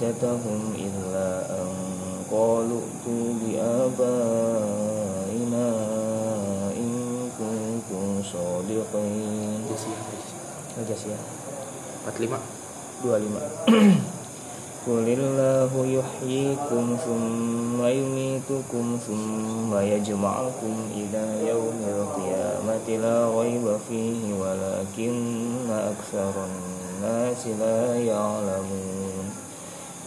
حجتهم 0.00 0.60
إلا 0.78 1.28
أن 1.60 1.68
قالوا 2.32 2.80
ائتوا 2.80 3.28
بآبائنا 3.44 4.88
إن 6.76 6.92
كنتم 7.38 8.22
صادقين 8.32 9.66
aja 10.76 10.92
sih 10.92 11.08
ya 11.08 11.16
45 12.04 12.36
25 13.00 14.16
Qulillahu 14.86 15.82
yuhyikum 15.82 16.94
thumma 16.94 17.90
yumitukum 17.90 18.94
thumma 19.02 19.82
yajma'ukum 19.82 20.94
ila 20.94 21.24
yaumil 21.42 22.06
qiyamati 22.14 23.02
la 23.02 23.26
ghaiba 23.34 23.74
fihi 23.88 24.30
walakinna 24.36 25.90
aktsaran 25.90 26.54
nasi 27.02 27.58
la 27.58 27.98
ya'lamun 27.98 28.99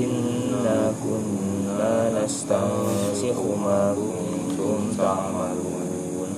إنا 0.00 0.92
كنا 1.04 2.24
نستنسخ 2.24 3.38
ما 3.64 3.94
كنتم 3.98 4.92
تعملون 4.98 6.30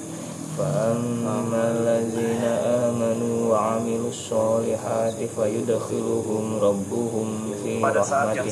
فأما 0.59 1.71
الذين 1.71 2.45
آمنوا 2.85 3.53
وعملوا 3.53 4.09
الصالحات 4.09 5.15
فيدخلهم 5.37 6.59
ربهم 6.63 7.29
في 7.65 7.85
رحمته 7.85 8.45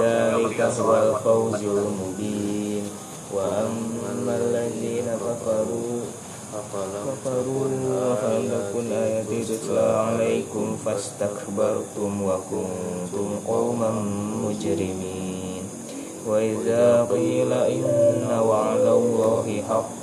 ذلك 0.00 0.60
هو 0.60 0.94
الفوز 0.96 1.62
المبين 1.62 2.84
وأما 3.34 4.36
الذين 4.36 5.04
كفروا 5.04 5.99
كفروا 6.51 8.15
فلم 8.21 8.49
تكن 8.51 8.91
آياتي 8.91 9.39
تتلى 9.43 9.79
عليكم 9.79 10.77
فاستكبرتم 10.85 12.23
وكنتم 12.23 13.27
قوما 13.47 13.91
مجرمين. 14.45 15.63
وإذا 16.27 17.07
قيل 17.11 17.53
إن 17.53 18.27
وعد 18.47 18.85
الله 18.85 19.63
حق 19.69 20.01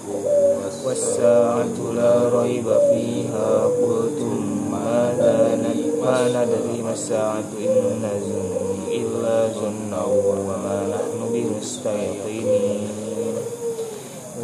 والساعة 0.86 1.76
لا 1.94 2.14
ريب 2.42 2.64
فيها 2.64 3.50
قلتم 3.82 4.36
ما 4.72 6.18
ندري 6.28 6.82
ما 6.82 6.92
الساعة 6.92 7.50
إن 7.60 8.02
نظن 8.02 8.52
إلا 8.88 9.48
ظنا 9.48 10.04
وما 10.04 10.76
نحن 10.94 11.18
بمستيقنين. 11.32 12.97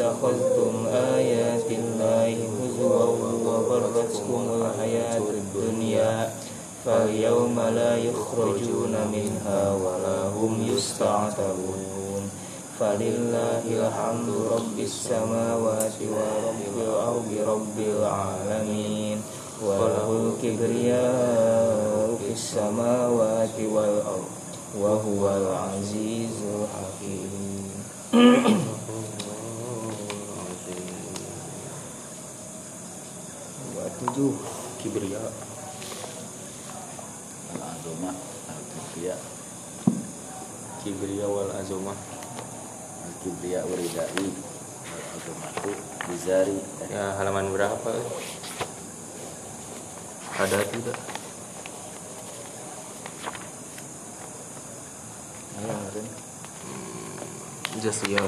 اتخذتم 0.00 0.86
آيات 1.16 1.68
الله 1.70 2.36
هزوا 2.58 3.04
وغرتكم 3.46 4.42
الحياة 4.60 5.22
الدنيا 5.40 6.30
فاليوم 6.84 7.60
لا 7.60 7.96
يخرجون 7.96 8.94
منها 9.12 9.72
ولا 9.74 10.28
هم 10.28 10.66
يستعتبون 10.76 12.22
فلله 12.80 13.62
الحمد 13.70 14.28
رب 14.52 14.78
السماوات 14.78 15.96
ورب 16.12 16.60
الأرض 16.76 17.30
رب 17.48 17.78
العالمين 17.78 19.22
وله 19.66 20.08
الكبرياء 20.22 22.16
في 22.20 22.32
السماوات 22.32 23.56
والأرض 23.72 24.30
وهو 24.80 25.22
العزيز 25.36 26.36
الحكيم 26.56 27.66
tujuh 34.01 34.33
Kibria 34.81 35.21
Al-Azumah 37.53 38.17
Al-Kibriya 38.49 39.13
Kibria 40.81 41.29
wal 41.29 41.53
azumah 41.53 41.93
Al-Kibriya 43.05 43.61
Waridai 43.61 44.25
Al-Azumatu 44.89 45.71
Bizari 46.09 46.57
Ya 46.89 47.13
halaman 47.21 47.53
berapa 47.53 47.89
eh? 47.93 48.07
Ada 50.41 50.57
tidak? 50.73 50.97
Ayo, 55.61 55.77
Ren. 55.93 56.07
Just 57.77 58.01
ya 58.09 58.25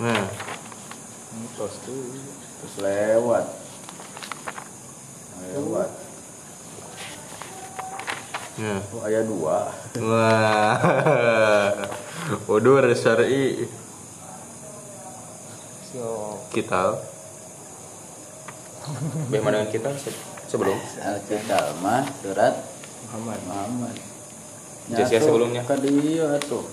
Nah 0.00 0.24
Ini 1.36 1.46
tos 1.60 1.76
tuh. 1.84 2.16
Terus 2.64 2.74
lewat 2.80 3.65
Lewat 5.42 5.90
Nah 8.56 8.80
Oh 8.88 9.04
ayat 9.04 9.28
dua. 9.28 9.68
Wah. 10.00 10.72
Udur 12.48 12.88
syar'i. 12.96 13.68
Siap. 15.92 16.56
Kita. 16.56 16.96
Bagaimana 19.28 19.60
dengan 19.60 19.68
kita 19.68 19.92
se- 20.00 20.16
sebelum? 20.48 20.72
Al-Kitab 20.78 21.84
mah 21.84 22.08
surat 22.24 22.54
Muhammad. 23.04 23.38
Muhammad. 23.44 23.96
Nyatu. 24.88 25.20
sebelumnya. 25.20 25.60
Ka 25.68 25.76
dia 25.76 26.40
tuh. 26.40 26.64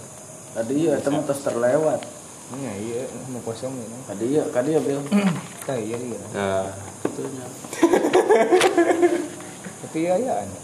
Dia 0.72 1.02
teman 1.04 1.28
terus 1.28 1.44
terlewat 1.44 2.00
Ini 2.54 2.70
iya, 2.86 3.02
mau 3.34 3.42
kosong 3.42 3.74
ini. 3.74 3.98
Ka 4.06 4.14
dia, 4.14 4.46
ka 4.54 4.62
dia 4.62 4.78
Bil 4.78 5.02
Tah 5.66 5.74
iya 5.74 5.98
iya. 5.98 6.22
Nah 6.38 6.70
Itunya 7.02 7.46
Tapi 9.82 9.98
iya 10.00 10.14
iya. 10.22 10.34
anu. 10.46 10.58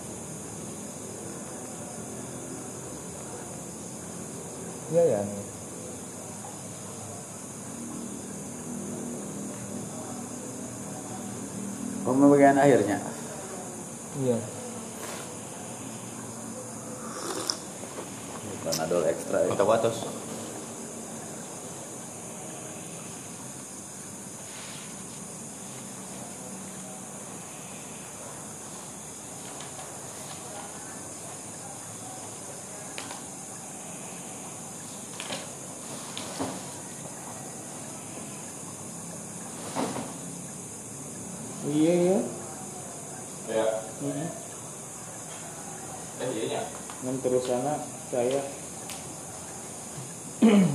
Iya 4.93 5.01
iya. 5.05 5.17
anu. 5.25 5.37
Pembagian 12.05 12.57
akhirnya 12.57 12.97
Iya. 14.19 14.37
Panadol 18.65 19.03
ekstra 19.07 19.37
ya. 19.45 19.49
Untuk 19.53 19.69
atas 19.69 19.95
terus 47.29 47.45
saya. 48.09 48.41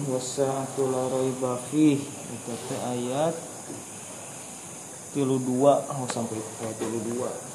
Wasatu 0.06 0.86
la 0.92 1.08
raiba 1.10 1.58
fi 1.72 1.98
itu 1.98 2.74
ayat 2.84 3.34
32 5.16 5.50
oh 5.64 6.06
sampai 6.06 6.38
32 6.38 7.53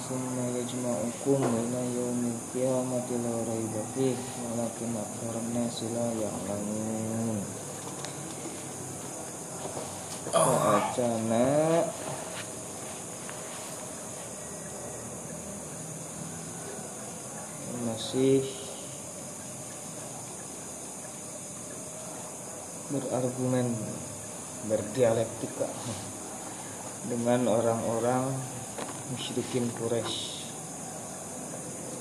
summa 0.00 0.48
yajma'ukum 0.56 1.40
ila 1.44 1.80
yaumil 1.84 2.40
qiyamati 2.50 3.20
la 3.20 3.34
raiba 3.44 3.82
fih 3.92 4.16
walakin 4.48 4.96
aktsaran 4.96 5.46
nasi 5.52 5.86
la 5.92 6.08
ya'lamun. 6.16 7.38
Wa'acana. 10.32 11.48
Masih 17.80 18.44
berargumen 22.90 23.70
berdialektika 24.68 25.70
dengan 27.08 27.48
orang-orang 27.48 28.34
musyrikin 29.10 29.66
Quraisy. 29.74 30.38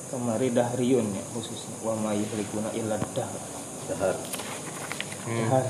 Kemari 0.10 0.50
dahriyun 0.50 1.06
ya 1.14 1.24
khususnya 1.38 1.78
wa 1.86 1.94
ma 1.94 2.12
yuhlikuna 2.18 2.74
illa 2.74 2.98
dahr. 3.14 3.30
Dahar. 3.90 4.18
Hmm. 5.26 5.48
Dahr. 5.50 5.68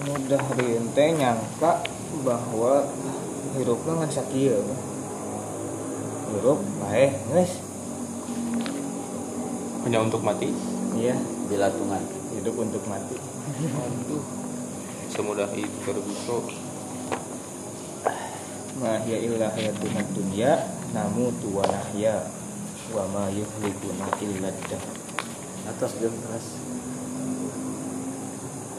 Nu 0.00 0.12
dahriyun 0.28 0.86
teh 0.92 1.08
nyangka 1.16 1.84
bahwa 2.24 2.84
hirupna 3.56 3.92
ngan 4.04 4.10
sakieu. 4.12 4.60
Hirup 6.30 6.60
bae 6.84 7.16
geus. 7.32 7.52
Hanya 9.88 10.04
untuk 10.04 10.20
mati. 10.20 10.52
Iya, 11.00 11.16
Bilatungan. 11.48 12.04
hidup 12.36 12.54
untuk 12.62 12.84
mati. 12.86 13.16
Aduh. 13.16 14.49
Semudah 15.10 15.50
itu 15.58 15.78
terbukti. 15.82 16.56
ma 18.80 18.96
hiya 19.04 19.18
illa 19.28 19.52
hayatuna 19.52 20.00
dunya 20.16 20.56
namutu 20.96 21.52
wa 21.52 21.66
nahya 21.68 22.24
wa 22.96 23.04
ma 23.12 23.24
yuhlikuna 23.28 24.08
illa 24.24 24.48
dahr 24.70 24.96
Atas 25.68 25.92
jam 26.00 26.14
teras. 26.24 26.46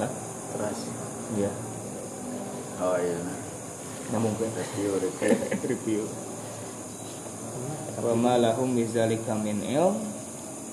Hah? 0.02 0.12
Teras. 0.56 0.80
ya 1.38 1.52
Oh 2.82 2.98
iya. 2.98 3.22
namun 4.10 4.34
ke 4.36 4.50
Review 4.50 4.92
review. 4.98 5.38
review 5.72 6.04
wa 8.02 8.18
ma 8.18 8.34
lahum 8.42 8.74
bizalika 8.74 9.38
min 9.38 9.62
ilm 9.62 10.02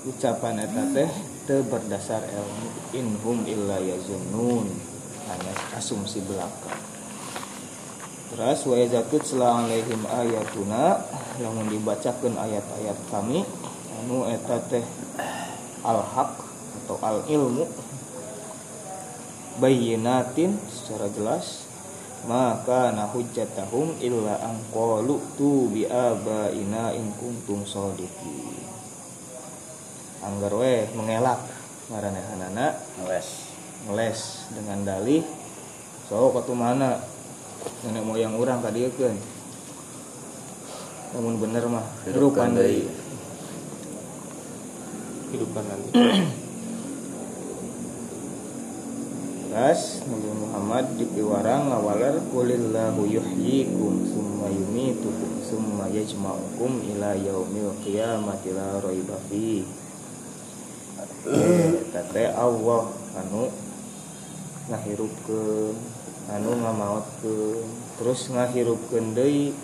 ucapan 0.09 0.65
eta 0.65 0.83
teh 0.97 1.11
teu 1.45 1.61
berdasar 1.69 2.25
ilmu 2.25 2.67
inhum 2.97 3.45
illa 3.45 3.77
yazunnun 3.77 4.73
hanya 5.29 5.53
asumsi 5.77 6.25
belaka. 6.25 6.73
Terus 8.29 8.61
wa 8.69 8.77
yazatut 8.77 9.25
selang 9.25 9.69
alaihim 9.69 10.05
ayatuna 10.05 11.01
lamun 11.41 11.69
dibacakeun 11.73 12.37
ayat-ayat 12.37 12.99
kami 13.09 13.41
anu 14.05 14.29
eta 14.29 14.61
teh 14.69 14.85
al 15.81 16.05
haq 16.05 16.37
atau 16.85 16.97
al 17.01 17.25
ilmu 17.25 17.65
bayyinatin 19.65 20.61
secara 20.69 21.09
jelas 21.09 21.65
maka 22.29 22.93
na 22.93 23.09
hujjatahum 23.09 23.97
illa 24.05 24.37
an 24.45 24.61
qalu 24.75 25.17
tu 25.39 25.73
bi 25.73 25.89
abaina 25.89 26.93
in 26.93 27.09
kuntum 27.17 27.65
shadiqin 27.65 28.61
anggar 30.21 30.53
we 30.53 30.85
mengelak 30.93 31.41
maranehanana 31.89 32.77
Wes. 33.09 33.48
Ngeles 33.89 34.53
dengan 34.53 34.85
dalih 34.85 35.25
so 36.07 36.29
katu 36.37 36.53
mana 36.53 37.01
nenek 37.89 38.05
moyang 38.05 38.37
orang 38.37 38.61
ka 38.61 38.69
dieu 38.69 38.93
keun 38.95 39.17
namun 41.17 41.41
bener 41.41 41.65
mah 41.67 41.85
hirupan 42.05 42.53
deui 42.53 42.85
Hidupkan 45.29 45.61
nanti. 45.61 45.91
Ras 49.53 50.01
Nabi 50.09 50.31
Muhammad 50.33 50.85
dipiwarang 50.97 51.69
ngawaler 51.69 52.17
kulillahu 52.33 53.05
yuhyikum 53.05 54.09
summa 54.09 54.49
yumitukum 54.49 55.45
summa 55.45 55.85
yajma'ukum 55.93 56.81
ila 56.97 57.13
yaumil 57.13 57.77
qiyamati 57.85 58.57
la 58.57 58.81
raiba 58.81 59.21
fi. 59.29 59.69
Tete 61.93 62.25
Allah 62.33 62.89
anu 63.21 63.53
ngahirupkeun 64.69 65.77
anu 66.29 66.51
ngamaotkeun 66.61 67.67
terus 67.97 68.29
ngahirupkeun 68.29 69.17
deui 69.17 69.57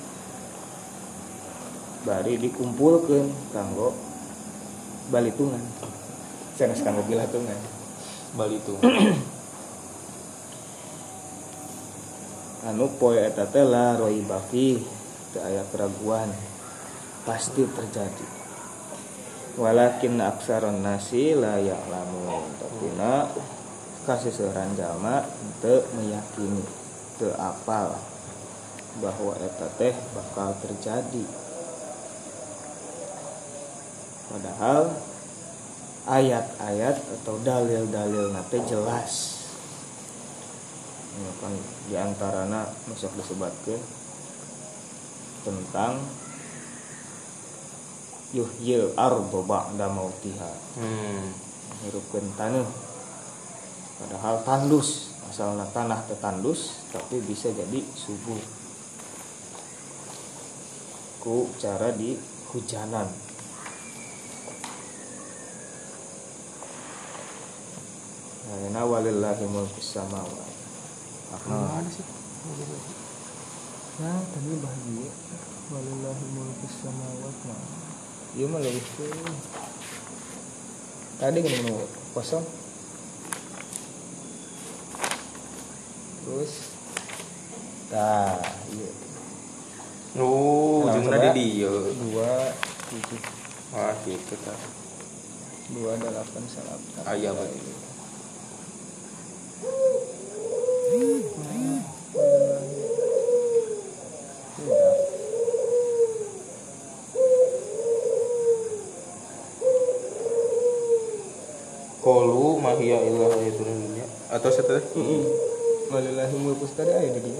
bari 2.04 2.36
dikumpulkeun 2.36 3.32
kanggo 3.52 3.96
balitungan. 5.08 5.60
Sanes 6.56 6.84
kanggo 6.84 7.04
bilatungan. 7.08 7.56
Bali 8.36 8.60
itu. 8.60 8.74
anu 12.64 12.88
poe 12.96 13.20
eta 13.20 13.44
teh 13.44 13.60
la 13.60 14.00
raiba 14.00 14.40
fi 14.48 14.80
teu 15.36 15.44
aya 15.44 15.68
keraguan 15.68 16.32
pasti 17.28 17.60
terjadi 17.60 18.24
walakin 19.60 20.16
aksaron 20.24 20.80
nasi 20.80 21.36
la 21.36 21.60
ya'lamun 21.60 22.44
tapi 22.56 22.88
na 22.96 23.28
kasih 24.04 24.32
seorang 24.32 24.76
jalma 24.76 25.24
teu 25.64 25.80
meyakini 25.96 26.60
teu 27.16 27.32
apal 27.40 27.96
bahwa 29.00 29.32
eta 29.40 29.68
teh 29.80 29.96
bakal 30.12 30.52
terjadi. 30.60 31.24
Padahal 34.28 34.92
ayat-ayat 36.04 36.96
atau 37.20 37.40
dalil-dalil 37.40 38.30
nate 38.30 38.60
jelas. 38.68 39.42
Kan 41.40 41.54
diantarana 41.88 42.66
masuk 42.90 43.12
disebutkan 43.16 43.78
tentang 45.46 46.02
yuhyil 48.34 48.92
ardo 48.98 49.40
ba'da 49.46 49.86
mautiha. 49.88 50.52
Hmm. 50.74 51.30
hirupkeun 51.84 52.26
taneuh 52.38 52.66
padahal 54.00 54.42
tandus 54.42 55.14
asalna 55.30 55.66
tanah 55.70 56.02
teu 56.06 56.18
tandus 56.18 56.86
tapi 56.94 57.18
bisa 57.22 57.50
jadi 57.50 57.82
subur 57.94 58.38
ku 61.24 61.48
cara 61.56 61.90
di 61.96 62.14
hujanan 62.52 63.08
Ayeuna 68.54 68.86
walillahi 68.86 69.44
mulku 69.50 69.82
samawati 69.82 70.54
Nah, 71.34 71.66
Mana 71.66 71.90
sih? 71.90 72.06
Nah, 73.98 74.22
tadi 74.22 74.54
bahagia. 74.62 75.10
Walillahi 75.74 76.24
mulku 76.30 76.66
samawati 76.70 77.50
nah. 77.50 78.48
Mah 78.54 78.60
leuwih 78.62 78.86
teuing. 78.94 79.38
Tadi 81.18 81.38
kan 81.42 81.54
kosong. 82.14 82.46
Terus 86.24 86.52
tah, 87.92 88.40
iya. 88.72 88.90
Oh, 90.16 90.86
Nah, 90.88 90.94
ujungnya 90.96 91.30
di 91.34 91.60
dia. 91.60 91.68
Dua 91.68 92.32
tujuh 92.88 93.20
Wah, 93.74 93.92
gitu 94.06 94.34
kan. 94.46 94.58
dua 95.74 95.92
delapan 95.98 96.42
salapan. 96.46 97.02
Ah, 97.02 97.14
iya, 97.18 97.34
betul. 97.34 97.74
Kolu 112.04 112.60
mahia 112.60 113.00
ilah 113.00 113.32
itu 113.40 113.64
dunia 113.64 114.04
atau 114.28 114.50
setelah 114.52 114.84
Heeh. 114.92 115.24
Walillahi 115.94 116.34
mulku 116.42 116.66
tadi 116.74 116.90
aya 116.90 117.06
di 117.14 117.22
dieu. 117.22 117.38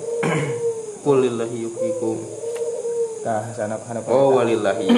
Qul 1.03 1.27
lillahi 1.27 1.67
yuhyikum. 1.67 2.23
Tah 3.27 3.51
sana 3.51 3.75
hana 3.83 3.99
Oh 4.07 4.39
walillahi. 4.39 4.87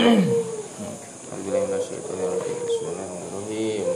Bismillahirrahmanirrahim. 1.40 3.88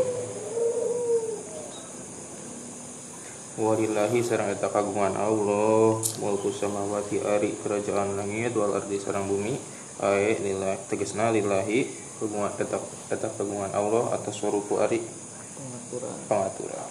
Walillahi 3.60 4.24
sarang 4.24 4.48
eta 4.48 4.72
kagungan 4.72 5.12
Allah 5.20 6.00
mulku 6.24 6.48
samawati 6.48 7.20
ari 7.20 7.52
kerajaan 7.60 8.16
langit 8.16 8.56
wal 8.56 8.72
ardi 8.72 8.96
sarang 8.96 9.28
bumi 9.28 9.60
ae 10.00 10.40
lillahi 10.40 10.88
tegasna 10.88 11.36
lillahi 11.36 11.84
kagungan 12.16 12.56
eta 12.56 12.80
eta 13.12 13.28
kagungan 13.36 13.76
Allah 13.76 14.16
atas 14.16 14.40
warupu 14.40 14.80
ari 14.80 15.04
pengaturan. 15.04 16.16
pangaturan 16.24 16.89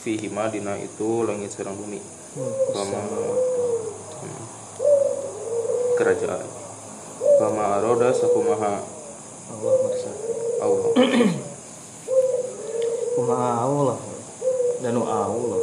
fihi 0.00 0.32
dina 0.32 0.74
itu 0.80 1.28
langit 1.28 1.52
sarang 1.52 1.76
bumi 1.76 2.00
Kama 2.72 3.00
hmm, 3.04 4.44
kerajaan 6.00 6.46
Kama 7.40 7.64
aroda 7.80 8.08
sakumaha 8.16 8.80
Allah 9.50 9.74
mersatu. 9.84 10.32
Allah 10.62 10.90
Kumaha 13.10 13.50
Allah. 13.66 13.98
Danu 14.80 15.02
Allah. 15.04 15.62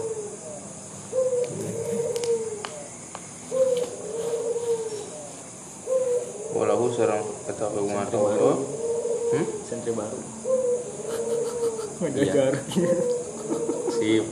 walahu 6.58 6.90
sarang 6.90 7.22
eta 7.46 7.70
kagungan 7.70 8.10
Allah 8.10 8.58
hmm? 9.30 9.46
Sentri 9.62 9.94
baru. 9.94 10.20
Iya. 12.18 13.17
Sip 14.08 14.24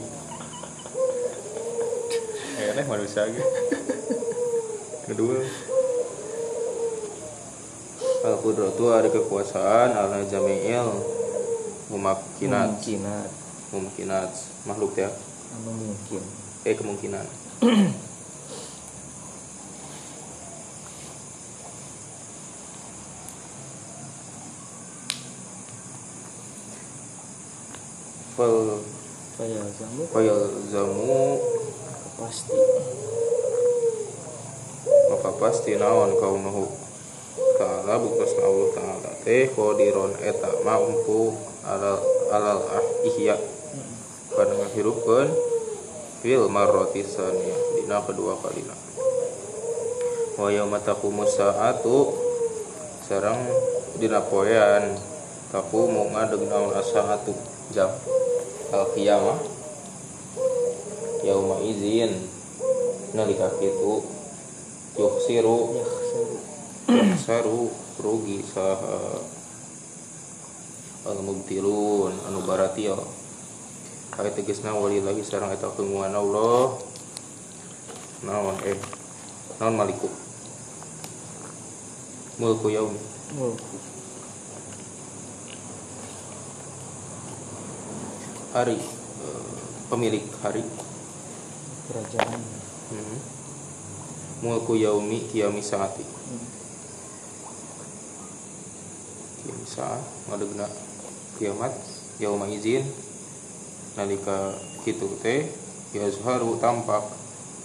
eh 2.56 2.86
manusia 2.88 3.28
gitu 3.28 3.44
kedua. 5.04 5.44
Al 8.24 8.40
kudratu 8.40 8.88
ada 8.88 9.12
kekuasaan 9.12 9.92
ala 9.92 10.24
jami'il 10.32 10.96
mumakinat 11.92 12.80
mumkinat 13.68 14.32
makhluk 14.64 14.96
ya? 14.96 15.12
Mungkin. 15.60 16.24
eh 16.64 16.72
kemungkinan 16.72 17.28
fal 28.40 28.80
Kaya 29.96 30.36
zamu 30.68 31.40
pasti. 32.20 32.52
maka 35.06 35.30
pasti 35.40 35.72
naon 35.80 36.12
kaunuhu 36.20 36.68
ta'ala 37.56 37.96
buktasna 37.96 38.44
Allah 38.44 38.68
ta'ala 38.76 39.10
teh 39.24 39.48
qadiron 39.48 40.12
eta 40.20 40.52
mampu 40.60 41.32
alal 41.64 41.96
alal 42.28 42.60
ah 42.60 42.86
ihya 43.08 43.40
kana 44.36 44.52
ngahirupkeun 44.52 45.32
fil 46.20 46.44
marrati 46.52 47.00
saniyah 47.00 47.80
dina 47.80 48.04
kedua 48.04 48.36
kalina. 48.44 48.76
Wa 50.36 50.52
yauma 50.52 50.76
taqumus 50.84 51.40
saatu 51.40 52.12
sareng 53.08 53.40
dina 53.96 54.20
poean. 54.20 54.98
Taqumu 55.46 56.10
ngadeg 56.12 56.42
naon 56.50 56.74
asaatu 56.74 57.32
jam 57.70 57.88
al 58.74 58.84
qiyamah 58.92 59.38
yauma 61.26 61.58
izin. 61.66 62.14
Nalika 63.10 63.50
kitu 63.58 64.06
yuksiru 64.94 65.82
saru 67.26 67.74
rugi 67.98 68.46
saha. 68.46 69.18
Al 71.06 71.18
mubtilun 71.22 72.14
anu 72.26 72.42
baratil 72.46 72.98
Kaya 74.14 74.32
tegesna 74.32 74.72
walillahi 74.72 75.20
sareng 75.26 75.50
eta 75.50 75.68
keunguan 75.74 76.14
Allah. 76.14 76.78
Naon 78.22 78.56
eh 78.64 78.78
naon 79.58 79.74
maliku? 79.74 80.08
Mulku 82.38 82.70
yaum. 82.72 82.94
Mulku. 83.36 83.96
hari 88.56 88.80
eh, 88.80 89.60
pemilik 89.92 90.24
hari 90.40 90.64
Kerajaan. 91.86 92.40
hmm. 92.90 93.18
mulku 94.42 94.74
yaumi 94.74 95.22
kiami 95.30 95.62
saati 95.62 96.02
Hmm. 96.02 96.42
kiami 99.42 99.66
saat 99.70 100.02
ngadegna 100.26 100.66
kiamat 101.38 101.70
yauma 102.18 102.50
izin 102.50 102.82
nalika 103.94 104.58
kitu 104.82 105.06
teh 105.22 105.46
yazharu 105.94 106.58
tampak 106.58 107.06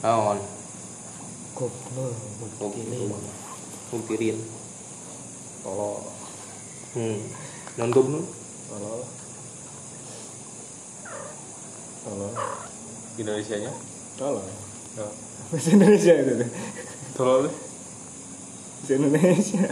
naon 0.06 0.38
Kopnul 1.58 2.14
mungkin. 2.62 3.12
kumpirin 3.92 4.38
Tolol. 5.62 6.02
hmm 6.96 7.20
non 7.78 7.90
Tolol. 7.92 9.02
Tolol. 12.02 12.34
Indonesia 13.20 13.58
nya 13.62 13.72
Tolol. 14.20 14.48
Bahasa 15.52 15.70
Indonesia 15.76 16.14
itu 16.16 16.34
tuh. 16.40 16.50
tolol 17.16 17.46
Bahasa 17.52 18.94
Indonesia. 18.96 19.68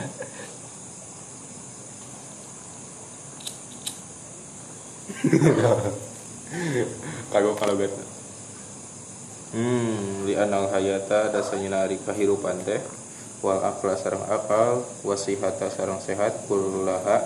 kagok 7.29 7.55
kalau 7.61 7.73
gitu 7.77 8.01
hmm 9.53 10.25
li 10.29 10.33
anal 10.37 10.69
hayata 10.73 11.29
dasanya 11.33 11.83
nari 11.83 11.97
kahirupan 12.01 12.61
teh 12.65 12.81
wal 13.43 13.61
akla 13.61 13.97
sarang 13.97 14.25
akal 14.29 14.85
wasihata 15.05 15.69
sarang 15.69 16.01
sehat 16.01 16.45
kullaha 16.49 17.21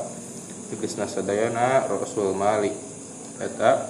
tegesna 0.72 1.08
sadayana 1.08 1.88
rasul 1.88 2.36
mali 2.36 2.72
eta 3.39 3.88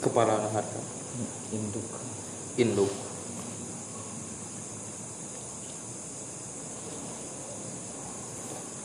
kepala 0.00 0.48
harta 0.52 0.87
Induk. 1.50 1.88
induk. 2.58 2.92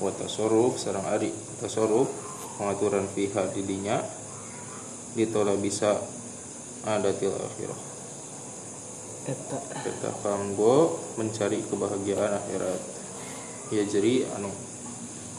Wa 0.01 0.11
tasarruf 0.17 0.81
sareng 0.81 1.05
ari. 1.05 1.29
Tasarruf 1.61 2.09
pengaturan 2.57 3.05
fiha 3.13 3.49
didinya 3.53 4.01
ditola 5.13 5.53
bisa 5.57 6.01
adatil 6.85 7.37
akhirah. 7.37 7.81
Eta. 9.23 9.57
kita 9.87 10.11
kanggo 10.19 10.99
mencari 11.15 11.63
kebahagiaan 11.63 12.33
akhirat. 12.43 12.81
Ya 13.71 13.83
jadi 13.85 14.25
anu 14.37 14.49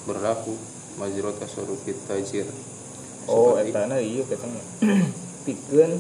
berlaku. 0.07 0.55
Majrot 0.95 1.43
tasarruf 1.43 1.83
tajir. 2.07 2.47
Oh, 3.27 3.59
eta 3.59 3.91
na 3.91 3.99
iya 3.99 4.23
katanya. 4.23 4.63
Pikeun 5.45 5.99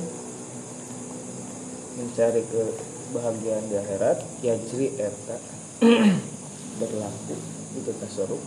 mencari 1.95 2.43
kebahagiaan 2.51 3.71
di 3.71 3.79
akhirat 3.79 4.19
ya 4.43 4.59
jri 4.67 4.91
eta. 4.99 5.39
Berlaku 6.83 7.39
itu 7.79 7.93
tasarruf. 8.03 8.43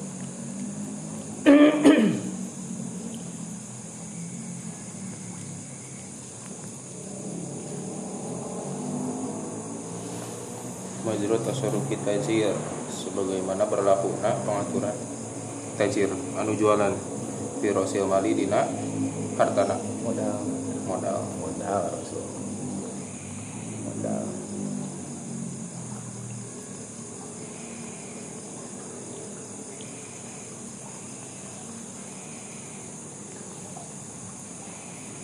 Majrut 11.08 11.40
tasarrufi 11.48 11.96
tajir 12.04 12.52
sebagaimana 12.92 13.64
berlakunya 13.64 14.44
pengaturan 14.44 14.92
tajir 15.80 16.12
anu 16.36 16.52
jualan 16.52 16.92
pirosil 17.64 18.12
mali 18.12 18.36
dina 18.36 18.68
hartana. 19.40 19.80
Modal. 20.04 20.44
Modal. 20.84 21.24
Modal 21.40 21.96
rasul 21.96 22.37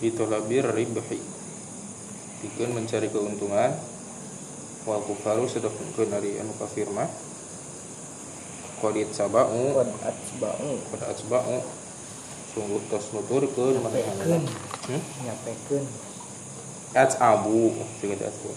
fitolabir 0.03 0.67
ribhi. 0.67 1.23
Bikin 2.43 2.75
mencari 2.75 3.07
keuntungan. 3.07 3.71
Wal 4.83 4.99
kufaru 5.07 5.47
sedap 5.47 5.71
keun 5.95 6.11
dari 6.11 6.35
anu 6.43 6.51
kafir 6.59 6.91
mah 6.91 7.07
qad 8.83 9.23
kualitas 9.23 9.31
qad 10.03 10.19
sungguh 10.27 10.83
qad 10.91 11.15
nutur 11.23 11.63
sungguh 12.51 12.83
tos 12.91 13.15
nuturkeun 13.15 13.79
mereka 13.79 14.11
hmm? 14.91 15.01
nyapekeun. 15.23 15.83
At'abu 16.91 17.71
jeung 18.03 18.11
at'abu 18.11 18.51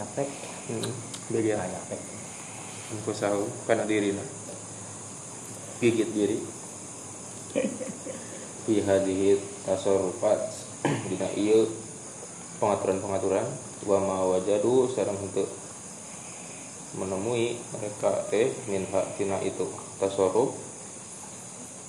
nyapek. 0.00 0.28
Hmm. 0.72 0.92
bagian 1.28 1.60
nyapek. 1.60 2.00
Engko 2.96 3.12
sahur 3.12 3.52
diri 3.84 4.16
lah 4.16 4.41
gigit 5.82 6.14
diri. 6.14 6.38
Fi 8.62 8.74
hadhihi 8.86 9.34
tasarrufat 9.66 10.38
dina 11.10 11.26
ieu 11.34 11.66
pengaturan-pengaturan 12.62 13.42
wa 13.90 13.98
ma 13.98 14.16
wajadu 14.30 14.86
sareng 14.94 15.18
henteu. 15.18 15.50
Menemui 16.94 17.58
mereka 17.74 18.30
teh 18.30 18.54
minha 18.70 19.02
tina 19.18 19.42
itu 19.42 19.66
tasarruf 19.98 20.54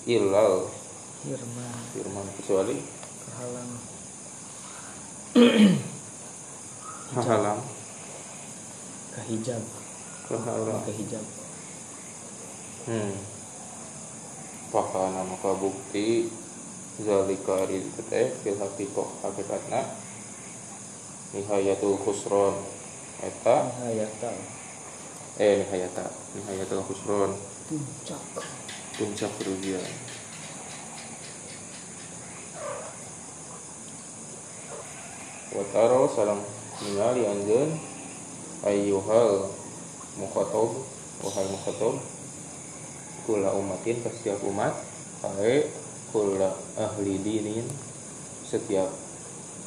ilal 0.10 0.74
firman. 1.22 1.76
Firman 1.94 2.28
kecuali 2.42 2.82
kehalang. 3.30 3.72
Halam 7.14 7.62
kehijab. 9.14 9.62
Kehalang. 10.26 10.82
Kehijab. 10.90 11.26
Hmm. 12.90 13.33
Pakana 14.74 15.22
maka 15.22 15.54
bukti 15.54 16.34
zalika 16.98 17.70
itu 17.70 18.02
teh 18.10 18.34
fil 18.42 18.58
haqiqah 18.58 19.10
hakikatna 19.22 19.86
nihayatul 21.38 22.02
khusron. 22.02 22.58
Eta? 23.22 23.70
Hayatan 23.86 24.34
eh 25.38 25.62
nihayata 25.62 26.10
nihayatul 26.34 26.82
khusron. 26.90 27.38
Puncak. 27.70 28.22
Puncak 28.98 29.32
kerugian. 29.38 29.94
Wataro 35.54 36.10
salam 36.10 36.42
ningali 36.82 37.30
anjeun 37.30 37.78
ayyuhal 38.66 39.54
mukhatob 40.18 40.82
wahai 41.22 41.46
mukhatob 41.46 42.02
kula 43.24 43.56
umatin 43.56 44.00
ke 44.04 44.10
setiap 44.12 44.40
umat 44.44 44.76
kae 45.24 45.72
kula 46.12 46.52
ahli 46.76 47.16
dinin 47.24 47.68
setiap 48.44 48.92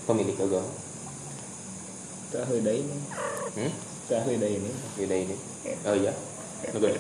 pemilik 0.07 0.37
agama. 0.39 0.71
Dah 2.31 2.47
ini 2.53 2.97
hmm? 3.57 3.73
tahu 4.07 4.35
dah 4.39 4.51
ini 4.51 4.71
beda 4.99 5.17
ini 5.17 5.37
oh 5.87 5.97
iya? 5.97 6.13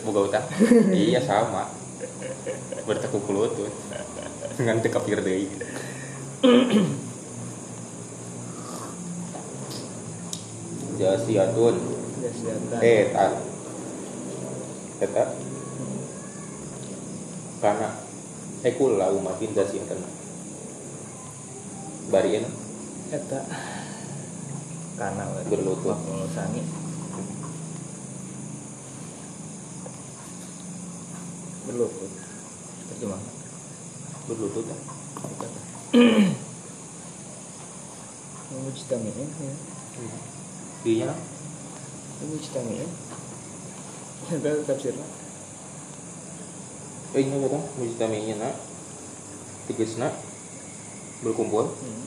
Boga 0.04 0.20
utang? 0.26 0.46
Iya 0.92 1.20
sama. 1.24 1.68
Bertekuk 2.84 3.26
lutut. 3.32 3.72
Ngan 4.60 4.84
teu 4.84 4.92
kapir 4.92 5.20
deui. 5.24 5.48
Jasiatun. 10.96 11.76
Kesehatan 12.16 12.80
eta 12.82 13.26
eta 14.98 15.24
karena 17.66 17.90
ekul 18.62 18.94
lah 18.94 19.10
umatin 19.10 19.50
jasiatan 19.50 19.98
barian 22.14 22.46
eta. 23.10 23.42
Karena 24.96 25.28
Berlutut. 25.50 25.98
sani 26.32 26.62
berlutut. 31.66 32.12
Terjemah 32.94 33.20
berlutut 34.30 34.64
ya? 34.64 34.78
Mujtami'in 38.56 39.28
ya. 39.42 39.54
Iya. 40.86 41.10
Mujtami'in. 42.24 42.90
Itu 44.32 44.50
tafsirnya 44.64 45.25
eh 47.16 47.24
ini 47.24 47.40
betul 47.40 47.64
mujtami'in 47.80 48.36
nak 48.36 48.52
tigesna 49.64 50.12
berkumpul. 51.24 51.64
Hmm. 51.72 52.04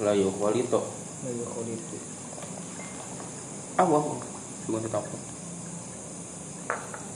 layu 0.00 0.32
walito 0.40 0.80
Layu 1.24 1.44
kholitu 1.44 1.96
awal 3.76 4.16
cuma 4.64 4.80
tahu 4.88 5.16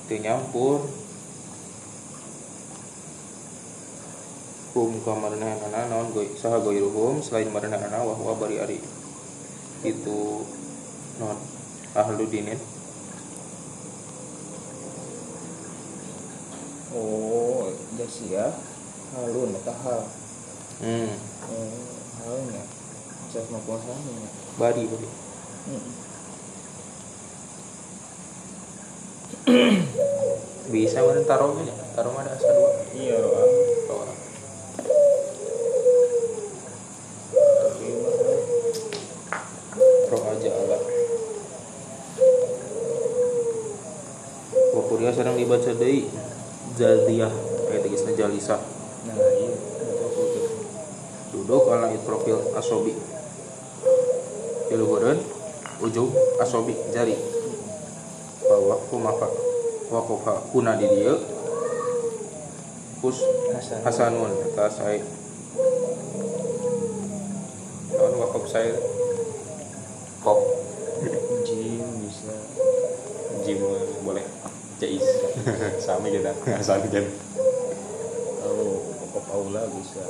itu 0.05 0.15
nyampur. 0.21 0.85
Hum 4.75 5.03
ka 5.03 5.15
maranehana 5.15 5.91
naon 5.91 6.11
goy 6.15 6.31
saha 6.35 6.63
goiruhum 6.63 7.23
selain 7.25 7.49
maranehana 7.51 8.05
wa 8.05 8.15
huwa 8.15 8.39
bari 8.39 8.59
ari 8.59 8.79
itu 9.83 10.45
non 11.19 11.39
ahlu 11.95 12.27
dinin 12.29 12.59
oh 16.95 17.71
jasia 17.99 18.55
halun 19.15 19.55
eta 19.55 19.75
hal. 19.85 20.03
Hmm. 20.81 21.13
Oh 21.51 22.01
halnya 22.21 22.63
cek 23.33 23.47
makmul 23.49 23.79
sani 23.81 24.13
ya 24.13 24.29
bari 24.59 24.83
bari 24.85 25.09
hmm. 25.71 25.91
bisa 30.71 30.99
mana 31.03 31.23
taruh 31.25 31.57
aja 31.59 31.75
taruh 31.97 32.13
ada 32.21 32.31
asa 32.37 32.51
dua. 32.53 32.71
Iya 32.95 33.17
roa 33.25 33.43
Taruh. 33.89 34.19
tapi 37.35 37.87
mah 37.99 38.15
roh 40.11 40.23
aja 40.37 40.51
agak 40.51 40.83
Wakuria 44.71 45.11
sedang 45.11 45.35
dibaca 45.35 45.71
dari 45.75 46.07
Zaldiyah 46.81 47.29
ayat 47.69 47.85
tegasna 47.85 48.17
Jalisa. 48.17 48.57
Nah 49.05 49.13
iya. 49.37 49.53
Duduk 51.29 51.69
ala 51.69 51.93
profil 52.01 52.41
asobi. 52.57 52.97
Iluhuran 54.73 55.21
ujung 55.85 56.09
asobi 56.41 56.73
jari. 56.89 57.21
Bahwa 58.49 58.81
maka 58.97 59.29
wakufa 59.93 60.41
kuna 60.57 60.81
di 60.81 60.89
dia. 60.89 61.21
Kus 63.05 63.29
Hasan. 63.53 63.85
Hasanun 63.85 64.33
kata 64.41 64.73
saya. 64.73 65.05
Tahun 67.93 68.15
wakaf 68.17 68.45
saya 68.49 68.73
kop 70.25 70.41
jim 71.45 71.85
bisa 72.01 72.33
jim 73.45 73.61
boleh 74.05 74.25
jais 74.81 75.05
sama 75.97 76.09
kita. 76.13 76.33
Asal 76.61 76.79
kan. 76.87 77.07
Tahu 78.41 78.63
pokok 79.11 79.25
aula 79.35 79.63
bisa? 79.75 80.05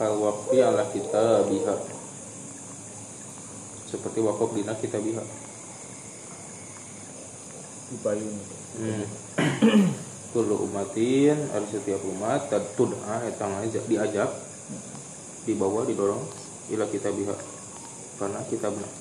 Kalau 0.00 0.16
wakfi 0.24 0.58
ala 0.64 0.88
kita 0.88 1.44
biha. 1.44 1.76
Seperti 3.90 4.18
wakaf 4.24 4.50
dina 4.56 4.72
kita 4.78 4.96
biha. 4.96 5.20
Dipayun 7.90 8.36
hmm. 8.80 9.04
Umatin 10.70 11.34
ada 11.50 11.66
setiap 11.66 11.98
umat 12.06 12.46
dan 12.48 12.62
tud'a 12.78 13.28
eta 13.28 13.44
ngajak 13.44 13.84
diajak. 13.90 14.30
Dibawa 15.44 15.84
didorong 15.84 16.22
ila 16.72 16.86
kita 16.88 17.12
biha. 17.12 17.36
Karena 18.16 18.40
kita 18.48 18.72
benar. 18.72 18.92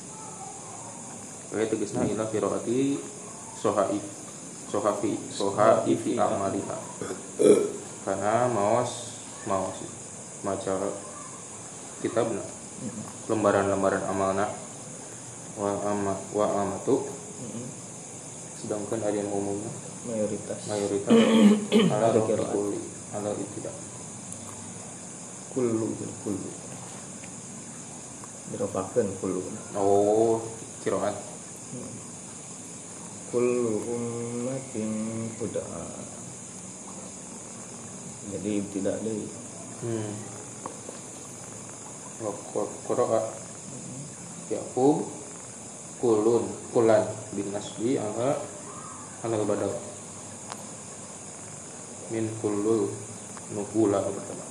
Kayak 1.53 1.69
tegasna 1.69 2.03
ila 2.09 2.25
qiraati 2.27 2.97
sohaif 3.55 4.18
sohafi 4.69 5.17
sohaifi 5.33 6.15
amaliha. 6.15 6.77
Karena 8.05 8.47
maos 8.47 9.17
maos 9.49 9.77
maca 10.45 10.77
kita 11.99 12.21
benar 12.23 12.47
lembaran-lembaran 13.27 14.03
amalna. 14.07 14.45
Wa 15.59 15.75
ama 15.83 16.15
wa 16.31 16.45
amatu. 16.63 17.03
Sedangkan 18.61 19.03
yang 19.11 19.27
umumnya. 19.27 19.71
Mayoritas. 20.07 20.59
Mayoritas. 20.69 21.11
Ala 21.93 22.15
kulli 22.53 22.79
ala 23.09 23.33
tidak 23.33 23.75
kullu 25.51 25.97
kullu. 26.23 26.49
Diropakeun 28.53 29.07
kullu. 29.19 29.41
Oh 29.75 30.39
kiroan 30.85 31.13
kullu 33.29 33.73
ummatin 33.85 34.91
hudaa 35.37 35.85
jadi 38.29 38.61
tidak 38.69 38.93
ada. 39.01 39.13
Hmm. 39.81 40.13
Wa- 42.21 42.73
qira'a 42.85 43.21
Yaqub 44.53 45.01
kulun 45.97 46.45
kulan. 46.69 47.09
Bin 47.33 47.49
nasbi 47.49 47.97
ala 47.97 48.37
ala 49.25 49.35
badal 49.49 49.73
min 52.13 52.25
kullul 52.41 52.89
nukula 53.53 54.01
pertama 54.01 54.45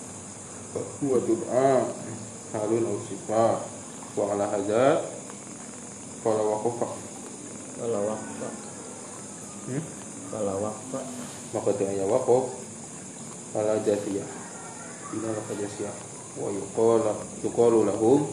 wa 1.02 1.18
tud'a 1.22 1.70
halun 2.54 2.84
au 2.86 2.98
sifat 3.06 3.58
wa 4.14 4.24
ala 4.30 4.46
hadza 4.46 5.02
qala 6.22 6.42
waqafa 6.42 6.88
Kalau 7.78 8.10
wakfa, 8.10 8.48
hmm? 9.68 9.82
kalau 10.32 10.56
wakfa, 10.64 11.00
maka 11.54 11.70
teu 11.76 11.86
aya 11.88 12.04
waqaf 12.08 12.44
ala 13.56 13.80
jasiyah 13.84 14.28
ila 15.16 15.28
la 15.32 15.42
jasiyah 15.56 15.94
wa 16.36 16.48
yuqala 16.52 17.12
yuqalu 17.44 17.88
lahum 17.88 18.28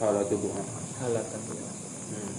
ala 0.00 0.20
tubuha 0.28 0.62
halakan 1.00 1.40
dia. 1.52 1.68
hmm. 2.12 2.34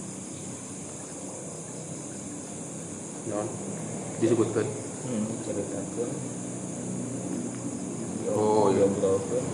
non 3.34 3.47
disebutkan 4.21 4.65
Hmm, 5.08 5.23
ceritakan. 5.39 6.12
Oh, 8.27 8.67
iya. 8.75 8.84
Diobrolkeun. 8.91 9.45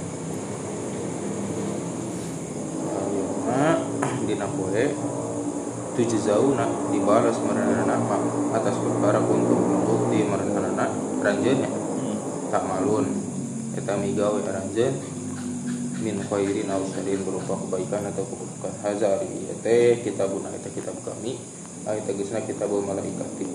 ayeuna 2.89 3.61
dina 4.25 4.47
poe 4.49 4.83
tujuh 5.93 6.21
zauna 6.25 6.65
dibalas 6.89 7.37
merenana 7.45 7.85
nama 7.85 8.17
atas 8.57 8.81
perkara 8.81 9.21
untuk 9.21 10.09
di 10.09 10.25
merenana 10.25 10.89
ranjeunnya 11.21 11.69
Hmm. 11.69 12.17
tak 12.49 12.65
malun. 12.65 13.05
Eta 13.77 13.93
migawe 13.97 14.41
ranjeun 14.41 14.93
min 16.01 16.17
khairin 16.25 16.67
aw 16.73 16.81
syarrin 16.89 17.21
berupa 17.21 17.53
kebaikan 17.61 18.09
atau 18.09 18.25
keburukan. 18.25 18.73
Haza 18.81 19.21
ari 19.21 19.29
ieu 19.29 19.55
teh 19.61 20.01
kitabuna 20.01 20.49
eta 20.51 20.69
kitab 20.73 20.97
kami. 21.05 21.37
Ai 21.85 22.01
tegasna 22.03 22.41
kitabul 22.43 22.81
malaikati 22.81 23.45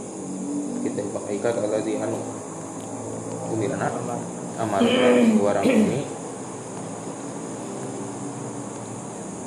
kitab 0.86 1.06
malaikat 1.10 1.54
alladzi 1.58 1.98
anu 1.98 2.18
umirna 3.50 3.90
Amal. 4.58 4.82
warang 5.42 5.66
ini. 5.66 6.02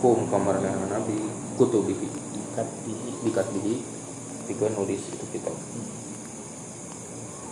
Kum 0.01 0.27
kamarna 0.27 0.71
nabi 0.89 1.29
kutubihi 1.59 2.20
Ikat 2.51 2.67
dihi. 2.83 3.09
dikat 3.23 3.47
bihi 3.55 3.75
tiga 4.51 4.67
nulis 4.75 4.99
itu 5.07 5.25
kitab 5.31 5.55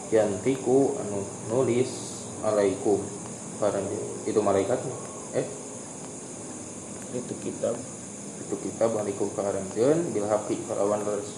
yantiku 0.10 0.98
anu 1.00 1.22
nulis 1.48 2.20
alaikum. 2.44 3.00
Karena 3.60 3.84
itu 4.24 4.40
malaikatnya 4.40 4.96
eh? 5.36 5.48
Itu 7.16 7.36
kitab. 7.44 7.76
itu 8.40 8.56
kitab 8.66 8.98
alaikum 8.98 9.30
ka 9.38 9.46
aranjeun 9.46 10.10
bil 10.10 10.26
haqi 10.26 10.58
kalawan 10.66 11.06
leres 11.06 11.38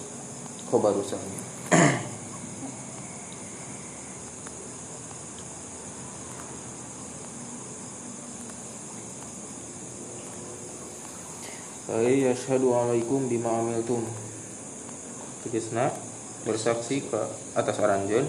khobarusan 0.72 1.20
Ay 11.92 12.24
yashhadu 12.24 12.72
alaikum 12.72 13.28
bima 13.28 13.52
amiltum 13.52 14.00
Tegasna 15.44 15.92
bersaksi 16.48 17.04
ke 17.04 17.20
atas 17.52 17.76
aranjeun 17.84 18.24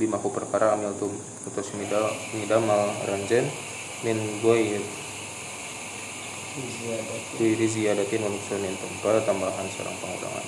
bima 0.00 0.16
ku 0.16 0.32
perkara 0.32 0.72
amiltum 0.72 1.12
utus 1.44 1.76
midal 1.76 2.08
midamal 2.32 2.88
aranjeun 3.04 3.44
min 4.00 4.16
goy 4.40 4.80
Ziyadat. 6.52 7.40
Wiri 7.40 7.64
ziyadatin 7.64 8.24
wa 8.24 8.32
nuksanin 8.32 8.76
tanpa 8.76 9.24
tambahan 9.24 9.64
serang 9.72 9.96
pengurangan 10.00 10.44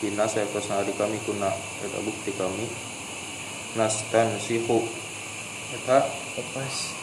Bina 0.00 0.24
saya 0.24 0.48
ke 0.48 0.60
sana 0.64 0.80
di 0.84 0.96
kami 0.96 1.20
kuna 1.28 1.52
Ada 1.84 2.00
bukti 2.04 2.32
kami 2.36 2.64
Nastan 3.76 4.36
sihu 4.40 4.80
Eta 5.76 6.08
Kopas. 6.36 6.96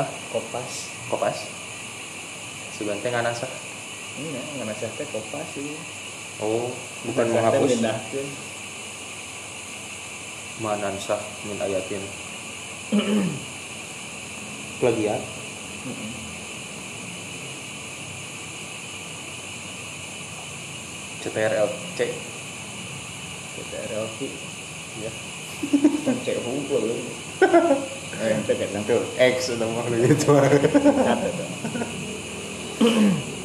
Hah? 0.00 0.08
Kopas. 0.32 0.72
Kopas 1.12 1.38
Seganteng 2.72 3.20
anasa 3.20 3.65
Ini 4.16 4.28
nggak 4.32 4.64
nasah 4.64 4.90
teh 4.96 5.06
kopas 5.12 5.44
sih. 5.52 5.76
Oh 6.40 6.72
bukan 7.04 7.26
menghapus 7.32 7.70
mindahkeun. 7.76 8.28
Manansah 10.56 11.20
min 11.44 11.60
ayatin 11.60 12.00
Plagiat. 14.80 15.20
CTRL 21.26 21.68
C 21.98 22.00
Kita 23.56 23.78
RLP. 23.90 24.18
Ya 25.02 25.12
Kan 26.06 26.16
cek 26.22 26.38
hukum. 26.44 26.86
Eh, 26.86 28.30
ente 28.36 28.52
kan 28.54 28.80
Itu 28.80 28.98
X 29.18 29.36
udah 29.58 29.66
mau 29.66 29.84
gitu 29.90 30.14
tuh. 30.22 30.38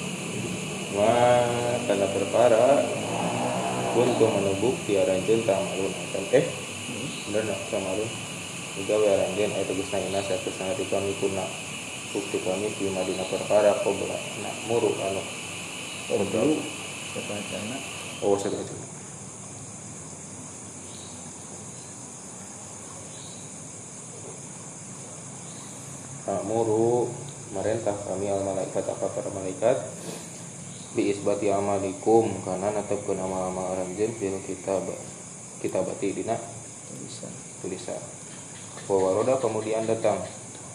karena 1.88 2.08
perkara 2.12 2.84
untuk 3.96 4.28
menubuk 4.28 4.76
tiara 4.88 5.16
jen 5.24 5.44
tamalun 5.48 5.92
akan 5.92 6.26
eh 6.36 6.46
bener 7.32 7.44
nak 7.48 7.60
tamalun 7.72 8.10
juga 8.76 8.96
waranjen 9.00 9.52
ayat 9.52 9.68
tegas 9.68 9.92
ina 10.00 10.20
saya 10.24 10.40
ke 10.40 10.52
sana 10.56 10.72
di 10.76 10.88
kami 10.88 11.12
kuna 11.20 11.44
bukti 12.12 12.40
kami 12.44 12.72
di 12.76 12.92
madinah 12.92 13.28
perkara 13.28 13.72
kau 13.84 13.96
nak 13.96 14.56
muru 14.68 14.92
anu. 15.00 15.24
Dulu. 16.12 16.56
Kebacana. 17.12 17.76
oh 18.24 18.40
nak 26.32 26.48
muru 26.48 27.12
merentah 27.52 27.98
kami 28.08 28.32
al 28.32 28.40
malaikat 28.48 28.88
apa 28.88 29.06
para 29.12 29.30
malaikat 29.36 29.78
bi 30.92 31.08
isbati 31.12 31.48
amalikum 31.48 32.28
karena 32.44 32.76
natapkeun 32.76 33.16
amal-amal 33.16 33.72
aranjeun 33.76 34.12
fil 34.20 34.36
kitab 34.44 34.84
kitabati 35.64 36.12
dina. 36.12 36.36
Tulisan. 36.92 37.32
tulisan. 37.64 38.02
Wa 38.92 38.98
waroda 39.00 39.40
kemudian 39.40 39.88
datang. 39.88 40.20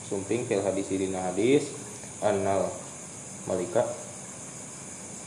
Sumping 0.08 0.48
fil 0.48 0.62
hadis 0.64 0.88
dina 0.88 1.20
hadis 1.20 1.68
annal 2.24 2.70
malika 3.44 3.84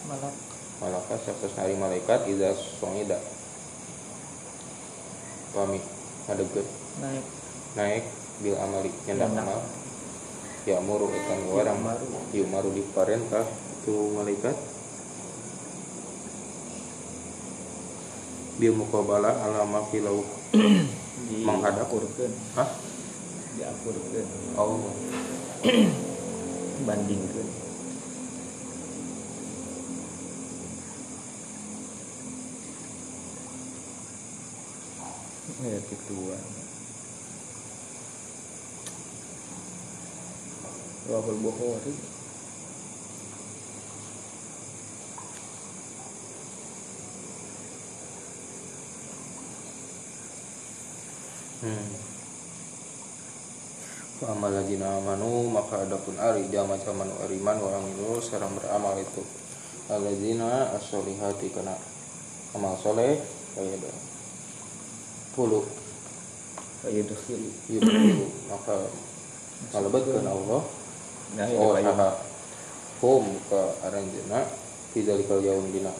Malak. 0.07 0.33
malaka 0.79 1.15
satus 1.21 1.53
hari 1.59 1.75
malaikat 1.77 2.25
iza 2.25 2.55
songida. 2.79 3.19
Pamit 5.53 5.83
ngadegeut 6.29 6.65
Naik. 7.01 7.25
naik 7.77 8.05
bil 8.41 8.55
amali 8.57 8.89
nyendak 9.09 9.33
amal 9.33 9.61
ya 10.65 10.77
muru 10.83 11.09
etan 11.09 11.39
warang 11.49 11.81
Yu'maru. 11.81 12.05
yu 12.33 12.45
maru 12.45 12.69
di 12.69 12.83
parentah 12.93 13.45
itu 13.81 14.13
malaikat 14.13 14.53
bil 18.59 18.73
muqabala 18.75 19.31
ala 19.43 19.63
ma 19.65 19.81
filau 19.87 20.19
Menghadap. 21.29 21.87
akurkeun. 21.87 22.33
hah 22.57 22.69
Diakurkeun. 23.55 24.27
oh 24.59 24.91
Bandingkeun. 26.87 27.47
Ya 35.59 35.79
kituan. 35.91 36.43
Wahul 41.09 41.37
Bukhari. 41.41 41.93
Hmm. 51.59 51.91
Amal 54.31 54.51
ladzina 54.51 54.99
amanu 54.99 55.47
maka 55.47 55.83
adapun 55.83 56.15
ari 56.19 56.47
jama 56.51 56.75
jamanu 56.79 57.15
ariman 57.23 57.59
wa 57.59 57.71
amilu 57.79 58.19
sareng 58.19 58.51
beramal 58.55 58.95
itu. 58.99 59.23
Alladzina 59.89 60.75
as-solihati 60.75 61.51
kana 61.51 61.75
amal 62.55 62.79
soleh 62.79 63.19
ada 63.59 63.91
puluh 65.35 65.67
Fayudkhil. 66.79 67.43
yudhilu 67.67 68.27
maka 68.47 68.87
kalebetkeun 69.75 70.23
Allah. 70.23 70.61
Nah, 71.35 71.47
oh 71.59 71.75
saha 71.75 72.09
hum 73.03 73.35
ka 73.51 73.61
aranjeuna 73.85 74.47
fi 74.95 75.03
zalikal 75.05 75.43
yaum 75.43 75.69
dina 75.69 75.91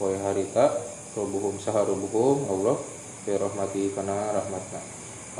poe 0.00 0.16
harita 0.16 0.72
rubuhum 1.12 1.60
saha 1.60 1.84
rubuhum 1.86 2.48
Allah 2.48 2.76
fi 3.24 3.36
rahmati 3.36 3.92
kana 3.92 4.32
rahmatna 4.32 4.80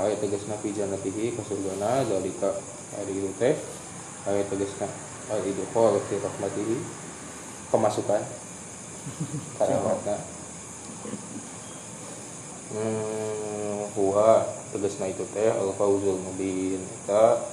ayat 0.01 0.23
tegasna 0.23 0.57
fi 0.61 0.73
jannatihi 0.73 1.37
ka 1.37 1.43
surgana 1.45 2.07
zalika. 2.09 2.57
Hari 2.97 3.12
itu 3.14 3.31
teh. 3.38 3.55
Ayat 4.27 4.47
tegasna 4.51 4.88
al 5.31 5.43
idkhal 5.45 5.95
fi 6.09 6.14
rahmatihi. 6.19 6.77
Kemasukan. 7.71 8.23
Ka 9.57 9.64
rahmatna 9.64 10.16
hmm, 12.75 13.95
huwa. 13.95 14.43
Tegasna 14.75 15.07
itu 15.07 15.23
teh. 15.31 15.51
Al 15.51 15.71
fauzul 15.77 16.19
mubin. 16.19 16.83
Eta 17.03 17.45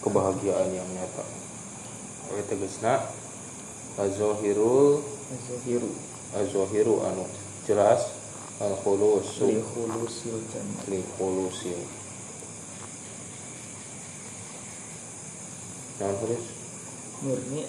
kebahagiaan 0.00 0.72
yang 0.72 0.88
nyata. 0.96 1.24
Aya 2.32 2.42
tegasna 2.48 3.04
azohirul 4.00 5.04
Zahiru 5.30 5.94
azohiru 6.34 7.06
anu. 7.06 7.22
Jelas 7.62 8.19
al 8.60 8.76
khulusu 8.84 9.48
li 9.48 9.64
khulusil 9.64 10.36
jannah 10.52 10.84
li 10.92 11.00
khulusil 11.16 11.80
naon 16.00 16.14
khulus 16.20 16.44
murni 17.20 17.64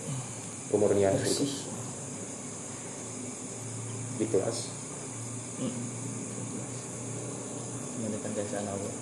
kemurnian 0.71 1.12
bersih. 1.19 1.67
Di 4.15 4.25
kelas? 4.32 4.71
Mengenai 7.99 8.32
jasa 8.39 8.63
Allah? 8.63 8.95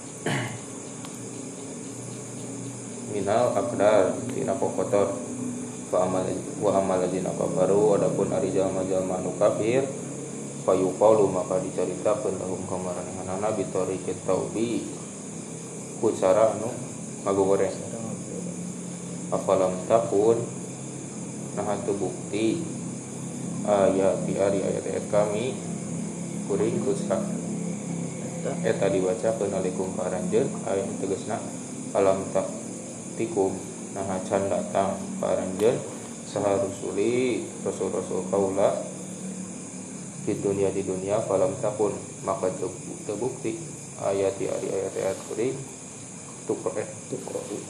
Minal 3.13 3.53
akdar 3.53 4.17
tina 4.33 4.57
kokotor. 4.57 5.13
Wa 5.89 6.05
amal 6.05 6.25
wa 6.61 6.69
amal 6.77 7.01
ladina 7.01 7.33
kafaru 7.33 7.97
adapun 7.97 8.29
ari 8.29 8.53
jalma-jalma 8.53 9.21
anu 9.21 9.33
kafir 9.41 9.85
fayuqalu 10.69 11.25
maka 11.33 11.57
dicaritakeun 11.65 12.37
lahum 12.37 12.61
kamaranehana 12.69 13.57
bi 13.57 13.65
tariqit 13.73 14.21
taubi 14.21 14.85
ku 15.97 16.13
cara 16.13 16.53
anu 16.53 16.69
sekarang 17.25 17.99
afalam 19.29 19.73
takun? 19.85 20.37
Nah 21.57 21.75
itu 21.75 21.93
bukti. 21.93 22.47
Ayat 23.67 24.23
di 24.25 24.33
ari 24.39 24.63
ayat-ayat 24.63 25.05
kami. 25.11 25.53
Kuring 26.49 26.81
kusa 26.81 27.19
eta. 28.63 28.87
Dibacakeun 28.89 29.51
alaikum 29.53 29.93
paranjeun 29.93 30.47
ayat 30.65 30.87
tegasna 30.97 31.37
alam 31.93 32.25
tak 32.33 32.47
tikum. 33.19 33.53
Nah 33.93 34.17
can 34.25 34.49
datang 34.49 34.97
paranjeun 35.19 35.77
saha 36.25 36.61
rusuli 36.61 37.45
rasul-rasul 37.65 38.25
kaula 38.31 38.88
di 40.29 40.37
dunia 40.37 40.69
di 40.69 40.85
dunia 40.85 41.17
falam 41.25 41.57
takun 41.57 41.97
maka 42.21 42.53
terbukti 43.09 43.57
ayat 44.05 44.37
di 44.37 44.45
ari 44.45 44.67
ayat-ayat 44.69 45.17
kuring 45.25 45.57
tukro 46.49 46.73
eh 46.77 46.89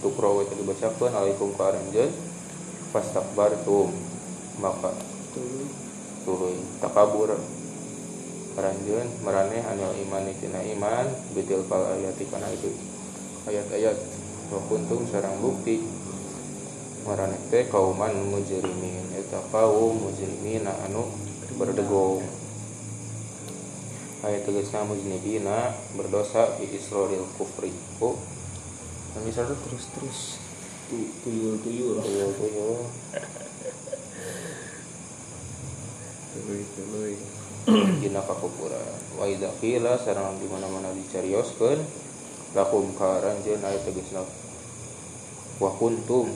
tukro 0.04 0.40
itu 0.44 0.54
dibacakeun 0.60 1.12
alaikum 1.12 1.52
paranjeun 1.56 2.12
fastakbartum. 2.96 3.92
Maka 4.60 4.92
tuluy 6.26 6.56
takabur. 6.84 7.36
Paranjeun 8.56 9.08
maraneh 9.24 9.64
anu 9.64 9.88
iman 10.08 10.26
tina 10.36 10.60
iman 10.76 11.08
betil 11.32 11.64
kal 11.68 11.96
ayati 11.96 12.28
kana 12.28 12.48
itu. 12.52 12.72
Ayat-ayat 13.48 13.96
wa 14.52 14.60
kuntum 14.68 15.08
sarang 15.08 15.40
bukti. 15.40 15.84
Maraneh 17.08 17.40
teh 17.48 17.68
kauman 17.72 18.12
mujrimin 18.32 19.16
eta 19.16 19.40
kaum 19.52 19.96
mujrimin 19.96 20.68
anu 20.68 21.08
berdegong 21.56 22.24
ayat 24.26 24.44
tegasna 24.44 24.84
mujnibina 24.84 25.72
berdosa 25.96 26.60
fi 26.60 26.68
israril 26.68 27.26
kufri. 27.40 27.72
Oh 28.04 28.20
kan 29.16 29.24
bisa 29.26 29.48
tuh 29.48 29.58
terus 29.68 29.86
terus 29.96 30.22
Tu- 30.90 31.14
tuyul 31.22 31.62
tuyul 31.62 32.02
tuyul 32.02 32.34
tuyul 32.34 32.82
tuluy 36.34 36.62
tuluy 36.74 37.14
dina 38.02 38.22
kakupuran. 38.26 38.98
Wa 39.14 39.30
idza 39.30 39.54
qila 39.62 40.02
sareng 40.02 40.42
di 40.42 40.50
mana-mana 40.50 40.90
dicarioskeun 40.98 41.78
lakum 42.58 42.90
karanjeun 42.98 43.62
aya 43.62 43.78
tegasna 43.86 44.26
wa 45.62 45.70
kuntum 45.78 46.34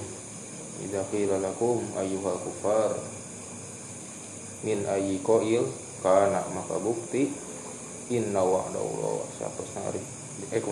idza 0.85 1.01
qila 1.09 1.41
lakum 1.41 1.81
ayyuhal 1.97 2.37
kufar 2.37 2.93
min 4.61 4.85
ayyi 4.85 5.17
qail 5.25 5.65
kana 6.05 6.45
maka 6.53 6.77
bukti 6.77 7.33
inna 8.11 8.41
wa'dallah 8.43 9.27
sapos 9.39 9.69
hari 9.79 10.01
eh 10.51 10.59
itu? 10.59 10.67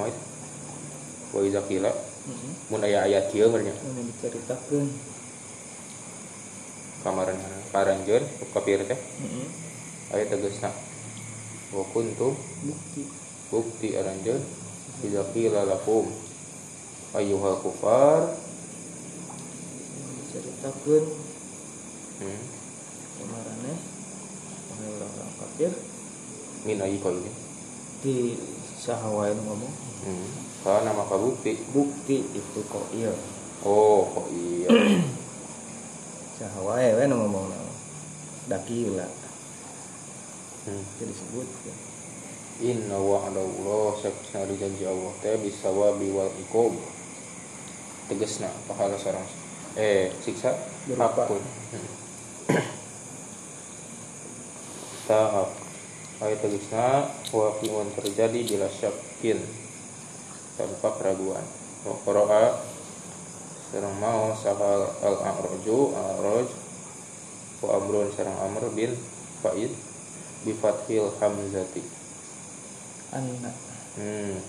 wa 1.32 1.39
idza 1.44 1.62
qila. 1.63 1.91
Heeh 1.91 2.52
mun 2.70 2.84
aya 2.86 3.08
ayat 3.08 3.32
kieu 3.32 3.50
meureun 3.50 3.72
nya 3.72 3.76
anu 3.88 4.04
diceritakeun 4.06 4.88
kamaran 7.02 7.39
karanjeun 7.72 8.24
kafir 8.52 8.84
teh. 8.84 9.00
Heeh 9.00 9.48
aya 10.12 10.24
tegasna 10.28 10.70
wa 11.72 11.84
kuntum 11.96 12.36
bukti. 12.67 13.08
Bukti 13.52 13.96
aranjeun 13.96 14.44
idza 15.08 15.24
qila 15.32 15.63
lakum. 15.65 16.12
Ayyuhal 17.15 17.60
kufar. 17.63 18.36
Diceritakeun 20.20 21.04
hmm, 22.22 22.41
kemaraneh 23.20 23.78
oleh 24.72 24.88
orang-orang 25.00 25.34
kafir 25.39 25.72
min 26.65 26.78
ayyi 26.82 27.02
qaulin 27.02 27.36
di 28.02 28.34
sahawain 28.82 29.38
ngomong. 29.38 29.74
Hmm. 30.02 30.30
kana 30.65 30.89
maka 30.89 31.13
bukti? 31.21 31.54
Bukti 31.69 32.26
itu 32.34 32.60
kok 32.65 32.89
iya. 32.97 33.13
Oh 33.62 34.10
kok 34.10 34.26
iya. 34.34 34.69
Sahawai 36.41 37.06
nu 37.06 37.21
ngomong 37.21 37.45
nama. 37.54 37.74
Dakila. 38.50 39.06
Hmm. 40.65 40.82
itu 40.97 41.04
disebut 41.06 41.45
ya. 41.65 41.76
inna 42.62 42.97
wa'dallah 42.97 43.97
saksna 44.02 44.50
di 44.50 44.58
janji 44.58 44.86
Allah. 44.89 45.13
Teh 45.21 45.38
bisawabi 45.38 46.10
wal 46.10 46.34
iqab 46.41 46.74
tegasna 48.10 48.50
pahala 48.65 48.97
sareng 48.97 49.26
eh 49.78 50.10
siksa? 50.26 50.58
Berupa. 50.89 51.30
hakun. 51.30 51.41
Tahap 55.10 55.71
ayat 56.22 56.40
tegasna 56.40 57.10
waqi'un 57.34 57.90
terjadi 57.98 58.46
bila 58.46 58.70
syakin 58.70 59.42
tanpa 60.54 60.90
keraguan 61.02 61.46
wa 61.82 61.98
qara'a 62.06 62.62
sareng 63.74 63.98
mau 63.98 64.30
sahal 64.38 64.86
al 65.02 65.18
a'raju 65.18 65.78
a'raj 65.98 66.50
wa 67.66 67.70
amrun 67.82 68.08
sareng 68.14 68.38
amr 68.38 68.70
bin 68.78 68.94
fa'id 69.42 69.74
bi 70.46 70.54
fathil 70.54 71.10
hamzati 71.18 71.82
anak 73.12 73.72
Hmm. 73.92 74.40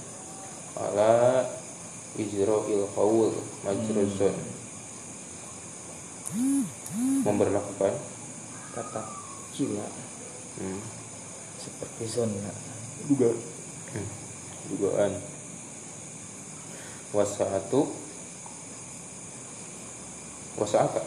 Ala 0.79 1.43
ijra'il 2.15 2.87
qaul 2.95 3.35
majruzun. 3.67 4.37
Memberlakukan 7.27 7.95
kata 8.73 9.03
kila 9.53 9.85
hmm. 10.63 11.02
Seperti 11.63 12.05
zona 12.11 12.51
duga. 13.07 13.31
Hmm. 13.93 14.09
dugaan. 14.73 15.13
Wasaatu 17.13 18.03
wasaata 20.57 21.01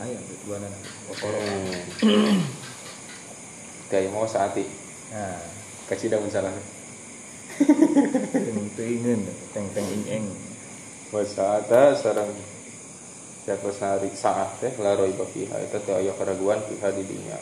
ayam 0.00 0.22
di 0.24 0.46
mana 0.48 0.66
hmm. 0.66 2.40
kayak 3.92 4.10
mau 4.10 4.24
saati 4.24 4.64
nah 5.12 5.38
kasih 5.86 6.08
daun 6.08 6.26
salah 6.32 6.50
ting 8.32 8.64
tingin 8.74 9.22
teng 9.52 9.68
teng 9.76 9.86
ing 9.86 10.04
ing 10.08 10.24
wasaata 11.12 11.94
sarang 11.94 12.32
Jatuh 13.44 13.76
sehari 13.76 14.08
saat 14.16 14.56
teh 14.56 14.72
laroi 14.80 15.12
bafiha 15.20 15.60
itu 15.60 15.76
teh 15.84 15.92
aya 15.92 16.16
keraguan 16.16 16.64
fiha 16.64 16.88
di 16.96 17.04
dunia 17.04 17.36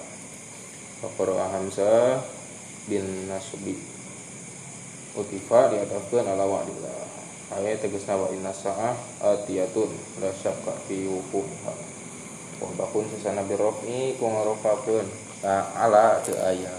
Fakoro 1.03 1.35
Hamzah 1.35 2.23
bin 2.87 3.27
Nasubi. 3.27 3.75
Utifa 5.19 5.75
diatafkan 5.75 6.31
ala 6.31 6.47
wa'dillah. 6.47 7.03
Ayat 7.53 7.85
tegasna 7.85 8.17
wa 8.17 8.33
inna 8.33 8.49
sa'ah 8.49 8.97
atiyatun 9.21 9.93
La 10.25 10.33
syakka 10.33 10.73
fi 10.89 11.05
wukumiha 11.05 11.75
Wah 12.65 12.73
bakun 12.81 13.05
sesana 13.13 13.45
birrofi 13.45 14.17
ku 14.17 14.25
ngarofakeun 14.25 15.05
Nah, 15.43 15.75
ala 15.75 16.23
teu 16.23 16.39
aya 16.39 16.71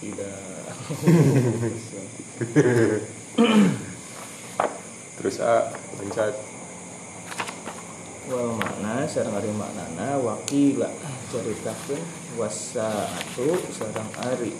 tidak. 0.00 0.40
Terus 5.20 5.36
A 5.44 5.68
pencet. 6.00 6.34
Wal 8.32 8.56
makna 8.56 9.04
sareng 9.04 9.36
ari 9.36 9.52
maknana 9.52 10.16
wakila 10.24 10.88
ceritakeun 11.28 12.00
wasaatu 12.36 13.56
sareng 13.72 14.12
ari. 14.28 14.52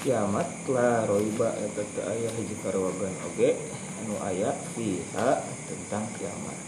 Kiamat 0.00 0.64
la 0.72 1.04
roiba 1.04 1.52
eta 1.60 1.84
teu 1.92 2.06
aya 2.06 2.30
hiji 2.38 2.56
karobagan 2.62 3.12
oge. 3.28 3.58
Anu 4.00 4.16
aya 4.24 4.54
fiha 4.72 5.44
tentang 5.68 6.08
kiamat. 6.16 6.58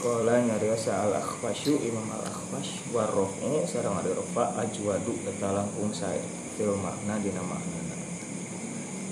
Kala 0.00 0.40
nyarios 0.40 0.88
al 0.88 1.18
akhfasyu 1.18 1.82
imam 1.84 2.08
al 2.14 2.24
akhfash 2.24 2.80
warrofu 2.94 3.66
sareng 3.68 3.98
ari 4.00 4.14
rofa 4.16 4.56
ajwadu 4.56 5.12
eta 5.28 5.52
langkung 5.52 5.92
sae. 5.92 6.22
Fil 6.54 6.78
makna 6.78 7.18
dina 7.18 7.42
maknana 7.42 7.98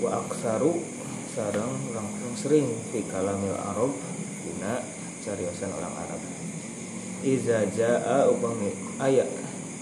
wa 0.03 0.19
aksaru 0.19 0.83
sareng 1.31 1.95
langkung 1.95 2.35
sering 2.35 2.67
fi 2.91 3.03
kalamil 3.07 3.55
arab 3.55 3.91
dina 4.43 4.83
cariosan 5.23 5.71
orang 5.71 5.95
Arab 5.95 6.42
iza 7.23 7.63
jaa 7.71 8.27
upami 8.27 8.75
aya 8.99 9.23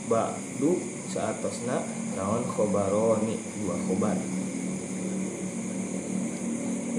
ba'du 0.06 0.78
saatosna 1.10 1.82
naon 2.14 2.46
khobaroni 2.46 3.36
dua 3.58 3.76
khobar. 3.90 4.18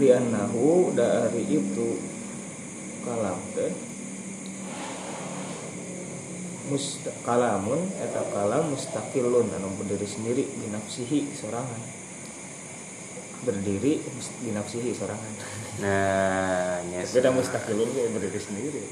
Liannahu 0.03 0.99
dari 0.99 1.47
itu 1.47 1.89
kalam 3.07 3.39
teh 3.55 3.71
musta 6.67 7.13
kalamun 7.23 7.79
eta 8.03 8.25
kalam 8.35 8.73
mustaqilun 8.75 9.47
anu 9.53 9.69
berdiri 9.79 10.09
sendiri 10.11 10.43
binafsihi 10.49 11.31
sorangan. 11.39 11.83
Berdiri 13.47 14.01
binafsihi 14.43 14.91
sorangan. 14.97 15.35
Nah 15.85 16.83
yes. 16.91 17.15
Beda 17.15 17.31
mustaqilun 17.31 17.91
berdiri 17.95 18.41
sendiri 18.43 18.83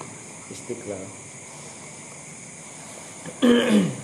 istiqlal 0.51 1.01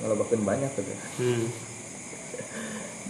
kalau 0.00 0.16
makin 0.16 0.42
banyak 0.42 0.70
tuh 0.74 0.82
hmm. 1.22 1.46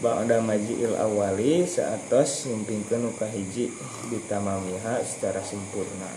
Ba'da 0.00 0.40
maji'il 0.40 0.96
awali 0.96 1.68
saatos 1.68 2.48
nyimpingkeun 2.48 3.04
nu 3.04 3.12
kahiji 3.20 3.68
bitamamiha 4.08 5.04
secara 5.04 5.44
sempurna. 5.44 6.08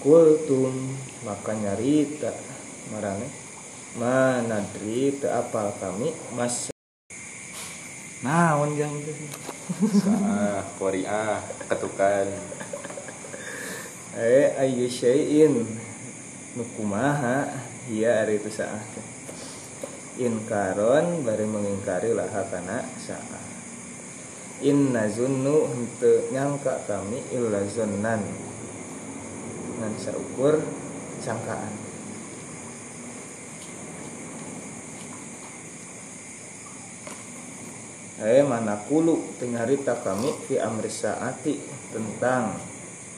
Kultum 0.00 0.72
maka 1.28 1.52
nyarita 1.52 2.32
marane 2.88 3.28
manadri 4.00 5.20
teu 5.20 5.28
apal 5.28 5.68
kami? 5.76 6.08
Mas. 6.32 6.72
Naon 8.24 8.72
jang 8.80 9.04
teh 9.04 9.16
sah 10.00 10.64
korea 10.80 11.44
ketukan. 11.68 12.28
Eh 14.16 14.56
ayu 14.56 14.88
syai'in 14.88 15.60
nu 16.56 16.64
kumaha 16.72 17.46
ieu 17.92 18.08
ari 18.08 18.40
itu 18.40 18.48
saah 18.48 18.80
teh 18.96 19.06
inkaron 20.16 21.20
bari 21.20 21.44
mengingkari 21.44 22.16
laha 22.16 22.40
kana 22.48 22.80
saah. 22.96 23.44
Inna 24.64 25.04
zunnu 25.12 25.68
henteu 25.68 26.32
nyangka 26.32 26.88
kami 26.88 27.20
illa 27.28 27.60
zonnan 27.68 28.24
ngan 29.76 29.94
saukur 30.00 30.64
sangkaan 31.20 31.84
Eh 38.16 38.40
mana 38.40 38.80
kulu 38.88 39.36
tenyarita 39.36 40.00
kami 40.00 40.32
fi 40.48 40.56
amri 40.56 40.88
saati 40.88 41.60
tentang 41.92 42.56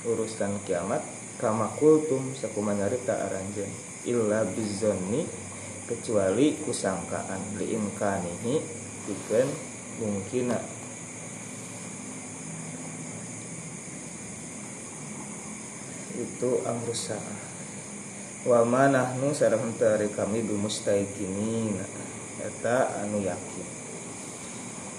urusan 0.03 0.59
kiamat 0.67 1.18
kama 1.39 1.71
kultum 1.79 2.35
sakuma 2.35 2.75
nyarita 2.75 3.15
aranjeun 3.15 3.71
illa 4.07 4.43
bizonni 4.43 5.23
kecuali 5.89 6.59
kusangkaan. 6.63 7.57
Liimkanihi 7.57 8.55
pikeun 9.07 9.49
mungkina. 10.03 10.59
Itu 16.19 16.67
amrusa 16.67 17.19
wa 18.43 18.67
manahnu 18.67 19.31
sareng 19.31 19.71
henteu 19.71 19.95
ari 19.95 20.11
kami 20.11 20.43
bimustaiqinin 20.43 21.79
eta 22.43 23.07
anu 23.07 23.23
yakin. 23.23 23.69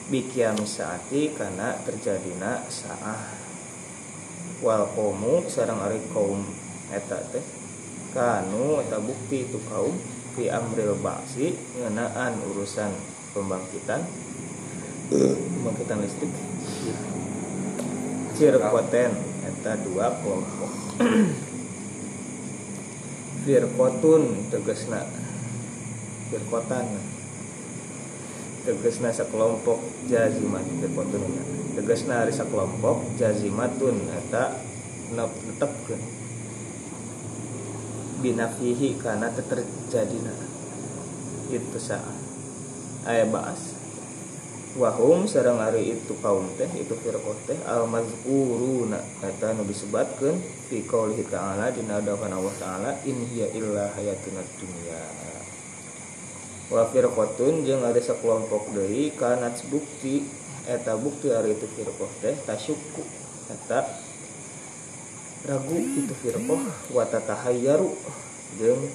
Bikiam 0.09 0.57
saati 0.63 1.35
kana 1.35 1.75
terjadina 1.85 2.65
saah 2.71 3.38
wal 4.59 4.83
qaumu 4.91 5.47
sareng 5.47 5.79
ari 5.79 5.99
kaum 6.11 6.43
eta 6.91 7.19
teh. 7.31 7.43
Kanu 8.11 8.81
eta 8.83 8.97
bukti 8.99 9.47
itu 9.47 9.61
kaum 9.69 9.95
fi 10.33 10.49
amril 10.49 10.97
ba'si 10.99 11.53
ngeunaan 11.77 12.41
urusan 12.51 12.91
pembangkitan 13.31 14.01
pembangkitan 15.09 16.01
listrik. 16.03 16.33
Cirkoten 18.35 19.11
eta 19.45 19.71
dua 19.83 20.15
kelompok. 20.19 20.71
Firkotun 23.43 24.23
tegesna. 24.51 25.01
Firkotan 26.29 26.85
tegesna 28.67 29.09
sakelompok 29.09 29.79
jazimat 30.05 30.61
firkotun 30.83 31.58
tegesna 31.79 32.27
ari 32.27 32.35
sakelompok 32.35 33.15
jazimatun 33.15 34.03
eta 34.11 34.51
netepkeun 35.15 36.01
binafihi 38.19 38.99
karena 38.99 39.31
terjadina 39.31 40.35
itu 41.47 41.79
saat 41.79 42.19
aya 43.07 43.23
bahas 43.31 43.79
wahum 44.75 45.23
sareng 45.23 45.55
ari 45.63 45.95
itu 45.95 46.19
kaum 46.19 46.51
teh 46.59 46.67
itu 46.75 46.91
firqah 46.99 47.39
teh 47.47 47.55
al 47.63 47.87
mazkuruna 47.87 48.99
eta 49.23 49.55
nu 49.55 49.63
disebatkeun 49.63 50.35
fi 50.67 50.83
qaulihi 50.83 51.31
ta'ala 51.31 51.71
dina 51.71 52.03
Allah 52.03 52.55
taala 52.59 52.91
in 53.07 53.23
hiya 53.23 53.55
illa 53.55 53.87
hayatuna 53.95 54.43
dunya 54.59 54.99
wa 56.69 56.83
firqatun 56.91 57.63
jeung 57.63 57.87
ada 57.87 58.03
sakelompok 58.03 58.75
deui 58.75 59.15
kanat 59.15 59.63
bukti 59.71 60.27
eta 60.69 60.93
bukti 60.93 61.33
ari 61.33 61.57
itu 61.57 61.65
firqah 61.65 62.11
teh 62.21 62.37
tasyukku 62.45 63.01
eta 63.49 63.89
ragu 65.49 65.77
itu 65.81 66.13
firqah 66.13 66.61
wa 66.93 67.03
tatahayyaru 67.09 67.89
jeung 68.61 68.85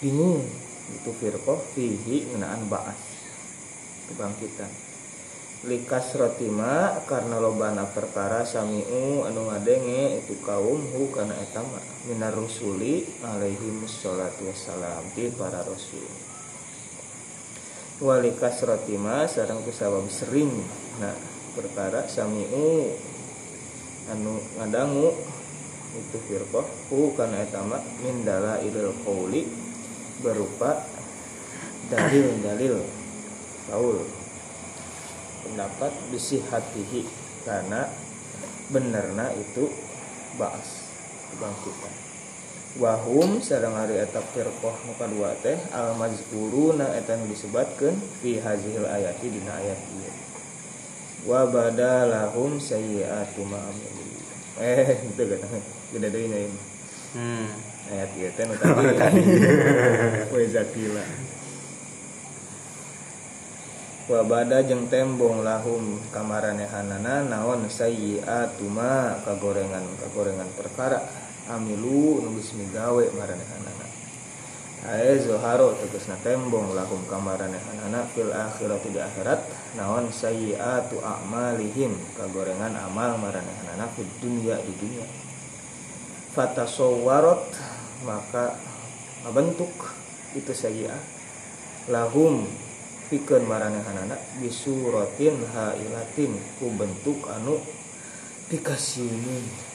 bingung 0.00 0.40
itu 0.88 1.10
firqah 1.12 1.60
fihi 1.76 2.32
ngeunaan 2.32 2.64
ba'as 2.72 3.00
kebangkitan. 4.08 4.72
Likas 5.66 6.14
rotima 6.14 7.02
karena 7.10 7.42
lobana 7.42 7.82
perkara 7.90 8.46
samiu 8.46 9.26
anu 9.26 9.50
ngadenge 9.50 10.22
itu 10.22 10.38
kaum 10.46 10.78
hu 10.94 11.10
kana 11.10 11.34
eta 11.34 11.66
mah 11.66 11.82
minar 12.06 12.30
rusuli 12.30 13.02
alaihi 13.26 13.66
wassalatu 13.82 14.46
wassalam 14.46 15.02
ti 15.18 15.34
para 15.34 15.66
rasul 15.66 16.27
walikas 17.98 18.62
rotima 18.62 19.26
sareng 19.26 19.62
kusabab 19.66 20.06
sering. 20.10 20.52
Nah 21.02 21.14
perkara 21.58 22.06
samiu 22.06 22.94
anu 24.08 24.38
ngadangu 24.56 25.10
itu 25.98 26.18
firqah 26.30 26.66
hu 26.92 27.12
kana 27.18 27.42
eta 27.42 27.60
mah 27.66 27.82
min 28.04 28.22
dalailil 28.22 28.94
qauli 29.02 29.48
berupa 30.22 30.84
dalil-dalil 31.88 32.84
Paul 33.68 34.00
pendapat 35.44 35.92
bisi 36.12 36.40
hatihi 36.44 37.04
karena 37.44 37.88
benerna 38.68 39.32
itu 39.36 39.72
baas 40.36 40.88
kebangkitan 41.32 42.07
wahum 42.78 43.42
sareng 43.42 43.74
hari 43.74 43.98
etap 43.98 44.22
firqah 44.30 44.76
muka 44.86 45.06
dua 45.10 45.34
teh 45.42 45.58
al 45.74 45.98
mazkuruna 45.98 46.94
eta 46.94 47.18
nu 47.18 47.26
disebatkeun 47.26 47.98
fi 48.22 48.38
hazihil 48.38 48.86
ayati 48.86 49.26
dina 49.34 49.50
ayat 49.58 49.80
ieu. 49.98 50.14
Wa 51.26 51.50
badalahum 51.50 52.62
sayyi'atu 52.62 53.42
ma 53.50 53.58
eh 54.62 54.94
itu 55.10 55.22
kan 55.26 55.62
gede 55.90 56.08
deui 56.14 56.26
nya 56.30 56.38
ini 56.46 56.60
hmm. 57.18 57.48
ayat 57.98 58.10
ieu 58.14 58.30
teh 58.30 58.44
nu 58.46 58.54
tadi. 58.94 59.22
Wa 60.32 60.38
zakila. 60.46 61.04
Wabada 64.08 64.64
jeung 64.64 64.88
tembong 64.88 65.44
lahum 65.44 66.00
kamaranehana 66.14 67.26
naon 67.28 67.68
sayyi'atu 67.68 68.64
ma 68.70 69.18
kagorengan 69.26 69.84
kagorengan 70.00 70.48
perkara 70.56 71.27
amilu 71.48 72.22
nu 72.22 72.36
geus 72.36 72.52
migawe 72.54 73.04
maranehanana 73.16 73.88
ae 74.86 75.18
zoharo 75.18 75.74
tegasna 75.82 76.14
tembong 76.22 76.70
lahum 76.70 77.02
kamaranehana 77.10 78.06
fil 78.14 78.30
akhirati 78.30 78.94
di 78.94 79.00
akhirat 79.02 79.42
naon 79.74 80.06
sayyi'atu 80.14 81.02
a'malihim 81.02 81.98
kagorengan 82.14 82.78
amal 82.78 83.18
maranehanana 83.18 83.90
fid 83.98 84.06
dunya 84.22 84.54
di 84.62 84.72
dunya. 84.78 85.06
Fatasawwarat 86.30 87.58
maka 88.06 88.54
bentuk 89.34 89.74
itu 90.38 90.54
sayyi'ah 90.54 91.02
lahum 91.90 92.46
pikeun 93.10 93.50
maranehanana 93.50 94.14
bisuratin 94.38 95.42
hailatin 95.42 96.38
ku 96.62 96.70
bentuk 96.78 97.26
anu 97.26 97.58
dikasihun 98.46 99.67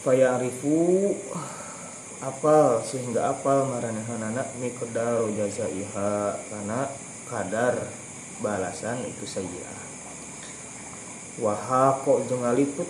fayarifu 0.00 1.12
apal 2.20 2.80
sehingga 2.84 3.32
apal 3.32 3.68
maranehanana 3.68 4.44
miqdar 4.60 5.24
jazaiha 5.36 6.36
karena 6.48 6.88
kadar 7.28 7.76
balasan 8.40 9.04
itu 9.08 9.24
sayyi'ah 9.24 9.80
wahako 11.40 12.24
jeung 12.28 12.44
ngaliput 12.44 12.88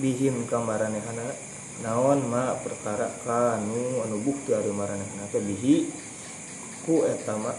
bihim 0.00 0.44
ka 0.44 0.60
maranehanana 0.60 1.32
naon 1.80 2.20
ma 2.28 2.52
perkara 2.60 3.08
kanu 3.24 4.04
anu 4.04 4.16
bukti 4.20 4.52
ari 4.52 4.68
maranehanana 4.68 5.32
teh 5.32 5.40
bihi 5.40 5.88
ku 6.84 7.08
eta 7.08 7.36
ma 7.40 7.52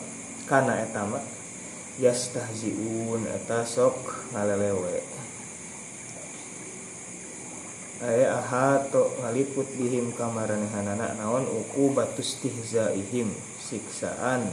kana 0.45 0.85
eta 0.85 1.01
ma 1.09 1.17
yastahziun 1.97 3.25
eta 3.25 3.65
sok 3.65 4.29
ngalelewe 4.33 5.20
aya 8.01 8.41
ahato 8.41 9.13
ngaliput 9.21 9.69
bihim 9.77 10.09
ka 10.17 10.25
maranehanana 10.29 11.13
naon 11.21 11.45
uku 11.45 11.93
batus 11.93 12.41
tihzaihim 12.41 13.29
siksaan. 13.61 14.49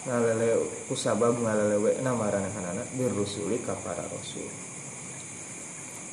Ngalele 0.00 0.56
kusabab 0.88 1.36
ngalelewe 1.40 2.00
na 2.00 2.16
maranehanana 2.16 2.84
birrusuli 2.96 3.60
ka 3.60 3.76
para 3.84 4.04
rasul. 4.08 4.48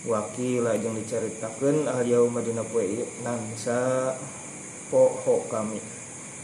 Wakila 0.08 0.76
jeung 0.80 0.96
diceritakeun 0.96 1.88
al 1.88 2.04
yauma 2.08 2.40
dina 2.44 2.64
poe 2.64 2.84
nangsa 3.24 4.16
poho 4.88 5.44
kami 5.52 5.84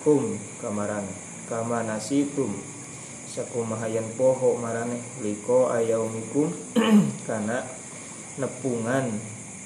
kum 0.03 0.35
kamarane 0.59 1.11
kama 1.47 1.83
nasitum 1.87 2.51
sakumahayan 3.33 4.05
poho 4.19 4.59
marane 4.59 4.99
liko 5.23 5.71
ayaumikum 5.71 6.51
kana 7.27 7.65
nepungan 8.37 9.09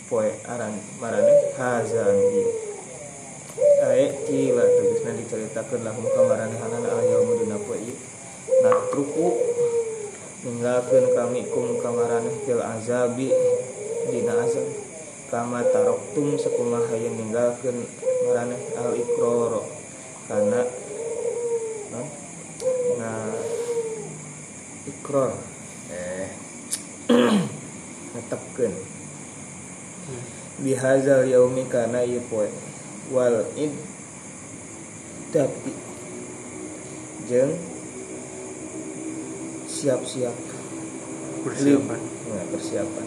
poe 0.07 0.31
aran 0.47 0.73
marane? 1.03 1.35
Hazan 1.59 2.17
ieu 2.31 2.47
ae 3.83 4.05
kila 4.25 4.63
tegasna 4.63 5.11
diceritakeun 5.19 5.81
lahum 5.83 6.07
kamarane 6.15 6.55
hanana 6.55 6.89
al 6.95 7.03
yauma 7.03 7.35
dina 7.35 7.59
poe 7.59 7.75
ieu 7.75 7.95
natruku 8.63 9.27
ninggalkeun 10.47 11.05
kami 11.11 11.43
kum 11.51 11.77
kamarane 11.83 12.31
fil 12.47 12.63
azabi. 12.63 13.29
Dina 14.07 14.39
azab. 14.39 14.63
Kama 15.27 15.59
taroktum 15.75 16.39
sakumaha 16.39 16.95
yang 16.95 17.19
ninggalkeun 17.19 17.83
marane 18.23 18.55
al 18.79 18.95
ikroro. 18.95 19.67
Karena 20.31 20.63
nah, 21.91 22.07
nah 22.95 23.35
ikror. 24.87 25.35
Eh. 25.91 26.31
Netepkeun 28.15 28.96
bihazal 30.63 31.27
yaumi 31.27 31.63
kana 31.69 32.01
ieu 32.01 32.21
poe 32.29 32.49
wal 33.13 33.45
id 33.55 33.73
dati 35.33 35.73
jeung 37.27 37.53
siap-siap. 39.67 40.33
Persiapan. 41.43 41.99
Nah, 42.33 42.45
persiapan. 42.49 43.05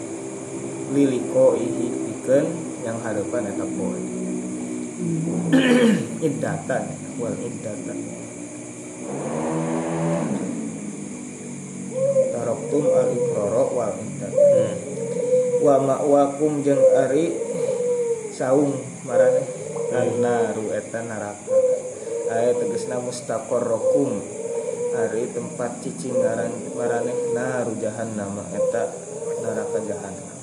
Liliko 0.95 1.57
ihi 1.57 1.87
pikeun 1.89 2.45
yang 2.85 2.97
harapan 3.01 3.49
eta 3.51 3.65
poe 3.65 3.99
iddatan 6.21 6.83
wal 7.17 7.35
iddatan 7.41 7.97
taroktum 12.31 12.85
al 12.93 13.09
ikroro 13.09 13.63
wal 13.73 13.93
iddatan 13.97 14.77
hmm. 14.77 14.90
Wa 15.61 15.77
ma'wakum 15.77 16.65
jeung 16.65 16.81
ari 16.97 17.37
saung 18.33 18.73
marane. 19.05 19.45
Annaru 19.91 20.71
eta 20.73 21.03
neraka 21.05 21.55
aya 22.33 22.57
tegasna 22.57 22.97
mustaqarrakum. 22.99 24.19
Ari 24.91 25.31
tempat 25.31 25.79
cicing 25.85 26.19
ngaran 26.19 26.51
marane. 26.75 27.13
Naru 27.31 27.77
jahannam 27.79 28.41
eta 28.51 28.91
neraka 29.39 29.79
jahannam. 29.85 30.37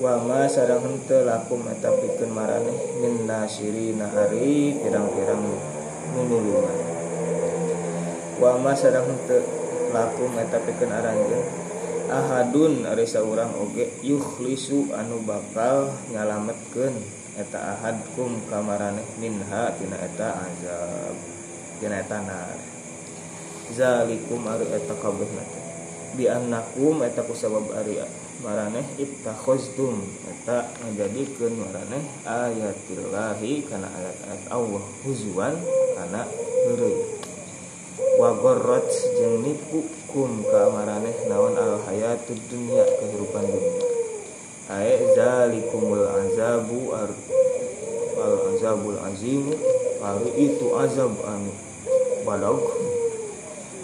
Wa 0.00 0.16
ma 0.22 0.48
sareng 0.48 0.80
henteu 0.80 1.26
lakum 1.26 1.66
eta 1.68 1.92
pikeun 1.92 2.30
marane. 2.32 2.72
Min 3.02 3.26
nasirina 3.28 4.08
ari 4.14 4.78
pirang-pirang 4.80 5.44
nunulungan 6.16 6.78
wa 8.40 8.56
ma 8.56 8.72
sareng 8.72 9.04
henteu 9.04 9.44
lakum 9.92 10.32
eta 10.40 10.58
pikeun 10.64 10.90
aranjeun 10.90 11.69
ahadun 12.10 12.84
ari 12.90 13.06
saurang 13.06 13.54
oge 13.54 13.86
yukhlisu 14.02 14.90
anu 14.90 15.22
bakal 15.22 15.94
nyalametkeun 16.10 16.92
eta 17.38 17.78
ahad 17.78 17.96
kum 18.18 18.42
kamarane 18.50 19.00
minha 19.22 19.70
tina 19.78 19.96
eta 20.02 20.34
azab 20.34 21.16
tina 21.78 22.02
eta 22.02 22.18
nar. 22.26 22.58
Zalikum 23.70 24.42
ari 24.50 24.66
eta 24.66 24.98
kabehna 24.98 25.46
teh. 25.46 25.64
Bi 26.18 26.26
annakum 26.26 27.06
eta 27.06 27.22
kusabab 27.22 27.70
ari 27.78 28.02
maraneh 28.42 28.82
ittakhaztum 28.98 30.02
eta 30.26 30.66
ngajadikeun 30.82 31.54
maraneh 31.62 32.02
ayatillahi 32.26 33.62
kana 33.70 33.86
ayat-ayat 33.86 34.42
Allah 34.50 34.84
huzwan 35.06 35.54
kana 35.94 36.26
heureuy. 36.66 36.98
Wa 38.18 38.34
gharrat 38.42 38.90
jeung 39.16 39.46
nipu 39.46 39.86
kum 40.10 40.42
ka 40.42 40.70
maraneh 40.74 41.14
naon 41.30 41.54
al 41.54 41.78
hayatud 41.86 42.38
dunya 42.50 42.82
kehidupan 42.98 43.46
dunia. 43.46 43.86
Ae 44.70 44.98
zalikumul 45.14 46.06
azabu 46.06 46.94
ar 46.94 47.10
al 48.20 48.36
azabul 48.54 48.98
azim 49.06 49.54
ari 50.00 50.30
itu 50.50 50.66
azab 50.76 51.14
anu 51.26 51.52
balag 52.22 52.60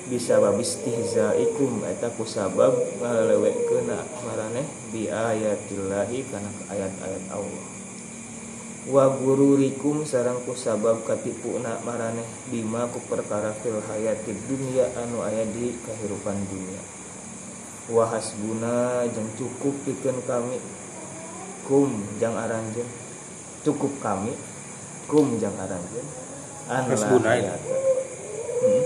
bisa 0.07 0.39
babis 0.39 0.79
tihzaikum 0.87 1.83
eta 1.83 2.11
kusabab 2.15 2.75
ngalelewekeun 3.03 3.91
maraneh 4.23 4.67
bi 4.95 5.11
ayatillahi 5.11 6.23
kana 6.31 6.51
ayat-ayat 6.71 7.25
Allah 7.35 7.76
wa 8.87 9.11
gururikum 9.19 10.07
sarang 10.07 10.39
kusabab 10.47 11.03
katipuna 11.03 11.83
maraneh 11.83 12.23
bima 12.47 12.87
ku 12.87 13.03
perkara 13.11 13.51
fil 13.59 13.83
hayatid 13.83 14.39
dunya 14.47 14.87
anu 14.95 15.27
aya 15.27 15.43
di 15.43 15.75
kehidupan 15.83 16.39
dunia. 16.47 16.79
Wa 17.91 18.07
hasbuna 18.07 19.03
jeung 19.11 19.27
cukup 19.35 19.75
pikeun 19.83 20.23
kami. 20.23 20.63
Kum 21.67 21.91
jang 22.23 22.39
aranjeun 22.39 22.87
cukup 23.67 23.91
kami. 23.99 24.31
Kum 25.11 25.35
jang 25.43 25.55
aranjeun 25.59 26.07
an 26.71 26.87
la 26.87 26.95
Hasbuna 26.95 27.29
hayata. 27.35 27.75
hmm? 28.63 28.83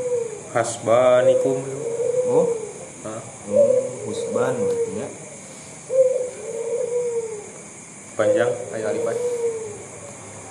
hasbanikum. 0.57 1.61
Oh? 2.25 2.49
Hah? 3.05 3.21
hmm, 3.21 4.09
husban 4.09 4.57
berarti 4.57 4.93
ya. 4.97 5.09
Panjang 8.17 8.53
aya 8.73 8.93
alifan 8.93 9.17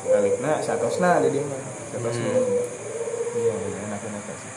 alifna 0.08 0.64
satosna 0.64 1.20
di 1.20 1.30
dieu 1.36 1.43
mah 1.43 1.62
satosna 1.91 2.32
Hmm. 2.32 3.38
iya 3.38 3.54
iya 3.54 3.80
enak-enak 3.86 4.26
sih. 4.26 4.52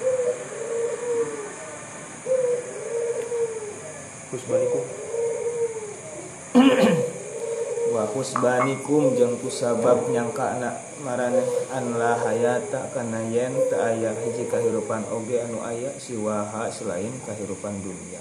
Hasbanikum 4.33 4.85
wa 7.93 8.05
husbanikum 8.17 9.13
jeung 9.13 9.37
kusabab 9.45 10.09
nyangka 10.09 10.57
anak 10.57 10.81
marane. 11.05 11.45
An 11.69 12.01
la 12.01 12.17
hayata 12.17 12.89
kana 12.97 13.21
yen 13.29 13.53
teu 13.69 13.77
aya 13.77 14.17
hiji 14.25 14.49
kahirupan 14.49 15.05
oge 15.13 15.37
anu 15.37 15.61
aya 15.61 15.93
siwaha 16.01 16.73
selain 16.73 17.13
kahirupan 17.29 17.77
dunia 17.85 18.21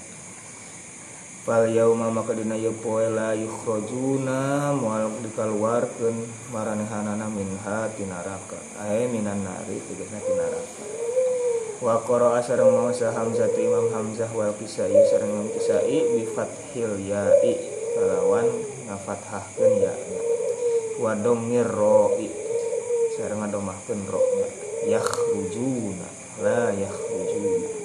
fal 1.42 1.66
yauma 1.66 2.06
maka 2.06 2.38
dina 2.38 2.54
ieu 2.54 2.70
poe 2.70 3.02
la 3.10 3.34
yukhrajuna 3.34 4.70
moal 4.78 5.10
dikaluarkeun 5.26 6.22
maranehanana 6.54 7.26
minha 7.26 7.90
tina 7.98 8.22
neraka 8.22 8.62
ae 8.86 9.10
minan 9.10 9.42
nari 9.42 9.82
tegasna 9.82 10.22
tina 10.22 10.46
neraka 10.46 10.82
wa 11.82 11.98
qara'a 11.98 12.38
sareng 12.38 12.70
maosa 12.70 13.10
hamzah 13.10 13.50
imam 13.58 13.90
hamzah 13.90 14.30
wal 14.30 14.54
kisai 14.54 14.94
sareng 15.10 15.34
imam 15.34 15.50
kisai 15.50 16.14
bi 16.14 16.22
fathil 16.30 16.94
ya'i 17.02 17.58
kalawan 17.98 18.46
ngafathahkeun 18.86 19.82
ya 19.82 19.94
wa 21.02 21.10
dhammir 21.18 21.66
ra'i 21.66 22.30
sareng 23.18 23.42
ngadomahkeun 23.42 23.98
ro 24.06 24.22
yakhrujuna 24.86 26.06
la 26.38 26.70
yakhrujuna 26.70 27.81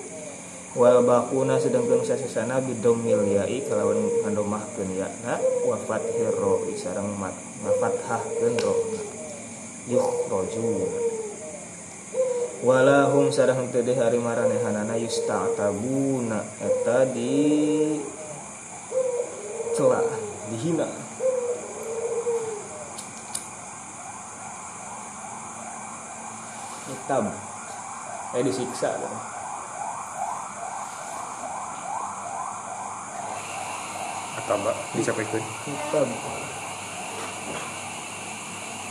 wal 0.78 1.02
baquna 1.02 1.58
sedengkeun 1.58 2.06
sasasana 2.06 2.62
bi 2.62 2.78
dhammil 2.78 3.26
ya'i 3.26 3.66
kalawan 3.66 3.98
ngadomahkeun 4.22 4.94
ya 4.94 5.10
na 5.26 5.42
wa 5.66 5.74
fathir 5.74 6.30
ra'i 6.30 6.78
sareng 6.78 7.18
mat 7.18 7.34
ngafathahkeun 7.66 8.54
ro 8.62 8.74
yukhrajuna 9.90 11.00
walahum 12.62 13.34
sareng 13.34 13.74
teu 13.74 13.82
deui 13.82 13.98
hari 13.98 14.22
maranehanana 14.22 14.94
yusta'tabuna 15.02 16.46
eta 16.62 17.10
di 17.10 17.98
celah 19.78 20.02
dihina. 20.50 20.90
Hitam. 26.88 27.26
Eh 28.34 28.42
disiksa. 28.42 28.98
kan 28.98 29.37
ataba 34.38 34.72
disampaikan 34.94 35.42
Kitab 35.66 36.08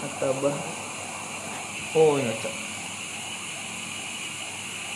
Atabah 0.06 0.56
Oh 1.96 2.20
ya 2.20 2.28
cak. 2.28 2.52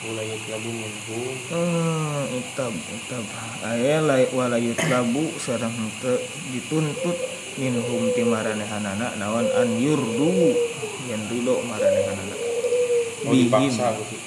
Mulai 0.05 0.37
labu 0.53 0.69
minhum 0.69 1.33
Hmm, 1.49 2.29
itab, 2.29 2.77
itab. 2.77 3.25
Aya 3.65 4.05
lai 4.05 4.29
walayut 4.37 4.77
labu 4.85 5.25
sareng 5.41 5.73
teu 6.05 6.21
dituntut 6.53 7.17
minhum 7.57 8.13
ti 8.13 8.21
maranehanana 8.21 9.17
naon 9.17 9.49
an 9.49 9.81
yurdu. 9.81 10.53
Yen 11.09 11.25
ridho 11.33 11.65
maranehanana. 11.65 12.37
aku 13.25 14.03
sih 14.13 14.21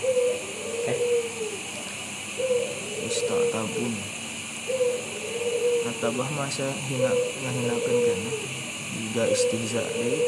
eh? 0.89 0.97
Istatabun. 3.05 4.12
Atabah 6.03 6.35
masa 6.35 6.67
hina 6.91 7.07
ngahinakeun 7.15 7.95
kana. 8.03 8.31
Juga 8.91 9.23
istihza 9.23 9.79
deui. 9.95 10.19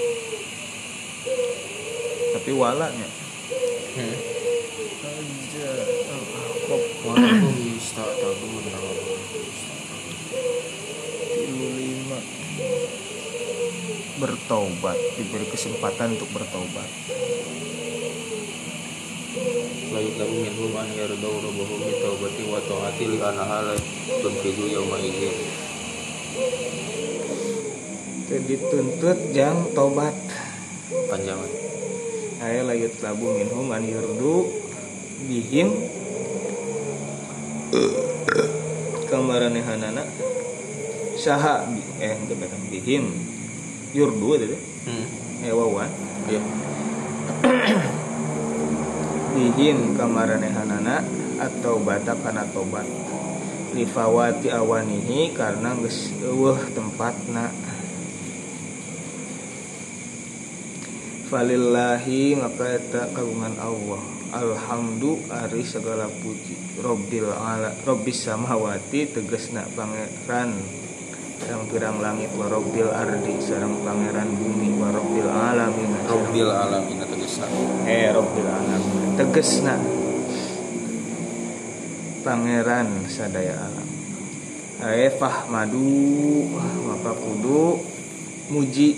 Tapi 2.32 2.51
walanya 2.55 3.03
hmm. 3.99 4.15
aja 5.03 5.71
kok 6.63 6.84
Walaupun 7.03 7.76
istatabun 7.76 8.63
tilu 11.43 11.67
lima 11.76 12.19
bertobat 14.23 14.95
diberi 15.19 15.43
kesempatan 15.51 16.15
untuk 16.15 16.32
bertobat 16.32 16.88
Layu 19.91 20.11
labu 20.15 20.36
minhum 20.39 20.71
an 20.80 20.88
yardau 20.95 21.36
rabahum 21.43 21.80
bi 21.84 21.99
taubati 21.99 22.43
wa 22.47 22.63
taati 22.63 23.11
li 23.11 23.19
anaha 23.19 23.59
la 23.67 23.76
tunfidu 24.23 24.71
yawma 24.71 25.03
idzin 25.03 25.64
Teu 28.25 28.39
dituntut 28.43 29.19
jang 29.31 29.69
tobat. 29.71 30.15
Panjangan 31.09 31.51
aya 32.45 32.61
layut 32.61 32.93
labu 33.01 33.33
minhum 33.33 33.71
an 33.73 33.81
yurdu 33.81 34.49
bihim. 35.25 35.71
Kamaranehanana. 39.09 40.03
Saha 41.15 41.65
bi- 41.71 42.03
eh 42.03 42.17
betul 42.27 42.61
bihim. 42.69 43.03
Yurdu 43.95 44.36
itu 44.36 44.57
hmm. 44.86 45.05
eh 45.47 45.53
wawan. 45.55 45.89
Iya. 46.27 46.41
Bihim 49.36 49.95
kamaranehanana 49.95 51.03
atau 51.36 51.79
bata 51.83 52.15
kana 52.19 52.47
tobat 52.55 52.88
lifawati 53.76 54.47
awanihi 54.47 55.36
karena 55.36 55.76
geus 55.76 56.15
eueuh 56.23 56.57
tempatna 56.71 57.51
Falillahi 61.26 62.38
maka 62.38 62.78
eta 62.78 63.09
kagungan 63.09 63.57
Allah. 63.57 63.97
Alhamdu 64.30 65.26
ari 65.34 65.65
segala 65.65 66.05
puji. 66.05 66.80
Robbil 66.86 67.26
ala 67.34 67.73
Robbis 67.82 68.30
samawati 68.30 69.09
tegesna 69.09 69.65
pangeran. 69.73 70.53
Sareng 71.41 71.65
pirang 71.67 71.97
langit 71.97 72.30
wa 72.38 72.45
Robbil 72.45 72.93
ardi 72.93 73.41
sareng 73.41 73.82
pangeran 73.82 74.38
bumi 74.38 74.69
wa 74.78 74.93
Robbil 74.93 75.26
alamin. 75.26 75.97
Rabbil 76.05 76.51
alamin 76.53 76.97
tegesna 77.03 77.49
eh 77.89 78.13
Robbil 78.13 78.45
alamin. 78.45 79.17
Tegesna 79.17 79.76
pangeran 82.26 83.05
sadaya 83.05 83.53
alam. 83.53 83.86
Ae 84.82 85.13
fahmadu 85.13 86.49
maka 86.89 87.13
kudu 87.13 87.86
muji 88.49 88.97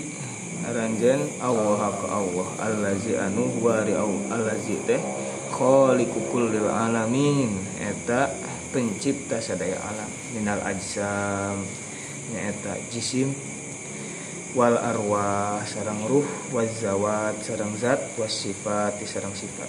aranjen 0.64 1.20
Allah 1.36 1.92
ka 1.92 2.08
Allah 2.08 2.48
allazi 2.56 3.20
anu 3.20 3.52
wari 3.60 3.92
allazi 4.32 4.80
teh 4.88 4.96
khaliqu 5.52 6.32
kullil 6.32 6.72
alamin 6.72 7.52
eta 7.76 8.32
pencipta 8.72 9.44
sadaya 9.44 9.76
alam. 9.84 10.08
Minal 10.32 10.64
ajsam 10.64 11.60
nyaeta 12.32 12.80
jisim 12.88 13.36
wal 14.56 14.80
arwah 14.80 15.60
sarang 15.68 16.00
ruh 16.08 16.24
wazawat 16.48 17.36
sarang 17.44 17.76
zat 17.76 18.00
wasifat 18.16 18.96
sarang 19.04 19.36
sifat 19.36 19.68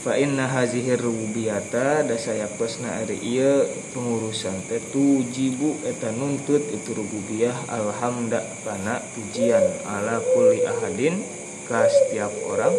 fa 0.00 0.16
inna 0.16 0.48
hazihi 0.48 0.96
rububiyata 0.96 2.00
da 2.08 2.16
sayaptosna 2.16 3.04
ari 3.04 3.20
ieu 3.20 3.68
pengurusan. 3.92 4.56
Teh 4.64 4.80
tujibu 4.88 5.76
eta 5.84 6.08
nuntut 6.16 6.64
itu 6.72 6.96
rububiyah 6.96 7.68
alhamda 7.68 8.40
kana 8.64 9.04
pujian 9.12 9.62
ala 9.84 10.24
kulli 10.32 10.64
ahadin 10.64 11.20
ka 11.68 11.84
setiap 11.84 12.32
orang 12.48 12.72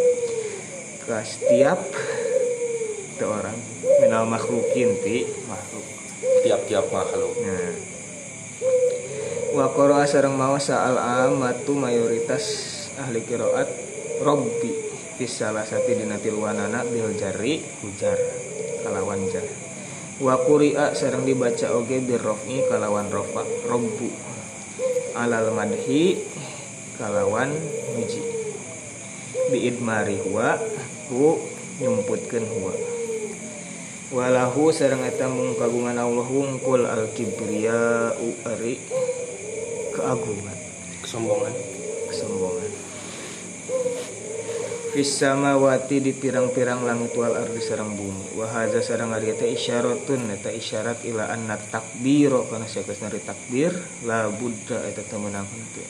ka 1.05 1.21
setiap 1.21 1.77
teu 3.21 3.29
orang. 3.29 3.57
Minal 4.01 4.25
makhlukin 4.25 4.97
ti 5.05 5.29
makhluk. 5.45 5.85
Tiap-tiap 6.41 6.89
makhluk. 6.89 7.37
Nah. 7.45 7.73
Wa 9.51 9.69
qara'a 9.69 10.09
sareng 10.09 10.33
maos 10.33 10.73
sa'al 10.73 10.97
amatu 10.97 11.77
mayoritas 11.77 12.45
ahli 12.97 13.21
qiraat 13.21 13.69
Robbi 14.21 14.69
fis 14.69 14.80
salah 15.25 15.65
sati 15.65 15.97
dina 15.97 16.17
tilwanana 16.21 16.85
bil 16.87 17.13
jarri 17.17 17.61
hujar 17.81 18.17
kalawan 18.81 19.25
jar. 19.29 19.45
Wa 20.21 20.37
quri'a 20.37 20.93
sareng 20.93 21.25
dibaca 21.25 21.73
oge 21.73 21.97
bir 22.01 22.21
raf'i 22.21 22.61
kalawan 22.69 23.09
rafa 23.09 23.41
Robbu. 23.65 24.09
Alal 25.17 25.49
madhi 25.53 26.21
kalawan 27.01 27.49
muji 27.97 28.21
bi 29.49 29.67
idmari 29.67 30.21
huwa 30.21 30.55
ku 31.09 31.41
nyumputkeun 31.81 32.45
huwa 32.45 32.73
walahu 34.13 34.69
sareng 34.69 35.01
eta 35.07 35.25
mung 35.27 35.57
kagungan 35.57 35.97
Allah 35.97 36.27
wungkul 36.27 36.85
al 36.85 37.09
kibriya 37.17 38.13
ari 38.45 38.77
keagungan. 39.97 40.57
Kesombongan. 41.01 41.53
Kesombongan 42.13 42.60
fis 44.91 45.23
samawati 45.23 46.03
di 46.03 46.11
pirang-pirang 46.11 46.83
langit 46.83 47.15
wal 47.15 47.31
ardi 47.31 47.63
sareng 47.63 47.95
bumi. 47.95 48.35
Wa 48.35 48.51
hadza 48.51 48.83
ari 48.83 49.31
eta 49.31 49.47
isyaratun 49.47 50.27
eta 50.35 50.51
isyarat 50.51 51.07
ila 51.07 51.31
anna 51.31 51.55
takbiro 51.55 52.43
kana 52.51 52.67
nari 52.67 53.23
takbir 53.23 53.71
la 54.03 54.27
buddha 54.27 54.83
eta 54.83 54.99
teu 55.07 55.23
meunang 55.23 55.47
henteu. 55.47 55.87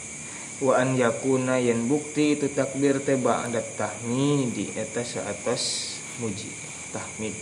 Wa 0.62 0.78
an 0.78 0.93
yakuna 0.93 1.58
yen 1.58 1.89
bukti 1.89 2.38
itu 2.38 2.54
takbir 2.54 3.02
teh 3.02 3.18
ba'da 3.18 3.66
tahmidi 3.74 4.70
eta 4.78 5.02
saatos 5.02 5.97
muji 6.22 6.54
tahmid. 6.93 7.34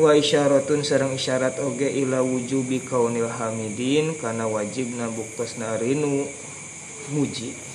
Wa 0.00 0.16
isyaratun 0.16 0.80
sareng 0.80 1.12
isyarat 1.12 1.60
oge 1.60 1.92
ila 1.92 2.24
wujubi 2.24 2.80
kaunil 2.80 3.28
hamidin 3.28 4.16
kana 4.16 4.48
wajibna 4.48 5.12
buktosna 5.12 5.76
rinu 5.76 6.24
muji 7.12 7.67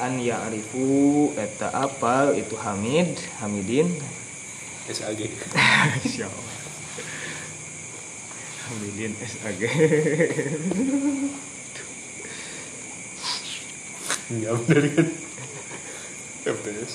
an 0.00 0.16
ya'rifu 0.16 1.36
eta 1.36 1.68
apal 1.70 2.32
itu 2.34 2.56
hamid 2.56 3.20
hamidin. 3.44 3.92
SAG 4.90 5.20
Insyaallah. 6.02 6.48
hamidin 8.70 9.12
SAG 9.18 9.62
enggak 14.30 14.52
bener 14.62 14.84
kan? 14.94 15.08
FTS 16.46 16.92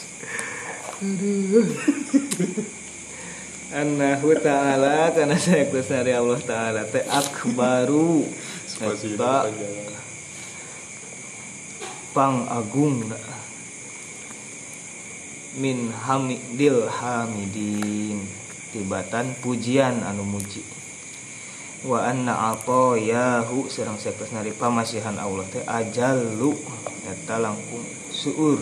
Annahu 3.75 4.31
ta'ala 4.39 5.11
karena 5.11 5.35
saya 5.35 5.67
dari 5.67 6.15
Allah 6.15 6.39
ta'ala 6.39 6.87
teh 6.87 7.03
akbaru. 7.03 8.23
Spasi 8.63 9.19
Eta 9.19 9.51
panjangan 9.51 10.04
pang 12.15 12.47
agung 12.47 13.03
min 15.59 15.91
hamidil 15.91 16.87
hamidin. 16.87 18.23
Tibatan 18.71 19.35
pujian 19.43 19.99
anu 20.03 20.23
muji. 20.23 20.63
Wa 21.83 22.07
anna 22.07 22.55
yahu 22.95 23.67
sareng 23.67 23.99
saeus 23.99 24.31
nari 24.31 24.55
pamasihan 24.55 25.15
Allah 25.19 25.43
teh 25.51 25.63
ajallu 25.67 26.55
eta 27.03 27.35
langkung 27.39 27.83
suur. 28.11 28.59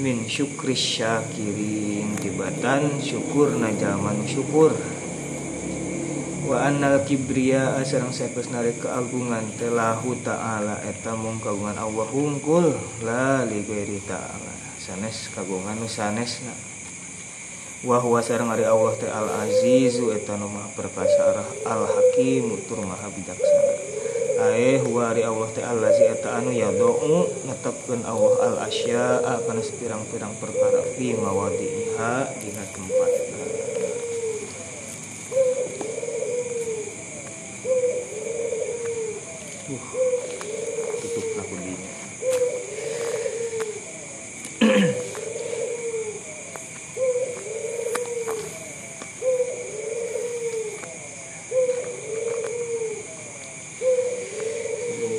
Min 0.00 0.24
syukri 0.28 0.76
syakirin 0.76 2.16
tibatan 2.20 3.00
syukur 3.00 3.56
na 3.56 3.72
jaman 3.74 4.24
syukur 4.24 4.72
wa 6.50 6.66
annal 6.66 7.06
kibriya 7.06 7.78
sareng 7.86 8.10
saeus 8.10 8.50
nari 8.50 8.74
keagungan 8.74 9.54
telahu 9.54 10.18
ta'ala 10.18 10.82
eta 10.82 11.14
mung 11.14 11.38
kagungan 11.38 11.78
Allah 11.78 12.10
hungkul 12.10 12.74
la 13.06 13.46
li 13.46 13.62
ta'ala. 14.02 14.52
Sanes 14.82 15.30
kagungan 15.30 15.78
nu 15.78 15.86
sanesna. 15.86 16.50
Wa 17.86 18.02
huwa 18.02 18.18
sareng 18.18 18.50
ari 18.50 18.66
Allah 18.66 18.98
al 19.14 19.46
azizu 19.46 20.10
eta 20.10 20.34
nu 20.42 20.50
maha 20.50 20.66
perkasa 20.74 21.38
al 21.62 21.86
hakim 21.86 22.58
tur 22.66 22.82
maha 22.82 23.06
bijaksana. 23.14 23.74
Ae 24.50 24.82
huwa 24.82 25.14
ari 25.14 25.22
Allah 25.22 25.54
teh 25.54 25.62
allazi 25.62 26.02
eta 26.02 26.34
anu 26.34 26.50
yadou 26.50 27.30
netepkeun 27.46 28.02
Allah 28.02 28.34
al 28.42 28.56
asya'a 28.66 29.46
kana 29.46 29.62
sepirang-pirang 29.62 30.34
perkara 30.42 30.82
fi 30.98 31.14
mawadi'iha 31.14 32.42
dina 32.42 32.64
tempatna 32.74 33.60
uh 39.70 39.86
tutup 40.98 41.26
aku 41.38 41.54
di 41.62 41.74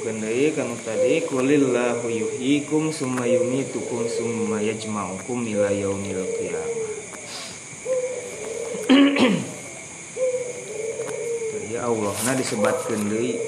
Bukan 0.01 0.17
deui 0.19 0.51
kanu 0.51 0.75
tadi 0.83 1.23
kulillahu 1.23 2.11
yuhyikum 2.51 2.91
summa 2.91 3.23
yumitukum 3.23 4.11
summa 4.11 4.59
yajma'ukum 4.59 5.47
ila 5.55 5.71
yaumil 5.71 6.19
qiyamah. 6.35 6.83
Jadi 11.55 11.75
Allah 11.87 12.11
na 12.27 12.35
disebatkeun 12.35 13.07
deui. 13.07 13.39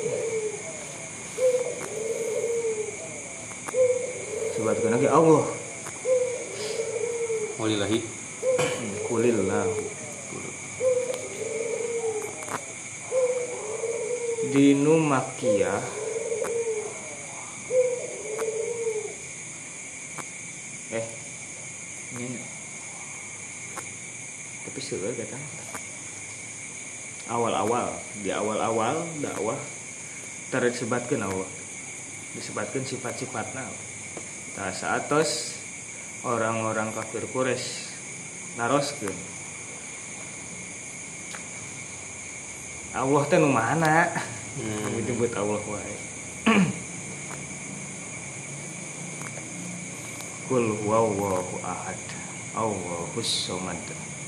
Sebatkeun 4.55 4.95
lagi 4.95 5.11
Allah. 5.11 5.43
walillahi 7.59 7.99
Kulillahu. 9.11 9.83
Dinu 14.55 14.95
makiyah 14.95 16.03
eh 20.93 21.07
ini 22.21 22.37
tapi 24.63 24.79
kata 25.35 25.77
awal-awal 27.33 27.89
di 28.21 28.29
awal-awal 28.29 29.07
dakwah 29.19 29.59
terus 30.53 30.77
disebatkeun 30.77 31.23
Allah 31.23 31.49
disebatkeun 32.37 32.85
sifat-sifatna 32.85 33.65
nah 34.53 34.71
saatos 34.71 35.57
orang-orang 36.23 36.93
kafir 36.93 37.25
Quraisy 37.31 37.91
naroskeun 38.59 39.33
Allah 42.93 43.25
teh 43.25 43.41
nu 43.41 43.49
mana? 43.49 44.05
Hmm. 44.53 45.01
disebut 45.01 45.33
Allah 45.33 45.57
wae. 45.65 45.95
Kul 50.45 50.77
huwallahu 50.77 51.57
ahad. 51.65 51.97
Allahus 52.53 53.49
somad 53.49 53.81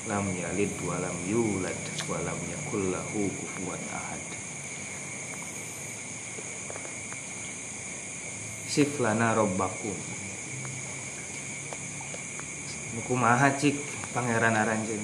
Lam 0.05 0.29
yalid 0.37 0.69
wa 0.85 1.01
lam 1.01 1.17
yulad 1.25 1.81
Wa 2.05 2.21
lam 2.21 2.37
yakul 2.45 2.93
lahu 2.93 3.25
kufuwan 3.25 3.81
ahad. 3.89 4.21
Sif 8.69 9.01
lana 9.01 9.33
robbakum. 9.33 9.97
Kumaha 13.05 13.53
cik 13.59 13.75
pangeran 14.15 14.55
aranjeun 14.55 15.03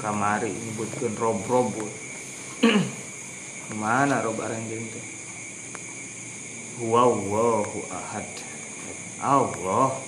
kamari 0.00 0.48
nyebutkeun 0.54 1.12
rob-rob 1.20 1.74
mana 3.82 4.24
rob 4.24 4.38
aranjeun 4.40 4.86
teh? 4.88 5.04
Huwallahu 6.80 7.84
ahad. 7.92 8.30
Allah 9.20 10.00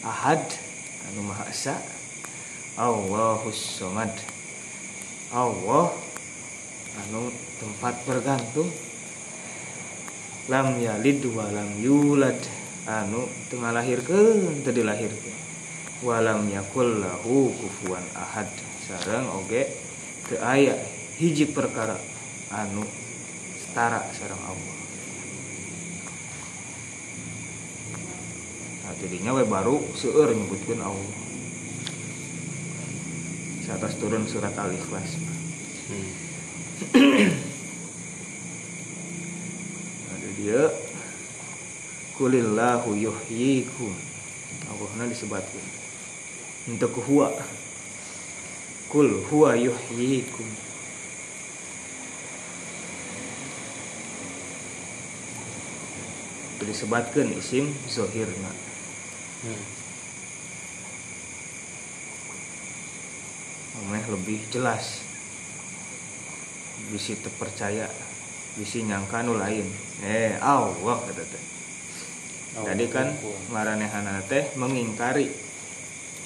ahad 0.00 0.63
anu 1.10 1.28
maha 1.28 1.44
esa. 1.50 1.76
Allahus 2.74 3.80
somad 3.80 4.10
Allah 5.34 5.90
anu 7.04 7.30
tempat 7.58 7.94
bergantung. 8.06 8.70
Lam 10.52 10.76
yalid 10.78 11.24
wa 11.32 11.48
lam 11.48 11.70
yulad. 11.80 12.38
Anu 12.84 13.24
teu 13.48 13.58
ngalahirkeun 13.64 14.60
teu 14.60 14.72
dilahirkeun. 14.76 15.36
Walam 16.04 16.44
yakul 16.52 17.00
lahu 17.00 17.48
kufuwan 17.56 18.04
ahad. 18.12 18.50
Sareng 18.84 19.24
oge 19.32 19.64
teu 20.28 20.36
aya 20.44 20.76
hiji 21.16 21.48
perkara 21.48 21.96
anu 22.52 22.84
setara 23.56 24.04
sareng 24.12 24.42
Allah 24.44 24.83
jadinya 29.00 29.32
we 29.36 29.44
baru 29.48 29.80
seueur 29.96 30.32
nyebutkeun 30.32 30.80
Allah. 30.80 31.16
Satas 33.64 33.96
turun 33.96 34.28
surat 34.28 34.52
Al-Ikhlas. 34.52 35.16
Hmm. 35.88 36.10
ada 40.12 40.28
dia 40.36 40.62
kulillahu 42.16 42.92
yuhyikum. 42.96 43.92
Allahna 44.68 45.08
disebutkan 45.08 45.64
untuk 46.68 46.96
huwa. 47.08 47.32
Kul 48.92 49.24
huwa 49.32 49.56
yuhyikum. 49.56 50.48
Itu 56.54 56.64
disebutkan 56.68 57.32
isim 57.36 57.72
zohirna 57.88 58.73
Hmm. 59.44 59.64
Omeh 63.84 64.04
lebih 64.08 64.40
jelas 64.48 65.04
bisi 66.88 67.20
terpercaya 67.20 67.92
bisi 68.56 68.88
nyangka 68.88 69.20
nu 69.20 69.36
lain 69.36 69.68
eh 70.00 70.40
Allah 70.40 70.96
kata 71.04 71.24
teh 71.28 71.44
Jadi 72.54 72.86
kan 72.86 73.10
maranehana 73.50 74.22
teh 74.30 74.46
mengingkari 74.54 75.26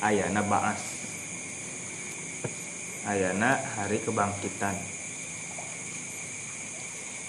ayana 0.05 0.45
baas. 0.45 0.77
Ayana 3.09 3.57
hari 3.57 3.97
kebangkitan. 4.05 4.77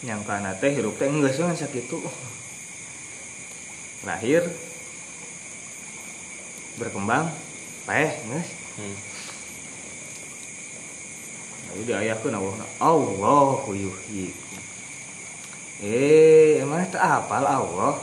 Nyangkana 0.04 0.60
teh 0.60 0.76
hirup 0.76 1.00
teh 1.00 1.08
geus 1.08 1.40
we 1.40 1.56
sakitu. 1.56 2.04
Lahir 4.04 4.44
berkembang 6.78 7.32
peh 7.90 8.12
geus. 8.30 8.50
Hmm. 8.78 8.98
Lalu 11.70 11.82
diayahkeun 11.86 12.36
Allah 12.38 12.56
Allahu 12.82 13.72
yuhyikum. 13.74 14.62
Eh, 15.80 16.60
emang 16.62 16.86
teh 16.92 17.00
apal 17.00 17.46
Allah? 17.48 17.98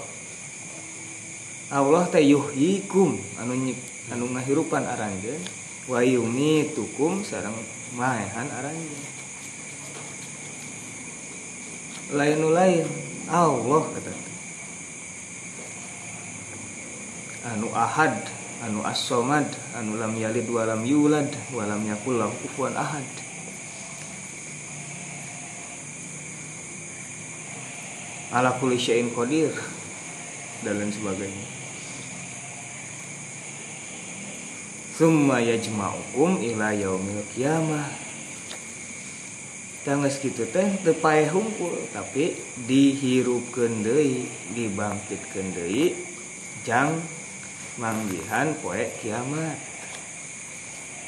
Allah 1.71 2.05
teh 2.11 2.23
yuhyikum 2.23 3.19
anu 3.43 3.53
nyip, 3.55 3.79
anu 4.11 4.31
ngahirupan 4.33 4.87
aranjeun 4.87 5.43
wa 5.87 6.03
yumitukum 6.03 7.23
sareng 7.23 7.55
maehan 7.95 8.49
aranjeun. 8.51 9.05
Lain 12.15 12.41
lain 12.55 12.87
Allah 13.31 13.83
kata 13.95 14.11
teh. 14.15 14.27
anu 17.47 17.71
ahad 17.71 18.11
anu 18.65 18.81
as-somad 18.87 19.45
anu 19.77 20.01
lam 20.01 20.17
yalid 20.17 20.49
wa 20.49 20.65
lam 20.65 20.81
yulad 20.87 21.29
wa 21.53 21.69
lam 21.69 21.85
yakul 21.85 22.17
lahu 22.17 22.33
kufuwan 22.41 22.73
ahad. 22.73 23.05
Ala 28.33 28.57
kulli 28.57 28.81
syai'in 28.81 29.13
qadir 29.13 29.53
dan 30.65 30.81
lain 30.81 30.93
sebagainya. 30.93 31.47
Summa 34.97 35.45
yajma'ukum 35.45 36.41
ila 36.41 36.73
yaumil 36.73 37.21
qiyamah. 37.37 37.87
Tangges 39.87 40.19
gitu 40.19 40.43
teh 40.51 40.67
teu 40.83 40.99
paeh 40.99 41.31
hungkul 41.31 41.79
tapi 41.95 42.35
dihirupkeun 42.67 43.87
deui 43.87 44.27
dibangkitkeun 44.51 45.47
deui 45.55 45.95
jang 46.67 46.99
manggihan 47.77 48.53
poe 48.61 48.85
kiamat. 49.01 49.59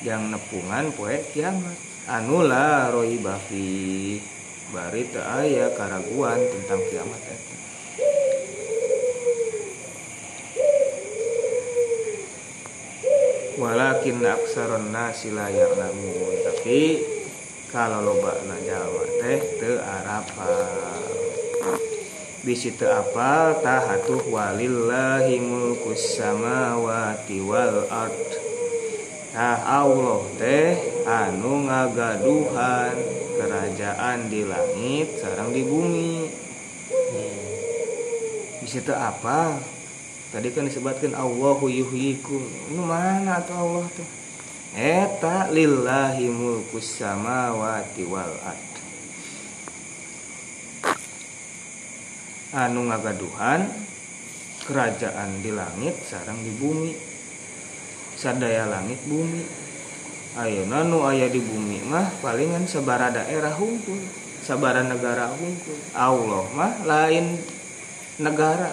Jang 0.05 0.33
nepungan 0.33 0.93
poe 0.95 1.19
kiamat. 1.35 1.79
Anu 2.09 2.45
la 2.45 2.89
roi 2.89 3.19
bafi. 3.21 4.21
Bari 4.73 5.09
aya 5.17 5.73
karaguan 5.73 6.39
tentang 6.39 6.81
kiamat. 6.93 7.23
Eta 7.25 7.59
walakin 13.59 14.23
aksaron 14.23 14.95
nasi 14.95 15.35
la 15.35 15.51
ya'lamun 15.51 16.47
tapi 16.47 17.03
kalau 17.75 18.07
loba 18.07 18.39
na 18.47 18.55
jalma 18.63 19.03
teh 19.19 19.43
teu 19.59 19.83
arapal 19.83 21.03
bisi 22.47 22.71
teu 22.71 22.87
apal 22.87 23.59
tahatuh 23.59 24.31
walillahi 24.31 25.43
mulkus 25.43 26.19
samawati 26.19 27.43
wal 27.43 27.83
ard. 27.91 28.31
Nah 29.35 29.59
Allah 29.67 30.23
teh 30.39 30.79
anu 31.03 31.67
ngagaduhan 31.67 32.95
kerajaan 33.39 34.31
di 34.31 34.47
langit 34.47 35.19
sarang 35.19 35.51
di 35.51 35.63
bumi. 35.67 36.31
Bisa 38.63 38.83
teu 38.87 38.95
apa? 38.95 39.59
Tadi 40.31 40.53
kan 40.55 40.69
disebutkan 40.69 41.17
Allahu 41.17 41.67
yuhyikum. 41.67 42.45
Ini 42.71 42.83
mana 42.85 43.43
tuh 43.43 43.57
Allah 43.57 43.87
tuh? 43.97 44.09
Eta 44.79 45.49
lillahi 45.51 46.29
mulkus 46.31 47.03
samawati 47.03 48.05
wal 48.07 48.37
ard 48.47 48.78
anu 52.53 52.89
ngagaduhan 52.89 53.69
kerajaan 54.65 55.41
di 55.41 55.51
langit 55.53 55.97
sarang 56.05 56.41
di 56.41 56.53
bumi. 56.57 56.93
Sadaya 58.19 58.69
langit 58.69 59.01
bumi. 59.09 59.69
Ayeuna 60.39 60.87
nu 60.87 61.03
aya 61.03 61.27
di 61.27 61.43
bumi 61.43 61.83
mah 61.89 62.15
palingan 62.23 62.63
sabara 62.69 63.11
daerah 63.11 63.51
hungkul 63.59 63.99
sabara 64.39 64.87
negara 64.87 65.35
hungkul 65.35 65.75
Allah 65.97 66.47
mah 66.55 66.73
lain 66.87 67.35
negara 68.23 68.71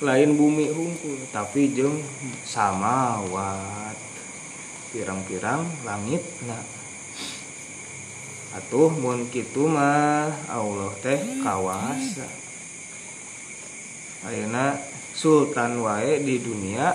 lain 0.00 0.40
bumi 0.40 0.72
hungkul 0.72 1.20
tapi 1.34 1.74
jeung 1.76 2.00
samawat 2.48 3.98
pirang-pirang 4.94 5.68
langit 5.84 6.24
nah 6.48 6.64
atuh 8.56 8.88
mun 8.88 9.28
kitu 9.28 9.68
mah 9.68 10.32
Allah 10.48 10.96
teh 11.04 11.44
kawasa 11.44 12.47
ayeuna 14.26 14.74
sultan 15.14 15.78
wae 15.82 16.18
di 16.22 16.38
dunia 16.42 16.94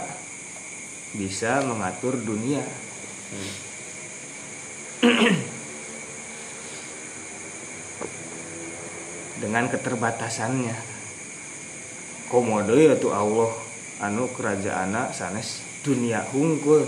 bisa 1.14 1.62
mengatur 1.64 2.18
dunia. 2.18 2.64
Dengan 9.44 9.68
keterbatasannya. 9.70 10.76
Komodo 12.32 12.80
ya 12.80 12.96
tuh 12.98 13.14
Allah. 13.14 13.52
Anu 14.02 14.28
kerajaan 14.34 15.14
sanes 15.14 15.62
dunia 15.86 16.26
hungkul. 16.34 16.88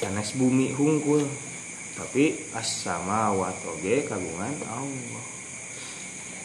Sanes 0.00 0.32
bumi 0.38 0.72
hungkul. 0.72 1.28
Tapi 1.94 2.34
as-sama 2.56 3.30
watoge 3.36 4.08
kagungan 4.08 4.54
Allah 4.66 5.33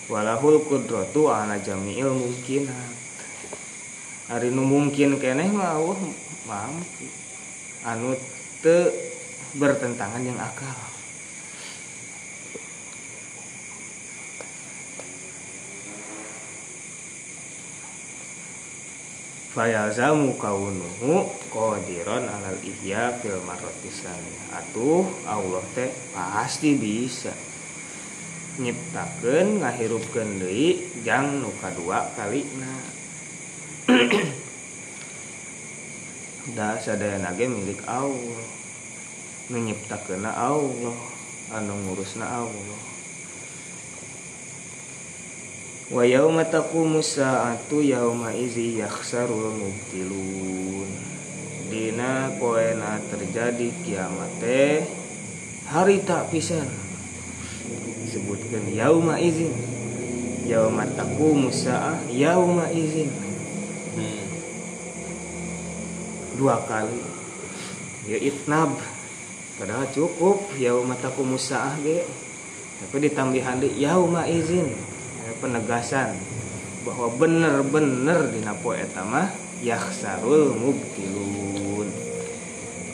walahul 0.09 0.65
kudratu 0.65 1.29
ala 1.29 1.55
jami'il 1.61 2.09
mungkinat 2.09 2.99
hari 4.29 4.53
nu 4.53 4.61
mungkin 4.61 5.17
keneh 5.17 5.49
mah 5.49 5.81
mampu. 6.45 7.05
Anu 7.81 8.13
te 8.61 8.93
bertentangan 9.57 10.21
yang 10.21 10.37
akal. 10.37 10.77
Fayalzamu 19.49 20.37
kaunuhu 20.37 21.25
qadiran 21.49 22.29
alal 22.29 22.61
ihya 22.61 23.17
fil 23.17 23.41
marratisani 23.49 24.53
atuh 24.53 25.09
Allah 25.25 25.65
teh 25.73 25.89
pasti 26.13 26.77
bisa 26.77 27.33
nyiptakeun 28.59 29.63
ngahirupkeun 29.63 30.43
deui 30.43 30.83
jang 31.07 31.39
nu 31.39 31.49
kadua 31.63 32.11
kalina. 32.13 32.73
Da 36.49 36.81
sadaya 36.81 37.21
nage 37.21 37.45
milik 37.45 37.79
Allah 37.87 38.41
nu 39.49 39.57
nyiptakeunna 39.63 40.33
Allah 40.33 40.97
anu 41.55 41.73
ngurusna 41.87 42.25
Allah. 42.25 42.81
Wa 45.89 46.05
yauma 46.05 46.45
taqumu 46.45 47.01
sa'atu 47.01 47.81
yauma 47.81 48.35
izi 48.35 48.77
yakhsarul 48.77 49.57
mubtilun. 49.57 50.89
Dina 51.69 52.33
poena 52.41 52.97
terjadi 53.13 53.69
kiamat 53.85 54.41
hari 55.69 56.01
tak 56.01 56.33
pisan 56.33 56.88
disebutkan 58.09 58.65
yauma 58.73 59.21
izin. 59.21 59.53
Yauma 60.49 60.81
taqumu 60.97 61.53
sa'ah 61.53 62.09
yauma 62.09 62.65
izin. 62.73 63.13
Dua 66.33 66.57
kali. 66.65 67.05
Ya 68.09 68.17
itnab. 68.17 68.73
Padahal 69.61 69.85
cukup. 69.93 70.41
Yauma 70.57 70.97
taqumu 70.97 71.37
sa'ah 71.37 71.77
ge. 71.85 72.01
Tapi 72.81 72.97
ditambahan 73.05 73.61
di 73.61 73.77
yauma 73.77 74.25
izin. 74.25 74.73
Ya, 75.21 75.31
penegasan. 75.37 76.17
Bahwa 76.81 77.13
bener-bener 77.13 78.33
dina 78.33 78.57
poe 78.57 78.73
eta 78.73 79.05
mah 79.05 79.29
yakhsarul 79.61 80.57
mubtilun. 80.57 81.93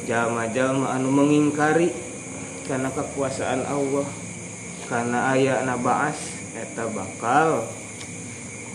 Jalma-jalma 0.04 0.92
anu 0.92 1.08
mengingkari 1.08 1.96
karena 2.68 2.92
kekuasaan 2.92 3.64
Allah 3.64 4.25
karena 4.86 5.34
aya 5.34 5.66
nabaas 5.66 6.18
eta 6.54 6.86
bakal 6.94 7.66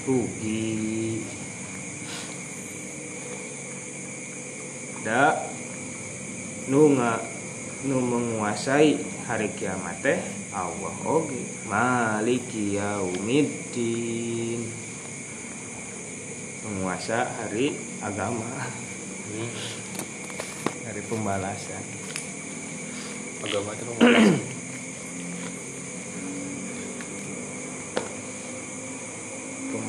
rugi. 0.05 1.23
Da 5.07 5.49
nu 6.69 6.93
nga 6.99 7.23
nu 7.87 7.97
menguasai 8.05 9.01
hari 9.25 9.49
kiamat 9.55 10.03
teh 10.03 10.21
Allah 10.51 10.97
oge. 11.07 11.41
Maliki 11.71 12.77
yaumiddin. 12.77 14.61
Penguasa 16.61 17.25
hari 17.41 17.79
agama. 18.03 18.69
Hari 20.85 21.03
pembalasan. 21.07 21.85
Agama 23.41 23.73
itu 23.73 23.85
pembalasan 23.89 24.60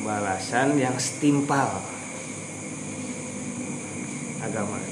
pembalasan 0.02 0.82
yang 0.82 0.98
setimpal. 0.98 1.78
Agama. 4.42 4.82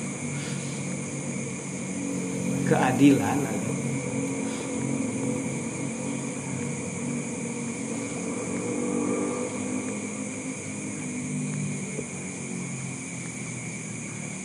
Keadilan. 2.71 3.43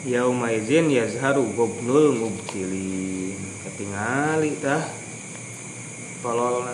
Yauma 0.10 0.50
izin 0.50 0.90
yazharu 0.90 1.46
gobnul 1.54 2.18
mubtilin. 2.18 3.38
Ketingali 3.62 4.58
tah. 4.58 4.82
Tolol. 6.26 6.74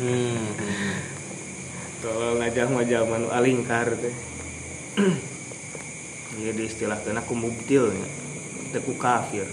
Hmm. 0.00 1.19
Tolol 2.00 2.40
ngajah 2.40 2.66
mah 2.72 2.84
zaman 2.88 3.22
alingkar 3.28 3.92
teh. 4.00 4.14
Iya 6.40 6.56
di 6.56 6.64
istilah 6.64 6.96
kena 7.04 7.20
ku 7.20 7.36
mubtil 7.36 7.92
nya. 7.92 8.08
Teu 8.72 8.80
ku 8.80 8.96
kafir. 8.96 9.44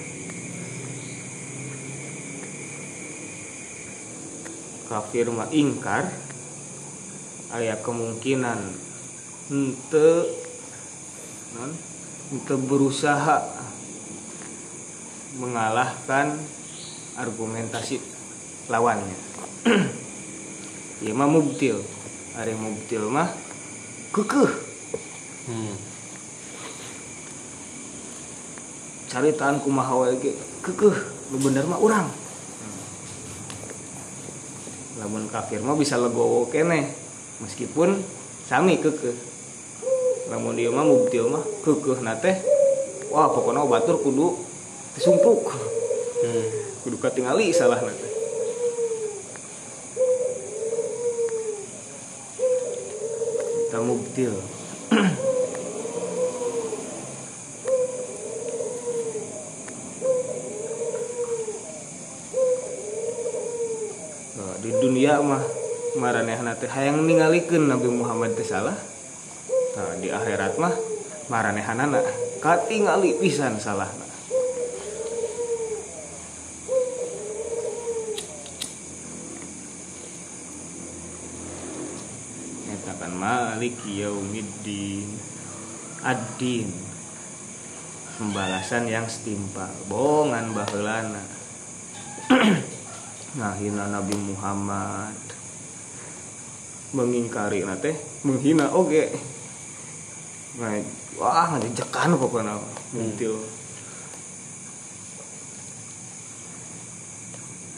Kafir 4.87 5.27
mah 5.27 5.51
ingkar 5.51 6.07
aya 7.51 7.75
kemungkinan 7.83 8.71
henteu 9.51 10.31
non 11.59 11.75
henteu 12.31 12.55
berusaha 12.55 13.43
mengalahkan 15.35 16.39
argumentasi 17.19 17.99
lawannya. 18.71 19.17
Ieu 21.03 21.11
mah 21.11 21.27
mubtil 21.27 21.83
ari 22.37 22.53
mubtil 22.53 23.09
mah? 23.09 23.29
Kekeh. 24.13 24.51
Hmm. 25.47 25.75
caritaan 29.07 29.63
kumaha 29.63 29.93
wae 30.03 30.19
ge 30.19 30.31
kekeh. 30.61 30.97
Lu 31.33 31.37
bener 31.41 31.65
mah 31.65 31.79
urang? 31.79 32.07
Lamun 34.99 35.31
kafir 35.31 35.63
mah 35.63 35.79
bisa 35.79 35.95
legowo 35.95 36.51
kene 36.51 36.91
meskipun 37.41 38.03
sami 38.45 38.77
kekeh. 38.77 39.15
Namun 40.29 40.59
dia 40.59 40.69
mah 40.69 40.85
mubtil 40.85 41.31
mah? 41.31 41.43
Kekeh 41.63 42.03
nate 42.03 42.57
wah 43.07 43.31
pokoknya 43.31 43.63
batur 43.63 44.03
kudu 44.03 44.35
disumpuk 44.99 45.47
hmm. 45.47 46.45
kudu 46.83 46.97
katingali 46.99 47.55
salah 47.55 47.79
nate 47.79 48.16
kita 53.77 53.85
mubtil 53.85 54.33
Nah, 64.33 64.53
di 64.65 64.73
dunia 64.81 65.21
mah 65.21 65.45
maranehna 66.01 66.57
teh 66.57 66.65
hayang 66.65 67.05
ningalikeun 67.05 67.69
Nabi 67.69 67.93
Muhammad 67.93 68.33
teh 68.33 68.41
salah. 68.41 68.73
Nah, 69.77 69.93
di 70.01 70.09
akhirat 70.09 70.57
mah 70.57 70.73
maranehanana 71.29 72.01
katingali 72.41 73.13
pisan 73.21 73.61
salahna. 73.61 74.06
Malik 83.17 83.81
Yaumiddin. 83.89 85.09
Ad-din. 86.05 86.69
Pembalasan 88.21 88.85
yang 88.85 89.09
setimpal. 89.09 89.73
Bongan 89.89 90.53
baheulana 90.53 91.21
Ngahina 93.37 93.89
Nabi 93.89 94.15
Muhammad. 94.17 95.17
Mengingkari 96.93 97.67
teh 97.83 97.97
Menghina 98.23 98.71
oge 98.71 99.11
Nah, 100.57 100.73
wah 101.21 101.53
ngejekan 101.53 102.17
pokoknya. 102.17 102.57
Mutil 102.95 103.37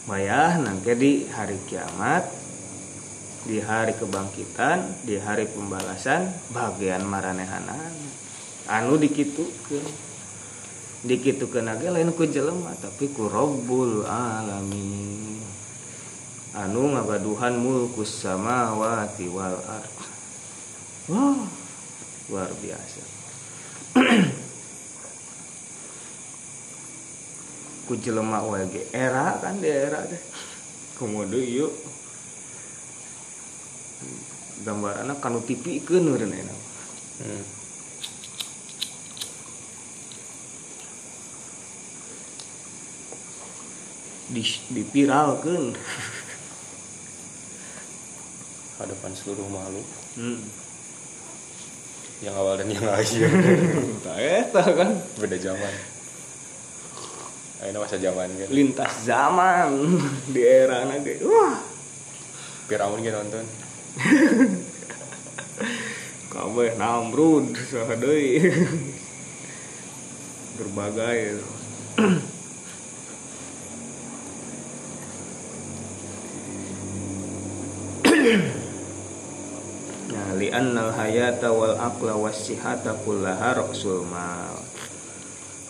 Mayah 0.07 0.57
nangke 0.57 0.95
di 0.97 1.29
hari 1.29 1.59
kiamat 1.69 2.38
di 3.47 3.63
hari 3.63 3.95
kebangkitan 3.95 5.05
di 5.07 5.15
hari 5.15 5.47
pembalasan 5.47 6.33
bagian 6.51 7.07
maranehanan 7.07 7.95
anu 8.69 9.01
dikitukeun. 9.01 10.07
Dikitukeunage 10.99 11.89
lain 11.89 12.11
ku 12.11 12.27
jelema 12.27 12.75
tapi 12.77 13.09
ku 13.09 13.31
Rabbul 13.31 14.05
alamin. 14.05 15.39
Anu 16.53 16.91
ngagaduhan 16.91 17.55
mulkus 17.55 18.19
samawati 18.19 19.25
wal 19.31 19.57
ard. 19.63 19.93
Wah 21.07 21.39
luar 22.29 22.51
biasa. 22.61 23.01
Ku 27.87 27.93
jelema 27.97 28.43
wae 28.45 28.67
era 28.91 29.39
kan 29.39 29.57
di 29.63 29.71
era 29.71 30.03
teh. 30.03 30.21
Komodo 30.99 31.39
yuk 31.39 31.71
gambar 34.63 35.07
anak 35.07 35.23
kanu 35.23 35.39
TV 35.43 35.79
ke 35.79 35.99
enak 35.99 36.59
Hmm. 37.19 37.43
di 44.29 44.39
dipiralkeun 44.71 45.73
hadapan 48.79 49.11
seluruh 49.11 49.47
makhluk. 49.51 49.87
Hmm. 50.15 50.39
yang 52.19 52.35
awal 52.35 52.59
dan 52.59 52.67
yang 52.67 52.83
akhir. 52.83 53.31
Eta 54.19 54.63
kan? 54.75 54.91
Beda 55.19 55.39
zaman. 55.39 55.73
Ayo 57.63 57.79
masa 57.79 57.95
zaman 57.95 58.27
kan? 58.27 58.47
Lintas 58.51 59.07
zaman. 59.07 59.71
Di 60.31 60.43
era 60.43 60.83
ge 60.99 61.19
wah. 61.23 61.59
Firaun 62.67 62.99
gitu 63.03 63.15
nonton 63.15 63.68
kabeh 66.29 66.77
Namrud 66.77 67.55
saha 67.67 67.95
berbagai 70.59 71.39
Nah, 80.09 80.35
li'annal 80.35 80.91
hayata 80.91 81.49
wal 81.55 81.77
aqla 81.79 82.19
was 82.19 82.35
sihata 82.45 82.97
kullaha 83.03 83.57
ra'sul 83.57 84.03
mal. 84.09 84.59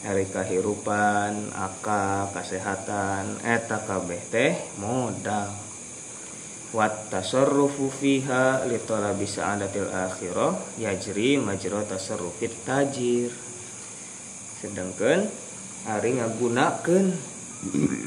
Hari 0.01 0.25
kahirupan, 0.31 1.53
akal, 1.53 2.31
kesehatan, 2.33 3.37
eta 3.43 3.83
kabeh 3.83 4.21
teh 4.31 4.55
modal. 4.81 5.68
Wat 6.69 7.09
tasarrufu 7.09 7.89
fiha 7.89 8.61
li 8.69 8.77
talabi 8.85 9.25
sa'adatil 9.25 9.89
akhirah 9.89 10.77
yajri 10.77 11.41
majra 11.41 11.81
tasarrufit 11.81 12.53
tajir. 12.61 13.33
Sedangkan 14.61 15.25
hari 15.89 16.21
ngagunakeun 16.21 17.17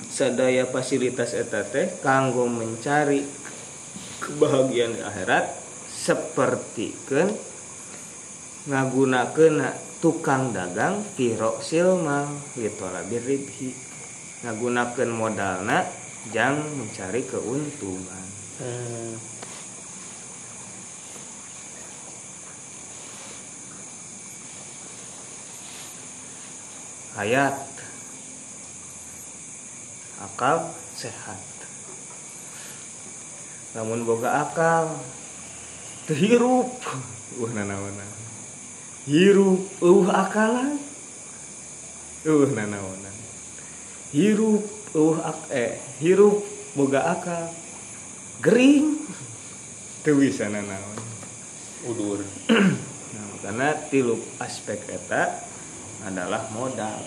sadaya 0.09 0.71
fasilitas 0.71 1.35
eta 1.35 1.67
teh 1.67 1.91
kanggo 2.01 2.47
mencari 2.47 3.27
kebahagiaan 4.23 4.95
di 4.95 5.03
akhirat 5.03 5.45
seperti 5.91 6.95
kan 7.11 7.29
ngagunakeun 8.71 9.59
tukang 9.99 10.55
dagang 10.55 11.03
piro 11.19 11.59
silmal 11.59 12.31
gitu 12.55 12.87
ribhi 13.11 13.75
ngagunakeun 14.47 15.11
modalna 15.11 15.83
jang 16.31 16.63
mencari 16.79 17.27
keuntungan 17.27 18.32
hmm. 18.63 19.33
hayat. 27.19 27.59
Akal 30.23 30.71
sehat. 30.95 31.43
Namun 33.79 34.07
boga 34.07 34.47
akal. 34.47 34.91
Terhirup. 36.07 36.71
Uh 37.39 37.51
nanawana 37.55 38.07
hirup. 39.07 39.63
Uh 39.83 40.07
akalan. 40.11 40.79
Uh 42.27 42.47
nanawana 42.51 43.11
hirup. 44.11 44.67
Uh 44.95 45.19
ak 45.23 45.41
eh 45.51 45.79
hirup. 46.03 46.43
Boga 46.75 47.07
akal 47.07 47.62
gering. 48.43 48.99
Teu 50.03 50.19
bisa 50.19 50.51
nanawan 50.51 50.99
udur. 51.87 52.21
Nah, 53.13 53.29
karena 53.45 53.69
tilu 53.93 54.17
aspek 54.41 54.81
eta 54.89 55.45
adalah 56.01 56.49
modal. 56.49 57.05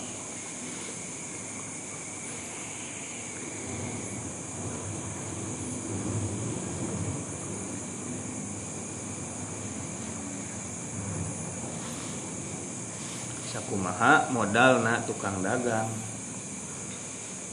Sakumaha 13.50 14.30
modal 14.30 14.86
na 14.86 15.02
tukang 15.02 15.42
dagang. 15.42 15.90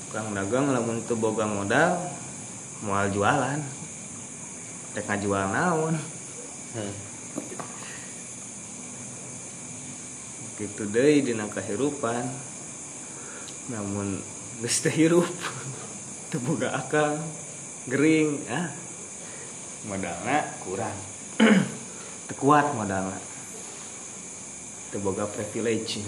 Tukang 0.06 0.30
dagang 0.38 0.70
lamun 0.70 1.02
teu 1.10 1.18
boga 1.18 1.50
modal 1.50 2.23
moal 2.84 3.08
jualan. 3.10 3.60
Rek 4.94 5.06
ngajual 5.10 5.46
naon. 5.50 5.96
Hmm. 6.74 6.94
gitu 10.54 10.86
deui 10.86 11.26
dina 11.26 11.50
kahirupan. 11.50 12.24
Namun 13.74 14.22
geus 14.62 14.80
hirup. 14.92 15.28
Teu 16.30 16.40
boga 16.44 16.76
akal. 16.78 17.18
Gering 17.90 18.44
ah. 18.52 18.70
Modalna 19.90 20.46
kurang. 20.64 20.98
Teu 22.30 22.36
kuat 22.38 22.70
modalna. 22.78 23.18
Teu 24.94 25.02
boga 25.02 25.26
privilege 25.26 26.06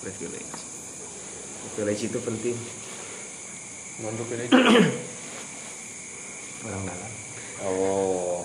privilege. 0.00 0.58
Privilege 1.74 2.02
itu 2.06 2.18
penting. 2.22 2.56
Nonton 4.00 4.26
ini 4.38 4.46
orang 6.66 6.82
dalam 6.84 7.10
oh 7.66 8.42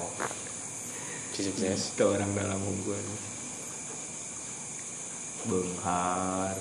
sukses 1.34 1.98
itu 1.98 2.04
orang 2.06 2.32
dalam 2.38 2.60
hubungan 2.62 3.06
benghar. 5.42 6.58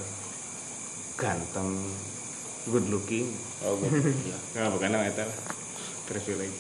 Ganteng. 1.21 1.77
Good 2.65 2.89
looking. 2.89 3.29
Oh 3.65 3.77
gue 3.77 3.89
ya 4.25 4.37
Nah, 4.57 4.73
bukan 4.73 4.89
nama 4.89 5.05
itu 5.09 5.25
privilege 6.09 6.57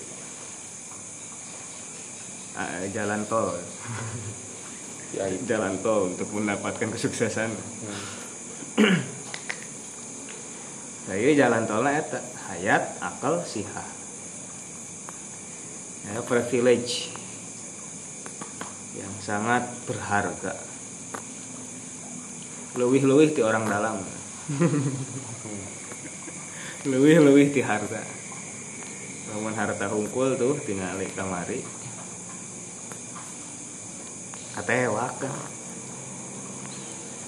Ah, 2.57 2.85
jalan 2.93 3.25
tol. 3.25 3.57
Ya, 5.11 5.27
itu. 5.27 5.43
jalan 5.51 5.75
tol 5.83 6.07
untuk 6.15 6.31
mendapatkan 6.31 6.87
kesuksesan. 6.87 7.51
Hmm. 7.51 8.95
Saya 11.11 11.31
jalan 11.35 11.67
tolnya 11.67 11.99
hayat 12.47 12.95
akal 13.03 13.43
siha 13.43 14.00
ya, 16.09 16.25
privilege 16.25 17.13
yang 18.97 19.13
sangat 19.21 19.69
berharga. 19.85 20.71
Lebih-lebih 22.79 23.35
di 23.35 23.43
orang 23.43 23.67
dalam. 23.67 23.99
Lebih-lebih 26.91 27.53
di 27.53 27.61
harta. 27.61 28.01
Namun 29.31 29.55
harta 29.55 29.87
hungkul 29.91 30.39
tuh 30.39 30.55
tinggal 30.65 30.97
kamari. 31.13 31.61
Katewak 34.55 35.13
kan. 35.19 35.35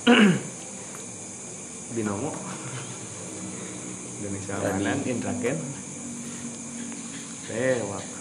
Binomo. 1.95 2.31
Indonesia 4.23 4.55
Manan 4.63 5.01
Indraken. 5.05 5.59
Tewak 7.51 8.12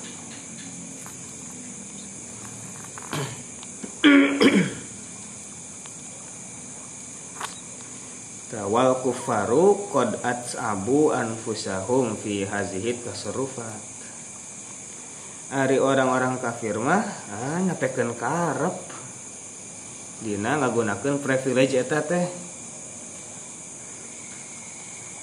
Tawal 8.52 9.00
kufaru 9.00 9.88
qad 9.96 10.20
atsabu 10.20 11.16
anfusahum 11.16 12.20
fi 12.20 12.44
hazihi 12.44 13.00
tasarrufat. 13.00 13.80
Ari 15.56 15.80
orang-orang 15.80 16.36
kafir 16.44 16.76
mah 16.76 17.08
ah 17.32 17.64
nyapekeun 17.64 18.12
karep. 18.20 18.76
Dina 20.20 20.60
ngagunakeun 20.60 21.24
privilege 21.24 21.80
eta 21.80 22.04
teh. 22.04 22.28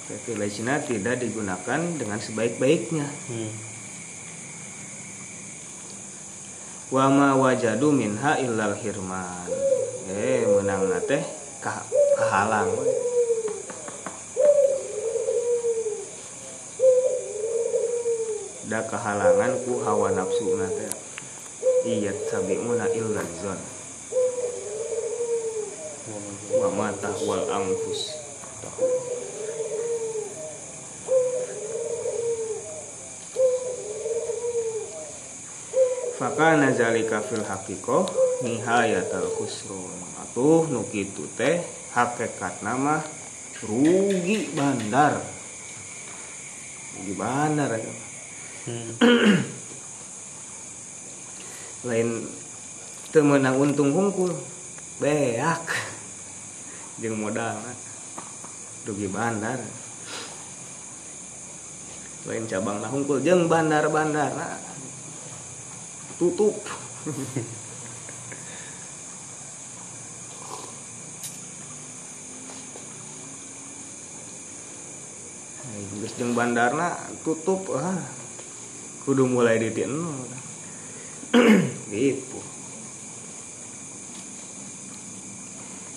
Privilege-na 0.09 0.81
tidak 0.81 1.21
digunakan 1.21 1.79
dengan 2.01 2.17
sebaik-baiknya. 2.17 3.05
Hmm. 3.29 3.69
wa 6.89 7.05
ma 7.05 7.29
wajadu 7.37 7.93
minha 7.93 8.41
illal 8.41 8.73
hirman 8.73 9.53
eh 10.09 10.41
menang 10.41 10.89
teh 11.05 11.21
kah- 11.61 11.85
kahalang 12.17 12.73
da 18.69 18.85
kahalangan 18.85 19.57
ku 19.65 19.81
hawa 19.81 20.13
nafsu 20.13 20.53
teh 20.77 20.93
iya 21.89 22.13
tabi'una 22.29 22.85
illa 22.93 23.25
zon 23.41 23.57
wa 26.53 26.93
tahwal 27.01 27.49
anfus 27.49 28.13
Fakana 36.19 36.75
zalika 36.75 37.23
fil 37.23 37.47
haqiqah 37.47 38.03
nihayatul 38.43 39.39
khusrun. 39.39 40.03
Atuh 40.19 40.67
nu 40.67 40.83
kitu 40.91 41.23
teh 41.39 41.63
hakikat 41.95 42.59
nama 42.59 42.99
rugi 43.63 44.51
bandar. 44.51 45.23
Rugi 46.99 47.15
bandar 47.15 47.71
eta. 47.71 48.08
Hmm. 48.69 49.41
Lain 51.89 52.29
teu 53.09 53.25
meunang 53.25 53.57
untung 53.57 53.89
hungkul. 53.89 54.37
Beak. 55.01 55.65
Jeung 57.01 57.17
modal 57.17 57.57
rugi 58.85 59.09
bandar. 59.09 59.57
Lain 62.29 62.45
cabang 62.45 62.77
lah 62.77 62.93
hungkul 62.93 63.25
jeung 63.25 63.49
bandar-bandar 63.49 64.29
tutup 66.19 66.59
Geus 75.99 76.13
jeung 76.19 76.35
bandarna 76.35 76.99
tutup 77.23 77.71
ah. 77.71 78.18
Kudu 79.09 79.25
mulai 79.25 79.57
di 79.57 79.73
titik 79.73 79.89
nol. 79.89 80.21
gitu. 81.89 82.37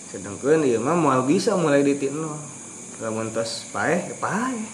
Sedangkan 0.08 0.64
ieu 0.64 0.80
mah 0.80 0.96
moal 0.96 1.28
bisa 1.28 1.52
mulai 1.60 1.84
di 1.84 1.92
titik 1.92 2.16
nol. 2.16 2.40
Lamun 3.04 3.28
tos 3.36 3.68
ya 3.68 4.16
paeh. 4.16 4.64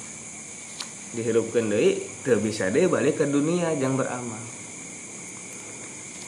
Dihirupkeun 1.19 1.67
deui 1.67 1.99
teu 2.23 2.39
bisa 2.39 2.71
deui 2.71 2.87
balik 2.87 3.19
ke 3.19 3.27
dunia 3.27 3.75
jang 3.75 3.99
beramal. 3.99 4.39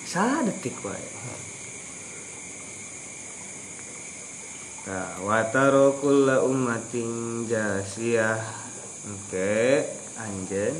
Sadetik 0.02 0.74
wae. 0.82 1.06
Nah, 4.90 5.14
wataro 5.22 5.94
kulla 6.02 6.42
ummatin 6.42 7.46
jasiyah 7.46 8.42
Oke, 9.06 9.86
anjen 10.18 10.74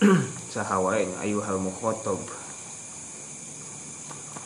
Sahawain 0.54 1.12
ayuhal 1.20 1.60
mukhotob 1.60 2.24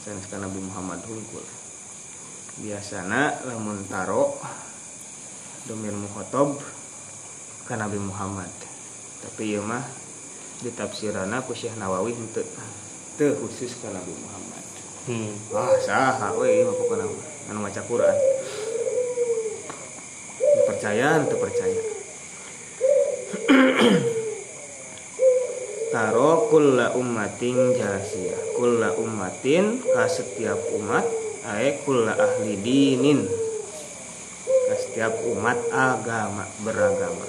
Sanes 0.02 0.26
ka 0.26 0.42
Nabi 0.42 0.58
Muhammad 0.58 0.98
hungkul 1.06 1.46
Biasana 2.58 3.38
lamun 3.46 3.86
taro 3.86 4.34
Domir 5.70 5.94
mukhotob 5.94 6.58
Ka 7.70 7.78
Nabi 7.78 8.02
Muhammad 8.02 8.50
Tapi 9.22 9.54
ieu 9.54 9.62
mah 9.62 9.86
Ditafsirana 10.66 11.46
ku 11.46 11.54
Syekh 11.54 11.78
Nawawi 11.78 12.18
henteu 12.18 12.42
Teu 13.14 13.38
khusus 13.38 13.78
ka 13.78 13.94
Nabi 13.94 14.10
Muhammad 14.10 14.34
Hmm. 15.04 15.36
Wah, 15.52 15.68
saha 15.84 16.32
we 16.32 16.48
ieu 16.48 16.64
mah 16.64 16.80
pokona 16.80 17.04
anu 17.52 17.60
maca 17.60 17.84
Quran. 17.84 18.16
Percaya 20.64 21.20
teu 21.28 21.36
percaya. 21.36 21.93
Taro 26.04 26.52
kulla 26.52 26.92
ummatin 26.92 27.72
jasiyah. 27.80 28.60
Kulla 28.60 28.92
ummatin 29.00 29.80
ka 29.80 30.04
setiap 30.04 30.60
umat 30.76 31.00
ae 31.48 31.80
kulla 31.80 32.12
ahli 32.12 32.60
dinin. 32.60 33.24
Ka 34.44 34.74
setiap 34.76 35.16
umat 35.32 35.56
agama 35.72 36.44
beragama. 36.60 37.24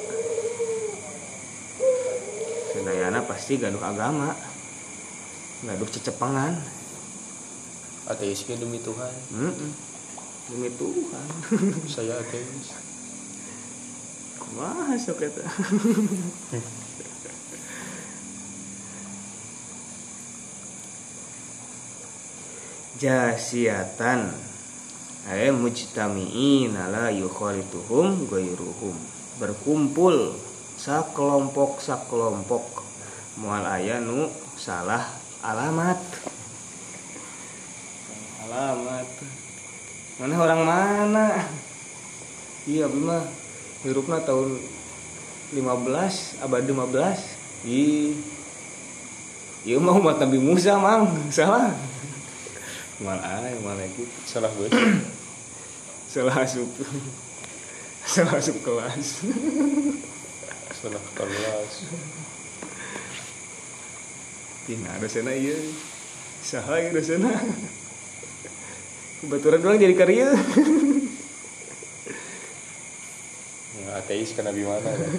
Sedayana 2.76 3.24
pasti 3.24 3.64
gaduh 3.64 3.80
agama. 3.80 4.36
Gaduh 5.64 5.88
cecepengan. 5.96 6.60
Ateis 8.12 8.44
ge 8.44 8.60
demi 8.60 8.84
Tuhan. 8.84 9.14
Mm-mm. 9.40 9.72
Demi 10.52 10.68
Tuhan. 10.76 11.28
Saya 11.88 12.20
ateis. 12.20 12.76
Kumaha 14.36 15.00
sok 15.00 15.24
eta? 15.24 15.48
Jasiatan 22.96 24.32
ay 25.28 25.52
mujtami'ina 25.52 26.88
la 26.88 27.12
yukhalituhum 27.12 28.24
ghairuhum. 28.32 28.96
Berkumpul 29.36 30.32
sakelompok 30.80 31.84
sakelompok 31.84 32.64
moal 33.36 33.68
aya 33.68 34.00
nu 34.00 34.32
salah 34.56 35.04
alamat. 35.44 36.00
Alamat. 38.48 39.10
Mana 40.16 40.36
orang 40.40 40.62
mana? 40.64 41.28
Iya 42.64 42.88
abi 42.88 43.04
mah 43.04 43.28
hirupna 43.84 44.24
tahun 44.24 44.56
15 45.52 46.40
abad 46.48 46.62
15 46.64 47.68
ih. 47.68 48.16
Iya 49.68 49.84
mah 49.84 50.00
umat 50.00 50.16
Nabi 50.24 50.40
Musa 50.40 50.80
mang. 50.80 51.12
Salah 51.28 51.76
mal 53.04 53.20
gitu 53.92 54.08
Salah 54.24 54.52
bos. 54.56 54.72
salah 56.16 56.36
asup 56.48 56.70
salah 58.16 58.40
asup 58.40 58.56
kelas 58.64 59.20
Salah 60.80 61.04
kelas. 61.18 61.74
tina 64.66 64.96
dosena 64.98 65.30
iya 65.36 65.54
saha 66.42 66.82
ieu 66.82 66.96
dosena 66.96 67.30
Baturan 69.26 69.62
doang 69.62 69.78
jadi 69.82 69.94
karya 69.98 70.30
Ya, 73.76 74.00
ateis 74.00 74.32
kan 74.34 74.48
nabi 74.48 74.64
mana 74.66 74.82
kan? 74.82 75.12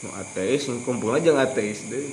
Nu 0.00 0.08
nu 0.08 0.16
ateis 0.16 0.64
yang 0.64 0.80
kumpul 0.80 1.12
aja 1.12 1.36
ateis 1.36 1.84
deh. 1.92 2.08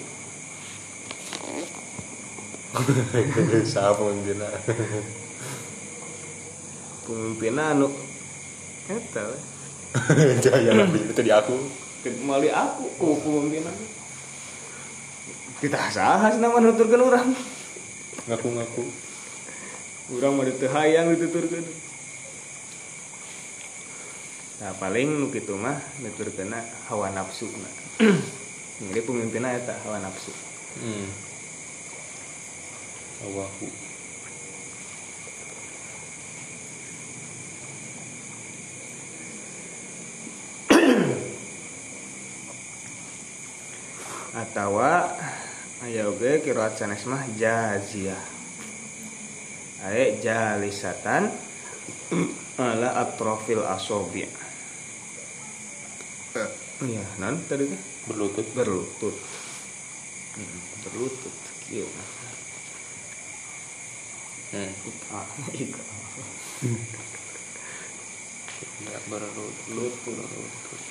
Siapa 3.71 3.95
pemimpinnya 3.95 4.51
pemimpinnya 7.07 7.63
anu. 7.71 7.87
Eta 8.91 9.23
jangan 10.43 10.75
lebih 10.91 11.15
itu 11.15 11.21
di 11.23 11.31
aku. 11.31 11.55
Mali 12.27 12.51
aku 12.51 12.91
ku 12.99 13.19
pemimpinnya 13.23 13.71
kita 15.57 15.89
sahas 15.89 16.37
nama 16.37 16.61
nuturkan 16.61 17.01
orang 17.01 17.33
ngaku-ngaku. 18.29 18.83
Orang 20.13 20.39
mau 20.39 20.45
ditehayang 20.45 21.11
dituturkan 21.17 21.65
nah 24.57 24.73
paling 24.81 25.21
nu 25.21 25.29
kitu 25.29 25.53
mah 25.53 25.77
nuturkan 26.01 26.49
hawa 26.89 27.13
nafsu 27.13 27.45
nah 27.61 27.69
jadi 28.89 29.05
pemimpinnya 29.05 29.53
eta 29.57 29.73
hawa 29.85 30.01
nafsu. 30.01 30.31
Hmm. 30.81 31.09
awaku 33.25 33.69
atau 44.41 44.81
aya 45.85 46.09
oge 46.09 46.41
kiraat 46.41 46.73
sanes 46.77 47.05
mah 47.05 47.21
jaziyah. 47.37 48.21
Ae 49.85 50.17
jalisatan 50.21 51.29
ala 52.57 52.97
atrofil 52.97 53.61
asobi 53.61 54.25
iya. 56.85 57.01
Nan 57.17 57.41
tadi 57.49 57.65
teh 57.65 57.81
berlutut. 58.05 58.45
Berlutut. 58.53 59.15
Hmm, 60.37 60.61
berlutut. 60.85 61.35
Kieu 61.65 61.87
hmm. 64.53 64.71
ah 65.17 65.27
ika 65.57 65.83
tidak 68.77 69.03
berlutut. 69.09 69.93
Berlutut. 70.05 70.81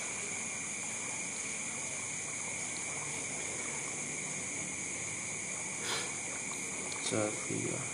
Zafiyah. 7.07 7.85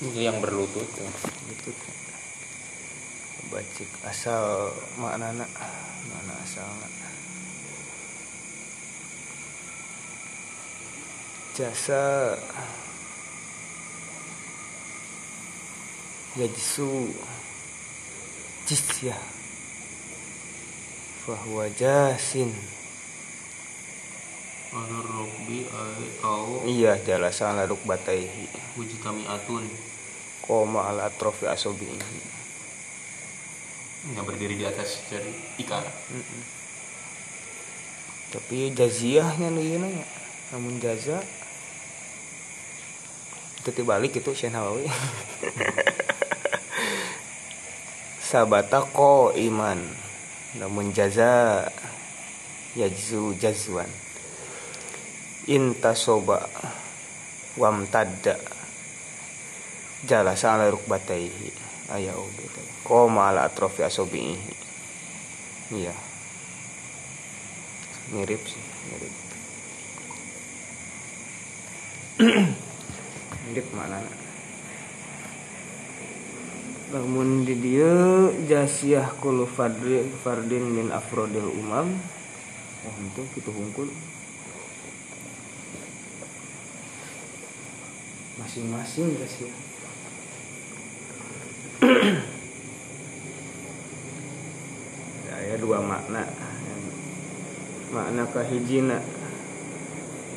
Ini 0.00 0.32
yang 0.32 0.40
berlutut 0.40 0.88
ya. 0.96 1.08
lutut 1.48 1.76
bacik. 3.50 3.90
Asal 4.06 4.70
maknana 4.96 5.44
mana 6.08 6.34
asalna 6.40 6.88
jasa. 11.58 12.38
Yajsu 16.38 17.10
jizyah 18.70 19.18
fahuwa 21.26 21.66
jasin. 21.74 22.54
Ana 24.70 25.02
Robbi 25.02 25.66
ae 25.66 26.06
au 26.22 26.62
iya 26.70 26.94
jalasan 27.02 27.58
laduk 27.58 27.82
bataihi. 27.82 28.46
Wujitami 28.78 29.26
atun. 29.26 29.66
Koma 30.46 30.86
ala 30.86 31.10
atrofi 31.10 31.50
asobi 31.50 31.90
yang 34.08 34.24
berdiri 34.24 34.56
di 34.56 34.64
atas 34.64 35.04
jari 35.12 35.28
ika. 35.60 35.84
tapi 38.30 38.70
jaziyahnya 38.72 39.52
nu 39.52 39.60
ieu 39.60 39.76
nya 39.76 40.06
namun 40.54 40.80
jaza. 40.80 41.20
Itu 43.60 43.76
tibalik 43.76 44.16
itu 44.16 44.32
Syekh 44.32 44.54
Nawawi. 44.54 44.88
Sabata 48.30 48.86
ko 48.88 49.36
iman 49.36 49.84
namun 50.56 50.96
jaza 50.96 51.68
yajzu 52.78 53.36
jazwan. 53.36 53.90
Intasoba 55.50 56.46
wamtadda. 57.58 58.38
Jalasa 60.08 60.56
ala 60.56 60.72
rukbataihi 60.72 61.69
aya 61.90 62.14
oge 62.14 62.46
teh 62.54 62.66
koma 62.86 63.34
ala 63.34 63.50
atrofi 63.50 63.82
asobihi 63.82 64.34
iya. 65.74 65.94
Mirip 68.10 68.42
sih 68.42 68.64
mirip. 68.90 69.14
Mirip 73.46 73.66
mana 73.70 74.02
namun 76.90 77.46
di 77.46 77.54
dia 77.54 77.94
jasiah 78.50 79.14
kulu 79.22 79.46
fardin 79.46 80.10
fardin 80.26 80.66
min 80.74 80.90
afrodil 80.90 81.46
umam. 81.54 81.94
Oh 82.82 82.94
itu 82.98 83.22
gitu 83.38 83.54
hungkul 83.54 83.86
masing-masing 88.42 89.14
jasiah 89.20 89.69
ada 95.50 95.56
dua 95.58 95.80
makna. 95.82 96.28
Makna 97.90 98.22
kahijina 98.30 99.02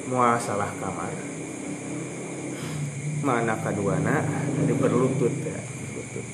mual 0.09 0.41
salah 0.41 0.73
kamar. 0.81 1.13
Makna 3.21 3.55
kaduana 3.61 4.25
jadi 4.57 4.73
berlutut 4.75 5.31
ya 5.45 5.61
lutut 5.95 6.27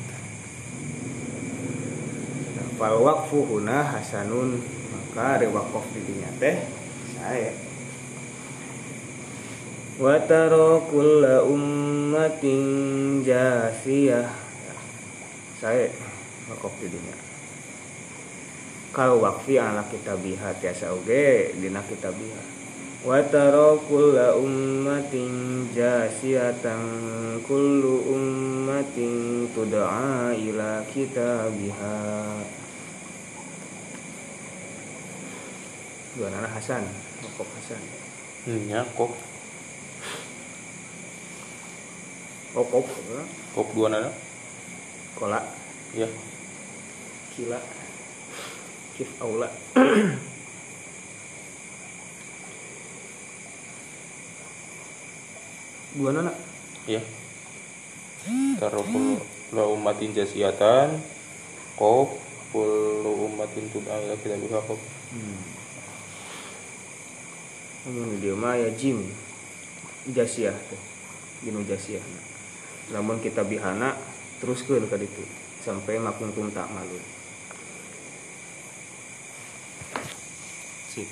fal 2.80 2.98
waqfu 3.04 3.46
huna 3.46 3.84
hasanun 3.84 4.64
maka 4.90 5.44
rewaqaf 5.44 5.86
di 5.92 6.02
dinya 6.08 6.32
teh 6.40 6.58
saya. 7.20 7.52
Wa 10.00 10.16
tara 10.24 10.80
kulla 10.88 11.44
ummatin 11.44 12.64
jasiyah 13.28 14.49
saya 15.60 15.92
waqaf 16.48 16.72
di 16.80 16.88
dinya 16.88 17.16
kalau 18.96 19.20
wakfi 19.20 19.60
ala 19.60 19.84
kitabiha 19.86 20.56
tiasa 20.64 20.96
oge 20.96 21.54
dina 21.60 21.84
kitabiha 21.84 22.42
wa 23.04 23.20
tara 23.28 23.76
kulla 23.88 24.40
ummatin 24.40 25.68
jasiyatan 25.76 26.84
kullu 27.44 28.12
ummatin 28.12 29.48
tud'a 29.56 30.36
ila 30.36 30.84
kitabiha. 30.92 31.98
Dua 36.20 36.28
nana 36.28 36.52
Hasan 36.52 36.84
Mokok 37.24 37.48
Hasan. 37.56 37.80
Ya, 38.68 38.84
kok. 38.84 39.16
Kokok 42.52 42.86
kok 43.56 43.68
dua 43.72 43.88
nana? 43.88 44.12
Kola. 45.20 45.44
Ya. 45.92 46.08
Kila. 47.36 47.60
Kif 48.96 49.12
Aula. 49.20 49.52
Dua 56.00 56.16
nana 56.16 56.32
Ya. 56.88 57.04
Taruh 58.60 58.88
la 59.52 59.64
ummatin 59.68 60.16
jasiatan 60.16 60.96
kok 61.76 62.16
kullu 62.56 63.28
ummatin 63.28 63.68
tud'a 63.72 64.00
ila 64.00 64.16
kitabiha 64.20 64.60
kok. 64.64 64.80
Namun 67.88 68.20
dia 68.24 68.36
mah 68.36 68.56
ya 68.56 68.70
jim. 68.76 69.04
Jasiah 70.10 70.56
teh 70.56 70.82
Ginu 71.44 71.64
jasiah. 71.68 72.02
Namun 72.96 73.22
kita 73.22 73.44
bihana 73.46 73.94
Teruskan 74.40 74.88
ke 74.88 74.98
itu 75.04 75.24
Sampai 75.64 76.00
makuntum 76.00 76.48
tak 76.52 76.72
malu 76.72 77.00
Sip 80.92 81.10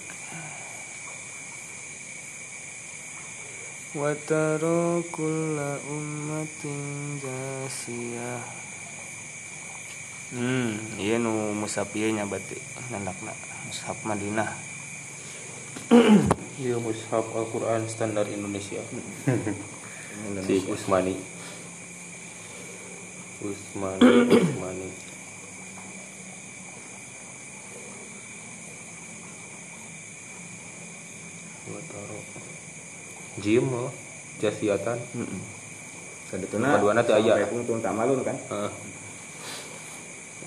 Wataro 3.96 5.04
kulla 5.12 5.80
ummatin 5.88 7.20
jasiyah 7.24 8.68
Hmm, 10.28 10.76
iya 11.00 11.16
nu 11.24 11.56
musafir 11.56 12.12
nya 12.12 12.28
berarti 12.28 12.60
nandakna 12.92 13.32
mushaf 13.64 13.96
Madinah. 14.04 14.52
Iya 16.60 16.84
mushaf 16.84 17.32
Al-Qur'an 17.32 17.88
standar 17.88 18.28
Indonesia. 18.28 18.84
si 20.44 20.68
Indonesia. 20.68 21.37
Usmani. 23.38 24.02
Usmani, 24.02 24.34
Usmani. 24.34 24.90
Karo. 31.88 32.18
Jim 33.44 33.64
mah 33.70 33.94
jasiatan. 34.42 34.98
Heeh. 34.98 35.42
Kadetuna 36.28 36.76
Kaduana 36.76 37.02
teu 37.06 37.16
aya. 37.16 37.38
sampai 37.38 37.52
Pungtung 37.54 37.80
tamalun 37.80 38.26
kan. 38.26 38.36
Heeh. 38.36 38.72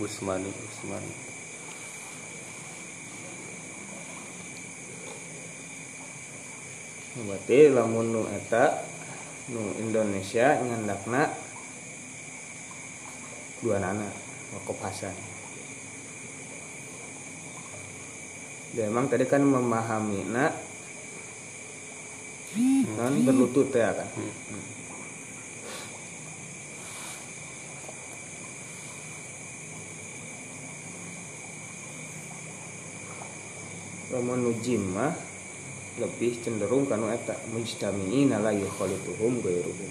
Usmani, 0.02 0.50
Usmani. 0.50 1.12
Berarti 7.20 7.68
lamun 7.70 8.06
nu 8.10 8.22
eta 8.32 8.86
nu 9.52 9.76
Indonesia 9.82 10.56
nyandakna 10.62 11.49
dua 13.60 13.76
nana 13.78 14.08
Wakop 14.50 14.82
Hasan. 14.82 15.14
Ya 18.74 18.86
emang 18.90 19.06
tadi 19.06 19.26
kan 19.26 19.42
memahami 19.42 20.26
nak 20.30 20.54
non 22.98 23.22
berlutut 23.22 23.70
ya 23.70 23.94
kan. 23.94 24.10
Lamun 34.10 34.50
jim 34.58 34.82
mah 34.90 35.14
lebih 36.02 36.34
cenderung 36.42 36.90
kanu 36.90 37.06
eta 37.14 37.38
mujtami'ina 37.54 38.42
la 38.42 38.50
yukhalituhum 38.50 39.38
ghairuhum. 39.38 39.90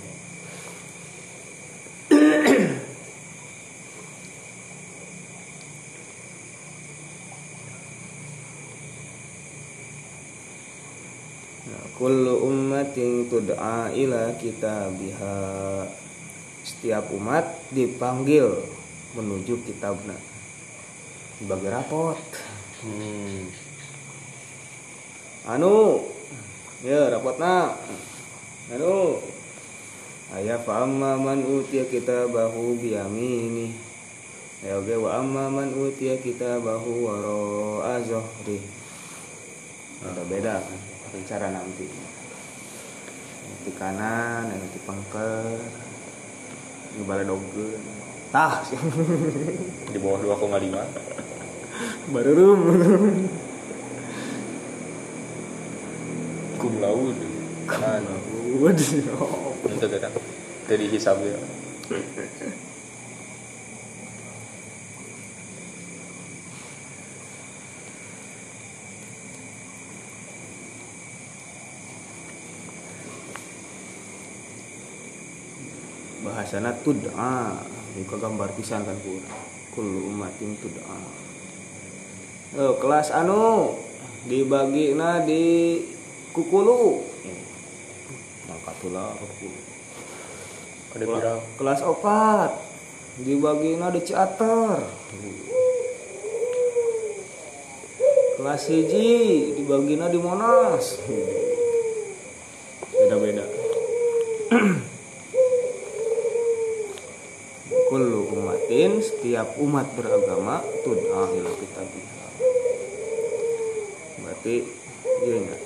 Nah, 11.70 11.86
kullu 12.00 12.48
ummatin 12.48 13.28
tud'a 13.28 13.92
ila 13.92 14.32
kitabiha. 14.40 15.36
Setiap 16.64 17.12
umat 17.12 17.44
dipanggil 17.76 18.48
menuju 19.20 19.60
kitabna. 19.68 20.16
Sebagai 21.38 21.70
rapot. 21.70 22.20
Hmm. 22.80 23.52
anu 25.50 26.04
ya 26.86 27.10
rapotna 27.10 27.74
anu 28.70 29.18
aya 30.36 30.62
fa 30.62 30.86
amma 30.86 31.18
man 31.18 31.42
utiya 31.42 31.90
kitabahu 31.90 32.78
bi 32.78 32.94
yamini 32.94 33.74
ya 34.62 34.78
oke 34.78 34.94
wa 34.94 35.18
amma 35.18 35.50
man 35.50 35.74
utiya 35.74 36.22
kitabahu 36.22 37.08
wara 37.08 37.98
azhri 37.98 38.62
ada 40.06 40.22
beda 40.30 40.62
kan 40.62 40.79
cara 41.26 41.48
nanti 41.50 41.90
di 43.66 43.72
kanan 43.74 44.50
yang 44.50 44.62
di 44.70 44.80
pengker 44.86 45.58
di 46.94 47.02
baladogeun 47.06 47.82
tah 48.30 48.62
Di 49.94 49.98
bawah 49.98 50.22
2,5. 50.22 52.14
baru 52.14 52.32
rum 52.38 52.62
Kum 56.60 56.76
laut. 56.84 57.16
Kan. 57.72 58.04
Tadi 60.68 60.86
hisab 60.92 61.24
ya. 61.24 61.40
Bahasana 76.50 76.74
tud'a. 76.82 77.62
Buka 77.94 78.18
gambar 78.18 78.50
pisan 78.58 78.82
kan 78.82 78.98
ku 79.06 79.22
kullu 79.78 80.10
umatin 80.10 80.58
tud'a. 80.58 80.98
Oh, 82.58 82.74
kelas 82.82 83.14
anu 83.14 83.78
dibagi 84.26 84.98
na 84.98 85.22
di 85.22 85.78
kukulu. 86.34 87.06
Makatulah 88.50 89.14
kukulu. 89.14 89.60
Ada 90.98 91.06
pirang. 91.06 91.42
kelas 91.62 91.82
opat. 91.86 92.52
Dibagi 93.22 93.78
na 93.78 93.94
di 93.94 94.02
ciater. 94.02 94.90
Kelas 98.42 98.64
hiji 98.74 99.54
dibagi 99.54 100.02
na 100.02 100.10
di 100.10 100.18
monas. 100.18 100.98
Beda 102.90 103.22
beda 103.22 103.46
kullu 107.90 108.30
umatin 108.30 109.02
setiap 109.40 109.56
umat 109.64 109.88
beragama 109.96 110.60
tud'a 110.84 111.32
ila 111.32 111.52
kitabiha 111.56 112.28
berarti 114.20 114.68
iya 115.24 115.36
enggak 115.40 115.62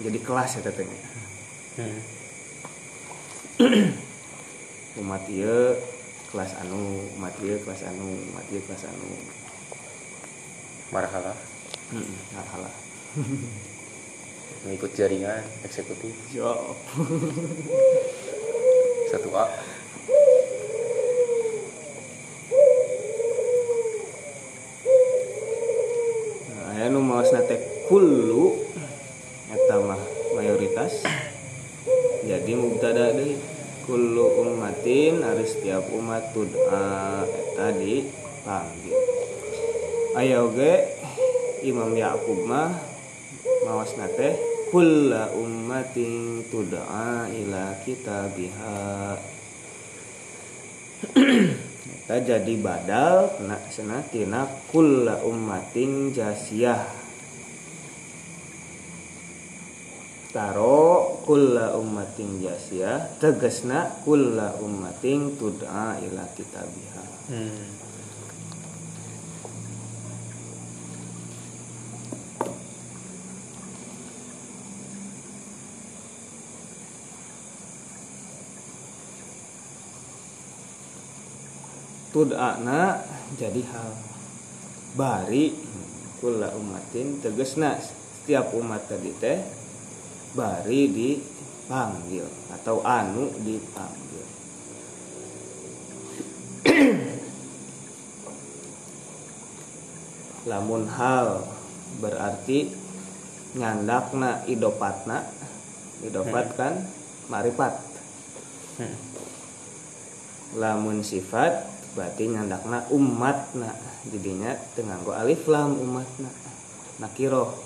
jadi 0.00 0.18
kelas 0.24 0.56
ya 0.56 0.62
tetenya 0.64 1.00
Hmm. 1.76 2.00
umat 4.96 5.28
ieu 5.28 5.76
kelas 6.32 6.56
anu 6.64 7.04
umat 7.20 7.36
ieu 7.44 7.60
kelas 7.60 7.84
anu 7.84 8.16
umat 8.32 8.48
ieu 8.48 8.64
kelas 8.64 8.88
anu 8.88 9.12
Marhala. 10.88 11.36
heeh 11.92 12.46
halah 12.48 12.72
Mengikut 14.64 14.96
jaringan 14.96 15.44
eksekutif. 15.68 16.16
yo 16.32 16.48
Satu 19.12 19.28
A. 19.36 19.44
Nah, 26.46 26.72
aya 26.74 26.86
nu 26.92 27.02
maosna 27.02 27.42
teh 27.44 27.60
kullu 27.86 28.66
eta 29.50 29.78
mah 29.82 30.02
mayoritas. 30.34 31.06
Jadi 32.26 32.52
mubtada 32.58 33.14
deui 33.14 33.38
kullu 33.86 34.42
ummatin 34.42 35.22
ari 35.22 35.46
setiap 35.46 35.86
umat 35.94 36.34
tud'a 36.34 37.22
eta 37.22 37.70
dipanggil 37.78 38.98
aya 40.18 40.42
oge 40.42 40.74
Imam 41.62 41.94
Yaqub 41.94 42.42
mah 42.50 42.74
maosna 43.62 44.10
teh 44.10 44.34
kullu 44.74 45.22
ummatin 45.38 46.42
tud'a 46.50 47.30
ila 47.30 47.78
kitabiha. 47.86 48.82
Eta 52.06 52.22
jadi 52.22 52.54
badal 52.62 53.34
kena 53.34 53.58
cenah 53.66 54.02
tina 54.10 54.46
kulla 54.70 55.22
ummatin 55.26 56.14
jasiyah 56.14 56.95
taro 60.36 61.16
kulla 61.24 61.72
ummatin 61.80 62.44
jasiyah 62.44 63.16
tegesna 63.16 63.88
kulla 64.04 64.52
ummatin 64.60 65.32
tud'a 65.40 65.96
ila 66.04 66.24
kitabiha 66.36 67.04
Hmm. 67.32 67.64
tud'ana 82.12 83.04
jadi 83.36 83.62
hal 83.72 83.92
bari 84.96 85.52
kulla 86.20 86.52
ummatin 86.56 87.20
tegesna 87.20 87.76
setiap 87.80 88.56
umat 88.56 88.88
tadi 88.88 89.12
teh 89.20 89.38
bari 90.36 90.92
dipanggil 90.92 92.28
atau 92.52 92.84
anu 92.84 93.32
dipanggil. 93.40 94.28
Lamun 100.52 100.84
hal 100.86 101.42
berarti 101.98 102.70
nyandakna 103.56 104.44
idopatna 104.44 105.24
idopat 106.04 106.60
kan 106.60 106.84
marifat 107.32 107.86
Hmm. 108.76 108.92
lamun 110.60 111.00
sifat 111.00 111.64
berarti 111.96 112.28
nyandakna 112.28 112.84
umatna 112.92 113.72
jadinya 114.04 114.52
tenganggo 114.76 115.16
alif 115.16 115.48
lam 115.48 115.80
umatna 115.80 116.28
nakiroh 117.00 117.56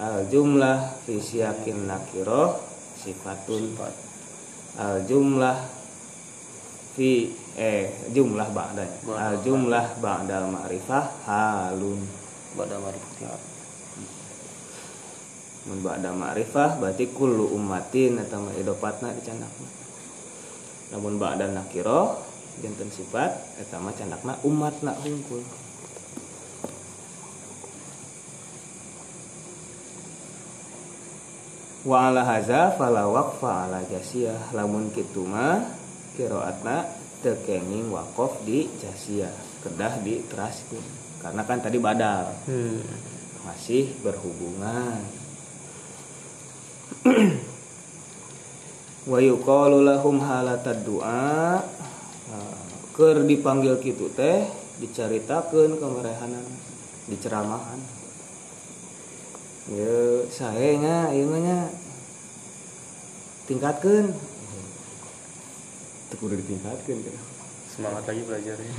al 0.00 0.24
jumlah 0.32 1.04
fi 1.04 1.20
siyakin 1.20 1.84
nakiroh 1.84 2.56
sifatun 2.96 3.76
Sifat. 3.76 3.94
al 4.80 5.04
jumlah 5.04 5.56
fi 6.96 7.28
eh 7.60 8.08
jumlah 8.16 8.48
ba'da 8.50 8.84
Ba'da. 9.04 9.20
al 9.20 9.36
jumlah 9.44 9.86
ba'dal 10.00 10.48
ma'rifah 10.48 11.04
halun 11.28 12.00
Pada 12.50 12.80
marifat. 12.82 13.40
mun 15.68 15.78
ba'da 15.84 16.10
ma'rifah 16.16 16.80
berarti 16.80 17.12
kullu 17.12 17.52
ummatin 17.52 18.16
mah 18.24 18.54
idopatna 18.56 19.12
dicandakna 19.12 19.68
namun 20.90 21.20
ba'da 21.20 21.52
nakiro 21.52 22.24
janten 22.64 22.88
sifat 22.88 23.60
eta 23.60 23.76
mah 23.76 23.92
candakna 23.92 24.40
umatna 24.42 24.96
hungkul 24.98 25.44
wa 31.84 32.12
ala 32.12 32.22
haza 32.24 32.76
fala 32.76 33.08
waqfa 33.08 33.68
ala 33.68 33.80
jasiyah. 33.88 34.52
Lamun 34.56 34.92
kitu 34.92 35.24
mah 35.24 35.64
qiraatna 36.16 36.88
teu 37.20 37.36
kenging 37.44 37.92
waqaf 37.92 38.40
di 38.44 38.68
jasiyah 38.80 39.32
kedah 39.60 40.00
di 40.00 40.24
teraskeun 40.24 40.84
karena 41.20 41.42
kan 41.44 41.60
tadi 41.60 41.78
badal. 41.80 42.32
Hmm. 42.48 42.80
masih 43.40 43.88
berhubungan. 44.04 45.00
Wa 49.08 49.16
yuqalu 49.16 49.80
lahum 49.80 50.20
halatad 50.20 50.84
du'a. 50.84 51.64
Keur 52.92 53.24
dipanggil 53.24 53.80
kitu 53.80 54.12
teh 54.12 54.44
dicaritakeun 54.76 55.80
kamarehanan 55.80 56.44
diceramahan 57.08 57.80
ya 59.70 60.26
sae 60.26 60.82
nya 60.82 61.14
ieu 61.14 61.30
mah 61.30 61.40
nya. 61.40 61.58
Tingkatkeun. 63.46 64.10
Teu 66.10 66.16
kudu 66.18 66.34
ditingkatkeun 66.42 66.98
kan 67.06 67.16
semangat 67.70 68.02
lagi 68.10 68.26
belajarnya 68.26 68.66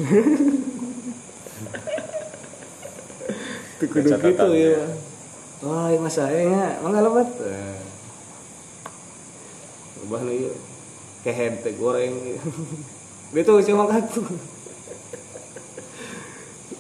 teu 3.79 3.87
kudu 3.87 4.11
gitu 4.19 4.47
ya. 4.51 4.75
ya. 4.75 4.83
Wah 5.63 5.87
ieu 5.95 6.03
mah 6.03 6.11
sae 6.11 6.51
nya 6.51 6.83
mangga 6.83 6.99
lebat. 7.07 7.31
Ubah 10.03 10.21
nu 10.27 10.31
ieu. 10.35 10.51
Kehead 11.21 11.61
teh 11.61 11.77
goreng 11.77 12.17
Betul 13.35 13.61
cuma 13.63 13.85
katu. 13.85 14.25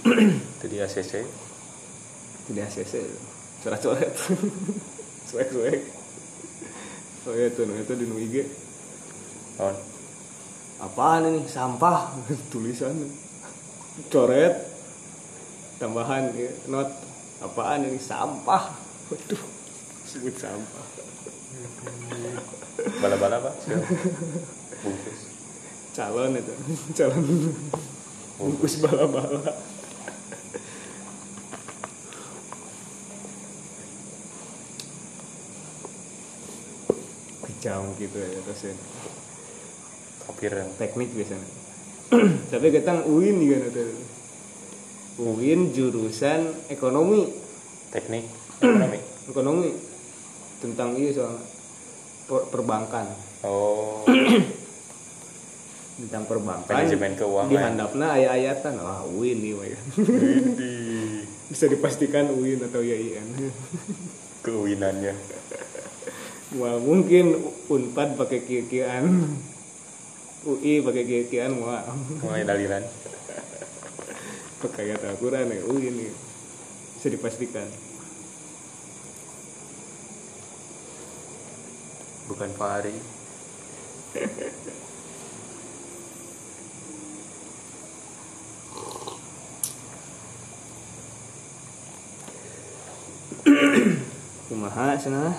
itu 0.01 0.65
di 0.65 0.77
ACC 0.81 1.21
Tidak 2.49 2.65
ACC. 2.65 2.93
Coret-coret. 3.61 4.13
Suek-suek. 5.29 5.79
Oh 7.29 7.33
iya 7.37 7.53
tuh, 7.53 7.69
itu 7.69 7.93
di 7.93 8.05
IG. 8.09 8.35
on 9.61 9.77
Apaan 10.81 11.29
ini? 11.29 11.45
Sampah. 11.45 12.17
Tulisan. 12.51 12.97
Coret. 14.09 14.57
Tambahan 15.77 16.33
ya, 16.33 16.49
not. 16.65 16.89
Apaan 17.45 17.85
ini? 17.85 18.01
Sampah. 18.01 18.73
Waduh. 19.13 19.43
Sebut 20.09 20.35
sampah. 20.35 20.85
bala-bala 23.01 23.37
pak 23.37 23.53
bungkus 24.81 25.19
Calon 25.91 26.39
itu. 26.39 26.53
Calon. 26.97 27.25
Bungkus 28.39 28.79
bala-bala. 28.79 29.51
Kejam 37.61 37.93
gitu 38.01 38.17
ya 38.17 38.41
terus 38.41 38.73
ya. 38.73 38.73
teknik 40.81 41.13
biasanya. 41.13 41.45
Tapi 42.57 42.67
kita 42.73 43.05
UIN 43.05 43.37
juga 43.37 43.69
nanti 43.69 43.85
UIN 45.21 45.69
jurusan 45.69 46.57
ekonomi. 46.73 47.29
Teknik. 47.93 48.25
Ekonomi. 48.65 48.97
Ekonomi. 49.29 49.69
Tentang 50.57 50.97
ini 50.97 51.13
soal 51.13 51.37
per- 52.25 52.49
perbankan. 52.49 53.13
Oh. 53.45 54.09
Tentang 56.01 56.25
perbankan. 56.25 56.65
Manajemen 56.65 57.13
keuangan. 57.13 57.53
di 57.53 57.61
handapna 57.61 58.17
ayat-ayatan. 58.17 58.73
Wah 58.81 59.05
UIN 59.05 59.37
nih 59.37 59.53
Wah, 59.53 59.69
bisa 61.53 61.69
dipastikan 61.69 62.33
UIN 62.33 62.65
atau 62.65 62.81
YIN 62.81 63.53
keuinannya 64.41 65.13
wah 66.59 66.75
mungkin 66.81 67.39
unpad 67.71 68.19
pakai 68.19 68.43
kikian 68.43 69.37
UI 70.43 70.83
pakai 70.83 71.03
kikian 71.07 71.61
wah 71.63 71.85
mulai 72.25 72.43
dalilan 72.43 72.83
pakai 74.61 74.93
kata 74.93 75.17
Al-Quran 75.17 75.49
ya 75.49 75.61
UIN 75.65 75.95
nih 75.97 76.13
bisa 77.01 77.17
dipastikan. 77.17 77.65
Bukan 82.29 82.53
Fahri. 82.53 82.93
Kumaha 94.45 94.93
cenah 95.01 95.33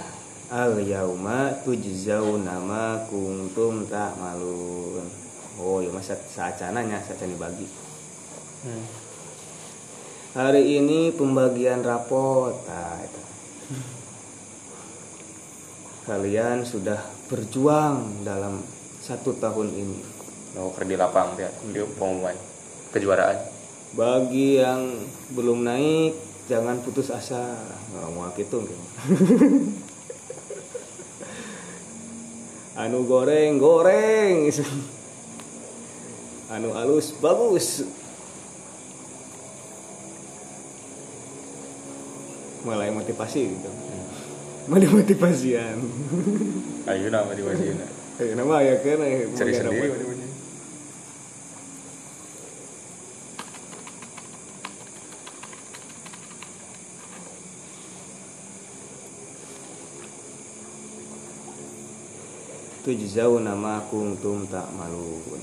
al 0.53 0.77
yauma 0.85 1.49
tujzauna 1.65 2.61
ma 2.61 3.01
kuntum 3.09 3.89
ta'malun. 3.89 5.09
Oh 5.57 5.81
ya 5.81 5.89
masa 5.89 6.13
saacana 6.29 6.85
nya 6.85 7.01
saacana 7.01 7.33
dibagi. 7.33 7.65
Hmm. 8.63 8.85
hari 10.37 10.77
ini 10.77 11.11
pembagian 11.17 11.81
rapot. 11.81 12.53
Nah, 12.69 13.01
itu. 13.01 13.21
kalian 16.03 16.69
sudah 16.69 17.01
berjuang 17.33 18.21
dalam 18.21 18.61
satu 19.01 19.33
tahun 19.41 19.73
ini. 19.73 19.99
No 20.53 20.69
kerja 20.77 20.89
di 20.89 20.97
lapang 21.01 21.33
ya 21.41 21.49
di 21.73 21.81
pengumuman. 21.97 22.37
Kejuaraan. 22.93 23.41
Bagi 23.97 24.61
yang 24.61 25.01
belum 25.33 25.65
naik 25.65 26.13
jangan 26.45 26.85
putus 26.85 27.09
asa. 27.09 27.57
Nggak 27.97 28.09
mau 28.13 28.29
gitu. 28.37 28.61
anu 32.83 33.07
goreng 33.07 33.63
goreng. 33.63 34.51
Anu 36.51 36.69
halus 36.75 37.15
bagus. 37.23 37.87
Mulai 42.67 42.91
motivasi 42.91 43.41
gitu. 43.55 43.71
Mana 44.71 44.87
motivasian. 44.91 45.79
Ayo 46.87 47.11
nama 47.11 47.31
wajib 47.31 47.75
kayak 48.13 48.39
nama 48.39 48.61
ya 48.61 48.75
kan 48.79 49.01
cari 49.35 49.53
sendiri. 49.57 49.89
apa? 49.89 50.22
Di 62.83 62.91
wajib 62.91 63.15
tujzauna 63.15 63.55
ma 63.55 63.79
kuntum 63.87 64.47
ta'malun. 64.51 65.43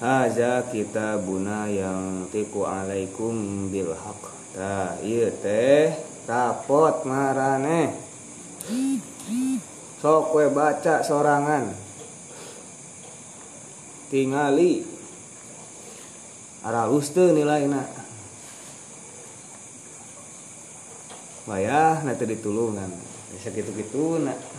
Haza 0.00 0.64
kitabuna 0.70 1.68
yang 1.68 2.30
tiku 2.30 2.64
alaikum 2.64 3.68
bil 3.68 3.92
haq 3.92 4.22
Tah 4.54 4.96
iya 5.04 5.28
teh 5.28 5.92
rapot 6.24 7.04
marane. 7.04 7.92
Sok 10.00 10.34
we 10.34 10.46
baca 10.48 11.04
sorangan. 11.04 11.74
Tingali. 14.08 14.86
Aralus 16.64 17.12
teu 17.12 17.34
nilaina. 17.34 17.84
Bayah 21.44 22.00
nanti 22.06 22.24
ditulungan. 22.24 22.88
Bisa 23.36 23.52
gitu-gitu 23.52 24.22
nak 24.24 24.57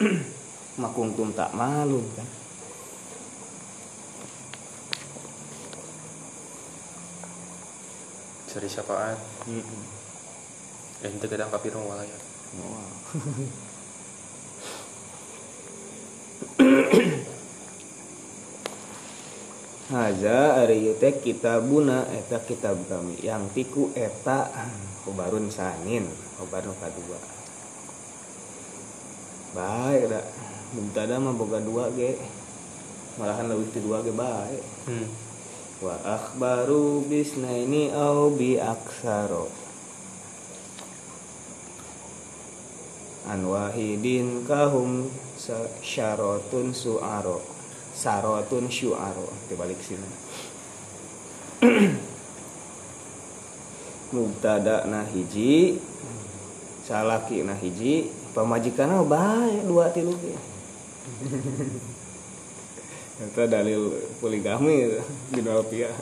makungtum 0.80 1.36
tak 1.36 1.52
malu 1.52 2.00
kan? 2.16 2.24
Cari 8.50 8.66
siapaan? 8.66 9.18
Eh 11.04 11.10
itu 11.12 11.26
kita 11.28 11.48
angkat 11.48 11.60
pirung 11.64 11.84
walaya 11.88 12.12
Haza 19.90 20.60
ari 20.62 20.86
teh 21.02 21.18
kitabuna 21.18 22.06
eta 22.14 22.38
kitab 22.46 22.78
kami 22.86 23.18
yang 23.26 23.50
tiku 23.50 23.90
eta 23.96 24.46
kubarun 25.02 25.50
sanin 25.50 26.06
kubarun 26.38 26.76
kadua 26.78 27.39
baik 29.54 30.02
dah. 30.10 30.24
Minta 30.70 31.02
dah 31.02 31.18
mah 31.18 31.34
boga 31.34 31.58
dua 31.58 31.90
ge. 31.94 32.14
Malahan 33.18 33.50
lebih 33.50 33.68
ti 33.74 33.80
dua 33.82 34.02
ge 34.06 34.14
baik. 34.14 34.64
Hmm. 34.86 35.08
wa 35.80 35.96
akhbaru 36.04 37.08
bisnaini 37.08 37.88
au 37.88 38.28
bi 38.36 38.60
aksaro. 38.60 39.48
An 43.24 43.48
wahidin 43.48 44.44
kahum 44.44 45.08
sa- 45.40 45.72
syarotun 45.80 46.76
suaro. 46.76 47.40
Sarotun 47.96 48.68
syuaro. 48.68 49.32
Dibalik 49.48 49.80
sini. 49.80 50.10
Mubtada 54.14 54.84
na 54.84 55.00
hiji. 55.08 55.80
Salaki 56.84 57.40
na 57.46 57.54
hiji 57.56 58.19
pamajikanna 58.32 59.02
bae 59.04 59.62
dua 59.66 59.90
tilu 59.94 60.14
itu 63.20 63.42
dalil 63.44 63.92
poligami 64.22 64.96
di 65.28 65.40
Alpia 65.44 65.92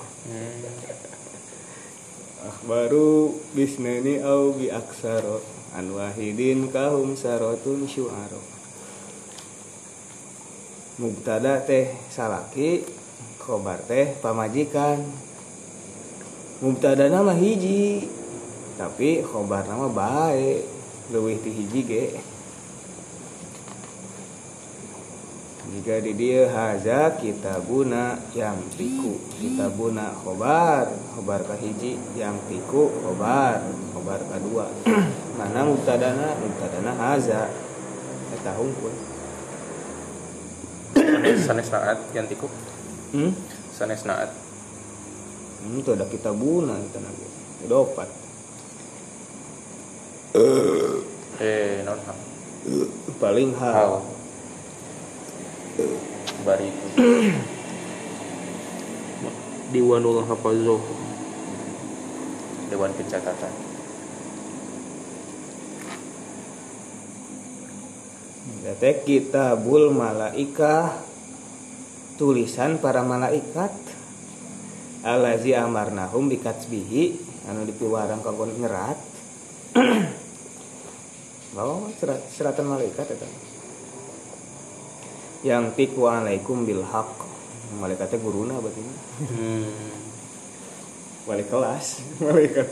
akhbaru 2.38 3.34
bisnani 3.50 4.22
au 4.22 4.54
bi 4.54 4.70
aksaro 4.70 5.42
an 5.74 5.90
wahidin 5.92 6.70
kahum 6.70 7.18
sarotun 7.18 7.84
syu'aro. 7.84 8.40
Mubtada 10.98 11.62
teh 11.62 11.94
salaki 12.10 12.82
khobar 13.38 13.82
teh 13.86 14.16
pamajikan. 14.18 15.02
Mubtada 16.58 17.06
nama 17.06 17.34
hiji 17.34 18.06
tapi 18.74 19.22
khobar 19.22 19.66
nama 19.66 19.86
baik 19.86 20.77
leuwih 21.08 21.40
ti 21.40 21.50
hiji 21.52 21.80
ge. 21.84 22.04
Jika 25.68 26.00
di 26.00 26.16
dia 26.16 26.48
haza 26.48 27.16
kitabuna 27.20 28.16
yang 28.32 28.56
tiku. 28.72 29.20
Kitabuna 29.36 30.16
khobar. 30.16 30.88
Khobar 31.12 31.44
kahiji 31.44 32.00
yang 32.16 32.40
tiku 32.48 32.88
khobar. 33.04 33.60
Khobar 33.92 34.20
kedua 34.24 34.72
mana 35.38 35.68
mubtadana? 35.68 36.36
Mubtadana 36.40 36.92
haza. 36.96 37.52
Eta 38.32 38.52
hungkul 38.56 38.92
sanes 41.44 41.68
naat 41.72 41.98
yang 42.16 42.28
tiku? 42.28 42.48
Hmm? 43.12 43.32
Sanes 43.72 44.04
naat. 44.04 44.32
Hmm 44.32 44.48
itu 45.76 45.90
ada 45.90 46.06
kitabuna 46.06 46.78
itu 46.78 46.98
nanti 47.02 47.26
dopat 47.66 48.08
eh 51.38 51.86
non 51.86 51.98
hal 52.02 52.18
paling 53.18 53.54
hal. 53.56 53.74
Hal. 53.74 53.92
Bari 56.42 56.66
itu. 56.70 56.86
Diwanul 59.74 60.24
hafazoh 60.24 60.80
dewan 62.72 62.92
pencatatan. 62.96 63.52
Teh 68.78 68.96
kitabul 69.02 69.90
malaika. 69.90 71.04
Tulisan 72.18 72.82
para 72.82 73.06
malaikat. 73.06 73.70
Alazi 75.06 75.54
amarnahum 75.54 76.26
bikatsbihi 76.26 77.14
anu 77.46 77.62
dipiwarang 77.64 78.20
kanggo 78.20 78.50
nyerat 78.50 78.98
bawa 81.56 81.88
serat, 81.96 82.20
seratan 82.28 82.68
malaikat 82.68 83.08
eta 83.08 83.28
yang 85.46 85.70
tiku 85.78 86.10
alaikum 86.10 86.66
bil 86.66 86.82
haq. 86.82 87.26
Malaikatnya 87.78 88.18
guruna 88.24 88.56
berarti. 88.58 88.80
Hmm. 89.28 89.70
wali 91.28 91.44
kelas 91.44 92.00
malaikat. 92.24 92.66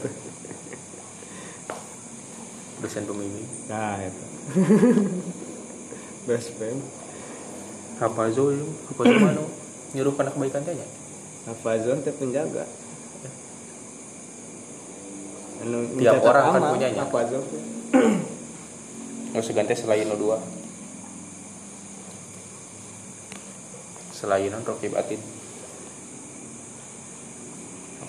Dosen 2.80 3.04
pembimbing. 3.04 3.44
Nah 3.68 4.00
itu 4.00 4.24
best 6.26 6.56
friend. 6.56 6.80
Hafazoh 8.00 8.56
itu 8.56 8.66
hafazoh 8.92 9.20
mana 9.20 9.44
nyuruh 9.92 10.12
kana 10.16 10.32
kebaikan 10.32 10.64
tanya. 10.64 10.88
Hafazon 11.46 12.02
teh 12.02 12.12
penjaga 12.16 12.66
Tiap 15.66 16.22
orang 16.22 16.44
kan 16.52 16.60
amal, 16.62 16.72
punyanya. 16.74 17.04
Hafazon 17.06 17.42
teh. 17.46 17.62
Nggak 19.32 19.44
segan 19.44 19.66
teh 19.66 19.78
selain 19.78 20.06
nu 20.06 20.18
dua 20.18 20.38
selain 24.12 24.50
non 24.52 24.64
rokib 24.64 24.92
atid 24.96 25.20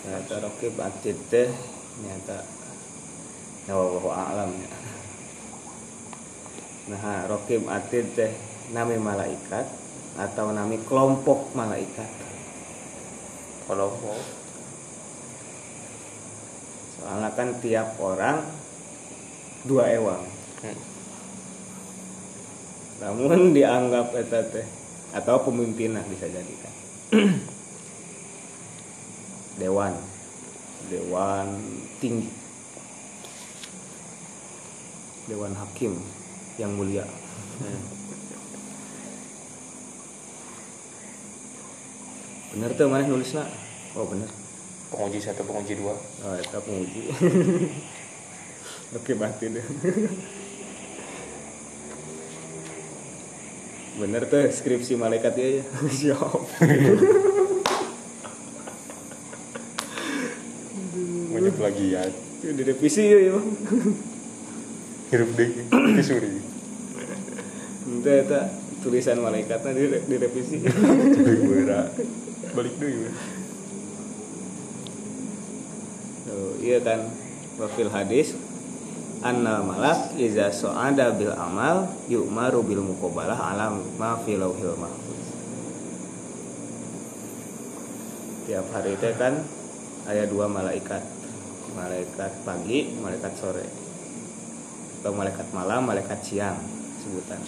nyata 0.07 0.35
rokib 0.39 0.75
atid 0.79 1.17
teh 1.27 1.49
nyata 2.03 2.57
wallahu 3.67 4.07
a'lam 4.15 4.55
ya. 4.55 4.71
Nah, 6.87 7.27
rokib 7.27 7.67
atid 7.67 8.15
teh 8.15 8.31
nami 8.71 8.95
malaikat 8.95 9.67
atau 10.15 10.55
nami 10.55 10.79
kelompok 10.87 11.51
malaikat. 11.51 12.07
mau 13.67 14.15
Soalnya 16.95 17.29
kan 17.35 17.59
tiap 17.59 17.99
orang 17.99 18.39
dua 19.67 19.91
ewang. 19.91 20.23
hmm. 20.63 20.96
Namun 22.97 23.53
dianggap 23.53 24.09
eta 24.17 24.41
teh 24.49 24.65
atau 25.13 25.45
pemimpinan 25.45 26.01
bisa 26.09 26.25
jadi 26.25 26.53
kan. 26.61 26.73
Dewan. 29.61 29.93
Dewan 30.89 31.47
tinggi. 32.01 32.29
Dewan 35.29 35.53
hakim 35.53 36.01
yang 36.57 36.73
mulia. 36.73 37.05
Hmm. 37.61 37.81
Bener 42.57 42.73
tuh 42.73 42.89
mana 42.89 43.05
nulisnya? 43.05 43.45
Oh 43.93 44.09
bener. 44.09 44.29
penguji 44.87 45.19
satu 45.19 45.43
penguji 45.43 45.75
dua 45.75 45.91
Oh 46.23 46.35
itu 46.39 46.57
penguji. 46.63 47.01
Oke 48.95 49.19
batin 49.19 49.59
deh. 49.59 49.65
Bener 53.97 54.23
tuh 54.23 54.45
skripsi 54.47 54.93
malaikat 54.93 55.33
ya 55.41 55.47
ya. 55.51 55.63
Siap. 55.89 56.41
banyak 61.27 61.53
plagiat 61.53 62.11
Itu 62.39 62.53
direvisi 62.53 63.03
ya 63.03 63.19
ya. 63.23 63.37
hirup 65.07 65.29
deh 65.33 65.49
disuri 65.93 66.41
Itu 67.87 68.09
eta 68.09 68.49
tulisan 68.79 69.17
malaikatnya 69.17 69.71
dire- 69.71 70.03
direvisi. 70.03 70.57
balik 72.49 72.73
deh 72.75 72.89
ya 72.89 73.11
Tuh, 76.27 76.53
iya 76.59 76.77
kan 76.79 76.99
wafil 77.55 77.87
hadis 77.87 78.33
anna 79.25 79.65
malak 79.65 80.13
iza 80.17 80.53
so'ada 80.53 81.13
bil 81.17 81.33
amal 81.33 81.89
yu'maru 82.05 82.61
bil 82.61 82.85
muqabalah 82.85 83.37
alam 83.37 83.81
ma 83.97 84.17
fi 84.21 84.37
lauhil 84.37 84.77
tiap 88.47 88.63
hari 88.71 88.95
itu 88.95 89.11
kan 89.19 89.43
ada 90.07 90.23
dua 90.23 90.47
malaikat. 90.47 91.03
Malaikat 91.75 92.31
pagi 92.47 92.95
malaikat 93.03 93.35
sore. 93.35 93.67
Atau 94.97 95.11
malaikat 95.11 95.51
malam 95.51 95.83
malaikat 95.83 96.23
siang 96.23 96.55
sebutan. 97.03 97.43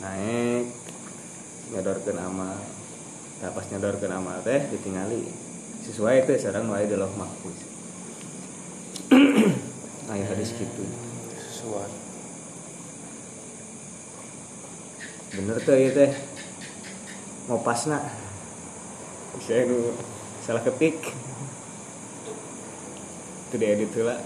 Naik 0.00 0.72
nyodorkeun 1.76 2.16
amal. 2.16 2.56
Nah, 3.44 3.50
pas 3.52 3.66
nyodorkeun 3.68 4.10
amal 4.16 4.40
teh 4.40 4.72
ditingali. 4.72 5.28
Sesuai 5.84 6.24
itu 6.24 6.32
sareng 6.40 6.72
wae 6.72 6.88
di 6.88 6.96
lauh 6.96 7.12
mahfuz 7.12 7.71
aya 10.10 10.24
hadis 10.26 10.50
gitu 10.56 10.82
sesuai 11.38 11.90
bener 15.32 15.56
tuh 15.64 15.72
ya 15.78 15.90
teh. 15.96 16.12
Mau 17.48 17.58
pas 17.64 17.88
nak? 17.88 18.04
Saya 19.40 19.64
nu 19.64 19.96
salah 20.44 20.60
ketik. 20.60 21.00
Itu 23.48 23.54
dia 23.56 23.72
edit 23.72 23.96
lah 24.00 24.20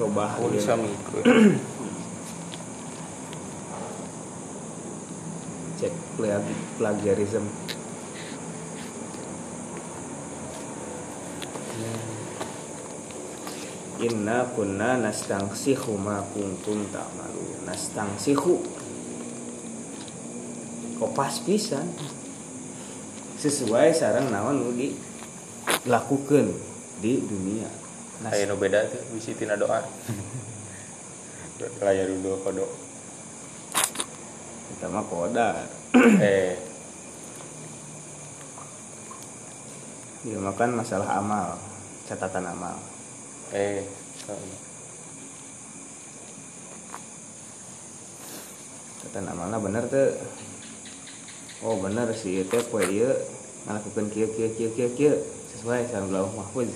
coba 0.00 0.32
oh 0.40 0.48
bisa 0.48 0.72
mikir 0.80 1.20
cek 5.76 5.92
plagi- 6.16 6.64
plagiarism 6.80 7.44
Inna 14.00 14.48
kunna 14.56 14.96
nastangsihu 14.96 15.92
ma 16.00 16.24
kuntum 16.32 16.88
ta'malu. 16.88 17.68
Nastangsihu 17.68 18.56
Kopas 20.96 21.44
pisan. 21.44 21.84
Sesuai 23.40 23.96
sarang 23.96 24.28
naon 24.28 24.60
nu 24.60 24.68
dilakukeun 24.72 26.52
di 27.00 27.24
dunia. 27.24 27.68
Nas- 28.20 28.36
aya 28.36 28.44
nu 28.48 28.56
beda 28.60 28.84
tuh 28.88 29.00
bisi 29.16 29.32
tina 29.36 29.56
doa. 29.56 29.80
Layar 31.84 32.08
dulu 32.08 32.40
kodo. 32.40 32.68
Kita 34.72 34.88
mah 34.88 35.04
kodar 35.08 35.68
eh. 36.24 36.56
Dia 40.24 40.36
makan 40.36 40.84
masalah 40.84 41.16
amal 41.16 41.56
catatan 42.04 42.44
amal 42.44 42.76
eh 43.50 43.82
catatan 49.00 49.26
amalnya 49.30 49.58
bener 49.58 49.84
tuh 49.90 50.14
oh 51.66 51.78
bener 51.82 52.14
sih 52.14 52.46
itu 52.46 52.58
poe 52.70 52.86
ieu 52.86 53.10
ngalakukeun 53.66 54.06
kieu 54.10 54.28
kieu 54.34 54.50
kieu 54.54 54.70
kieu 54.76 54.90
kieu 54.94 55.14
sesuai 55.56 55.90
sama 55.90 56.14
lauh 56.14 56.30
mahfuz 56.34 56.70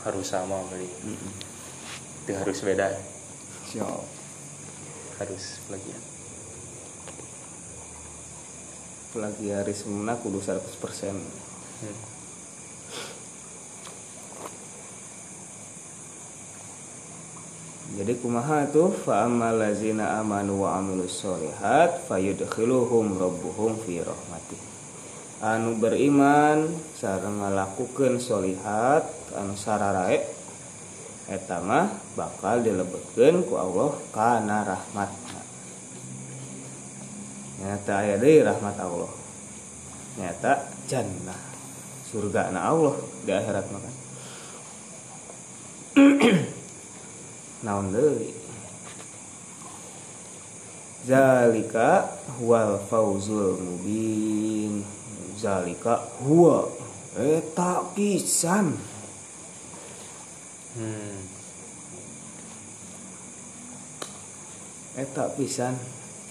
harus 0.00 0.26
sama 0.26 0.64
beli. 0.72 0.88
Itu 2.24 2.32
harus 2.32 2.58
beda. 2.64 2.88
Siap. 3.68 4.00
Harus 5.20 5.60
plagiat 5.68 6.09
plagiarismena 9.10 10.16
kudu 10.18 10.38
100% 10.38 10.60
hmm. 11.10 11.98
jadi 17.98 18.12
kumaha 18.22 18.70
tuh? 18.70 18.94
Fa 18.94 19.26
ammal 19.26 19.60
ladzina 19.60 20.22
amanu 20.22 20.62
wa 20.62 20.78
amilus 20.78 21.20
solihat 21.20 22.06
fayudkhiluhum 22.06 23.18
rabbuhum 23.18 23.76
fi 23.82 24.00
rahmatih 24.00 24.70
anu 25.40 25.80
beriman 25.80 26.68
sareng 27.00 27.40
ngalakukeun 27.40 28.20
solihat 28.20 29.08
anu 29.32 29.56
sararae 29.56 30.20
eta 31.32 31.64
mah 31.64 31.88
bakal 32.12 32.60
dilebetkeun 32.60 33.48
ku 33.48 33.56
Allah 33.56 33.96
kana 34.12 34.68
rahmatna 34.68 35.29
nyata 37.60 37.92
aya 38.00 38.16
deui 38.16 38.40
rahmat 38.40 38.76
Allah. 38.80 39.12
Nyata 40.16 40.52
jannah. 40.88 41.40
Surga 42.08 42.50
na 42.50 42.72
Allah 42.72 42.96
di 43.22 43.30
akhirat 43.30 43.66
mah 43.70 43.80
kan. 43.84 43.94
Naon 47.68 47.92
deui? 47.92 48.32
Zalika 51.04 52.18
wal 52.40 52.80
fauzul 52.88 53.60
mubin. 53.60 54.82
Zalika 55.36 56.00
huwa 56.24 56.68
eta 57.16 57.84
pisan 57.96 58.76
Hmm. 60.70 61.18
eta 64.94 65.26
pisan 65.34 65.74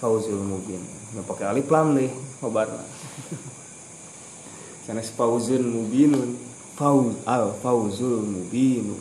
fauzul 0.00 0.40
mubin 0.40 0.80
nu 1.14 1.26
pake 1.26 1.44
alif 1.46 1.66
lam 1.70 1.98
deh 1.98 2.10
ngobarna 2.40 2.84
sanes 4.86 5.10
fauzun 5.14 5.64
mubinun 5.66 6.38
fauz 6.78 7.14
al 7.26 7.52
fauzul 7.60 8.24
mubinu 8.24 8.96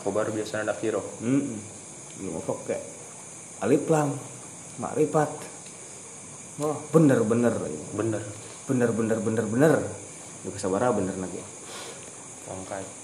kobar 0.00 0.32
biasanya 0.32 0.72
ada 0.72 0.74
kiro. 0.80 1.04
Lu 1.20 2.28
mau 2.32 2.40
pakai 2.40 2.80
alif 3.60 3.84
lam 3.92 4.16
makrifat. 4.80 5.28
Wah, 6.60 6.76
bener-bener 6.92 7.52
bener 7.92 8.24
bener-bener 8.64 9.18
bener-bener. 9.20 9.74
Lu 10.44 10.48
sabara 10.56 10.92
bener 10.92 11.16
lagi. 11.20 11.40
pangkat 12.50 12.99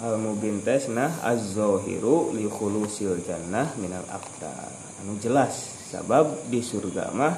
Al 0.00 0.16
mubin 0.16 0.64
nah 0.96 1.12
az-zahiru 1.20 2.32
li 2.32 2.48
khulusil 2.48 3.20
jannah 3.20 3.68
minal 3.76 4.08
aqdar. 4.08 4.72
Anu 5.04 5.20
jelas 5.20 5.76
sabab 5.92 6.40
di 6.48 6.64
surga 6.64 7.12
mah 7.12 7.36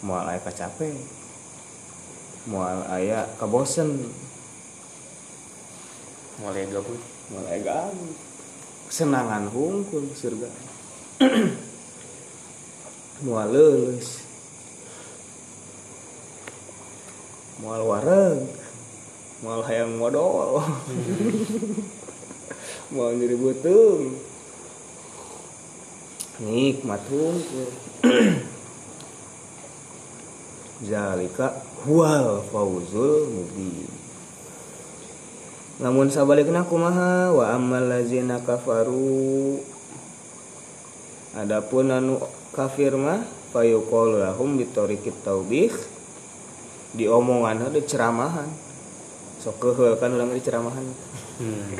moal 0.00 0.24
aya 0.24 0.40
kacape. 0.40 0.96
Moal 2.48 2.88
aya 2.88 3.28
kabosen, 3.36 4.00
mulai 6.40 6.64
gabut 6.72 7.00
moal 7.28 7.44
aya 7.52 7.60
gabut. 7.60 8.16
Senangan 8.88 9.52
hungkul 9.52 10.08
surga. 10.16 10.48
moal 13.28 13.48
leuleus. 13.52 14.24
Moal 17.60 17.84
wareg. 17.84 18.63
Moal 19.44 19.60
hayang 19.68 20.00
modal. 20.00 20.64
Moal 22.96 23.12
nyeri 23.20 23.36
butung. 23.36 24.16
Nikmat 26.40 27.04
hungkul. 27.12 27.68
Zalika 30.88 31.60
huwal 31.84 32.40
fauzul 32.48 33.28
mubin. 33.28 33.84
Namun 35.76 36.08
sabalikna 36.08 36.64
kumaha 36.64 37.28
wa 37.28 37.44
ammal 37.52 37.84
ladzina 37.84 38.40
kafaru 38.40 39.60
Adapun 41.36 41.92
anu 41.92 42.16
kafir 42.56 42.96
mah 42.96 43.28
fayuqalu 43.52 44.24
lahum 44.24 44.56
bitariqit 44.56 45.20
taubih 45.20 45.74
diomongan 46.94 47.68
ada 47.68 47.80
ceramahan 47.82 48.63
sok 49.44 49.60
keheul 49.60 49.92
kan 50.00 50.08
ulang 50.08 50.32
di 50.32 50.40
ceramahan 50.40 50.80
hmm. 51.36 51.76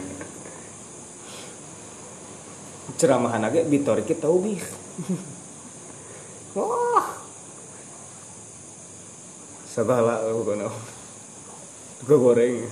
ceramahan 3.01 3.49
age 3.49 3.65
bitariqit 3.65 4.21
taubih 4.21 4.61
wah 6.53 7.09
segala 9.65 10.21
bukan 10.29 10.69
gue 12.05 12.19
goreng 12.21 12.69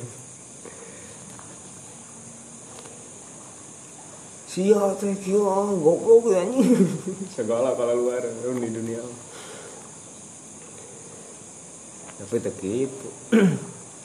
Sia 4.52 4.92
teh 5.00 5.16
kieu 5.16 5.48
ah, 5.48 5.64
goblok 5.64 6.28
ya 6.28 6.44
anjing. 6.44 6.84
Segala 7.32 7.72
kalau 7.72 8.04
luar 8.04 8.20
di 8.20 8.68
dunia. 8.68 9.00
Tapi 12.20 12.36
teu 12.36 12.52
kitu. 12.60 13.08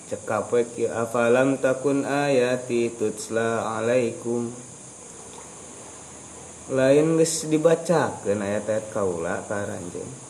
Cekap 0.08 0.52
we 0.56 0.64
kieu 0.64 0.88
afalam 0.88 1.60
takun 1.60 2.08
ayati 2.08 2.92
tutsla 2.96 3.78
alaikum. 3.80 4.52
Lain 6.72 7.20
geus 7.20 7.48
dibacakeun 7.48 8.40
ayat-ayat 8.44 8.92
kaula 8.92 9.44
ka 9.48 9.68
ranjeun. 9.68 10.28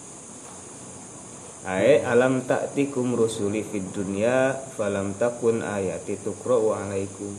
Ae 1.67 1.99
alam 1.99 2.47
ta'tikum 2.47 3.17
rusuli 3.17 3.59
fid 3.59 3.91
dunya 3.91 4.55
falam 4.77 5.11
takun 5.19 5.59
ayati 5.59 6.15
tuqra'u 6.15 6.71
alaikum 6.71 7.35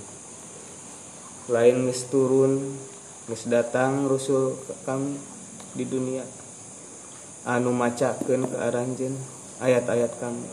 lain 1.49 1.89
geus 1.89 2.05
turun 2.13 2.77
geus 3.25 3.49
datang 3.49 4.05
rusul 4.05 4.53
kami 4.85 5.17
di 5.73 5.89
dunia 5.89 6.21
anu 7.49 7.73
macakeun 7.73 8.45
ke 8.45 8.57
aranjeun 8.61 9.17
ayat-ayat 9.65 10.13
kami 10.21 10.45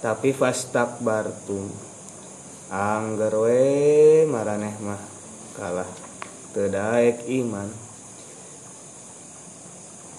tapi 0.00 0.32
fastakbartum 0.32 1.68
angger 2.72 3.34
we 3.36 4.24
maraneh 4.24 4.74
mah 4.80 5.00
kalah 5.54 5.88
teu 6.56 6.66
daek 6.66 7.24
iman 7.28 7.68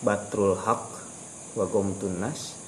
batrul 0.06 0.58
haq 0.58 0.86
wa 1.58 1.66
gomtun 1.68 2.22
nas 2.22 2.62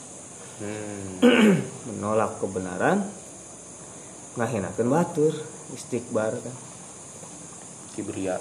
Hmm. 0.53 1.17
menolak 1.89 2.37
kebenaran 2.37 3.01
ngahinakeun 4.37 4.85
batur 4.85 5.33
istikbar 5.73 6.37
kan 6.37 6.55
kibria. 7.97 8.37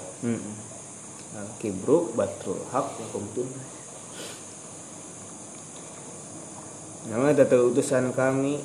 Al 1.33 1.49
kibru 1.57 2.13
batrul 2.13 2.61
haq 2.69 3.01
hukum 3.01 3.25
tun. 3.33 3.49
Nama 7.03 7.35
tata 7.35 7.59
utusan 7.59 8.15
kami 8.15 8.55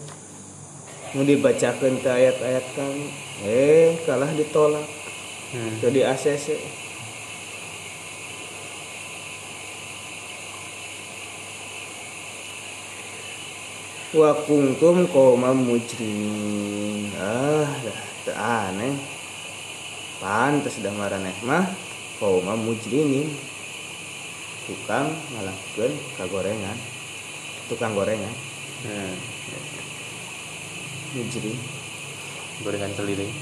mau 1.11 1.27
dibacakan 1.27 1.99
ke 1.99 2.07
ayat-ayat 2.07 2.67
kami, 2.79 3.11
eh 3.43 3.99
kalah 4.07 4.31
ditolak, 4.31 4.87
hmm. 5.51 5.83
jadi 5.83 6.15
ACC. 6.15 6.55
Wa 14.15 14.39
kuntum 14.47 15.11
qaumam 15.11 15.69
mujrimin. 15.69 17.11
Ah, 17.19 17.67
dah 18.23 18.71
aneh. 18.71 18.95
Pantes 20.23 20.79
dah 20.79 20.95
maraneh 20.95 21.35
mah 21.43 21.67
qaumam 22.23 22.71
mujrimin. 22.71 23.35
Tukang 24.71 25.11
ngalakeun 25.35 25.93
kagorengan. 26.15 26.98
Tukang 27.69 27.95
gorengan. 27.95 28.35
Hmm. 28.85 29.17
mujrim. 31.15 31.57
Gorengan 32.65 32.93
keliling. 32.99 33.33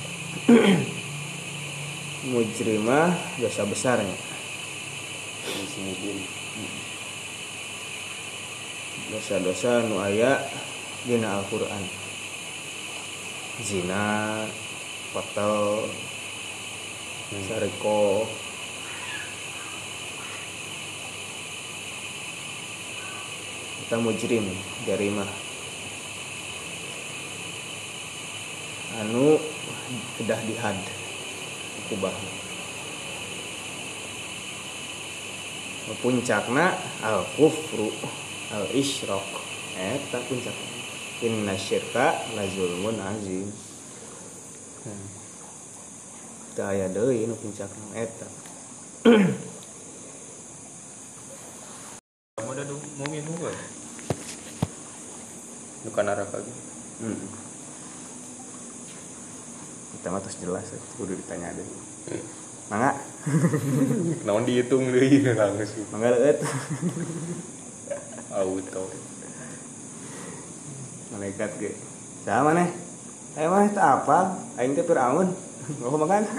Mujrimah 2.35 3.15
dosa 3.39 3.63
besarnya. 3.65 4.17
Din 5.77 6.19
dosa-dosa 9.13 9.87
nu 9.87 10.03
aya 10.03 10.43
dina 11.07 11.39
Al-Qur'an. 11.39 11.85
Zina 13.63 14.43
kotel 15.15 15.87
sariko 17.47 18.27
kita 23.87 24.03
mujrim 24.03 24.43
jarimah 24.83 25.31
anu 28.99 29.39
kedah 30.19 30.43
dihad 30.43 30.75
kubah. 31.87 32.11
Puncakna 36.03 36.75
al 37.07 37.23
kufru 37.39 37.95
al 38.51 38.67
isyrok 38.75 39.23
eta 39.79 40.19
puncak. 40.27 40.59
Inna 41.23 41.55
syirka 41.55 42.27
la 42.35 42.43
zulmun 42.43 42.99
azim. 42.99 43.47
Hmm. 44.83 45.07
teu 46.59 46.67
aya 46.67 46.91
deui 46.91 47.31
nu 47.31 47.39
puncakna. 47.39 47.87
Eta 47.95 48.27
kamu 52.37 52.51
udah 52.51 52.67
du- 52.69 52.93
mau 53.01 53.09
minum 53.09 53.33
gak 53.41 53.55
bukan 55.97 56.13
neraka 56.13 56.37
gitu 56.45 56.61
hmm. 57.01 57.25
kita 59.97 60.13
mah 60.13 60.21
terus 60.21 60.37
jelas 60.45 60.69
kudu 61.01 61.17
ditanya 61.17 61.57
deh 61.57 61.65
Hmm. 62.07 62.23
mangga? 62.71 62.95
Naon 64.31 64.47
dihitung 64.47 64.95
deh 64.95 65.35
langsung. 65.35 65.91
Mangga 65.91 66.15
leuet. 66.15 66.39
Auto 68.31 68.87
malaikat 71.11 71.51
ge. 71.59 71.75
Sama 72.23 72.55
nih 72.55 72.71
eh 73.35 73.51
mah 73.51 73.67
teu 73.75 73.83
apa? 73.83 74.39
Aing 74.55 74.79
teh 74.79 74.87
Firaun 74.87 75.35
mau 75.83 75.99
makan? 75.99 76.23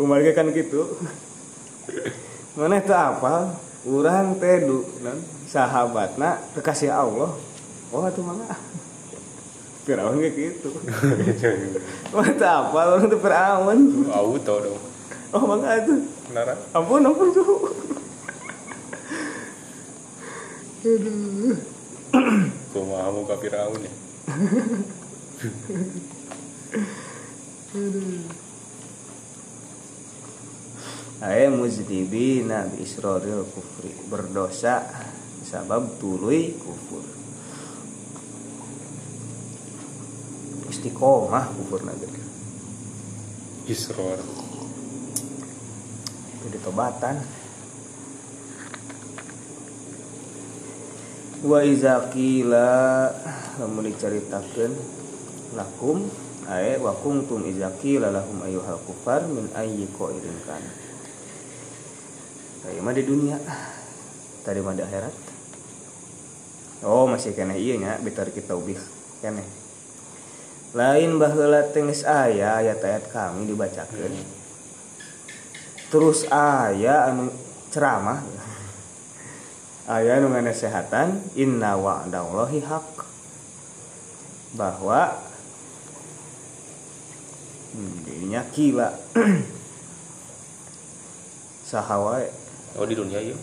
Umar 0.00 0.24
kan 0.32 0.48
gitu. 0.56 0.96
Mana 2.56 2.80
teu 2.80 2.96
apa 2.96 3.52
urang 3.88 4.36
teh 4.36 4.68
du 4.68 4.84
non 5.00 5.16
sahabatna 5.48 6.44
kekasih 6.52 6.92
Allah. 6.92 7.32
Oh 7.88 8.04
atuh 8.04 8.20
mangga 8.20 8.52
Firaun 9.88 10.20
ge 10.20 10.28
gitu 10.36 10.68
Wah, 12.12 12.28
teu 12.36 12.44
apa 12.44 12.80
orang 12.92 13.08
teu 13.08 13.16
Firaun? 13.16 13.80
Auto 14.12 14.54
dong. 14.60 14.80
Oh 15.32 15.48
mangga 15.48 15.80
itu 15.80 16.18
neraka 16.32 16.56
ampun 16.76 17.04
ampun 17.08 17.28
suhu 17.32 17.56
kumaha 22.72 23.08
muka 23.12 23.36
Firaun 23.40 23.80
ya 23.80 23.92
Ae 31.18 31.50
muzdibina 31.50 32.62
bi 32.70 32.86
israril 32.86 33.42
kufri 33.50 33.90
berdosa 34.06 34.86
sabab 35.42 35.98
tuluy 35.98 36.54
kufur. 36.54 37.02
Istiqomah 40.70 41.50
kufur 41.58 41.82
nanti. 41.82 42.06
Isror 43.66 44.22
Jadi 46.46 46.58
tobatan. 46.62 47.16
Wa 51.42 51.58
iza 51.66 51.98
qila 52.14 52.70
lamun 53.58 53.90
dicaritakeun 53.90 54.72
lakum 55.58 56.06
ae 56.46 56.78
wa 56.78 56.94
kuntum 56.94 57.42
iza 57.42 57.74
qila 57.82 58.14
lahum 58.14 58.38
ayyuhal 58.46 58.78
kufar 58.86 59.26
min 59.26 59.50
ayyi 59.58 59.90
qairin 59.98 60.38
kana. 60.46 60.87
Tadi 62.62 62.78
mah 62.82 62.94
di 62.94 63.04
dunia. 63.06 63.38
Mah 64.48 64.74
di 64.74 64.80
akhirat. 64.80 65.28
Oh, 66.86 67.10
masih 67.10 67.34
kena 67.34 67.58
iya 67.58 67.74
nya 67.74 67.92
bitar 67.98 68.30
kita 68.30 68.54
ubih 68.54 68.78
kene. 69.18 69.42
Lain 70.72 71.18
baheula 71.18 71.66
tengis 71.74 72.06
aya 72.06 72.62
ayat-ayat 72.62 73.10
kami 73.10 73.50
dibacakeun. 73.50 74.14
Terus 75.90 76.30
aya 76.30 77.10
anu 77.10 77.34
ceramah. 77.74 78.22
Aya 79.88 80.20
anu 80.20 80.28
nganasehatan 80.28 81.32
inna 81.32 81.72
wa'dallahi 81.80 82.60
haq. 82.60 83.08
Bahwa 84.52 85.16
hmm, 87.72 88.04
dirinya 88.04 88.44
kila 88.52 88.92
sahawa 91.72 92.20
oh 92.78 92.86
di 92.86 92.94
dunia 92.94 93.20
ya 93.20 93.36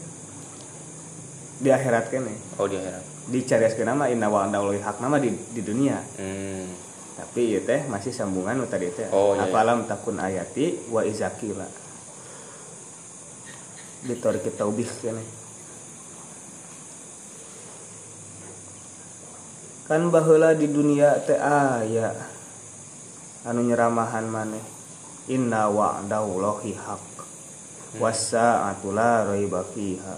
di 1.55 1.69
akhirat 1.71 2.11
kene. 2.11 2.33
Oh 2.59 2.67
di 2.67 2.75
akhirat. 2.75 3.03
Dicariaskeun 3.31 3.87
nama 3.87 4.11
inna 4.11 4.27
wa'dallahi 4.27 4.83
haq 4.83 4.99
nama 4.99 5.17
di, 5.17 5.31
di 5.31 5.61
dunia. 5.63 5.99
Hmm. 6.19 6.67
tapi 7.15 7.55
ieu 7.55 7.63
teh 7.63 7.87
masih 7.87 8.11
sambungan 8.11 8.59
tadi 8.67 8.91
teh. 8.91 9.07
Oh, 9.07 9.39
iya, 9.39 9.47
iya. 9.47 9.55
afalam 9.55 9.87
takun 9.87 10.19
ayati 10.19 10.91
wa 10.91 10.99
izakila 10.99 11.63
ditor 14.03 14.35
kita 14.43 14.67
ubih 14.67 14.91
kene. 14.99 15.23
Kan 19.87 20.11
baheula 20.11 20.51
di 20.59 20.67
dunia 20.67 21.15
teh 21.23 21.39
aya 21.39 22.11
anu 23.47 23.63
nyeramahan 23.63 24.27
maneh. 24.27 24.65
Inna 25.31 25.71
wa'dallahi 25.71 26.75
haq 26.75 27.14
wasa'atu 27.99 28.91
la 28.91 29.23
raiba 29.27 29.63
fiha. 29.63 30.17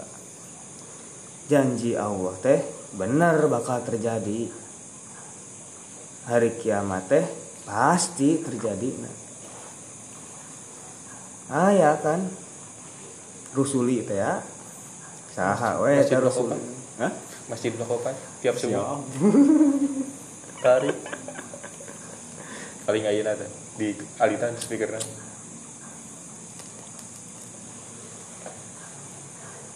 Janji 1.48 1.96
Allah 1.96 2.34
teh 2.42 2.60
bener 2.96 3.48
bakal 3.48 3.80
terjadi. 3.86 4.50
Hari 6.28 6.50
kiamat 6.60 7.08
teh 7.08 7.24
pasti 7.64 8.44
terjadi. 8.44 8.88
Nah. 9.00 9.16
aya 11.72 11.96
kan? 12.00 12.20
Rusuli 13.56 14.04
teh 14.04 14.20
ya. 14.20 14.44
Saha 15.32 15.80
we 15.80 15.96
Masjid 15.96 16.12
teh 16.12 16.20
rusuli. 16.20 16.58
Hah? 16.98 17.12
masjid 17.48 17.72
Bakokan 17.72 18.12
tiap 18.44 18.60
semua 18.60 19.00
kari. 20.64 20.92
Paling 22.84 23.04
ayeuna 23.08 23.32
teh. 23.32 23.48
Di 23.78 23.96
alitan 24.20 24.52
speakerna 24.58 25.00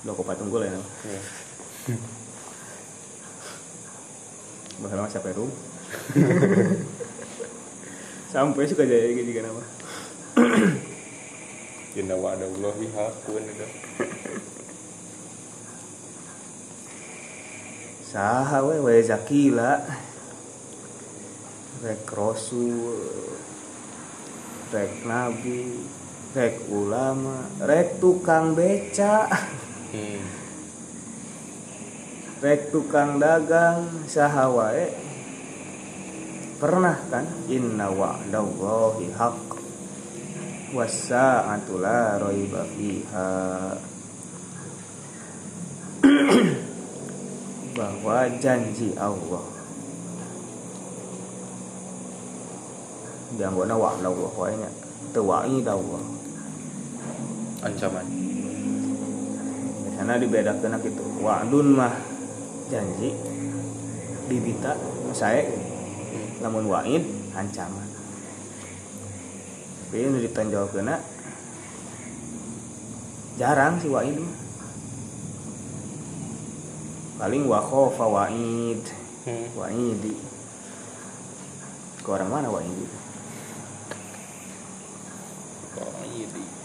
lo 0.03 0.19
kok 0.19 0.27
patung 0.27 0.51
ya? 0.51 0.67
Ya. 0.67 0.83
bahasa 4.83 4.99
mah 4.99 5.11
siapa 5.11 5.31
rum? 5.39 5.51
Sampai 8.35 8.67
suka 8.67 8.83
jaya 8.83 9.15
gitu 9.15 9.31
juga 9.31 9.47
nama 9.47 9.63
inna 12.01 12.17
wa'dallahi 12.17 12.89
haqqun 12.97 13.45
itu 13.45 13.67
saha 18.09 18.65
we 18.65 18.81
we 18.81 18.97
zakila 19.05 19.85
rek 21.85 22.09
rasul 22.17 22.97
rek 24.73 25.05
nabi 25.05 25.85
rek 26.33 26.65
ulama 26.73 27.45
rek 27.61 28.01
tukang 28.01 28.57
beca 28.57 29.29
hmm. 29.93 30.21
rek 32.41 32.73
tukang 32.73 33.21
dagang 33.21 34.09
saha 34.09 34.49
wae 34.49 35.13
pernah 36.63 36.95
kan? 37.11 37.27
Inna 37.51 37.91
wa'dallahi 37.91 39.11
haq 39.19 39.39
wasa'atu 40.71 41.83
la 41.83 42.23
raiba 42.23 42.63
fiha. 42.71 43.31
Bahwa 47.77 48.31
janji 48.39 48.95
Allah. 48.95 49.43
Janggona 53.35 53.75
wa'dallah 53.75 54.31
wae 54.39 54.55
nya 54.55 54.71
teu 55.11 55.27
wa'id 55.27 55.67
Allah. 55.67 56.05
Ancaman 57.67 58.22
karena 60.03 60.19
dibedakan 60.19 60.83
gitu. 60.83 61.03
Wa'dun 61.23 61.79
mah 61.79 61.95
janji 62.67 63.15
bibita 64.27 64.75
saya 65.15 65.47
namun 66.43 66.67
wa'id 66.67 67.07
ancaman 67.39 67.87
tapi 69.93 70.09
ini 70.09 70.25
ditonjol 70.25 70.73
kena 70.73 70.97
jarang 73.37 73.77
sih 73.79 73.93
wa'id 73.93 74.17
mah. 74.17 74.37
Paling 77.21 77.45
wa 77.47 77.61
khofa 77.61 78.09
wa'id 78.09 78.83
Hmm. 79.23 79.47
wa'idi. 79.55 80.19
Ke 82.03 82.09
orang 82.11 82.27
mana 82.27 82.51
wa'idi? 82.51 82.87
Oh, 85.79 85.95
iya 86.11 86.27
di. 86.27 86.43
Eta 86.43 86.63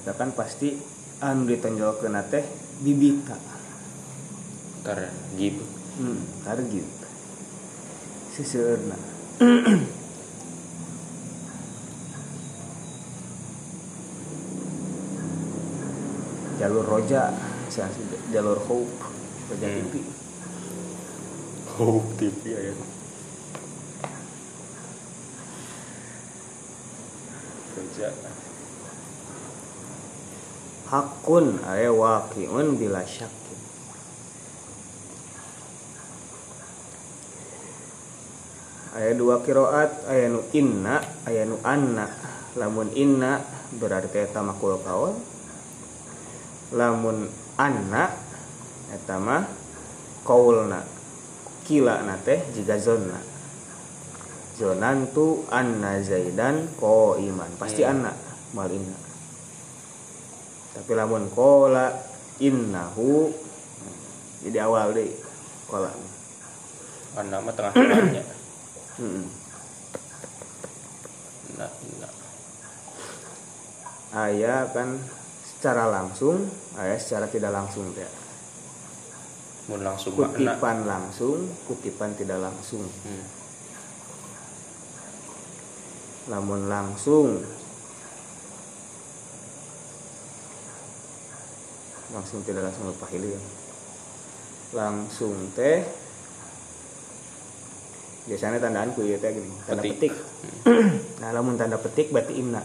kan 0.00 0.30
pasti 0.32 0.78
anu 1.20 1.44
ditonjolkeun 1.44 2.16
teh 2.32 2.44
bibita. 2.80 3.36
Gitu. 5.36 5.64
Hmm, 6.00 6.20
target. 6.42 6.88
Siseureuna. 8.32 8.96
jalur 16.62 16.86
roja 16.86 17.34
jalur 18.30 18.58
hope 18.70 18.94
roja 19.50 19.66
Hmm. 19.66 19.90
TV 19.90 19.94
Oh, 21.80 22.04
TV 22.20 22.52
ya. 22.52 22.70
Hakun 30.92 31.56
aya 31.64 31.88
waqiun 31.88 32.76
bila 32.76 33.00
syakin 33.08 33.60
aya 38.92 39.16
dua 39.16 39.40
kiroat 39.40 40.04
aya 40.04 40.28
nu 40.28 40.44
inna 40.52 41.00
aya 41.24 41.48
nu 41.48 41.56
anna. 41.64 42.12
Lamun 42.52 42.92
inna 42.92 43.40
berarti 43.80 44.20
eta 44.20 44.44
makul 44.44 44.76
kaul 44.84 45.16
lamun 46.76 47.24
anna 47.56 48.12
eta 48.92 49.16
mah 49.16 49.48
kaulna. 50.28 50.84
Kila 51.64 52.04
na 52.04 52.20
teh 52.20 52.44
jiga 52.52 52.76
zonna. 52.76 53.16
Zonan 54.60 55.08
tu 55.16 55.48
anna 55.48 55.96
zaidan 56.04 56.68
ko 56.76 57.16
iman 57.16 57.48
pasti 57.56 57.80
Hmm. 57.80 57.92
anna 57.96 58.12
mal 58.52 58.68
inna 58.68 59.11
tapi 60.72 60.90
lamun 60.96 61.28
kola 61.32 61.92
innahu 62.40 63.28
jadi 64.42 64.66
awal 64.66 64.96
deh 64.96 65.12
kola 65.68 65.92
Kan 67.12 67.28
nama 67.28 67.52
tengah 67.52 67.76
tengahnya. 67.76 68.24
Hmm. 68.96 69.28
Nah, 71.60 71.68
nah. 72.00 72.12
ayah 74.24 74.64
kan 74.72 74.96
secara 75.44 75.92
langsung 75.92 76.48
ayah 76.80 76.96
secara 76.96 77.28
tidak 77.28 77.52
langsung 77.52 77.92
ya 77.92 78.08
langsung 79.68 80.12
makna. 80.18 80.58
kutipan 80.58 80.76
langsung 80.84 81.38
kutipan 81.70 82.10
tidak 82.18 82.42
langsung 82.42 82.82
Hmm. 82.82 83.24
namun 86.28 86.68
langsung 86.68 87.40
langsung 92.12 92.44
tidak 92.44 92.68
langsung 92.68 92.92
lupa 92.92 93.08
hilir 93.08 93.40
langsung 94.72 95.34
teh 95.56 95.84
biasanya 98.28 98.62
tandaan 98.62 98.94
ku 98.94 99.02
teh 99.02 99.18
gini 99.18 99.50
tanda 99.66 99.82
Petik. 99.82 100.14
petik, 100.14 100.14
nah 101.20 101.34
lamun 101.34 101.58
tanda 101.58 101.74
petik 101.74 102.14
berarti 102.14 102.38
imna. 102.38 102.62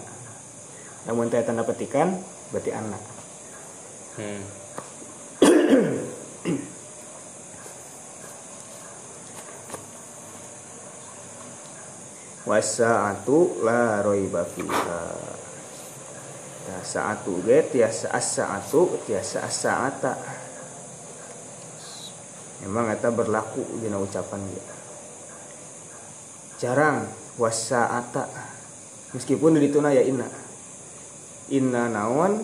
Lamun 1.10 1.32
teh 1.34 1.42
tanda 1.42 1.64
petikan 1.64 2.20
berarti 2.52 2.72
anak 2.76 3.00
Hmm. 4.18 4.42
wasaatu 12.50 13.62
la 13.62 14.02
roiba 14.02 14.42
fiha 14.42 15.02
ya 16.68 16.84
saatu 16.84 17.40
ge 17.48 17.64
tiasa 17.72 18.12
as-saatu 18.12 19.08
tiasa 19.08 19.48
as-saata 19.48 20.12
emang 22.68 22.92
eta 22.92 23.08
berlaku 23.14 23.64
dina 23.80 23.96
ucapan 24.02 24.42
ge. 24.52 24.62
Jarang 26.58 27.06
wasaata. 27.38 28.26
Meskipun 29.14 29.56
di 29.56 29.70
dituna 29.70 29.94
ya 29.94 30.04
inna. 30.04 30.28
Inna 31.54 31.88
naon 31.88 32.44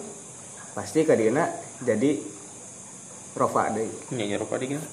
pasti 0.72 1.04
kadina 1.04 1.50
jadi 1.84 2.16
rofa 3.36 3.74
deui. 3.74 3.90
Nyerupa 4.16 4.56
di 4.62 4.72
kan? 4.72 4.84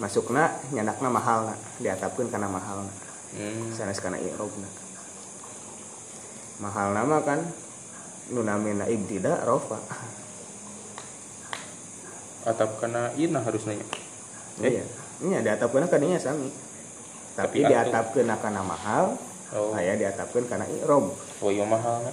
masukna 0.00 0.48
nyandakna 0.72 1.12
mahalna 1.12 1.54
diatapkeun 1.82 2.32
kana 2.32 2.48
mahalna. 2.48 2.88
Hmm. 3.36 3.72
sanes 3.76 4.00
kana 4.00 4.16
i'robna. 4.16 4.68
Mahal 6.62 6.94
nama 6.94 7.18
kan 7.26 7.42
nu 8.32 8.40
namina 8.42 8.88
ibtida 8.88 9.44
rofa. 9.44 9.78
Atap 12.42 12.82
kena 12.82 13.14
ina 13.14 13.38
harus 13.38 13.62
nanya. 13.64 13.86
iya. 14.58 14.82
Ini 15.22 15.38
diatapkeun 15.38 15.86
kadinya 15.86 16.18
sami. 16.18 16.50
Tapi, 17.32 17.38
Tapi 17.38 17.58
atuh. 17.62 17.70
diatapkeun 17.70 18.28
kana 18.34 18.60
mahal 18.60 19.14
Oh, 19.52 19.76
aya 19.76 19.92
diatapkeun 19.94 20.48
kana 20.48 20.64
i'rob. 20.64 21.12
Oh 21.44 21.52
iya 21.52 21.62
mahal 21.68 22.00
na. 22.02 22.12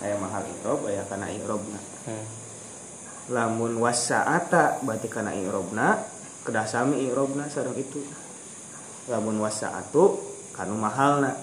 aya 0.00 0.16
mahal 0.16 0.40
i'rob 0.42 0.80
aya 0.88 1.04
kana 1.06 1.28
i'robna 1.28 1.76
Hmm. 2.04 2.24
lamun 3.32 3.80
wasaata 3.80 4.84
berarti 4.84 5.08
kana 5.08 5.32
i'robna 5.32 5.96
kedah 6.44 6.64
sami 6.64 7.04
i'robna 7.04 7.48
sareng 7.48 7.76
itu. 7.76 8.00
Lamun 9.08 9.40
wasaatu 9.40 10.20
kanu 10.52 10.76
mahalna 10.76 11.36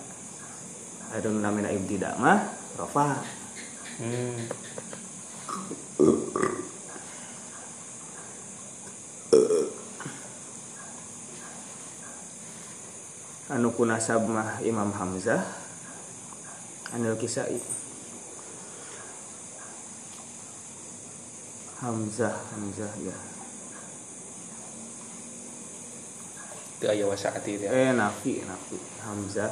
ada 1.14 1.28
nu 1.30 1.38
namina 1.38 1.70
ibtida 1.70 2.18
mah 2.18 2.50
rofa 2.78 3.22
Hmm. 4.02 4.50
anu 13.52 13.70
kunasab 13.76 14.24
mah 14.32 14.64
Imam 14.64 14.90
Hamzah 14.96 15.44
Anil 16.96 17.20
Kisai 17.20 17.60
Hamzah 21.84 22.36
Hamzah 22.56 22.92
ya 23.04 23.18
Itu 26.82 26.86
aya 26.90 27.06
wasaati 27.06 27.62
ya. 27.62 27.70
eh 27.70 27.92
Nafi 27.94 28.42
Nafi 28.42 28.78
Hamzah 29.06 29.52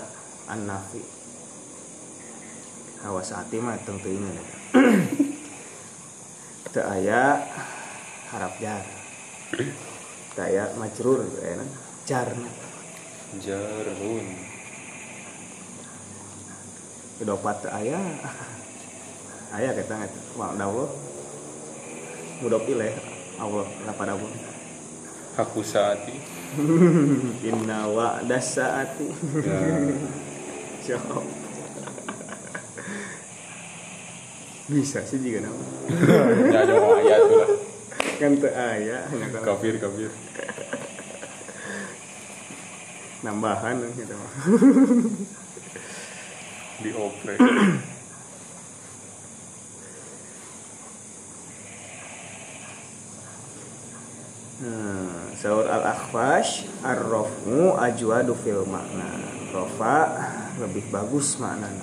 An 0.50 0.66
Nafi 0.66 1.19
Hawasati 3.00 3.64
mah 3.64 3.80
tentu 3.88 4.12
ini 4.12 4.28
Teu 6.76 6.86
aya 6.86 7.42
harap 8.30 8.54
jar. 8.60 8.86
Teu 10.36 10.44
aya 10.44 10.70
majrur 10.76 11.24
aya 11.42 11.64
jarna 12.04 12.52
Jarun. 13.40 14.28
Kedopat 17.18 17.56
teu 17.64 17.72
aya. 17.72 18.02
Aya 19.50 19.74
kita 19.74 19.96
nggak 19.96 20.14
mau 20.38 20.54
Allah 20.54 20.90
mudah 22.40 22.62
pilih 22.64 22.94
Allah 23.36 23.68
lapada 23.84 24.16
Allah 24.16 24.32
Aku 25.40 25.64
saati. 25.64 26.16
Inna 27.50 27.88
wa'da 27.88 28.40
saati 28.44 29.08
Ya. 29.44 29.60
Siap 30.84 31.04
Bisa 34.70 35.02
sih 35.02 35.18
juga 35.18 35.50
nama 35.50 35.64
Ya 36.54 36.62
ada 36.62 36.74
ayat 36.78 37.20
tuh 37.26 37.38
lah. 37.42 37.50
Kan 38.22 38.32
teu 38.38 38.52
aya 38.54 38.98
hanya 39.10 39.28
kan 39.34 39.42
Kafir 39.42 39.82
kafir. 39.82 40.12
nambahan 43.20 43.84
gitu 44.00 44.16
mah. 44.16 44.32
Dioprek. 46.80 47.40
Hmm, 54.60 55.36
Saur 55.40 55.68
al-akhfash 55.68 56.68
ar-rafmu 56.84 57.80
ajwadu 57.80 58.36
fil 58.36 58.68
makna 58.68 59.08
Rafa 59.56 60.00
lebih 60.60 60.84
bagus 60.92 61.40
maknana 61.40 61.80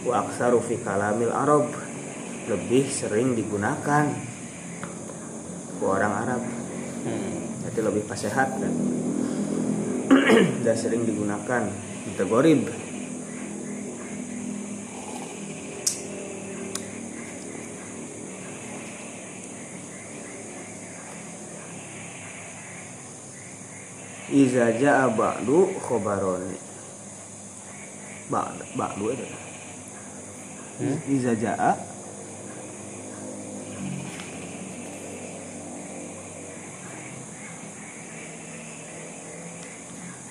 Wa 0.00 0.24
aksaru 0.24 0.64
fi 0.64 0.80
kalamil 0.80 1.28
arab 1.28 1.68
lebih 2.44 2.84
sering 2.92 3.32
digunakan 3.32 4.04
ke 5.80 5.84
orang 5.84 6.12
Arab. 6.12 6.42
Hmm. 7.04 7.40
jadi 7.68 7.80
lebih 7.84 8.02
pas 8.08 8.16
sehat 8.16 8.48
kan? 8.56 8.72
Dan 10.64 10.76
sering 10.76 11.04
digunakan. 11.04 11.68
Gorib 12.14 12.68
Iza 24.34 24.66
ja'a 24.78 25.10
ba'du 25.14 25.74
khobaron 25.78 26.42
Ba'du 28.30 28.64
Ba'du 28.74 29.04
itu. 29.14 29.26
Hmm? 30.80 30.96
Iza 31.06 31.32
ja'a 31.38 31.93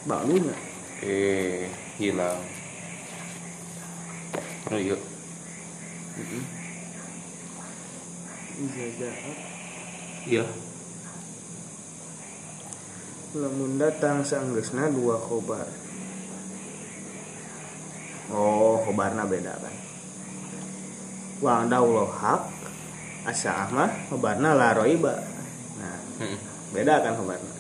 Ba'dunya 0.04 0.56
eh 1.04 1.68
hilang 2.00 2.40
oh 4.72 4.80
iya 4.80 4.98
iya 10.28 10.46
Lamun 13.34 13.82
datang 13.82 14.22
saenggeusna 14.22 14.94
dua 14.94 15.18
khobar. 15.18 15.66
Oh, 18.30 18.78
khobarna 18.86 19.26
beda 19.26 19.58
kan. 19.58 19.76
Wa 21.42 21.66
Allah 21.66 22.14
hak 22.14 22.42
asa 23.26 23.74
mah 23.74 23.90
khobarna 24.14 24.54
la 24.54 24.78
roiba. 24.78 25.18
Nah, 25.82 25.98
Hmm. 26.22 26.38
beda 26.78 27.02
kan 27.02 27.18
khobarna. 27.18 27.53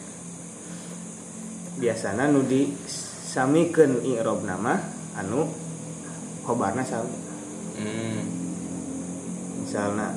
Biasana 1.84 2.32
nu 2.32 2.48
disamikeun 2.48 4.08
i'rab 4.08 4.48
nama 4.48 4.80
anu 5.20 5.52
khobarna 6.48 6.80
sami. 6.80 7.12
Hmm. 7.76 8.24
Misalna 9.60 10.16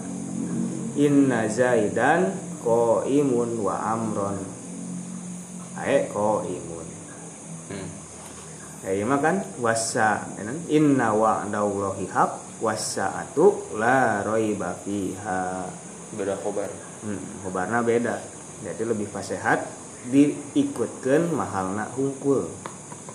Inna 0.95 1.51
Zaidan 1.51 2.39
qaimun 2.63 3.67
wa 3.67 3.83
amron. 3.83 4.39
Ae 5.75 6.07
qaimun. 6.07 6.87
Hmm. 7.75 7.89
Ya 8.87 9.03
mah 9.03 9.19
kan 9.19 9.43
wasa 9.59 10.23
inna 10.71 11.11
wa'dallahi 11.11 12.07
haq 12.15 12.63
wasa'atu 12.63 13.75
la 13.75 14.23
raiba 14.23 14.71
fiha. 14.87 15.67
beda 16.15 16.39
khobar 16.39 16.71
Hmm, 17.03 17.43
khobarna 17.43 17.83
beda. 17.83 18.23
Jadi 18.63 18.87
lebih 18.87 19.11
fasehat 19.11 19.76
diikutkeun 20.13 21.35
mahalna 21.35 21.91
hungkul. 21.95 22.47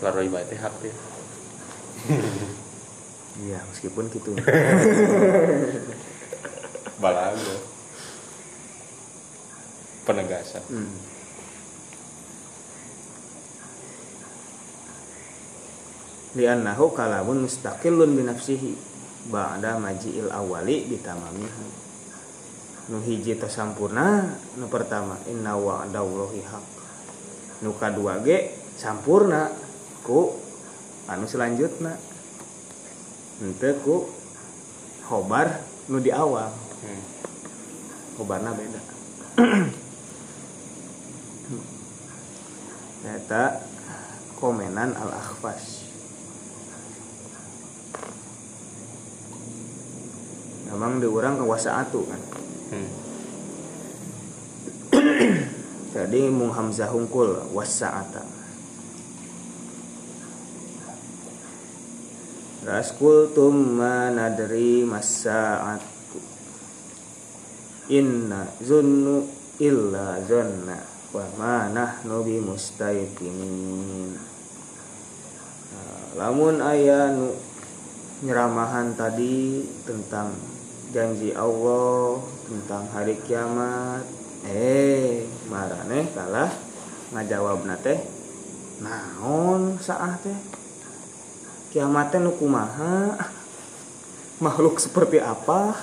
laro 0.02 0.22
ibadah 0.26 0.58
hak 0.58 0.76
ya 0.82 0.96
Iya, 3.42 3.60
meskipun 3.70 4.10
gitu. 4.10 4.34
balago 7.02 7.56
penegasan 10.06 10.62
Hmm. 10.70 10.94
Liannahu 16.32 16.96
kalamun 16.96 17.44
mustaqillun 17.44 18.16
binafsihi 18.16 18.72
ba'da 19.28 19.76
maji'il 19.76 20.32
awali 20.32 20.88
bitamamihi. 20.88 21.68
Nu 22.88 23.04
hiji 23.04 23.36
teh 23.36 23.52
sampurna, 23.52 24.32
nu 24.56 24.66
pertama 24.72 25.20
inna 25.28 25.60
wa'dallahi 25.60 26.40
haq. 26.48 26.81
Nu 27.62 27.78
kadua 27.78 28.18
ge 28.26 28.58
sampurna 28.74 29.54
ku 30.02 30.34
anu 31.06 31.30
selanjutna. 31.30 31.94
Henteu 33.38 33.78
ku 33.86 33.96
khobar 35.06 35.62
nu 35.90 36.02
di 36.02 36.10
awal. 36.10 36.50
hmm. 36.82 37.02
Khobarna 38.18 38.54
beda. 38.58 38.82
Eta 43.18 43.66
komenan 44.38 44.94
al-akhfas. 44.98 45.86
Memang 50.70 51.02
diurang 51.02 51.38
ke 51.38 51.46
wasaatu 51.46 52.00
kan. 52.10 52.22
Hmm. 52.74 52.90
Jadi 55.92 56.32
mung 56.32 56.56
hamzah 56.56 56.88
hungkul 56.88 57.52
wasaata. 57.52 58.24
Raskul 62.64 63.36
tumma 63.36 64.08
nadri 64.08 64.88
masaatu. 64.88 66.22
Inna 67.92 68.48
zunnu 68.64 69.28
illa 69.60 70.24
zonna 70.24 70.80
wa 71.12 71.28
ma 71.36 71.68
nahnu 71.68 72.24
bimustaiqinin. 72.24 74.16
Nah, 75.76 76.04
lamun 76.16 76.64
aya 76.64 77.12
nu 77.12 77.36
nyeramahan 78.24 78.96
tadi 78.96 79.68
tentang 79.84 80.32
janji 80.96 81.36
Allah 81.36 82.24
tentang 82.48 82.88
hari 82.96 83.20
kiamat 83.28 84.21
eh 84.48 85.28
marane 85.46 86.10
kalah 86.16 86.50
ngajawab 87.14 87.62
teh 87.86 88.00
naon 88.82 89.78
saah 89.78 90.18
teh? 90.18 90.34
Kiamat 91.72 92.12
teh 92.12 92.20
nu 92.20 92.34
makhluk 94.44 94.76
seperti 94.82 95.22
apa? 95.22 95.78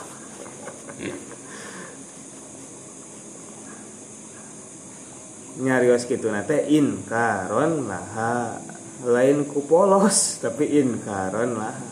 Nyarios 5.62 6.06
gitu 6.06 6.30
nate 6.30 6.66
inkaron 6.70 7.86
laha. 7.86 8.60
Lain 9.06 9.46
ku 9.46 9.62
polos 9.62 10.42
tapi 10.42 10.66
inkaron 10.82 11.54
laha. 11.54 11.86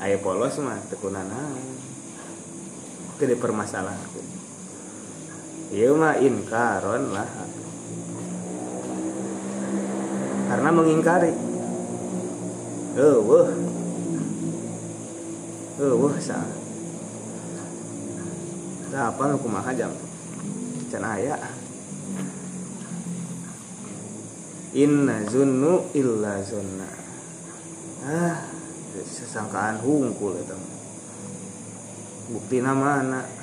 Aya 0.00 0.16
polos 0.18 0.58
mah 0.58 0.80
tekunana 0.88 1.52
itu 3.22 3.38
dipermasalahkan 3.38 4.11
ieu 5.72 5.96
mah 5.96 6.20
inkaron 6.20 7.16
laha 7.16 7.44
karena 10.52 10.68
mengingkari. 10.68 11.32
Eueuh. 12.92 13.48
Eueuh 15.80 16.14
sa. 16.20 16.44
Tah 18.92 19.08
apa 19.08 19.22
nu 19.32 19.40
kumaha 19.40 19.72
jam 19.72 19.88
can 20.92 21.08
aya. 21.08 21.40
Inna 24.76 25.24
zunnu 25.24 25.88
illa 25.96 26.44
zunna. 26.44 26.88
Ah 28.04 28.44
Sesangkaan 28.92 29.80
hungkul 29.80 30.36
itu 30.36 30.58
Bukti 32.28 32.60
nama 32.60 33.00
anak 33.00 33.41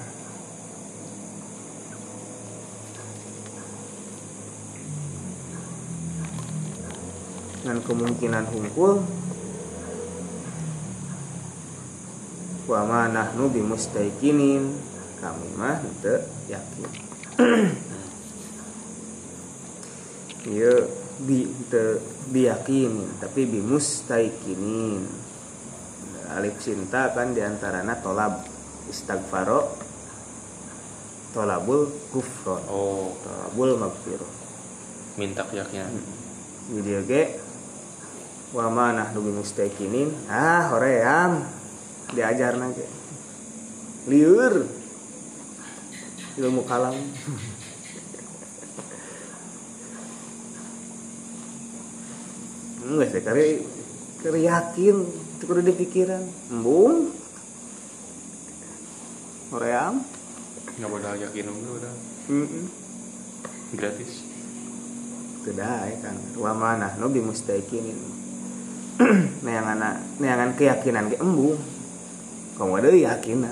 Dan 7.64 7.84
kemungkinan 7.84 8.46
hungkul 8.50 9.04
Wa 12.70 12.86
ma 12.86 13.10
nahnu 13.10 13.50
bimustaikinin. 13.50 14.78
Kami 15.20 15.48
mah 15.58 15.82
teu 16.00 16.22
yakin. 16.48 16.92
Iya 20.40 20.88
bi 21.20 21.44
te 21.68 22.00
biyakinin 22.32 23.20
tapi 23.20 23.44
bimustaikinin. 23.44 25.04
Alif 26.32 26.64
cinta 26.64 27.12
kan 27.12 27.36
di 27.36 27.44
antaranya 27.44 28.00
tolab. 28.00 28.48
Istagfaro 28.88 29.76
tolabul 31.36 31.92
kufron. 32.16 32.64
Oh. 32.72 33.12
Tolabul 33.20 33.76
magfiro 33.84 34.40
minta 35.20 35.44
yaknya 35.52 35.84
video 36.72 37.04
ge 37.04 37.39
wa 38.50 38.66
mana 38.74 39.14
nu 39.14 39.22
bimustaikinin 39.22 40.10
ah 40.30 40.74
hoream 40.74 41.46
diajar 42.14 42.58
nanti. 42.58 42.82
Liur. 44.10 44.66
Ilmu 46.40 46.64
kalam. 46.66 46.96
Enggak 52.90 53.10
sih, 53.14 53.22
karena 53.22 53.62
kari 54.24 54.42
yakin, 54.50 54.96
itu 55.06 55.44
kudu 55.46 55.62
di 55.62 55.74
pikiran. 55.78 56.24
Embung. 56.50 57.14
hoream 59.50 60.06
nggak 60.78 60.90
modal 60.90 61.16
yakin 61.18 61.46
dulu 61.50 61.82
udah 61.82 61.94
gratis. 63.76 64.24
Teu 65.42 65.54
dae 65.58 65.94
kan. 66.00 66.16
Wa 66.38 66.54
mana 66.54 66.94
nu 67.02 67.10
bi 67.10 67.20
mustaqinin 67.20 68.19
neangan 69.46 69.80
neangan 70.20 70.52
keyakinan 70.60 71.08
ge 71.08 71.18
embung 71.18 71.56
kamu 72.60 72.84
ada 72.84 72.92
yakin 72.92 73.48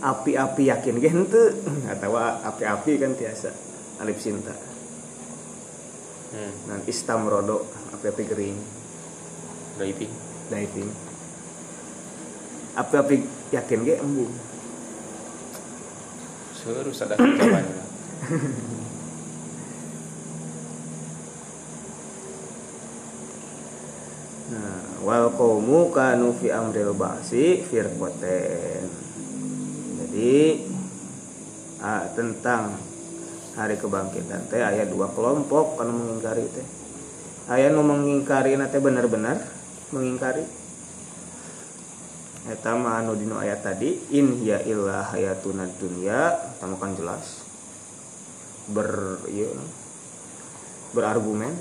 api-api 0.00 0.62
yakin 0.72 0.96
ge 0.96 1.08
henteu 1.12 1.52
atau 1.92 2.16
api-api 2.16 2.92
kan 2.96 3.12
tiasa. 3.12 3.52
Alif 3.96 4.20
cinta 4.20 4.52
hmm. 6.36 6.68
dan 6.68 6.80
istamrodo 6.84 7.64
api-api 7.96 8.22
kering. 8.28 8.58
Diving. 9.80 10.12
Diving. 10.52 10.90
Api-api 12.76 13.16
yakin 13.56 13.80
ge 13.84 13.96
embung 14.00 14.32
terus 16.66 16.98
ada 16.98 17.14
jawabannya 17.14 17.84
wal 25.06 25.30
qaumu 25.30 25.94
kanu 25.94 26.34
fi 26.34 26.50
amril 26.50 26.90
ba'si 26.90 27.62
firqaten. 27.62 28.90
Jadi 30.02 30.34
ah, 31.78 32.10
tentang 32.10 32.74
hari 33.54 33.78
kebangkitan 33.78 34.50
teh 34.50 34.66
aya 34.66 34.82
dua 34.82 35.06
kelompok 35.14 35.78
kanu 35.78 35.94
mengingkari 35.94 36.50
teh. 36.50 36.66
Aya 37.46 37.70
nu 37.70 37.86
mengingkari 37.86 38.58
teh 38.58 38.82
benar-benar 38.82 39.46
mengingkari. 39.94 40.42
Eta 42.50 42.74
mah 42.74 42.98
anu 42.98 43.14
dino 43.14 43.38
ayat 43.38 43.62
tadi 43.62 44.10
in 44.10 44.42
hiya 44.42 44.62
illa 44.66 45.06
hayatuna 45.06 45.70
dunya, 45.78 46.34
tamu 46.58 46.78
kan 46.82 46.98
jelas. 46.98 47.46
Ber 48.66 49.22
ieu 49.30 49.54
berargumen 50.90 51.54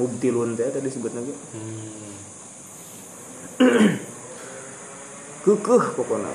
mubtilun 0.00 0.56
teh 0.56 0.72
tadi 0.72 0.88
disebut 0.88 1.12
lagi 1.12 1.32
hmm. 1.32 2.09
kekeh 5.44 5.84
pokoknya. 5.96 6.32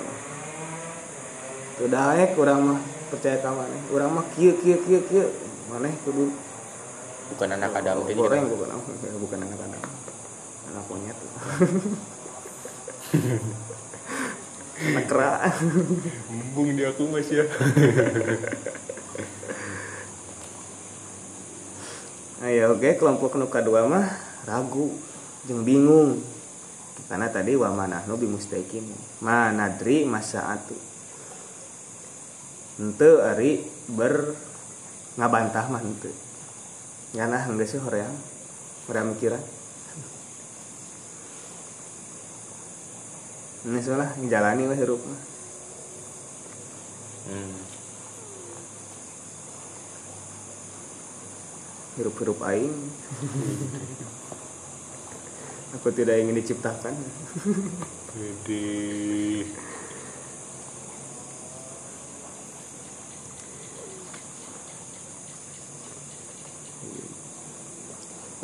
Tuh 1.75 1.87
daek 1.89 2.37
orang 2.37 2.59
mah 2.61 2.79
percaya 3.09 3.41
ka 3.41 3.49
maneh. 3.49 3.81
Orang 3.89 4.13
mah 4.13 4.25
kieu 4.37 4.53
kieu 4.61 4.77
kieu 4.85 5.01
kieu 5.09 5.27
maneh 5.67 5.93
kudu. 6.05 6.29
Bukan 7.33 7.49
anak 7.57 7.73
adam 7.81 8.05
jadi 8.05 8.13
goreng 8.13 8.45
bukan 8.45 8.69
anak 8.69 8.85
bukan 9.23 9.39
anak 9.41 9.57
adam. 9.57 9.81
Anak 10.69 10.83
monyet. 10.89 11.17
Anak 14.75 15.07
kera. 15.07 15.39
Di 16.51 16.83
aku 16.83 17.07
mas 17.07 17.31
ya. 17.31 17.47
Ayo 22.45 22.75
oke 22.75 22.99
kelompok 22.99 23.39
nu 23.39 23.47
kedua 23.47 23.87
mah 23.87 24.05
ragu 24.43 24.93
jeung 25.47 25.63
bingung 25.63 26.19
karena 27.05 27.27
tadi 27.29 27.53
wa 27.53 27.69
manahnu 27.69 28.13
bi 28.17 28.27
mustaqim 28.29 28.85
manadri 29.21 30.05
masaatu. 30.05 30.77
Henteu 32.75 33.23
ari 33.23 33.63
ber 33.87 34.35
ngabantah 35.15 35.65
mah 35.71 35.79
henteu 35.79 36.11
ngana 37.15 37.47
geus 37.47 37.71
sih 37.71 37.79
hoream 37.79 38.11
hoream 38.91 39.15
mikiran. 39.15 39.43
Ini 43.65 43.79
salah 43.81 44.13
jalani 44.29 44.69
lah 44.69 44.77
hirup 44.77 45.01
mah. 45.01 45.21
Hmm. 47.25 47.65
hirup-hirup 51.95 52.39
aing 52.43 52.75
aku 55.75 55.91
tidak 55.91 56.17
ingin 56.17 56.39
diciptakan. 56.39 56.95
Jadi 58.15 58.67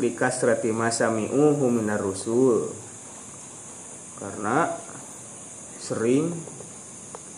likas 0.02 0.44
rati 0.44 0.70
masami'uhu 0.76 1.66
minar 1.72 2.04
rusul. 2.04 2.70
Karena 4.20 4.76
sering 5.80 6.36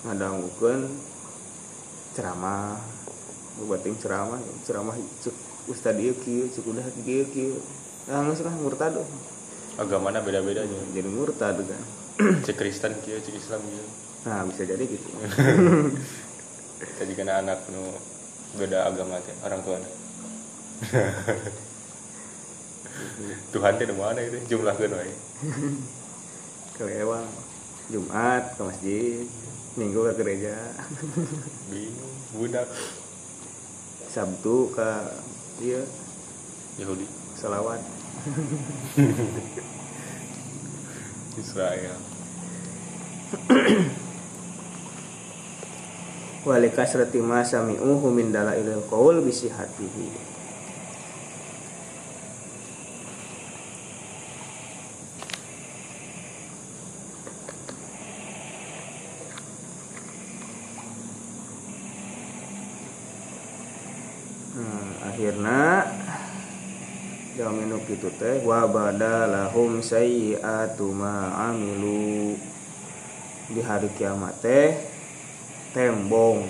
ngadangukeun 0.03 0.89
ceramah. 2.17 2.81
Buating 3.53 3.93
ceramah 4.01 4.41
ceramah 4.65 4.97
cek 5.21 5.29
ustad 5.69 5.93
ieu 6.01 6.17
kieu 6.17 6.49
cek 6.49 6.65
udah 6.65 6.81
kieu 7.05 7.21
kieu. 7.29 7.61
Nah 8.09 8.25
geus 8.25 8.41
lah 8.41 8.49
murtad 8.57 8.97
agamanya 9.79 10.21
beda-beda 10.21 10.61
aja. 10.65 10.77
Jadi 10.93 11.09
murtad 11.09 11.57
kan? 11.63 11.83
Cek 12.45 12.55
Kristen 12.57 12.93
kia 13.01 13.17
cek 13.17 13.35
Islam 13.35 13.61
kia. 13.65 13.85
Nah 14.29 14.45
bisa 14.47 14.61
jadi 14.63 14.83
gitu. 14.85 15.07
Kita 16.83 17.03
juga 17.07 17.39
anak 17.39 17.59
nu 17.71 17.95
beda 18.53 18.85
agama 18.85 19.17
teh 19.17 19.33
orang 19.41 19.65
tuanya 19.65 19.89
Tuhan 23.55 23.73
teh 23.81 23.89
mana 23.95 24.21
itu? 24.21 24.37
Jumlah 24.53 24.75
kan 24.77 24.93
wae 24.93 25.13
kelewang 26.77 27.25
Jumat 27.89 28.53
ke 28.57 28.61
masjid 28.61 29.25
Minggu 29.73 30.05
ke 30.05 30.13
gereja. 30.21 30.53
Bingung 31.73 32.13
budak 32.37 32.69
Sabtu 34.05 34.69
ke 34.69 34.89
iya 35.65 35.81
Yahudi. 36.77 37.09
salawat 37.33 37.81
Israel. 41.41 41.97
Walika 46.43 46.83
serti 46.83 47.23
ma 47.23 47.39
sami'uhu 47.39 48.11
min 48.11 48.35
dalailil 48.35 48.83
qaul 48.91 49.23
bisihatihi. 49.23 50.35
Nah, 64.53 65.09
akhirnya 65.09 65.82
Jamin 67.43 67.75
gitu 67.91 68.07
teh 68.15 68.39
wa 68.47 68.63
badalahum 68.71 69.83
sayyi'atu 69.83 70.95
ma 70.95 71.51
amilu. 71.51 72.39
Di 73.51 73.59
hari 73.59 73.91
kiamat 73.99 74.39
teh 74.39 74.79
tembong 75.75 76.47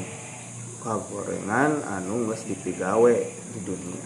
kagorengan 0.85 1.81
anu 1.97 2.29
geus 2.29 2.45
dipigawe 2.45 3.15
di 3.25 3.59
dunia. 3.65 4.05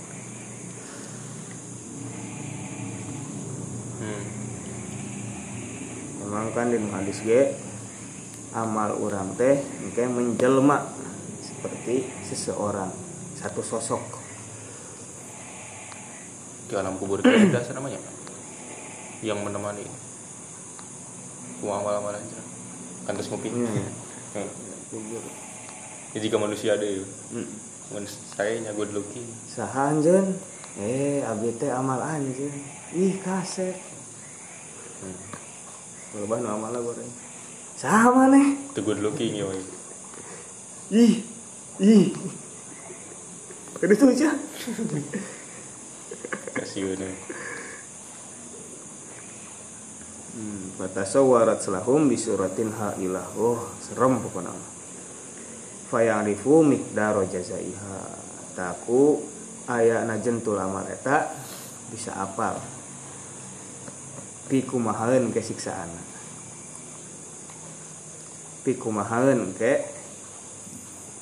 Hmm. 3.99 4.23
memang 6.23 6.55
kan 6.55 6.71
di 6.71 6.79
hadis 6.87 7.19
ge 7.19 7.51
amal 8.55 8.95
orang 8.95 9.35
teh 9.35 9.59
engke 9.83 10.07
menjelma 10.07 10.87
seperti 11.43 12.07
seseorang 12.23 12.95
satu 13.35 13.59
sosok 13.59 14.16
di 16.67 16.73
alam 16.75 16.99
kubur 16.99 17.23
itu 17.23 17.31
ada 17.31 17.63
namanya? 17.71 17.99
Yang 19.23 19.39
menemani. 19.39 19.87
Uang 21.63 21.81
malam 21.81 22.03
malam 22.03 22.19
aja. 22.19 22.39
Kan 23.07 23.15
terus 23.15 23.31
ngopi. 23.31 23.49
Hmm. 23.49 23.87
Kubur. 24.91 25.23
Ya, 26.11 26.19
jika 26.19 26.35
manusia 26.35 26.75
ada 26.75 26.83
ya. 26.83 27.03
Hmm. 27.31 27.47
saya 28.35 28.59
nyago 28.59 28.83
dulu 28.83 28.99
saha 29.47 29.95
anjeun 29.95 30.35
eh 30.75 31.23
abdi 31.23 31.55
teh 31.55 31.71
amal 31.71 32.03
anjeun 32.03 32.51
ih 32.91 33.15
kaset. 33.23 33.79
Hmm. 34.99 35.17
Loba 36.19 36.43
nu 36.43 36.51
amal 36.51 36.75
goreng. 36.83 37.11
Saha 37.79 38.11
maneh 38.11 38.59
teguh 38.75 38.91
dulu 38.91 39.15
ya 39.15 39.47
woy. 39.47 39.61
ih 40.91 41.23
ih. 41.79 42.11
Kada 43.79 43.93
tuh 43.95 44.11
aja. 44.11 44.35
Ya 46.77 47.11
Hmm, 50.37 50.69
fatasawwarat 50.77 51.65
selahum 51.65 52.05
bisuratin 52.05 52.69
ha 52.77 52.93
ilah. 53.01 53.25
Oh, 53.41 53.57
serem 53.81 54.21
pokoknya. 54.21 54.53
Fayarifu 55.89 56.61
miqdaro 56.61 57.25
jazaiha. 57.25 58.05
Taku 58.53 59.17
aya 59.65 60.05
najentul 60.05 60.61
amal 60.61 60.85
eta 60.85 61.33
bisa 61.89 62.13
apal. 62.21 62.61
Piku 64.45 64.77
mahalin 64.77 65.33
kesiksaan. 65.33 65.89
tapi 68.67 68.83
kumahaeun 68.83 69.55
ke 69.55 69.79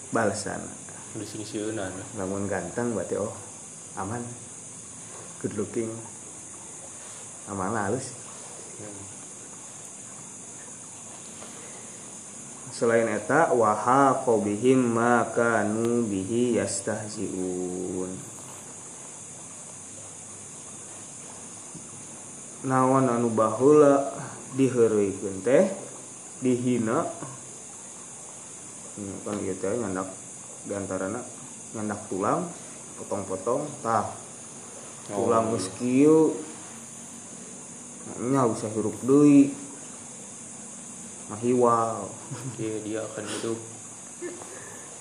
balasan 0.10 0.65
namun 2.18 2.49
ganteng 2.49 2.98
berarti 2.98 3.22
oh 3.22 3.30
aman 4.02 4.26
good 5.41 5.56
looking. 5.57 5.91
Aman 7.45 7.74
lah 7.74 7.90
halus 7.90 8.16
selain 12.76 13.07
eta 13.07 13.56
waha 13.56 14.28
qobihim 14.28 14.99
maka 14.99 15.64
nu 15.64 16.03
bihi 16.03 16.60
yastahziun. 16.60 18.12
Naon 22.68 23.07
anu 23.07 23.32
baheula 23.32 24.12
diheureuikeun 24.60 25.40
teh 25.40 25.72
dihina. 26.44 27.07
Kan 29.24 29.40
gitu 29.40 29.64
ya 29.64 29.76
nyandak 29.80 30.12
diantarana 30.68 31.24
nyandak 31.80 31.99
tulang 32.12 32.52
potong-potong 32.99 33.64
tah 33.80 34.12
tulang 35.10 35.53
geus 35.53 35.69
kieu 35.77 36.34
nya 38.22 38.45
bisa 38.49 38.69
hirup 38.73 38.95
deui 39.06 39.53
mahiwal 41.30 42.10
Iya 42.57 42.76
dia 42.82 42.99
akan 43.06 43.26
hidup. 43.26 43.60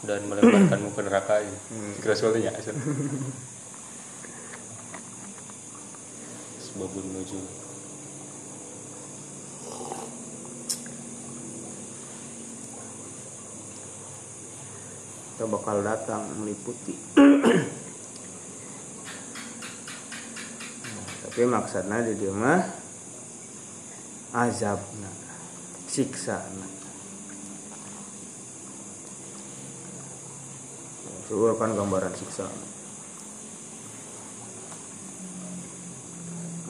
Dan 0.05 0.20
melemparkanmu 0.28 0.93
ke 0.93 1.01
neraka 1.01 1.40
ya. 1.40 1.56
Kira 1.97 2.12
soalnya 2.12 2.52
ya. 2.52 2.72
Sebabun 6.60 7.05
menuju. 7.09 7.40
Kita 15.35 15.44
bakal 15.51 15.82
datang 15.82 16.31
meliputi 16.36 16.94
tapi 21.35 21.51
maksudnya 21.51 21.98
di 21.98 22.15
dia 22.15 22.31
mah 22.31 22.62
azab 24.39 24.78
siksa 25.90 26.39
Suruh 31.27 31.59
kan 31.59 31.74
gambaran 31.74 32.15
siksa 32.15 32.47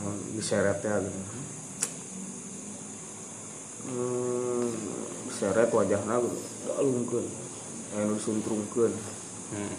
Hmm, 0.01 0.21
diseretnya 0.33 0.97
gitu 1.01 1.21
hmm, 3.85 4.69
diseret 5.29 5.69
wajahnya 5.69 6.25
gitu 6.25 6.41
dalungkeun 6.73 7.27
anu 8.01 8.17
suntrungkeun 8.17 8.97
hmm. 9.53 9.77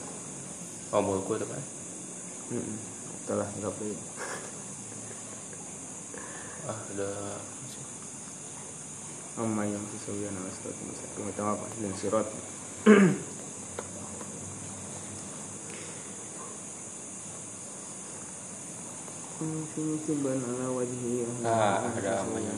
Oh 0.94 1.02
mulku 1.02 1.41
itu 1.41 1.45
kan 1.49 1.64
Heeh. 2.53 2.78
Telah 3.26 3.49
nggak 3.57 3.74
boleh. 3.74 4.24
Ah 6.65 6.79
ada 6.93 7.09
Amma 9.37 9.67
yang 9.67 9.83
sesuai 9.91 10.31
nama 10.33 10.49
surat 10.49 10.77
mustaqim 10.81 11.27
apa? 11.43 11.65
Dan 11.77 11.93
sirat. 11.93 12.25
Sini 19.75 19.99
coba 20.07 20.31
ala 20.39 20.67
wajhi 20.71 21.27
Ah 21.43 21.83
ada 21.85 22.23
yang 22.23 22.57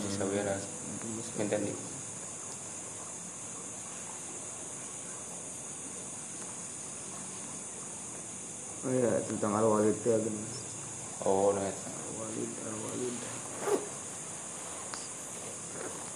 Minta 1.36 1.58
nih 1.58 1.76
Oh 8.88 8.94
iya 8.96 9.20
tentang 9.28 9.52
al 9.52 9.68
walid 9.68 10.00
ya. 10.00 10.16
Oh 11.28 11.52
nah 11.52 11.66
Al 11.68 12.10
walid 12.16 12.52
al 12.64 12.78
walid. 12.88 13.16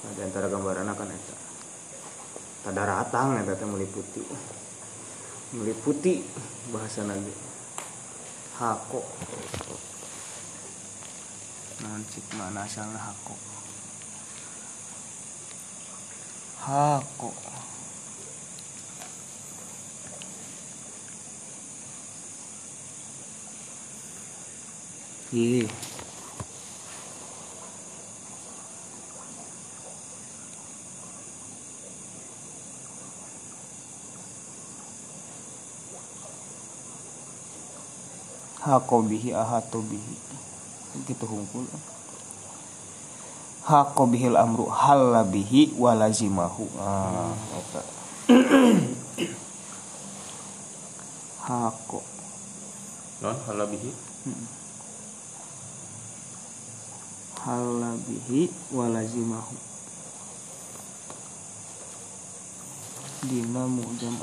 Nah, 0.01 0.11
di 0.17 0.21
antara 0.25 0.49
gambaran 0.49 0.89
akan 0.89 1.09
eta. 1.13 1.35
Tada 2.65 2.83
ratang 2.85 3.37
eta 3.37 3.53
teh 3.53 3.69
meliputi. 3.69 4.21
Meliputi 5.53 6.25
bahasa 6.73 7.05
lagi. 7.05 7.33
Hako. 8.57 9.01
Naon 11.85 12.01
cik 12.09 12.25
mana 12.37 12.65
asalna 12.65 12.97
hako. 12.97 13.35
Hako. 16.61 17.29
Hako 25.31 25.90
bihi 38.79 39.35
ahato 39.35 39.83
bihi. 39.83 40.15
Gitu 41.07 41.23
hungkul 41.23 41.63
Hako 43.61 44.09
bihil 44.11 44.35
amru 44.35 44.67
halla 44.67 45.23
bihi 45.23 45.71
walazimahu 45.79 46.67
ah, 46.81 47.31
eta. 47.55 47.81
Hako. 51.47 52.03
Non 53.21 53.37
halabihi 53.45 53.93
halla 57.45 57.93
bihi 58.01 58.49
walazimahu 58.73 59.53
Dina 63.21 63.69
mujam 63.69 64.17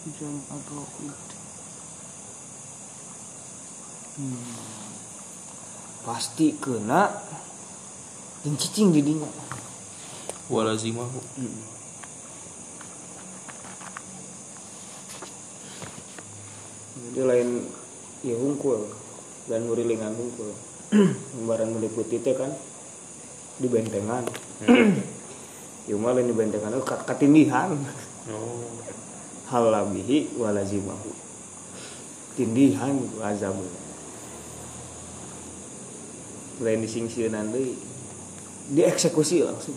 ar-ra'id 0.00 0.08
Mujam 0.08 0.36
ar-ra'id 0.48 1.18
hmm. 4.16 4.44
Pasti 6.00 6.56
kena. 6.56 7.12
Jeung 8.40 8.56
cicing 8.56 8.88
di 8.88 9.04
dinya 9.04 9.28
Walazimahu 10.48 11.20
Jadi 17.00 17.20
lain 17.20 17.48
ya 18.24 18.36
hungkul 18.40 18.88
dan 19.44 19.68
ngurilingan 19.68 20.16
hungkul 20.16 20.56
Gambaran 21.36 21.76
meliputi 21.76 22.16
itu 22.16 22.32
kan 22.32 22.48
di 23.60 23.68
bentengan. 23.68 24.24
Ya 25.88 25.98
malah 25.98 26.22
di 26.22 26.30
bentengan 26.30 26.70
itu 26.70 26.86
kat- 26.86 27.02
katindihan 27.02 27.74
Oh 28.30 28.62
halabihi 29.50 30.38
walazimahu 30.38 31.10
tindihan 32.38 32.94
gitu 32.94 33.18
azab 33.18 33.58
lain 36.62 36.80
disingsieunan 36.86 37.50
deui 37.50 37.74
dieksekusi 38.70 39.42
langsung 39.42 39.74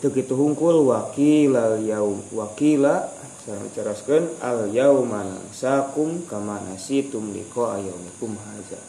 Tuk 0.00 0.16
itu 0.16 0.32
hungkul 0.32 0.88
wakil 0.88 1.52
al 1.60 1.76
yaum 1.84 2.24
wakila 2.32 3.04
sareng 3.44 3.68
ceraskeun 3.68 4.32
al 4.40 4.72
yauma 4.72 5.28
sakum 5.52 6.24
kama 6.24 6.56
nasitum 6.64 7.36
liqa 7.36 7.76
yaumikum 7.76 8.32
haza. 8.32 8.80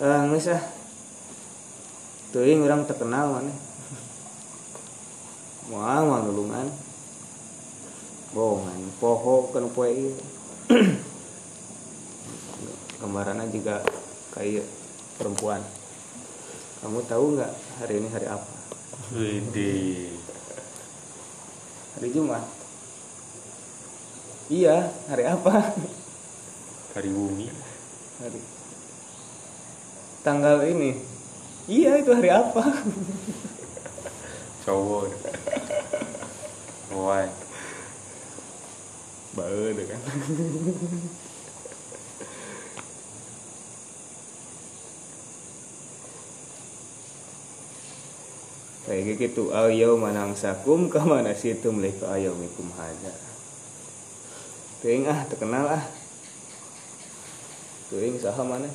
Ah 0.00 0.24
geus 0.32 0.48
ah. 0.48 0.79
Teuing 2.30 2.62
urang 2.62 2.86
terkenal 2.86 3.34
maneh. 3.34 3.56
Moal 5.66 6.06
moal 6.06 6.22
nulungan. 6.30 6.66
Bohongan 8.30 8.80
poho 9.02 9.50
kan 9.50 9.66
poe 9.74 9.90
ieu. 9.90 10.14
Gambarannya 13.02 13.50
juga 13.50 13.82
kayak 14.30 14.62
perempuan. 15.18 15.58
Kamu 16.80 17.02
tahu 17.10 17.34
nggak 17.34 17.52
hari 17.82 17.98
ini 17.98 18.08
hari 18.14 18.26
apa? 18.30 18.54
Widi 19.10 20.14
Hari 21.98 22.08
Jumat. 22.14 22.46
Iya, 24.50 24.90
hari 25.10 25.24
apa? 25.26 25.74
Hari 26.94 27.10
bumi 27.10 27.46
Hari 28.22 28.60
tanggal 30.20 30.64
ini. 30.68 31.09
Iya, 31.70 32.02
itu 32.02 32.10
hari 32.10 32.34
apa? 32.34 32.66
Cowok. 34.66 35.06
Why? 36.90 37.30
Bae 39.38 39.70
deh 39.78 39.86
kan. 39.86 40.00
Kayak 48.90 49.22
gitu 49.22 49.54
al 49.54 49.70
manang 49.94 50.34
sakum 50.34 50.90
ke 50.90 50.98
mana 50.98 51.30
situ 51.38 51.70
melihat 51.70 52.10
ayamikum 52.10 52.66
hada 52.74 53.14
Tuing 54.82 55.06
ah 55.06 55.22
terkenal 55.30 55.70
ah. 55.70 55.84
Tuing 57.94 58.18
saha 58.18 58.42
mana 58.42 58.66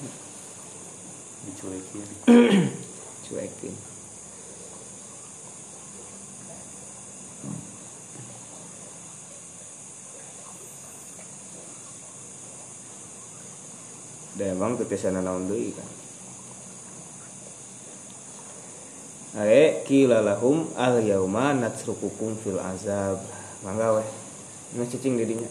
dicuekin 1.45 2.07
cuekin 3.29 3.75
Dan 14.35 14.59
emang 14.59 14.75
ketesan 14.75 15.15
naon 15.15 15.47
deui 15.47 15.71
kan. 15.71 15.87
Ae 19.39 19.83
kila 19.87 20.19
lahum 20.19 20.67
al 20.75 20.99
yauma 20.99 21.55
natsrukukum 21.55 22.35
fil 22.43 22.59
azab. 22.59 23.23
Mangga 23.63 23.95
weh. 23.95 24.09
Ini 24.75 24.83
cicing 24.91 25.15
didinya. 25.15 25.47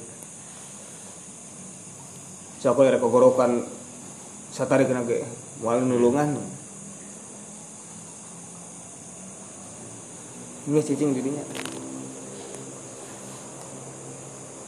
Siapa 2.61 2.81
yang 2.85 3.01
kegorokan 3.01 3.65
satari 4.53 4.85
kena 4.85 5.05
ge 5.09 5.25
moal 5.63 5.85
nulungan. 5.85 6.41
Ini 10.65 10.81
cicing 10.81 11.13
didinya. 11.13 11.45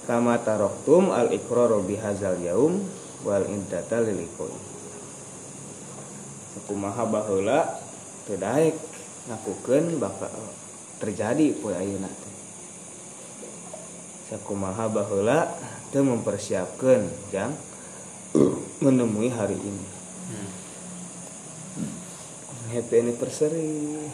Kama 0.05 0.39
taroktum 0.45 1.11
al 1.11 1.33
iqraru 1.33 1.83
bihazal 1.83 2.39
yaum 2.45 2.85
wal 3.27 3.43
iddata 3.49 4.05
lilikoi 4.05 4.77
kumaha 6.67 7.07
baheula 7.07 7.79
teu 8.27 8.35
daek 8.37 8.75
bakal 10.03 10.35
terjadi 10.99 11.55
poe 11.63 11.75
ayeuna 11.75 12.11
teh 12.11 12.35
sakumaha 14.33 14.91
baheula 14.91 15.47
teu 15.95 16.03
mempersiapkeun 16.03 17.07
jang 17.31 17.55
menemui 18.85 19.31
hari 19.31 19.55
ini 19.55 19.87
hmm. 20.33 20.49
Happy 22.71 22.95
anniversary. 23.03 24.11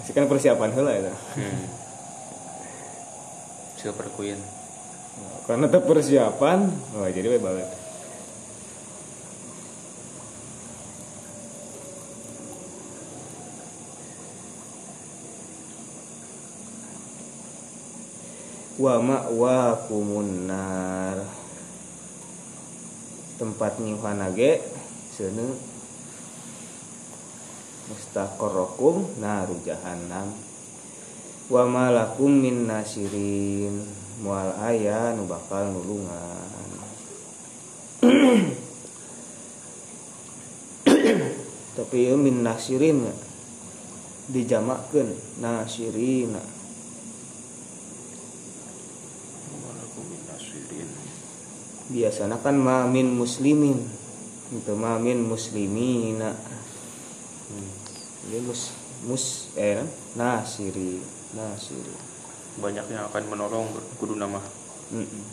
Masih 0.00 0.12
kan 0.12 0.28
persiapan 0.28 0.70
heula 0.76 0.92
ya 0.92 1.14
hmm. 1.16 1.64
super 3.80 4.10
queen. 4.12 4.36
Karena 5.48 5.68
itu 5.68 5.80
persiapan 5.80 6.68
oh 6.98 7.08
jadi 7.08 7.32
baik 7.32 7.44
banget 7.44 7.68
wa 18.74 19.00
ma'wakumun 19.00 20.50
nar. 20.50 21.18
Tempat 23.40 23.80
nyuhanage 23.80 24.73
seunu 25.14 25.54
mustaqarrakum 27.86 29.14
naru 29.22 29.54
jahannam. 29.62 30.34
Wa 31.46 31.62
malakum 31.70 32.34
min 32.34 32.66
nasirin. 32.66 33.86
Mual 34.18 34.50
ayah 34.66 35.14
nu 35.14 35.26
bakal 35.30 35.70
nulungan. 35.70 36.50
Tapi 41.78 42.10
ya 42.10 42.14
min 42.18 42.42
nasirin 42.42 43.06
dijamakkan 44.30 45.14
nasirina. 45.38 46.42
Biasanya 51.84 52.40
kan 52.40 52.56
mamin 52.58 53.14
muslimin 53.14 54.03
itu 54.54 54.72
mamin 54.78 55.26
muslimina. 55.26 56.30
Hmm. 57.44 57.70
ini 58.30 58.40
mus 58.46 58.72
mus 59.04 59.50
eh 59.58 59.82
nasiri 60.14 61.02
nasiri. 61.34 61.94
Banyak 62.62 62.86
yang 62.88 63.10
akan 63.10 63.24
menolong 63.26 63.66
kudu 63.98 64.14
nama 64.14 64.38
mm 64.94 65.04
-mm. 65.04 65.24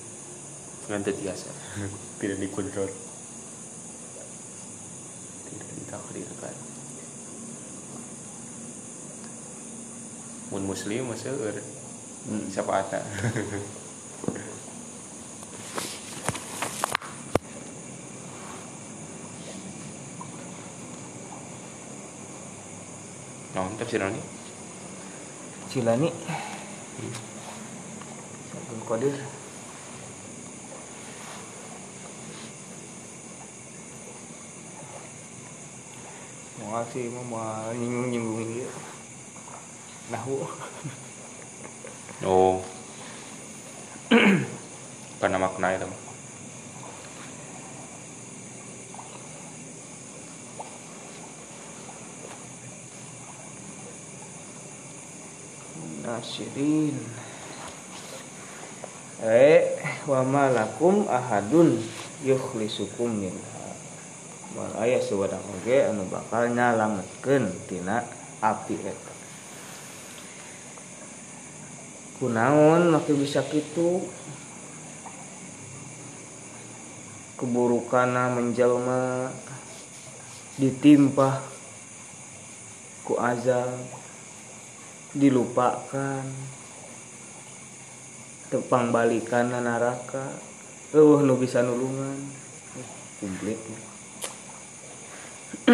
dengan 0.89 1.01
biasa. 1.05 1.49
Tidak 2.19 2.37
dikontrol. 2.41 2.89
Tidak 5.45 5.69
ditakdirkan 5.77 6.71
mun 10.51 10.67
muslim 10.67 11.07
masih 11.07 11.31
mm. 12.27 12.51
siapa 12.51 12.83
ada 12.83 12.99
Nah, 23.51 23.67
tafsiran 23.75 24.15
ini? 24.15 24.23
Cilani 25.67 26.07
Abdul 28.55 28.83
Qadir. 28.87 29.15
Mau 36.63 36.79
sih 36.95 37.11
mau 37.11 37.75
nyinggung 37.75 38.07
nyinggung 38.07 38.47
dia. 38.47 38.71
Nahu. 40.15 40.47
Oh. 42.23 42.63
Karena 45.19 45.37
makna 45.39 45.75
itu 45.75 45.87
nasirin 56.11 56.99
eh 59.23 59.79
wa 60.03 60.27
malakum 60.27 61.07
ahadun 61.07 61.79
yukhlisukum 62.27 63.07
min 63.07 63.35
Mal 64.51 64.83
aya 64.83 64.99
sewadang 64.99 65.39
oge 65.47 65.79
anu 65.79 66.03
bakal 66.11 66.51
nyalangetkeun 66.51 67.55
tina 67.71 68.03
api 68.43 68.75
eta. 68.83 69.13
Kunaon 72.19 72.91
makin 72.91 73.15
bisa 73.15 73.47
gitu 73.47 74.03
keburukana 77.39 78.35
menjelma 78.35 79.31
ditimpa 80.59 81.39
ku 83.07 83.15
azab 83.15 84.00
dilupakan. 85.15 86.23
Tepang 88.51 88.91
balikan 88.91 89.47
naraka 89.47 90.27
uh 90.91 91.19
nu 91.23 91.39
bisa 91.39 91.63
nulungan. 91.63 92.19
Komplit. 93.23 93.59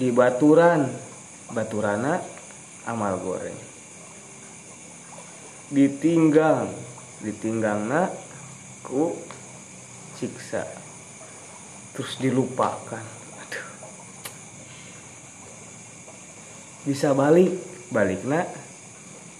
Di 0.00 0.08
baturan. 0.14 1.10
Baturana 1.50 2.22
amal 2.86 3.18
goreng. 3.18 3.58
Ditinggal 5.74 6.70
ditinggalna 7.26 8.06
ku 8.86 9.18
siksa. 10.14 10.62
Terus 11.90 12.22
dilupakan 12.22 13.19
bisa 16.84 17.12
balik. 17.12 17.52
Balik 17.90 18.22
nak 18.22 18.46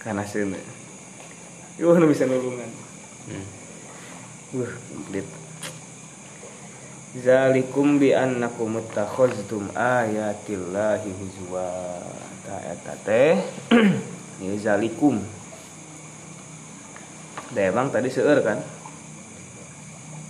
karena 0.03 0.27
sini 0.27 0.59
Yuh, 1.81 1.97
nu 1.97 2.13
bisa 2.13 2.29
nulungan. 2.29 2.69
Hmm. 3.31 3.47
uh 4.61 4.73
komplit. 4.93 5.25
Zalikum 7.17 7.97
bi 7.97 8.13
annakum 8.13 8.77
muttakhaztum 8.77 9.73
ayatillahi 9.73 11.09
huzwa. 11.09 11.73
Ta 12.45 12.57
eta 12.69 12.95
teh 13.01 13.41
ini 14.45 14.61
zalikum. 14.61 15.25
Da 17.57 17.61
emang 17.65 17.89
tadi 17.89 18.13
seueur 18.13 18.45
kan? 18.45 18.61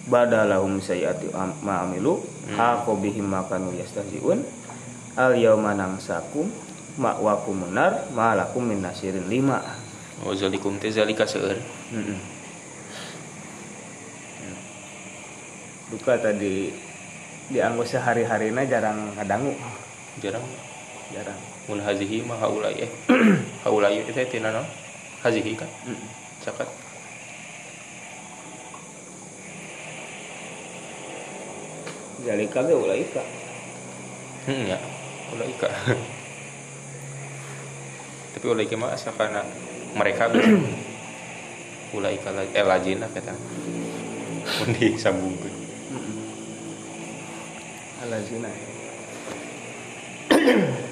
Badalahum 0.07 0.78
sayyati 0.78 1.35
ma'amilu 1.66 2.15
hmm. 2.15 2.55
haqo 2.55 2.95
bihim 2.95 3.27
makanu 3.27 3.74
yastahziun. 3.74 4.47
Al 5.19 5.35
yauma 5.35 5.74
nangsakum 5.74 6.70
ma'wakum 7.01 7.73
nar 7.73 8.13
ma 8.13 8.37
lakum 8.37 8.69
min 8.69 8.85
nasirin. 8.85 9.25
Lima. 9.25 9.65
Oh 10.21 10.37
zalikum 10.37 10.77
teh 10.77 10.93
zalika 10.93 11.25
seueur. 11.25 11.57
Mm-mm. 11.97 12.21
duka 15.91 16.15
tadi 16.23 16.71
dianggo 17.51 17.83
sehari-harina 17.83 18.63
jarang 18.69 19.17
ngadangu. 19.17 19.57
Jarang. 20.23 20.45
Jarang. 21.11 21.41
Mun 21.67 21.83
hazihi 21.83 22.23
mah 22.23 22.39
haulai 22.39 22.87
eh. 22.87 22.91
Haulai 23.67 23.99
itu 24.05 24.15
teh 24.15 24.29
tina 24.29 24.55
naon? 24.55 24.69
Hazihi 25.25 25.57
kan 25.57 25.67
Mm-mm. 25.89 26.09
cakat. 26.45 26.69
Jalika 32.23 32.61
ge 32.63 32.75
ulaika. 32.77 33.23
Hmm 34.47 34.63
ya. 34.69 34.79
Ulaika 35.33 35.69
tapi 38.35 38.47
ulaika 38.47 38.77
mah 38.78 38.94
asa 38.94 39.11
kana 39.12 39.43
mereka 39.98 40.31
la 42.02 42.11
eh 42.55 42.65
lajina 42.65 43.11
kata. 43.11 43.35
Mun 44.61 44.70
disambungkeun. 44.78 45.55
Alazina 48.01 48.48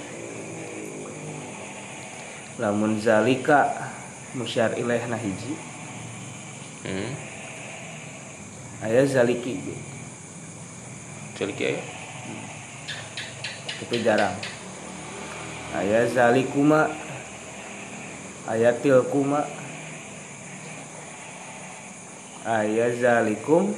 lamun 2.60 3.01
zalika 3.01 3.89
musyar 4.35 4.77
ilaihna 4.77 5.16
hiji. 5.16 5.55
Hmm? 6.85 7.15
Aya 8.85 9.06
zaliki. 9.06 9.56
Ge, 9.62 9.74
Celiki 11.39 11.65
aya 11.65 11.82
tapi 13.78 14.02
jarang. 14.02 14.35
Aya 15.70 16.05
zalikuma 16.10 16.90
aya 18.49 18.73
tilkuma 18.81 19.45
aya 22.49 22.89
zalikum 22.97 23.77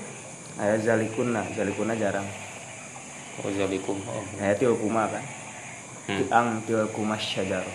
aya 0.54 0.78
zalikunna 0.78 1.42
zalikunna 1.58 1.98
jarang. 1.98 2.26
Oh 3.40 3.50
zalikum. 3.50 3.98
Oh. 4.06 4.24
Aya 4.38 4.54
tilkuma 4.54 5.10
kan? 5.10 5.24
Hmm. 6.06 6.26
ang 6.30 6.48
tilkuma 6.66 7.18
syajar. 7.18 7.66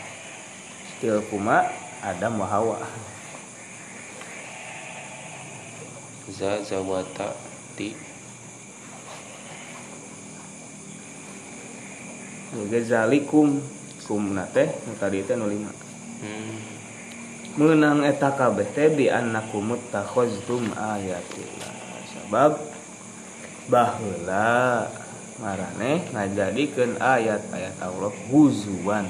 Tilkuma 1.03 1.67
Adam 1.99 2.39
wa 2.39 2.47
Hawa. 2.47 2.77
Za 6.31 6.63
zawata 6.63 7.35
ti. 7.76 7.91
Juga 12.55 12.80
zalikum. 12.80 13.59
Kumna 14.05 14.45
teh 14.53 14.69
tadi 15.01 15.26
teh 15.26 15.34
nu 15.34 15.49
lima 15.49 15.73
hmm. 16.22 16.74
Menang 17.56 18.03
eta 18.03 18.36
kabeh 18.36 18.68
teh 18.76 18.91
bi 18.91 19.07
annakum 19.07 19.76
takhaztum 19.91 20.72
ayatillah 20.76 21.72
sabab 22.11 22.60
baheula 23.72 24.91
marane 25.40 26.03
ngajadikeun 26.11 26.99
ayat-ayat 26.99 27.76
Allah 27.84 28.11
huzuan 28.32 29.07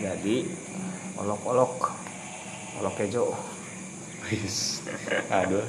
jadi 0.00 0.44
olok-olok 1.16 1.92
olok 2.80 2.94
kejo 3.00 3.32
Wis. 4.26 4.82
Aduh. 5.30 5.62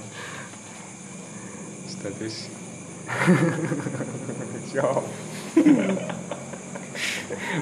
Status. 1.86 2.49
Siap. 4.74 5.03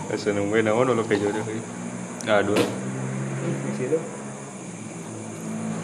Asa 0.08 0.30
nungguin 0.32 0.72
naon 0.72 0.96
ulah 0.96 1.04
ke 2.26 2.34
jodoh. 2.42 2.58
Aduh, 2.58 2.66
situ 3.78 4.02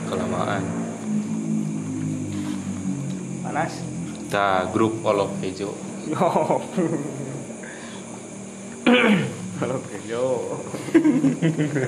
kelamaan. 0.09 0.65
panas 3.45 3.77
Ta 4.33 4.65
grup 4.73 5.05
olok 5.05 5.37
hejo. 5.45 5.77
olok 9.61 9.85
kejo 9.85 10.57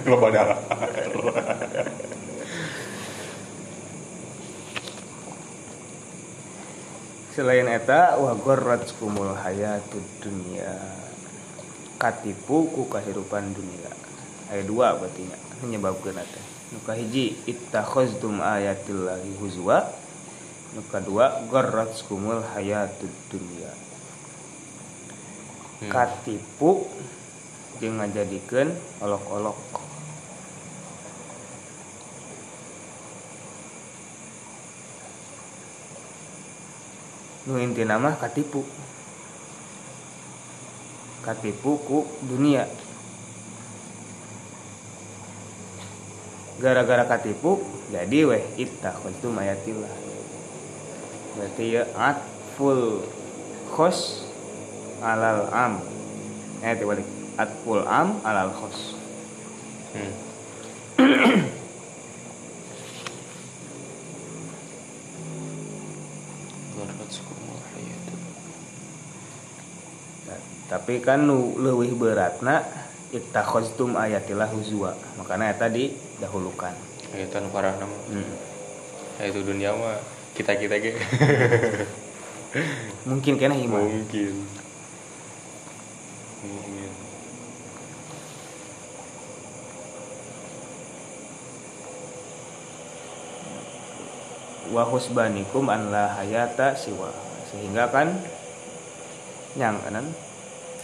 Loba 0.06 0.30
darah. 0.38 0.62
selain 7.34 7.66
eta 7.66 8.22
wa 8.22 8.38
kumul 9.02 9.34
hayatud 9.34 10.06
dunya 10.22 10.78
katipu 11.98 12.70
ku 12.70 12.86
kahirupan 12.86 13.58
dunia 13.58 14.03
ayat 14.54 14.70
dua 14.70 14.94
berarti 15.02 15.26
nya 15.26 15.38
menyebabkan 15.66 16.22
eta 16.22 16.42
nu 16.70 16.78
kahiji 16.86 17.34
ittakhaztum 17.50 18.38
ayatillahi 18.38 19.34
huzwa. 19.42 19.90
Nu 20.74 20.82
kadua 20.90 21.46
kumul 22.10 22.42
hayatud 22.54 23.14
dunya. 23.30 23.70
Hmm. 25.78 25.90
katipu 25.90 26.90
jeung 27.78 28.02
ngajadikeun 28.02 28.74
olok-olok. 29.06 29.62
Nu 37.46 37.62
intina 37.62 38.02
mah 38.02 38.18
katipu. 38.18 38.66
Katipu 41.22 41.78
ku 41.86 42.10
dunia 42.26 42.66
gara-gara 46.62 47.06
katipu 47.06 47.62
jadi 47.90 48.20
weh 48.30 48.44
ittakhaztum 48.58 49.38
ayatillah 49.38 49.94
berarti 51.34 51.66
ya 51.82 51.84
atful 51.98 53.02
khos 53.74 54.30
alal 55.04 55.50
am. 55.52 55.84
Eh 56.64 56.74
terbalik 56.78 57.06
atful 57.36 57.84
am 57.84 58.22
alal 58.24 58.54
khos. 58.54 58.96
Hmm. 59.94 60.14
Tapi 70.74 71.06
kan 71.06 71.30
nu 71.30 71.54
leuwih 71.62 71.94
beratna 71.94 72.66
ittakhaztum 73.14 73.94
ayatillah 73.94 74.50
huzwa 74.50 74.98
makanya 75.22 75.54
tadi 75.54 75.94
dahulukan 76.18 76.74
Ayatan 77.14 77.46
parah 77.54 77.78
nama. 77.78 77.94
hmm. 78.10 79.22
Ayat 79.22 79.38
dunia 79.46 79.70
mah 79.78 80.02
kita 80.34 80.58
kita 80.58 80.82
ge. 80.82 80.98
mungkin 83.10 83.38
kena 83.38 83.54
iman 83.54 83.86
Mungkin. 83.86 84.34
Mungkin. 86.42 86.90
wa 94.74 94.84
husbanikum 94.90 95.70
an 95.70 95.94
la 95.94 96.18
hayata 96.18 96.74
siwa 96.74 97.14
sehingga 97.54 97.94
kan 97.94 98.10
yang 99.54 99.78
kanan 99.86 100.10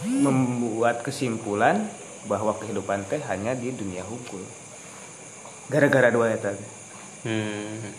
membuat 0.06 1.02
kesimpulan 1.02 1.90
bahwa 2.28 2.52
kehidupan 2.58 3.06
teh 3.08 3.22
hanya 3.30 3.56
di 3.56 3.72
dunia 3.72 4.04
hukum 4.04 4.42
gara-gara 5.70 6.10
dua 6.10 6.34
teh. 6.34 6.58
Hmm. 7.24 7.94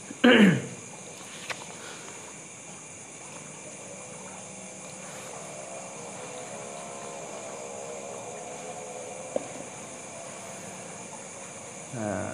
Nah, 11.92 12.34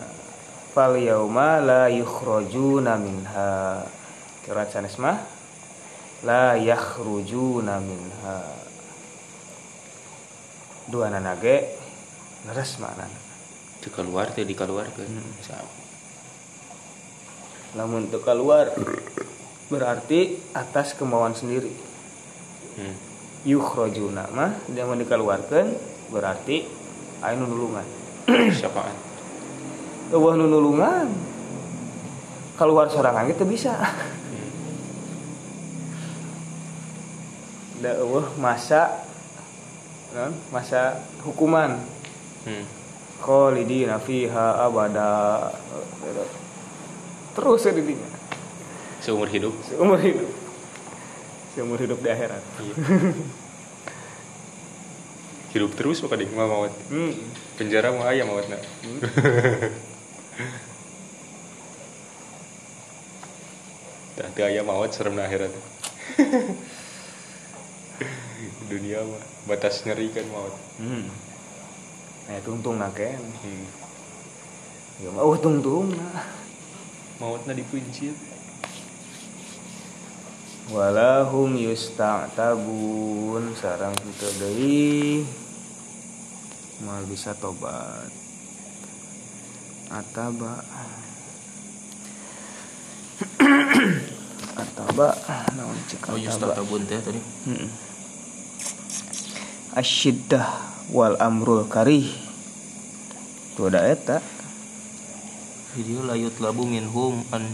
fal 0.73 0.97
yauma 0.97 1.61
la 1.61 1.91
yukhrajuna 1.93 2.97
minha. 2.97 3.84
Kira 4.41 4.64
sanes 4.65 4.95
mah 4.97 5.22
la 6.26 6.57
yakhrujuna 6.57 7.77
minha. 7.84 8.38
Dua 10.88 11.11
nanage 11.11 11.76
leres 12.45 12.77
mana? 12.77 13.07
Di 13.81 13.89
keluar 13.89 14.30
teh 14.35 14.45
dikeluarkeun. 14.45 15.09
Hmm. 15.09 15.34
Sa- 15.41 15.85
Lamun 17.76 18.07
teu 18.09 18.23
keluar 18.23 18.72
berarti 19.68 20.39
atas 20.55 20.95
kemauan 20.95 21.35
sendiri. 21.35 21.72
Hmm. 22.77 22.95
Yukhrajuna 23.47 24.27
mah 24.34 24.51
dia 24.69 24.84
mau 24.84 24.95
dikeluarkan 24.97 25.65
berarti 26.11 26.68
nu 27.38 27.45
nulungan. 27.47 27.85
Eueuh 30.14 30.34
nu 30.39 30.45
nulungan. 30.47 31.07
Keluar 32.57 32.89
sorangan 32.89 33.30
itu 33.30 33.45
bisa. 33.45 33.76
Hmm. 33.77 34.49
Da 37.84 37.91
eueuh 38.01 38.26
masa 38.41 39.05
non, 40.15 40.34
masa 40.49 41.03
hukuman 41.22 41.77
hmm. 42.48 42.64
khalidina 43.19 43.99
fiha 43.99 44.64
abada. 44.64 45.52
Terus 47.36 47.68
ya 47.68 47.76
didinya 47.76 48.18
seumur 49.07 49.32
hidup. 49.32 49.56
Seumur 49.64 49.95
hidup. 50.03 50.28
Seumur 51.56 51.80
hidup 51.80 52.03
di 52.03 52.11
akhirat. 52.11 52.44
Iya. 52.60 52.76
hidup 55.56 55.72
terus 55.80 56.03
maka 56.03 56.19
ding 56.19 56.28
mah 56.36 56.45
maut 56.45 56.76
hmm. 56.91 57.15
penjara 57.56 57.95
mah 57.95 58.11
aya 58.11 58.28
maut 58.28 58.44
na 58.52 58.60
tak 64.19 64.28
teu 64.36 64.44
aya 64.44 64.60
maut 64.61 64.91
serem 64.91 65.15
na 65.15 65.24
akhirat. 65.26 65.49
Dunia 68.69 69.07
mah 69.07 69.24
batas 69.48 69.88
ngeri 69.88 70.11
kan 70.11 70.28
maut 70.30 70.53
hmm. 70.84 71.07
Nah 72.27 72.43
tungtung 72.43 72.75
naken 72.75 73.23
hmm. 73.23 73.65
ya 74.99 75.07
mah 75.15 75.23
oh 75.23 75.39
tungtung. 75.39 75.95
Nah 75.95 76.27
maut 77.17 77.41
na 77.47 77.55
dipuncit 77.55 78.13
walahum 80.69 81.55
yusta'tabun. 81.55 83.55
Sarang 83.55 83.95
kita 83.95 84.27
deui 84.43 85.23
mal 86.83 87.07
bisa 87.07 87.31
tobat. 87.39 88.11
Ataba. 89.87 90.67
Ataba. 94.61 95.15
Naon 95.55 95.79
cek 95.87 96.11
oh 96.11 96.19
ataba? 96.19 96.59
tabun 96.59 96.83
teh 96.83 96.99
tadi. 96.99 97.23
Mm-mm. 97.47 97.87
asyiddah 99.77 100.76
wal 100.91 101.19
amrul 101.19 101.68
karih. 101.68 102.07
Itu 103.53 103.68
ada 103.68 103.84
eta 103.89 104.22
video 105.77 106.01
layut 106.05 106.34
labu 106.41 106.65
minhum 106.65 107.22
an 107.30 107.45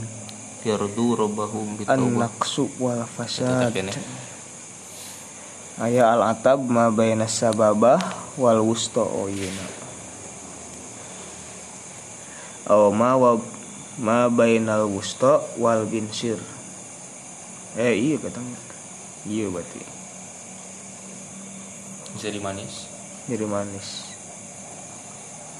yardu 0.63 1.19
rabbahum 1.19 1.75
an 1.87 1.99
naqsu 2.15 2.69
wal 2.79 3.03
fasad. 3.03 3.73
Aya 5.81 6.13
al 6.13 6.21
atab 6.29 6.61
ma 6.63 6.93
baina 6.93 7.25
sababah 7.25 7.99
wal 8.37 8.61
wusta 8.61 9.01
oh 9.01 9.25
iya 9.25 9.49
aw 12.69 12.93
ma 12.93 13.17
wa 13.19 13.41
ma 13.99 14.31
bainal 14.31 14.87
wusta 14.87 15.43
wal 15.59 15.83
binsir. 15.89 16.39
Eh 17.73 17.97
iya 17.97 18.15
katanya. 18.21 18.55
Iya 19.25 19.49
berarti. 19.49 19.81
Jadi 22.21 22.37
manis 22.37 22.92
jadi 23.27 23.45
manis. 23.47 24.11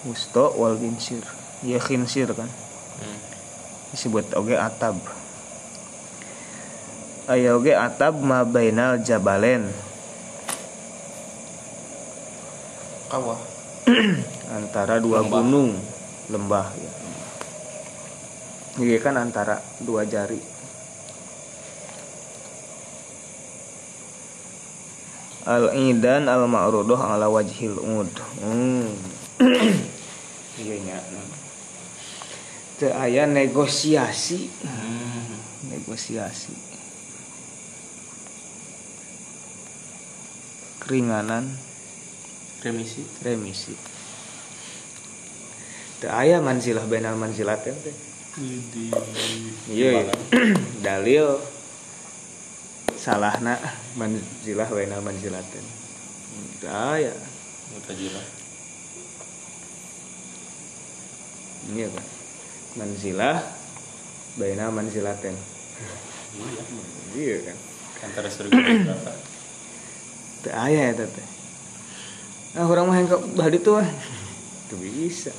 Wusta 0.03 0.51
wal 0.59 0.75
binsir 0.75 1.23
ya 1.63 1.79
khinsir 1.79 2.27
kan? 2.35 2.49
Hmm. 2.99 3.19
disebut 3.93 4.25
oge 4.35 4.57
atab. 4.57 4.99
Aya 7.29 7.55
oge 7.55 7.71
atab 7.71 8.19
ma 8.19 8.43
bainal 8.43 8.99
jabalen. 8.99 9.69
Kawah. 13.07 13.39
Antara 14.57 14.97
dua 14.99 15.21
Lembah. 15.23 15.39
gunung. 15.39 15.71
Lembah 16.27 16.67
ya. 16.75 16.91
Iya 18.73 18.97
kan 18.97 19.13
antara 19.21 19.61
dua 19.85 20.01
jari 20.01 20.52
al 25.43 25.75
idan 25.75 26.31
al 26.31 26.47
ma'rudoh 26.47 26.99
ala 26.99 27.27
wajhil 27.27 27.75
ud. 27.75 28.11
Hmm. 28.39 28.87
iya 30.63 30.75
nya. 30.83 30.97
Teu 32.79 32.91
aya 32.95 33.27
negosiasi. 33.27 34.47
Hmm. 34.63 35.35
negosiasi. 35.67 36.55
Keringanan. 40.83 41.47
Remisi. 42.63 43.03
Remisi. 43.23 43.75
Teu 45.99 46.11
aya 46.11 46.39
manzilah 46.39 46.83
bainal 46.87 47.19
manzilatin 47.19 47.75
teh. 47.83 47.95
Iya 49.69 50.09
iya. 50.09 50.13
dalil 50.85 51.37
salahna 53.03 53.59
manzilah 53.99 54.71
bainal 54.71 55.03
manzilatin 55.03 55.65
teu 56.63 56.71
aya 56.71 57.11
mutajilah 57.75 58.23
iya 61.75 61.91
kan 61.91 62.05
manzilah 62.79 63.43
bainal 64.39 64.71
manzilatin 64.71 65.35
iya 67.19 67.37
kan? 67.43 67.57
Antara 68.03 68.27
surga 68.27 68.51
dan 68.51 68.83
neraka. 68.83 69.13
Teu 70.43 70.51
aya 70.55 70.91
eta 70.91 71.07
teh 71.07 71.27
ah 72.55 72.67
urang 72.67 72.87
mah 72.87 72.95
hengkok 72.99 73.35
badi 73.35 73.59
tuh 73.59 73.83
ah. 73.83 73.89
teu 74.71 74.79
bisa. 74.79 75.35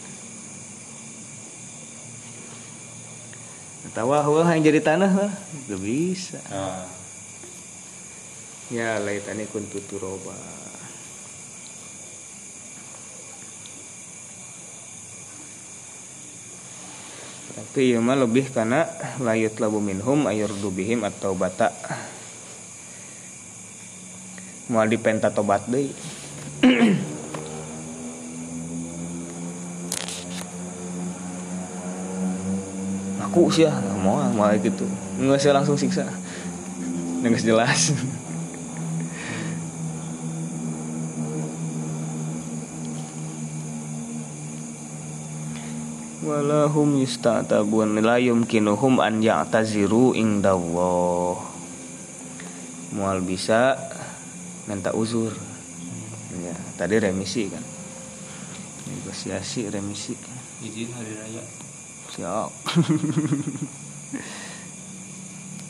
Tawa 3.94 4.26
heueuh 4.26 4.42
yang 4.42 4.66
jadi 4.66 4.82
tanah 4.82 5.12
lah, 5.12 5.32
teu 5.70 5.78
bisa. 5.78 6.42
ah. 6.50 6.93
Ya 8.72 8.96
laitani 8.96 9.44
kuntu 9.44 9.80
turoba. 9.84 10.32
Ieu 17.74 17.98
mah 17.98 18.14
lebih 18.14 18.54
karena 18.54 18.86
layut 19.18 19.58
labu 19.58 19.82
minhum 19.82 20.30
ayurdu 20.30 20.70
bihim 20.70 21.02
atau 21.02 21.34
bata. 21.34 21.74
Mau 24.70 24.86
dipenta 24.86 25.34
tobat 25.34 25.66
deui. 25.66 25.90
Aku 33.26 33.50
sih 33.50 33.66
ya, 33.66 33.74
mau 33.98 34.22
mau 34.30 34.46
gitu. 34.54 34.86
Nggak 35.18 35.42
sih 35.42 35.50
langsung 35.50 35.74
siksa. 35.74 36.06
Nggak 37.26 37.42
jelas. 37.42 37.90
Walahum 46.24 46.96
yustatabun 46.96 48.00
la 48.00 48.16
yumkinuhum 48.16 48.98
an 48.98 49.20
ya'taziru 49.20 50.16
indallah. 50.16 51.36
Mual 52.96 53.20
bisa 53.20 53.76
minta 54.64 54.96
uzur. 54.96 55.36
Ya 56.40 56.56
tadi 56.80 56.96
remisi 56.96 57.52
kan? 57.52 57.60
Negosiasi 58.88 59.68
remisi. 59.68 60.16
Izin 60.64 60.88
hari 60.96 61.12
raya. 61.12 61.44
Siap. 62.16 62.50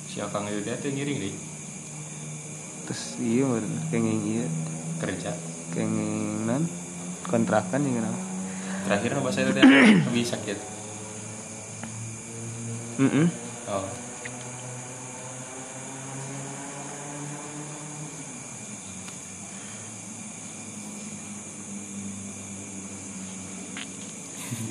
Si 0.07 0.23
akang 0.23 0.47
Yuda 0.47 0.79
teh 0.79 0.95
ngiring 0.95 1.19
deh. 1.19 1.35
Terus 2.87 3.19
iya 3.19 3.51
kenging 3.91 4.21
iya. 4.31 4.47
Kerja. 5.03 5.35
Kengingan 5.75 6.71
kontrakan 7.27 7.83
ya 7.83 7.99
kenapa 7.99 8.34
terakhir 8.85 9.17
bahasa 9.17 9.41
itu 9.41 9.53
teh 9.57 9.65
lebih 9.65 10.25
sakit. 10.29 10.59
Mm 13.01 13.11
-mm. 13.11 13.27
oh. 13.73 13.89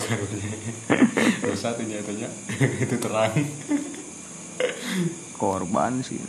Dosa 1.44 1.74
tuh 1.74 1.84
nyatanya 1.84 2.30
itu 2.86 2.96
terang. 3.02 3.34
Korban 5.36 6.06
sih. 6.06 6.22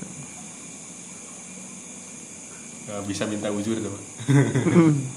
Nggak 2.85 3.03
bisa 3.09 3.25
minta 3.29 3.49
ujur 3.53 3.81
tuh 3.81 3.97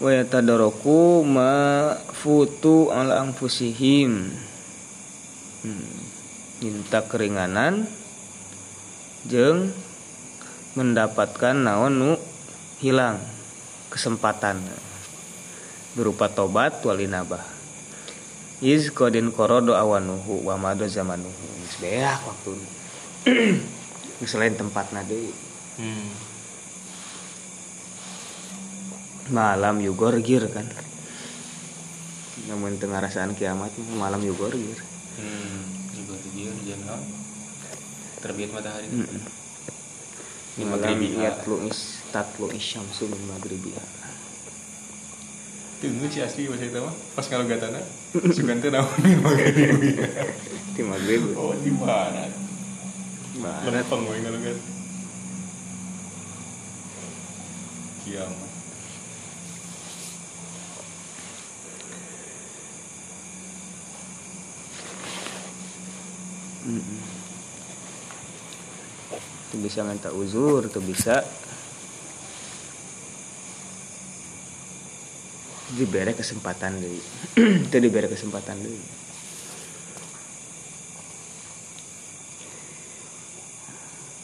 wa 0.00 0.10
yatadaraku 0.10 1.22
ma 1.22 1.52
futu 2.16 2.88
ala 2.88 3.20
anfusihim. 3.20 4.32
Hmm. 5.60 5.92
minta 6.60 7.04
keringanan 7.04 7.84
jeng 9.28 9.76
mendapatkan 10.72 11.52
naon 11.52 11.92
nu 12.00 12.10
hilang 12.80 13.20
kesempatan. 13.92 14.60
Berupa 15.92 16.32
tobat 16.32 16.80
walinabah 16.80 17.44
iz 18.60 18.92
kodin 18.92 19.32
korodo 19.32 19.76
awanuhu 19.76 20.48
wa 20.48 20.56
mado 20.56 20.88
zamanuhu. 20.88 21.44
Beak 21.80 22.20
waktu 22.24 22.52
selain 24.24 24.56
tempat 24.60 24.92
nade 24.92 25.32
hmm. 25.80 26.29
Malam 29.30 29.80
yugorgir 29.80 30.46
kan. 30.50 30.66
Namun 32.50 32.76
tengah 32.82 32.98
rasaan 32.98 33.32
kiamat 33.38 33.70
malam 33.94 34.20
yugorgir 34.26 34.78
hmm. 35.20 36.64
jangan 36.66 37.00
terbit 38.20 38.50
matahari. 38.52 38.88
Mm-mm. 38.88 39.22
Min 40.58 40.66
malam 40.66 40.82
maghribiha. 40.82 41.20
yatlu 41.24 41.56
is 41.68 42.04
tatlu 42.12 42.50
isyamsu 42.52 43.08
min 43.08 43.22
maghribiha 43.30 43.84
tunggu 45.80 46.12
si 46.12 46.20
asli 46.20 46.44
bahasa 46.44 46.68
itu 46.68 46.76
mah. 46.76 46.92
Pas 47.16 47.24
kalau 47.24 47.48
gatana 47.48 47.80
sugan 48.36 48.60
teh 48.60 48.68
naon 48.68 49.00
nih 49.00 49.16
maghrib 49.16 49.80
di 50.76 50.82
maghrib. 50.84 51.32
Oh 51.40 51.56
di 51.56 51.72
mana? 51.72 52.28
Barat 53.40 53.88
lempeng 53.88 54.20
kalau 54.20 54.38
gat 54.44 54.58
kiamat 58.04 58.49
tuh 69.50 69.58
bisa 69.58 69.82
minta 69.82 70.12
uzur 70.12 70.68
tuh 70.68 70.84
bisa. 70.84 71.24
Diberi 75.70 76.12
kesempatan 76.18 76.82
deh. 76.82 76.98
Itu 77.70 77.76
diberi 77.78 78.10
kesempatan 78.10 78.58
deh. 78.58 78.74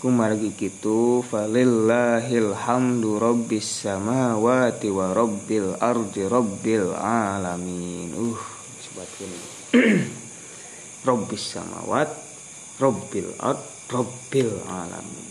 Kumargi 0.03 0.53
kitu 0.59 1.23
falillahil 1.23 2.53
hamdu 2.53 3.23
rabbis 3.23 3.87
samawati 3.87 4.91
wa 4.91 5.15
rabbil 5.15 5.79
ardi 5.79 6.23
rabbil 6.27 6.93
alamin. 6.99 8.11
Uh 8.13 8.43
sebatkeun 8.83 9.33
rabbis 11.09 11.45
samawat 11.47 12.26
rabbil 12.77 13.33
ard 13.41 13.61
rabbil 13.89 14.53
alamin. 14.69 15.31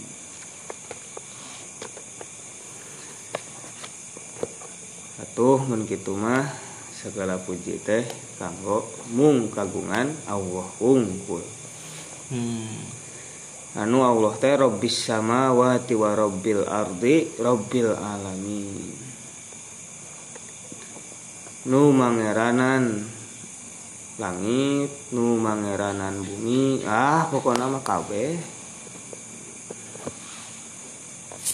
Atuh 5.22 5.60
mun 5.68 5.86
kitu 5.86 6.16
mah 6.18 6.48
segala 6.92 7.38
puji 7.38 7.78
teh 7.86 8.04
kanggo 8.42 8.88
mung 9.14 9.54
kagungan 9.54 10.10
Allah 10.26 10.68
unggul. 10.82 11.46
Hmm. 12.34 12.82
anu 13.78 14.02
Allah 14.02 14.34
teh 14.42 14.58
rabbis 14.58 15.06
samawati 15.06 15.94
wa 15.94 16.18
rabbil 16.18 16.66
ardi 16.66 17.30
rabbil 17.38 17.94
alamin. 17.94 18.96
Nu 21.66 21.94
mangeranan 21.94 23.15
langit 24.16 24.92
nu 25.12 25.36
mangeranan 25.40 26.24
bumi. 26.24 26.84
Ah 26.88 27.28
pokoknya 27.28 27.68
mah 27.68 27.84
kabeh. 27.84 28.36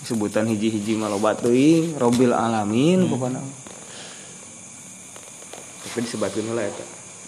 Sebutan 0.01 0.49
hiji-hiji 0.49 0.97
maloba 0.97 1.37
teuing 1.37 1.95
rabbil 1.97 2.33
alamin 2.33 3.05
pokoknya 3.07 3.41
mah. 3.41 3.59
tapi 5.81 6.07
disebutkeun 6.07 6.47
heula 6.47 6.63
eta. 6.63 6.85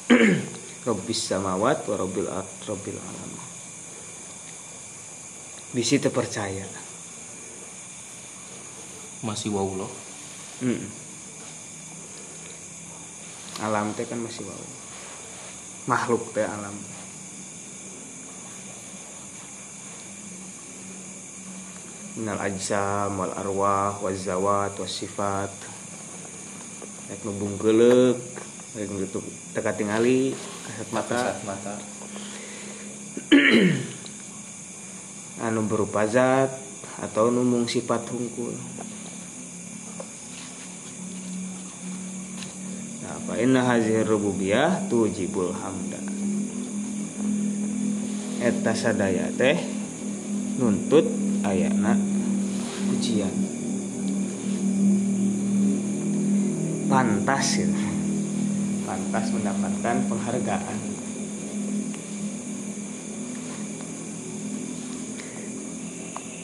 Rabbis 0.88 1.20
samawat 1.20 1.84
wa 1.84 1.96
rabbil 2.00 2.32
ard 2.32 2.52
rabbil 2.64 2.96
alamin. 2.96 3.44
Bisi 5.76 6.00
teu 6.00 6.14
percaya. 6.16 6.64
Masih 9.20 9.52
wow 9.52 9.68
loh. 9.76 9.92
Mm. 10.64 11.04
alam 13.62 13.94
teh 13.94 14.08
kan 14.08 14.18
masih 14.18 14.42
wow 14.48 14.64
makhluk 15.84 16.32
teh 16.32 16.48
alam. 16.48 16.76
Minal 22.14 22.40
ajsam 22.46 23.18
wal 23.18 23.34
arwah 23.34 23.98
wal 24.00 24.16
zawat 24.16 24.78
was 24.80 24.94
sifat. 24.94 25.52
Rek 27.10 27.20
nu 27.28 27.36
bungkeuleuk 27.36 28.16
rek 28.78 28.88
nu 28.88 29.04
teka 29.52 29.76
tingali 29.76 30.32
kasat 30.70 30.90
mata. 30.94 31.20
Kasat 31.20 31.44
mata. 31.44 31.76
Anu 35.44 35.68
berupa 35.68 36.08
zat 36.08 36.54
atau 37.02 37.34
numung 37.34 37.68
sifat 37.68 38.08
hungkul 38.08 38.56
inna 43.44 43.60
hazihi 43.68 44.08
rububiyah 44.08 44.88
tujibul 44.88 45.52
hamda. 45.52 46.00
Eta 48.40 48.72
sadaya 48.72 49.28
teh 49.36 49.60
nuntut 50.56 51.04
ayana 51.44 52.00
pujian. 52.88 53.36
Pantas 56.88 57.60
gitu. 57.60 57.76
pantas 58.88 59.28
mendapatkan 59.36 59.98
penghargaan. 60.08 60.80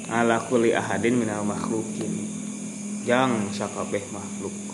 Ala 0.09 0.41
kulli 0.49 0.73
ahadin 0.75 1.15
minal 1.15 1.47
makhlukin. 1.47 2.27
Jang 3.05 3.53
sakabeh 3.55 4.03
makhluk 4.11 4.69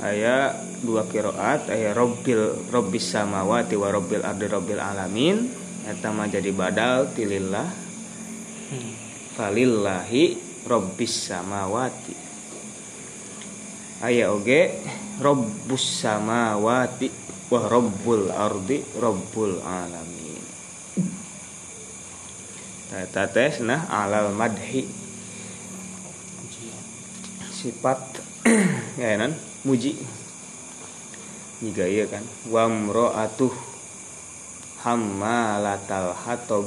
aya 0.00 0.56
dua 0.80 1.04
kiroat 1.04 1.68
aya 1.68 1.92
robbil 1.92 2.72
robbis 2.72 3.12
samawati 3.12 3.76
wa 3.76 3.88
robbil 3.92 4.24
ardi 4.24 4.46
robbil 4.48 4.80
alamin. 4.80 5.48
Eta 5.84 6.12
mah 6.12 6.28
jadi 6.28 6.52
badal 6.52 7.12
tilillah. 7.12 7.68
Falillahi 9.36 10.24
robbis 10.64 11.14
samawati. 11.28 12.16
Aya 14.00 14.32
oge 14.32 14.80
robbus 15.20 15.84
samawati 16.00 17.08
wa 17.52 17.60
robbul 17.68 18.32
ardi 18.32 18.80
robbul 18.96 19.60
alamin. 19.60 20.44
Eta 22.96 23.28
teh 23.28 23.60
nah 23.60 23.84
alal 23.88 24.32
madhi. 24.32 24.88
Sifat 27.52 28.24
ya 29.00 29.20
nan 29.20 29.49
muji. 29.64 29.96
Jika 31.60 31.84
iya 31.84 32.08
kan 32.08 32.24
wamro'atuh 32.48 33.52
hammalatal 34.80 36.16
hatob 36.16 36.64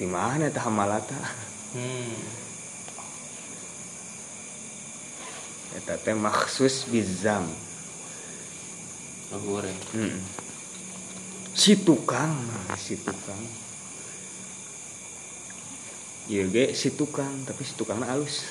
di 0.00 0.08
mana 0.08 0.48
teh 0.48 0.62
hamalata 0.62 1.20
hmm. 1.76 2.16
eta 5.76 6.00
teh 6.00 6.16
maksus 6.16 6.88
bizam. 6.88 7.44
Oh, 9.28 9.60
Hmm. 9.92 10.24
si 11.52 11.76
tukang 11.84 12.32
si 12.80 12.96
tukang. 12.96 13.42
Iya 16.32 16.48
ge 16.48 16.72
si 16.72 16.96
tukang 16.96 17.44
tapi 17.44 17.60
si 17.68 17.76
tukangna 17.76 18.08
alus 18.08 18.48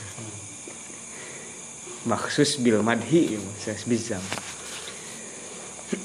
maksus 2.08 2.64
bil 2.64 2.80
madhi 2.80 3.36
maksus 3.36 3.84
bizam 3.84 4.24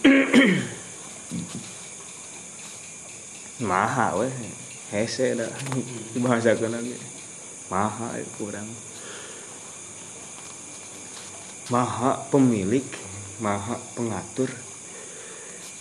maha 3.70 4.18
weh 4.18 4.34
hese 4.90 5.38
da 5.38 5.46
dibahasakeun 6.12 6.74
lagi 6.74 6.98
maha 7.70 8.18
kurang 8.34 8.66
maha 11.70 12.18
pemilik 12.28 12.84
maha 13.42 13.76
pengatur. 13.98 14.48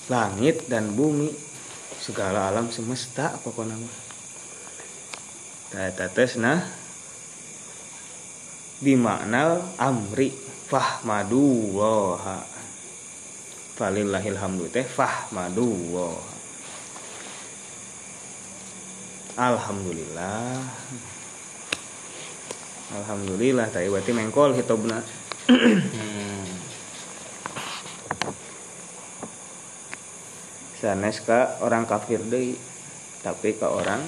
Langit 0.10 0.68
dan 0.68 0.98
bumi 0.98 1.30
segala 2.02 2.52
alam 2.52 2.68
semesta 2.74 3.38
pokoknya 3.46 3.80
mah 3.80 3.96
Tata 5.72 6.12
tesna 6.12 6.68
bimaknal 8.82 9.62
amri 9.78 10.34
fahmadu 10.68 11.78
waha 11.78 12.44
falillahil 13.78 14.38
hamdu 14.38 14.66
teh 14.68 14.84
fahmadu 14.84 15.70
waha 15.94 16.32
Alhamdulillah. 19.32 20.60
Alhamdulillah 22.92 23.72
tadi 23.72 23.88
berarti 23.88 24.12
mengkol 24.12 24.52
hitobna. 24.54 25.00
Hmm. 25.48 26.46
sanes 30.82 31.22
ka 31.22 31.62
orang 31.62 31.86
kafir 31.86 32.18
deui 32.26 32.58
tapi 33.22 33.54
ke 33.54 33.68
orang 33.70 34.02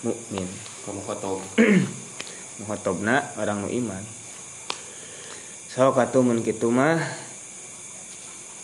mukmin. 0.00 0.48
Kamu 0.88 1.00
kotob 1.04 1.44
muhotobna 2.60 3.34
orang 3.40 3.64
nu 3.64 3.68
iman. 3.72 4.04
So 5.72 5.90
katumun 5.96 6.44
kitu 6.44 6.68
mah 6.68 7.00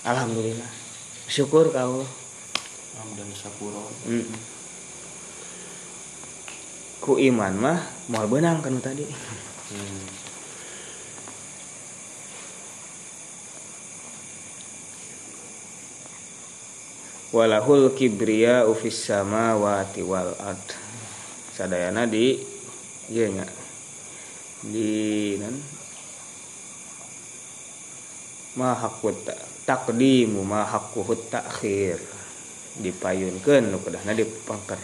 alhamdulillah. 0.04 0.70
Syukur 1.26 1.72
ka 1.72 1.88
Allah. 1.88 2.10
Dan 3.16 3.28
sapuro 3.36 3.86
Mm. 4.08 4.28
ku 7.00 7.20
iman 7.22 7.54
mah 7.54 7.78
moal 8.10 8.26
benang 8.26 8.58
kanu 8.64 8.82
tadi. 8.82 9.06
Hmm. 9.06 10.26
walahul 17.36 17.92
kibriya 17.92 18.64
ufis 18.64 19.06
samawati 19.06 20.00
wal 20.00 20.32
ard. 20.40 20.66
Sadayana 21.52 22.08
di 22.08 22.40
ieu 23.12 23.28
nya 23.32 23.46
di 24.70 25.36
nan 25.38 25.54
ma 28.56 28.72
hakut 28.72 29.16
takdimu 29.68 30.40
ma 30.46 30.64
hakuhut 30.64 31.28
takhir. 31.28 32.00
Dipayunkeun 32.76 33.72
nu 33.72 33.80
kedahna 33.80 34.12
dipangker. 34.12 34.80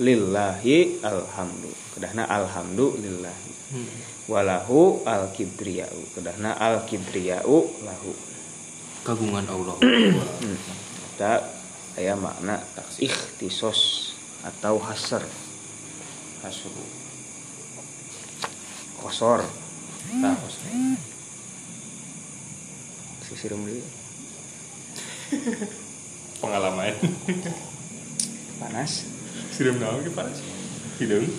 Lillahi 0.00 1.04
alhamdu. 1.04 1.68
Kedahna 1.96 2.24
alhamdulillahi 2.24 3.52
Hmm. 3.70 3.86
walahu 4.26 5.06
al 5.06 5.30
kibriyau 5.30 6.10
kedahna 6.10 6.58
al 6.58 6.82
kibriyau 6.82 7.70
lahu. 7.86 8.10
Kagungan 9.06 9.46
Allah. 9.46 9.78
Kita 11.06 11.38
aya 11.94 12.18
makna 12.18 12.58
ikhtisos 12.98 14.10
atau 14.42 14.82
hasr. 14.82 15.22
Hasru 16.42 16.99
kosor. 19.00 19.42
Tahus 20.20 20.54
sisirum 23.30 23.62
deui 23.62 23.80
pengalaman. 26.42 26.94
Panas. 28.58 29.06
Siram 29.54 29.78
naon 29.78 30.02
ke 30.02 30.10
panas 30.10 30.42
hidung. 30.98 31.30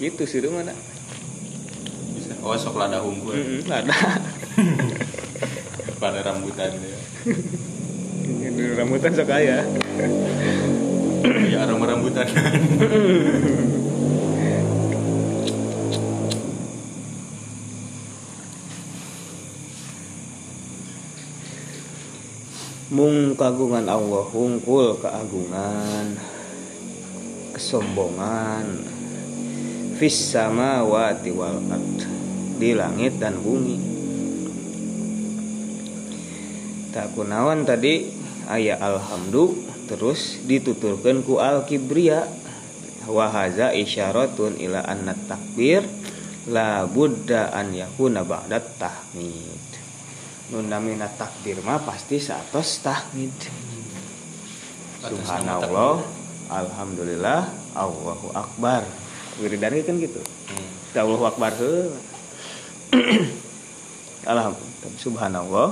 Gitu 0.00 0.22
sirum 0.24 0.56
mana 0.56 0.72
bisa. 2.16 2.32
Oh 2.40 2.56
sok 2.56 2.80
lada 2.80 3.04
hungkul 3.04 3.36
Heeh, 3.36 3.68
ada 3.68 3.92
pada 6.00 6.24
rambutan 6.24 6.72
ya 6.80 6.98
rambutan 8.80 9.12
sok 9.12 9.28
aya 9.28 9.60
ya 11.52 11.56
aroma 11.68 11.84
rambutan 11.84 12.24
mung 22.90 23.38
kagungan 23.38 23.86
Allah 23.86 24.26
hungkul 24.26 24.98
keagungan 24.98 26.18
kesombongan. 27.54 28.66
Fis 30.00 30.16
samawati 30.32 31.30
wal 31.30 31.60
ard 31.68 31.98
di 32.56 32.72
langit 32.72 33.20
dan 33.20 33.36
bumi. 33.36 33.76
Tak 36.90 37.12
kunawan 37.14 37.68
tadi 37.68 38.08
ayat 38.48 38.80
alhamdu 38.80 39.54
terus 39.86 40.40
dituturkan 40.48 41.20
ku 41.20 41.36
al 41.36 41.68
kibria 41.68 42.24
wahaza 43.06 43.76
isyaratun 43.76 44.56
ila 44.56 44.82
anna 44.88 45.12
takbir 45.28 45.84
la 46.48 46.88
budda 46.88 47.52
an 47.52 47.76
yakuna 47.76 48.24
ba'da 48.24 48.58
tahmid 48.58 49.69
nun 50.50 50.66
namina 50.66 51.06
takbir 51.06 51.62
mah 51.62 51.78
pasti 51.78 52.18
satos 52.18 52.82
tahmid. 52.82 53.30
Subhanallah 55.00 56.02
alhamdulillah 56.50 57.46
allahu 57.78 58.34
akbar. 58.34 58.82
Wiridan 59.38 59.78
kan 59.86 59.96
gitu. 60.02 60.20
Hmm. 60.50 60.98
allahu 60.98 61.24
akbar 61.30 61.54
alhamdulillah. 64.34 64.98
Subhanallah 64.98 65.68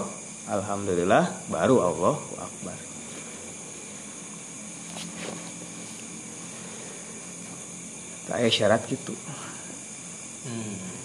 alhamdulillah 0.46 1.24
baru 1.50 1.76
allahu 1.82 2.32
akbar. 2.38 2.78
Kayak 8.30 8.52
syarat 8.54 8.82
gitu. 8.86 9.16
Hmm. 10.46 10.97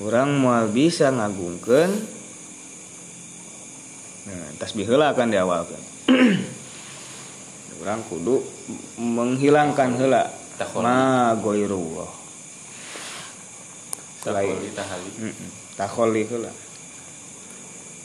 Orang 0.00 0.30
mau 0.40 0.64
bisa 0.72 1.12
ngagungkan 1.12 1.92
nah, 4.24 4.48
tasbih 4.56 4.88
heula 4.88 5.12
kan 5.12 5.28
di 5.28 5.36
awal 5.36 5.68
kan 5.68 5.82
orang 7.82 8.00
kudu 8.06 8.38
menghilangkan 9.02 9.98
Takholi. 10.54 10.84
ma 10.86 11.34
goirullah. 11.34 12.12
Selain 14.22 14.54
takholi 15.74 16.22
heula. 16.30 16.52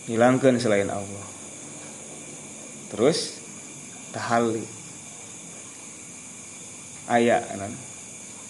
Hilangkan 0.09 0.57
selain 0.57 0.89
Allah. 0.89 1.25
Terus 2.89 3.37
tahali. 4.15 4.65
Aya 7.07 7.39
kan 7.39 7.71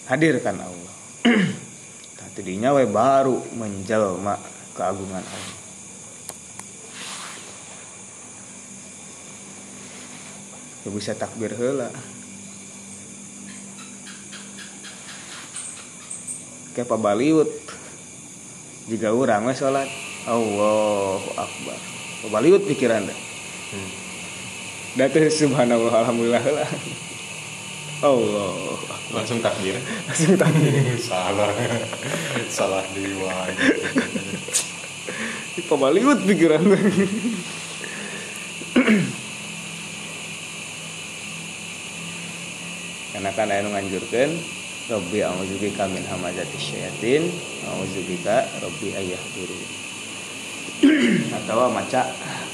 hadirkan 0.07 0.57
Allah 0.57 0.93
tadinya 2.37 2.69
we 2.77 2.85
baru 2.85 3.41
menjelma 3.57 4.37
keagungan 4.77 5.25
Allah. 5.25 5.57
Ya 10.85 10.89
bisa 10.93 11.17
takbir 11.17 11.57
heula. 11.57 11.89
Kayak 16.77 16.93
pabaliut 16.93 17.49
jika 18.85 19.09
orang 19.09 19.49
we 19.49 19.57
sholat 19.57 19.89
Allahu 20.29 21.33
Akbar. 21.41 21.79
Pabaliut 22.21 22.61
pikiran 22.69 23.01
dah. 23.09 23.19
Hmm. 23.73 23.89
Datu 24.93 25.25
subhanallah 25.25 26.05
alhamdulillah 26.05 26.41
heula 26.45 26.69
Allah. 28.03 28.77
Langsung 29.13 29.39
takbir. 29.41 29.79
Langsung 30.05 30.37
takbir. 30.37 30.73
Salah 31.01 31.49
salah 32.47 32.85
dewa 32.95 33.49
pabaliut 35.67 36.23
pikiran 36.23 36.63
karena 43.11 43.29
kan 43.33 43.49
anu 43.51 43.69
nganjurkeun 43.73 44.31
Rabbi 44.87 45.19
a'udzubika 45.19 45.83
min 45.91 46.07
hamazati 46.07 46.55
syayatin 46.55 47.27
a'udzubika 47.67 48.47
Rabbi 48.63 48.95
ayahdurun 48.95 49.63
atau 51.35 51.67
maca 51.73 52.07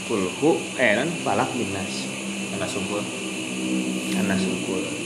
kulhu 0.10 0.58
eh 0.82 0.98
nan 0.98 1.12
falak 1.22 1.52
binas 1.54 2.10
karena 2.56 2.66
sumpul 2.66 3.04
karena 4.16 4.36
sungkul 4.40 5.03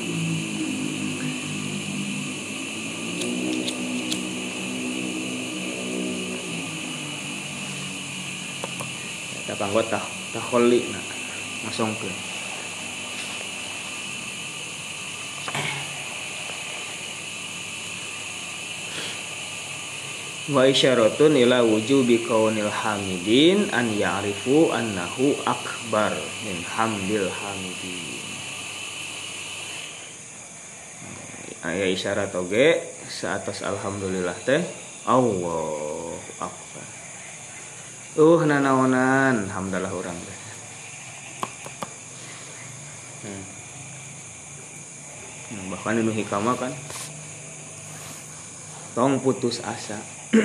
panggot 9.58 9.90
tah 9.90 10.06
taholi 10.32 10.88
nah 10.94 11.03
masongkeun 11.66 12.38
wa 20.48 20.64
isyaratun 20.64 21.36
ila 21.44 21.60
wujubi 21.60 22.24
kaunil 22.24 22.72
hamidin 22.72 23.68
an 23.76 23.92
ya'rifu 23.92 24.72
annahu 24.72 25.36
akbar 25.44 26.16
min 26.48 26.64
hamdil 26.64 27.27
hamidin. 27.27 28.24
Aya 31.68 31.92
isyarat 31.92 32.32
oge 32.32 32.80
saatas 33.11 33.60
alhamdulillah 33.60 34.40
teh 34.48 34.64
Allahu 35.03 36.16
akbar 36.40 36.86
uh 38.18 38.42
nanaonan. 38.42 39.46
Urang 39.48 40.18
teh. 40.18 40.40
Hmm. 43.24 43.44
Hmm, 45.48 45.66
bahkan 45.72 46.02
anu 46.02 46.12
hikama 46.12 46.58
kan? 46.58 46.74
Tong 48.98 49.22
putus 49.22 49.62
asa. 49.62 50.02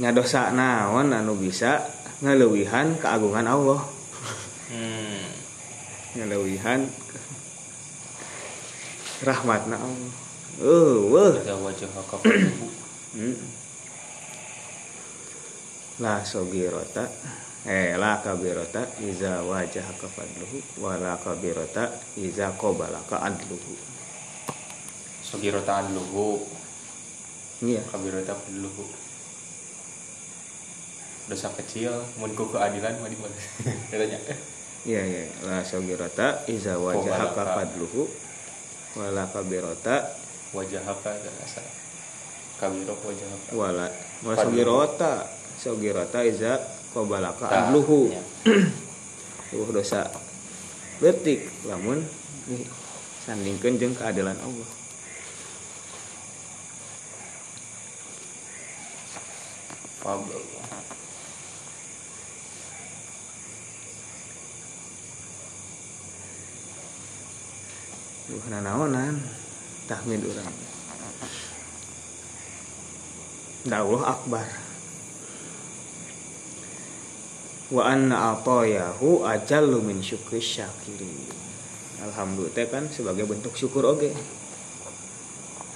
Nya 0.00 0.12
dosa 0.12 0.52
naon 0.52 1.12
anu 1.12 1.36
bisa 1.40 1.80
ngeleuwihan 2.20 3.00
keagungan 3.00 3.48
Allah. 3.48 3.80
Hmm. 4.68 5.24
ngeleuwihan 6.16 6.84
rahmatna 9.24 9.80
Allah. 9.80 10.12
Uh, 10.60 11.08
weuh 11.08 11.32
Iza 11.40 11.56
wajhaka 11.56 12.16
fadluhu 12.20 12.68
Hmm. 13.12 13.36
La 16.00 16.24
sogirota 16.24 17.04
eh 17.68 17.94
la 18.00 18.18
kabirota 18.24 18.80
iza 19.04 19.44
wajah 19.44 19.84
fadluhu 20.00 20.58
wa 20.80 20.96
la 20.96 21.20
kabirota 21.20 21.92
iza 22.16 22.48
qabalaka 22.56 23.20
adluhu. 23.20 23.76
Sugirota 25.20 25.84
adluhu. 25.84 26.40
Iya. 27.62 27.84
Kabirota 27.92 28.34
adluhu 28.34 28.82
Dosa 31.30 31.46
kecil 31.54 31.94
Mun 32.18 32.34
ku 32.34 32.50
keadilan 32.50 32.98
mah 32.98 33.06
di 33.06 33.14
mana 33.14 33.36
Katanya. 33.92 34.18
Iya 34.82 35.02
iya. 35.06 35.22
La 35.46 35.62
sogirota 35.62 36.42
iza 36.50 36.74
wajah 36.80 37.30
Qabalaka. 37.30 37.54
fadluhu 37.62 38.02
wa 38.98 39.06
la 39.14 39.24
kabirota 39.30 40.18
Wajahaka 40.56 41.14
Asa 41.46 41.62
Kabirok 42.58 42.98
wajahaka. 43.06 43.50
Wa 43.54 43.68
la 43.70 43.86
wa 44.26 44.34
Fadluhu. 44.34 45.41
Sogirota 45.62 46.18
sogirota 46.18 46.26
iza 46.26 46.58
qabalaka 46.90 47.46
Tah, 47.46 47.70
adluhu. 47.70 48.10
nya. 48.10 48.22
Uh 49.54 49.68
dosa 49.70 50.10
letik 50.98 51.46
lamun 51.68 52.02
sandingkeun 53.22 53.78
jeung 53.78 53.94
keadilan 53.94 54.34
Allah. 54.42 54.70
Fadl 60.02 60.40
Duh 68.32 68.44
nanaonan 68.48 69.20
tahmid 69.86 70.24
urang. 70.26 70.54
Da 73.68 73.84
Allah 73.84 74.02
akbar. 74.18 74.71
Wa 77.72 77.88
anna 77.88 78.36
atayahu 78.36 79.24
ajallu 79.24 79.80
min 79.80 80.04
syukri 80.04 80.44
syakirin. 80.44 81.08
Alhamdulillah 82.04 82.68
kan 82.68 82.84
sebagai 82.92 83.24
bentuk 83.24 83.56
syukur 83.56 83.88
oge. 83.88 84.12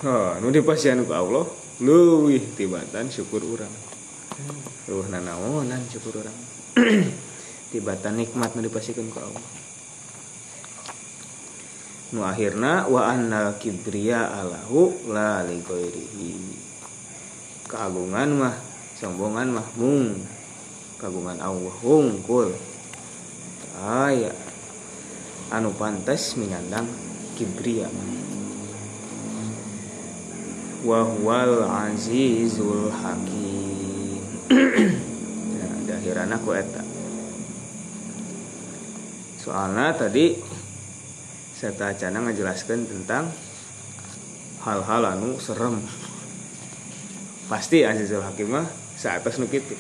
Ha, 0.05 0.37
nu 0.45 0.53
dipasihan 0.53 1.01
ku 1.01 1.13
Allah 1.17 1.49
leuwih 1.81 2.53
tibatan 2.53 3.09
syukur 3.09 3.41
urang. 3.41 3.73
Duh 4.85 5.09
nanaonan 5.09 5.81
syukur 5.89 6.21
urang. 6.21 6.39
tibatan 7.73 8.21
nikmat 8.21 8.53
nu 8.53 8.61
dipasikeun 8.69 9.09
ku 9.09 9.19
Allah. 9.25 9.45
nu 12.15 12.23
akhirna 12.23 12.87
wa 12.87 13.11
annal 13.11 13.59
kibriya 13.59 14.31
alahu 14.31 14.95
la 15.11 15.43
li 15.43 15.59
keagungan 17.67 18.31
mah 18.31 18.55
sombongan 18.95 19.51
mah 19.51 19.67
mung 19.75 20.15
kagungan 20.97 21.37
Allah 21.45 21.77
hungkul 21.85 22.57
aya 23.77 24.33
anu 25.53 25.73
pantas 25.77 26.35
mingandang 26.41 26.89
kibriya. 27.37 27.89
Wa 30.87 31.05
huwal 31.05 31.69
azizul 31.69 32.89
hakim. 32.93 34.25
Nah 35.57 35.77
dahiranna 35.85 36.37
ku 36.41 36.55
eta. 36.57 36.83
Soalnya 39.43 39.95
tadi 39.95 40.39
serta 41.57 41.93
acana 41.93 42.25
ngejelaskan 42.25 42.87
tentang 42.89 43.31
hal-hal 44.65 45.03
anu 45.17 45.39
serem. 45.39 45.79
Pasti 47.47 47.87
Azizul 47.87 48.27
Hakim 48.27 48.51
mah 48.59 48.67
saatas 48.99 49.39
nu 49.39 49.47
kitu 49.47 49.79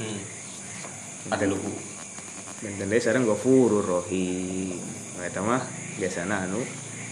hmm. 0.00 1.32
Adluhu 1.34 1.72
dan 2.64 2.72
tadi 2.80 2.96
sekarang 2.96 3.28
Ghafurur 3.28 3.84
Rahim 3.84 4.80
eta 5.20 5.44
mah 5.44 5.60
biasana 6.00 6.48
anu 6.48 6.64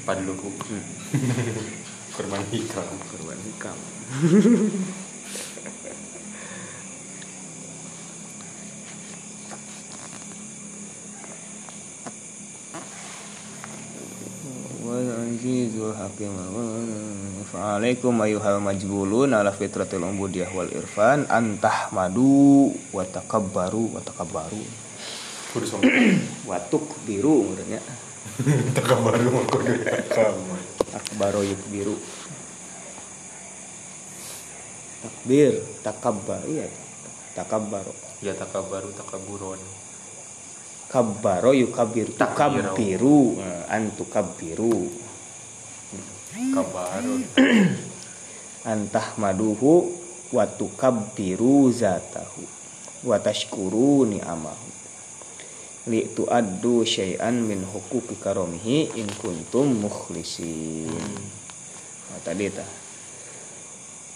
Padluhu 0.02 0.49
hmm, 0.49 0.85
Kurban 2.12 2.44
hikam. 2.52 2.85
Korban 3.09 3.41
hikam. 3.41 3.73
Wal 14.85 15.09
azizul 15.25 15.97
hakim 17.53 17.61
Fa'alaikum 17.61 18.15
ayuhal 18.25 18.65
majbulun 18.65 19.37
ala 19.37 19.53
fitratil 19.53 20.01
ubudiyah 20.01 20.49
wal 20.57 20.73
irfan. 20.73 21.29
Antah 21.29 21.93
madu 21.93 22.73
wa 22.93 23.05
takabbaru 23.05 23.93
wa 23.93 24.01
takabbaru. 24.01 24.63
Kudu 25.53 25.67
sombong 25.69 25.93
watuk 26.49 26.97
biru 27.05 27.45
menurutnya 27.45 27.77
Takabaru 28.77 29.29
mah 29.29 29.45
kudu 29.45 29.73
yuk 31.45 31.63
biru 31.69 31.97
takbir 35.05 35.53
takabbar 35.85 36.41
iya. 36.49 36.65
Takabbaro 37.37 37.93
Ya 38.25 38.33
takabaru 38.33 38.93
takaburon 38.97 39.61
kabbaro 40.93 41.57
yukabir 41.57 42.13
Takbiru. 42.17 42.77
tukabbiru. 42.77 43.21
Eh, 43.41 43.65
antu 43.73 44.05
kabbiru 44.09 44.93
Kabarun. 46.33 47.23
Antah 48.73 49.20
maduhu 49.20 49.93
wa 50.33 50.49
tukabbiru 50.49 51.69
zatahu 51.69 52.41
wa 53.05 53.20
tashkuru 53.20 54.09
ni'amahu. 54.09 54.69
Li 55.93 56.09
tuaddu 56.15 56.86
syai'an 56.86 57.36
min 57.43 57.67
huquqi 57.67 58.17
karomihi 58.17 58.97
in 58.97 59.11
kuntum 59.19 59.83
mukhlisin. 59.83 60.89
Nah, 62.09 62.20
tadi 62.23 62.49
tah 62.49 62.70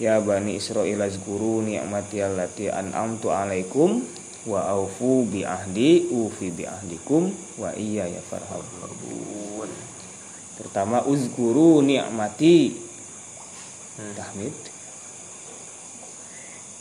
ya 0.01 0.23
bani 0.23 0.57
israil 0.57 1.03
azkuru 1.03 1.61
ni'mati 1.67 2.23
allati 2.23 2.71
an'amtu 2.71 3.29
alaikum 3.35 4.05
wa 4.47 4.63
aufu 4.73 5.27
bi 5.27 5.43
ahdi 5.43 6.07
ufi 6.07 6.55
bi 6.55 6.65
ahdikum 6.65 7.35
wa 7.59 7.75
iya 7.75 8.07
ya 8.07 8.23
farhabun 8.23 9.46
pertama 10.57 11.05
uzkuru 11.05 11.85
ni'mati. 11.85 12.73
Hmm. 13.97 14.13
tahmid. 14.13 14.53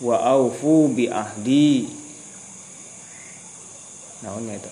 Wa 0.03 0.19
aufu 0.35 0.91
bi 0.91 1.07
ahdi. 1.07 1.87
Naonnya 4.19 4.59
itu? 4.59 4.71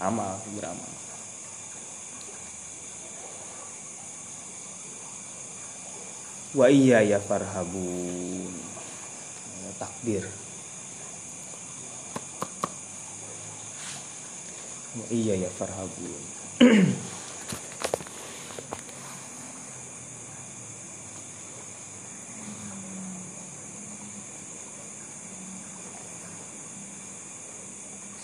Amal 0.00 0.40
beramal. 0.56 0.92
Wa 6.50 6.66
iya 6.66 6.98
ya 7.06 7.22
farhabun. 7.22 8.50
Takbir 9.78 10.26
wa 14.90 15.06
iya 15.14 15.38
ya 15.38 15.50
farhabun 15.54 16.22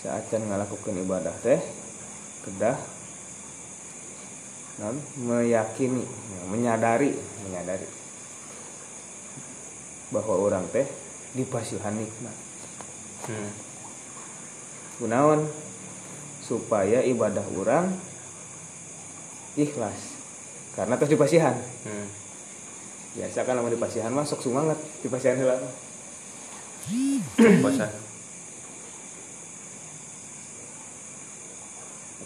saat 0.03 0.27
can 0.27 0.43
ngalakukan 0.43 0.99
ibadah 1.03 1.35
teh 1.39 1.59
kedah 2.43 2.75
non 4.83 4.99
meyakini 5.23 6.03
menyadari 6.51 7.15
menyadari 7.47 7.87
bahwa 10.11 10.35
orang 10.35 10.67
teh 10.71 10.87
dipasihan 11.31 11.95
nikmat 11.95 12.35
hmm. 13.27 13.51
gunawan 14.99 15.47
supaya 16.47 17.03
ibadah 17.03 17.43
orang 17.59 17.91
ikhlas. 19.59 20.15
Karena 20.73 20.95
terus 20.95 21.11
dipasihan 21.11 21.57
Hmm. 21.83 22.07
biasa 23.17 23.43
kan 23.43 23.57
nama 23.57 23.67
dipasihan 23.67 24.13
masuk 24.13 24.39
semangat 24.39 24.77
dipasihan 25.03 25.35
heula. 25.35 25.57
Puasa 27.59 27.91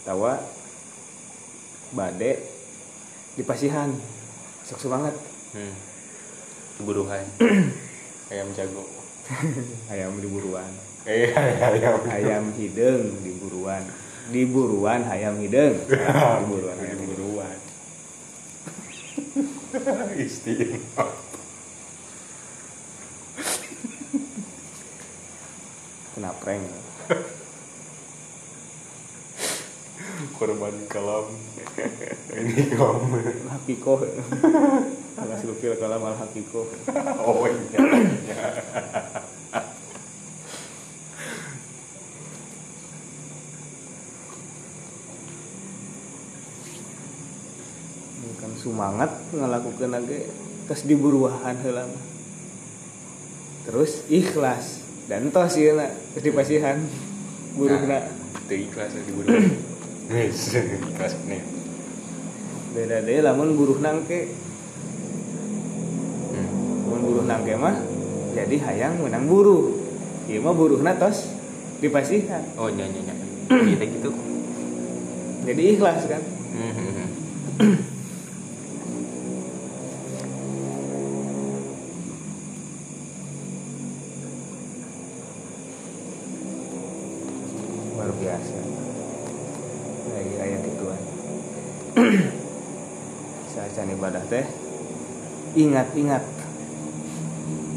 atawa 0.02 0.42
bade 1.94 2.42
di 3.38 3.44
pasihan 3.46 3.90
sok 4.66 4.82
semangat. 4.82 5.16
Hmm. 5.54 5.76
buruhan. 6.82 7.22
Ayam 8.34 8.50
jago. 8.58 8.82
Ayam 9.92 10.18
di 10.18 10.26
buruan. 10.26 10.72
Eh 11.06 11.30
ayam 11.34 12.02
ayam 12.10 12.44
hidung 12.58 13.22
di 13.22 13.32
buruan 13.38 13.86
di 14.32 14.48
buruan 14.48 15.04
ayam 15.12 15.36
hidung 15.44 15.76
di 16.40 16.44
buruan 16.48 16.78
ayam 16.80 16.98
hidung 17.04 17.20
buruan 17.20 17.58
istimewa 20.24 21.06
kena 26.16 26.32
prank. 26.44 26.68
Korban 30.38 30.74
kalam 30.86 31.34
ini 32.34 32.74
kamu 32.74 33.18
hakiko 33.50 34.06
ala 35.18 35.34
silukil 35.38 35.78
kalam 35.78 36.02
al 36.02 36.18
hakiko 36.18 36.66
oh 37.26 37.46
iya 37.46 37.82
Ini 48.22 48.34
kan 48.38 48.51
semangat 48.62 49.10
ngelakukan 49.34 49.90
lagi 49.90 50.30
terus 50.70 50.86
diburuahan 50.86 51.58
heula 51.66 51.90
mah. 51.90 52.04
terus 53.66 54.06
ikhlas. 54.06 54.86
Dan 55.10 55.34
tos 55.34 55.58
ieu 55.60 55.76
na 55.76 55.90
terus 56.14 56.24
dipasihan 56.24 56.78
buruhna 57.58 58.06
itu 58.48 58.70
ikhlas 58.70 58.94
di 58.96 59.12
buruan. 59.12 59.44
Wis, 60.14 60.56
ikhlas 60.56 61.18
nih. 61.26 61.42
Beda 62.72 63.04
deh 63.04 63.20
lamun 63.20 63.60
buruh 63.60 63.82
nangke 63.84 64.32
hmm. 66.32 66.88
mun 66.88 67.02
buruh 67.04 67.26
nangke 67.28 67.60
mah 67.60 67.76
jadi 68.32 68.56
hayang 68.64 69.04
menang 69.04 69.28
buruh 69.28 69.76
ieu 70.32 70.40
mah 70.40 70.56
buruhna 70.56 70.96
tos 70.96 71.28
dipasihan 71.84 72.46
oh 72.56 72.72
nyanyi 72.72 73.04
nyanyi 73.04 73.28
kita 73.76 73.86
gitu. 74.00 74.10
Jadi 75.42 75.62
ikhlas 75.76 76.06
kan 76.08 76.22
Hmm, 76.52 76.72
hmm, 76.76 76.92
hmm. 76.94 77.92
Luar 88.02 88.18
biasa. 88.18 88.58
Lagi 90.10 90.36
ayat 90.42 90.62
ituan 90.66 91.02
saat 93.54 93.78
ibadah 93.78 94.26
teh 94.26 94.42
ingat-ingat 95.54 96.26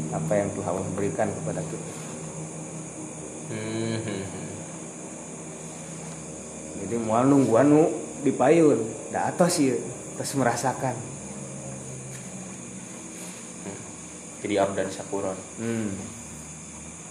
apa 0.09 0.33
yang 0.33 0.49
telah 0.57 0.73
Allah 0.73 0.89
berikan 0.97 1.29
kepada 1.29 1.61
kita. 1.61 1.91
Hmm, 3.53 4.25
jadi 6.81 6.95
mau 7.05 7.21
nunggu 7.21 7.53
anu 7.61 7.93
di 8.25 8.33
payun 8.33 8.81
da 9.13 9.29
atas 9.29 9.61
sih 9.61 9.77
terus 10.17 10.33
merasakan. 10.33 10.97
Jadi 14.41 14.57
abdan 14.57 14.89
sakuron. 14.89 15.37
Hmm. 15.61 15.93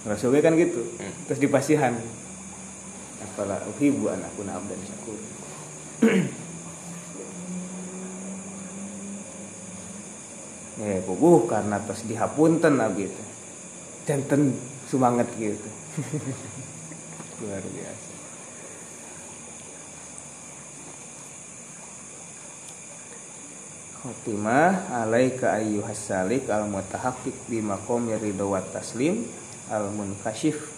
Rasulnya 0.02 0.42
kan 0.42 0.58
gitu? 0.58 0.82
Hmm. 0.98 1.14
terus 1.30 1.38
dipasihan 1.38 1.94
apalah 3.34 3.58
uhibu 3.66 4.14
anakuna 4.14 4.62
abdan 4.62 4.78
syakur 4.86 5.18
ya 10.78 11.02
puguh 11.02 11.50
karena 11.50 11.82
terus 11.82 12.06
dihapunten 12.06 12.78
abdi 12.78 13.10
teh 13.10 13.28
janten 14.04 14.52
semangat 14.88 15.28
gitu. 15.40 15.70
Luar 17.40 17.64
biasa. 17.64 18.12
Khotimah 24.04 24.92
alaika 24.92 25.56
ayyuhas 25.56 25.96
salik 25.96 26.52
al 26.52 26.68
mutahaqqiq 26.68 27.48
bi 27.48 27.64
maqam 27.64 28.12
ridho 28.12 28.52
wa 28.52 28.60
taslim 28.60 29.24
al 29.72 29.88
munkashif 29.88 30.73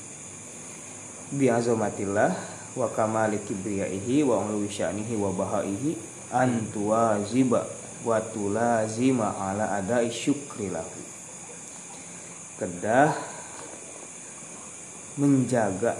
bi 1.32 1.50
azamatillah 1.50 2.34
wa 2.76 2.86
kamali 2.92 3.40
kibriyaihi 3.42 4.22
wa 4.22 4.44
ulwi 4.44 4.68
sya'nihi 4.68 5.14
wa 5.16 5.32
bahaihi 5.32 5.96
an 6.30 6.68
tuwaziba 6.70 7.66
wa 8.04 8.18
tulazima 8.20 9.34
ala 9.34 9.78
adai 9.80 10.12
syukri 10.12 10.70
lahu. 10.70 11.00
Kedah 12.60 13.16
menjaga 15.16 15.96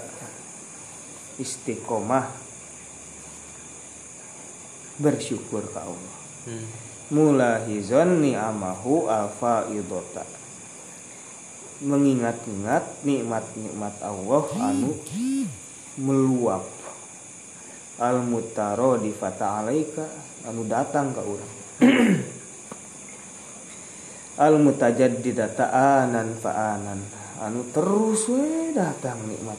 istiqomah 1.41 2.29
bersyukur 4.97 5.61
ke 5.69 5.79
Allah. 5.81 6.15
Hmm. 6.47 6.87
mulahizon 7.11 8.19
ni'amahu 8.19 9.07
alfaidota 9.07 10.36
mengingat-ingat 11.83 13.05
nikmat-nikmat 13.05 13.95
Allah 14.01 14.43
anu 14.61 14.93
meluap. 15.97 16.65
Al 17.97 18.21
mutaro 18.21 19.01
di 19.01 19.09
fata 19.09 19.61
alaika 19.61 20.05
anu 20.45 20.69
datang 20.69 21.17
ke 21.17 21.21
urang 21.25 21.53
al 24.45 24.55
mutajaddida 24.61 25.49
ta'anan 25.49 26.37
fa'anan. 26.37 26.99
Anu 27.41 27.65
terus 27.73 28.29
we 28.29 28.73
datang 28.73 29.17
nikmat. 29.25 29.57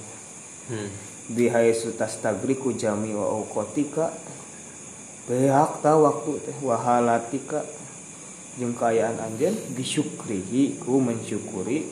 Hmm. 0.69 0.91
bihaisu 1.29 1.97
tastagriku 1.97 2.73
jami 2.73 3.13
wa 3.13 3.25
auqatika 3.25 4.13
Behak 5.29 5.85
ta 5.85 5.93
waktu 5.93 6.41
teh 6.41 6.57
wahalatika. 6.65 7.61
Jeung 8.57 8.73
kaayaan 8.73 9.21
anjeun 9.21 9.55
disyukrihi 9.77 10.81
ku 10.81 11.05
mensyukuri 11.05 11.85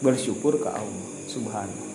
bersyukur 0.00 0.62
ke 0.62 0.68
Allah 0.70 1.06
subhanahu. 1.26 1.86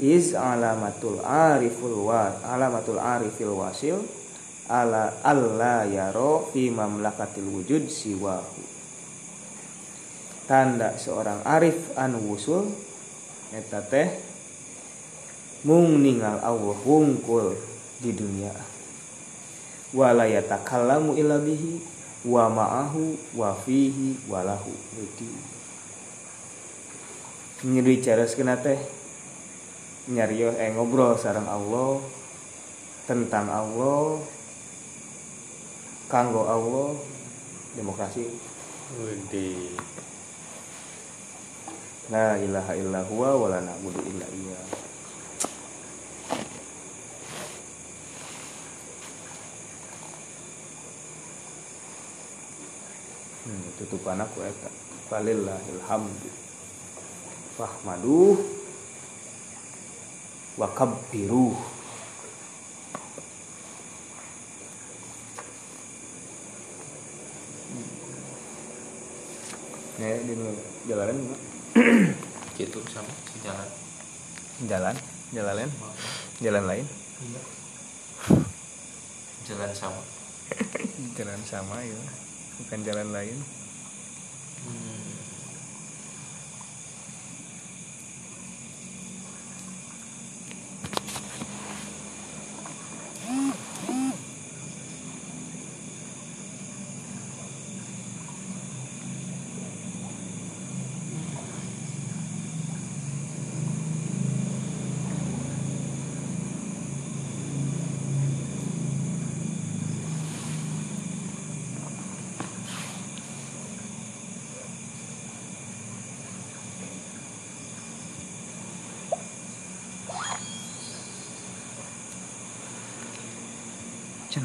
Is 0.00 0.32
alamatul 0.32 1.20
ariful 1.20 2.08
wa 2.08 2.32
alamatul 2.40 2.96
arifil 2.96 3.52
wasil 3.52 4.00
ala 4.64 5.12
alla 5.20 5.84
yaro 5.84 6.48
fi 6.48 6.72
mamlakatil 6.72 7.44
wujud 7.44 7.92
siwahu. 7.92 8.64
Tanda 10.48 10.96
seorang 10.96 11.44
arif 11.44 11.92
anu 12.00 12.32
wusul 12.32 12.72
eta 13.52 13.84
teh 13.84 14.08
mung 15.68 16.00
ningal 16.00 16.40
Allah 16.40 16.78
wungkul 16.80 17.60
di 18.00 18.16
dunia. 18.16 18.56
Wala 19.92 20.24
yatakallamu 20.24 21.18
illa 21.18 21.36
bihi 21.42 21.82
wa 22.24 22.48
ma'ahu 22.48 23.36
wa 23.36 23.52
fihi 23.58 24.16
wa 24.30 24.44
lahu. 24.46 24.72
jadi 24.96 25.49
nyeri 27.64 28.00
cara 28.00 28.24
teh 28.24 28.80
nyarios 30.08 30.56
eh 30.56 30.72
ngobrol 30.72 31.20
sareng 31.20 31.44
Allah 31.44 32.00
tentang 33.04 33.46
Allah 33.52 34.20
kanggo 36.08 36.48
Allah 36.48 36.96
demokrasi. 37.76 38.26
Widih. 38.90 39.78
la 42.10 42.34
ilaha 42.42 42.74
illa 42.74 43.06
huwa 43.06 43.38
wa 43.38 43.48
la 43.54 43.62
na'budu 43.62 44.02
illa 44.02 44.26
iya. 44.34 44.60
Hmm, 53.46 53.66
tutupan 53.78 54.18
aku 54.18 54.42
eta 54.42 54.68
falillahil 55.06 55.82
hamdu 55.86 56.39
fahmaduh 57.60 58.40
wa 60.56 60.68
kabbiruh 60.72 61.56
Ya, 70.00 70.16
di 70.24 70.32
jalan 70.88 71.12
gitu 72.56 72.80
sama. 72.88 73.12
Jalan. 73.44 73.68
Jalan 74.64 74.96
jalan 75.30 75.54
lain 75.54 75.70
jalan 76.42 76.64
lain? 76.66 76.86
Iya. 77.22 77.42
Jalan 79.46 79.70
sama. 79.76 80.02
Jalan 81.20 81.40
sama 81.46 81.76
ya. 81.84 82.00
Bukan 82.58 82.80
jalan 82.82 83.08
lain. 83.14 83.36
Hmm. 84.66 85.09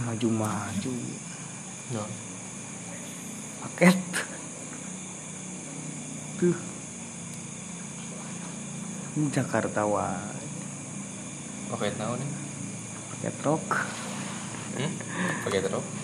Can 0.05 0.29
maju. 0.29 0.29
Maju 0.29 0.93
no. 1.93 2.05
paket 3.65 3.97
tuh 6.37 6.57
Jakarta 9.33 9.81
wae 9.89 10.45
pakai 11.73 11.89
naon 11.97 12.21
paket 13.09 13.35
rock. 13.41 13.65
Hmm? 14.75 14.91
pakai 15.47 15.63
terus 15.65 15.94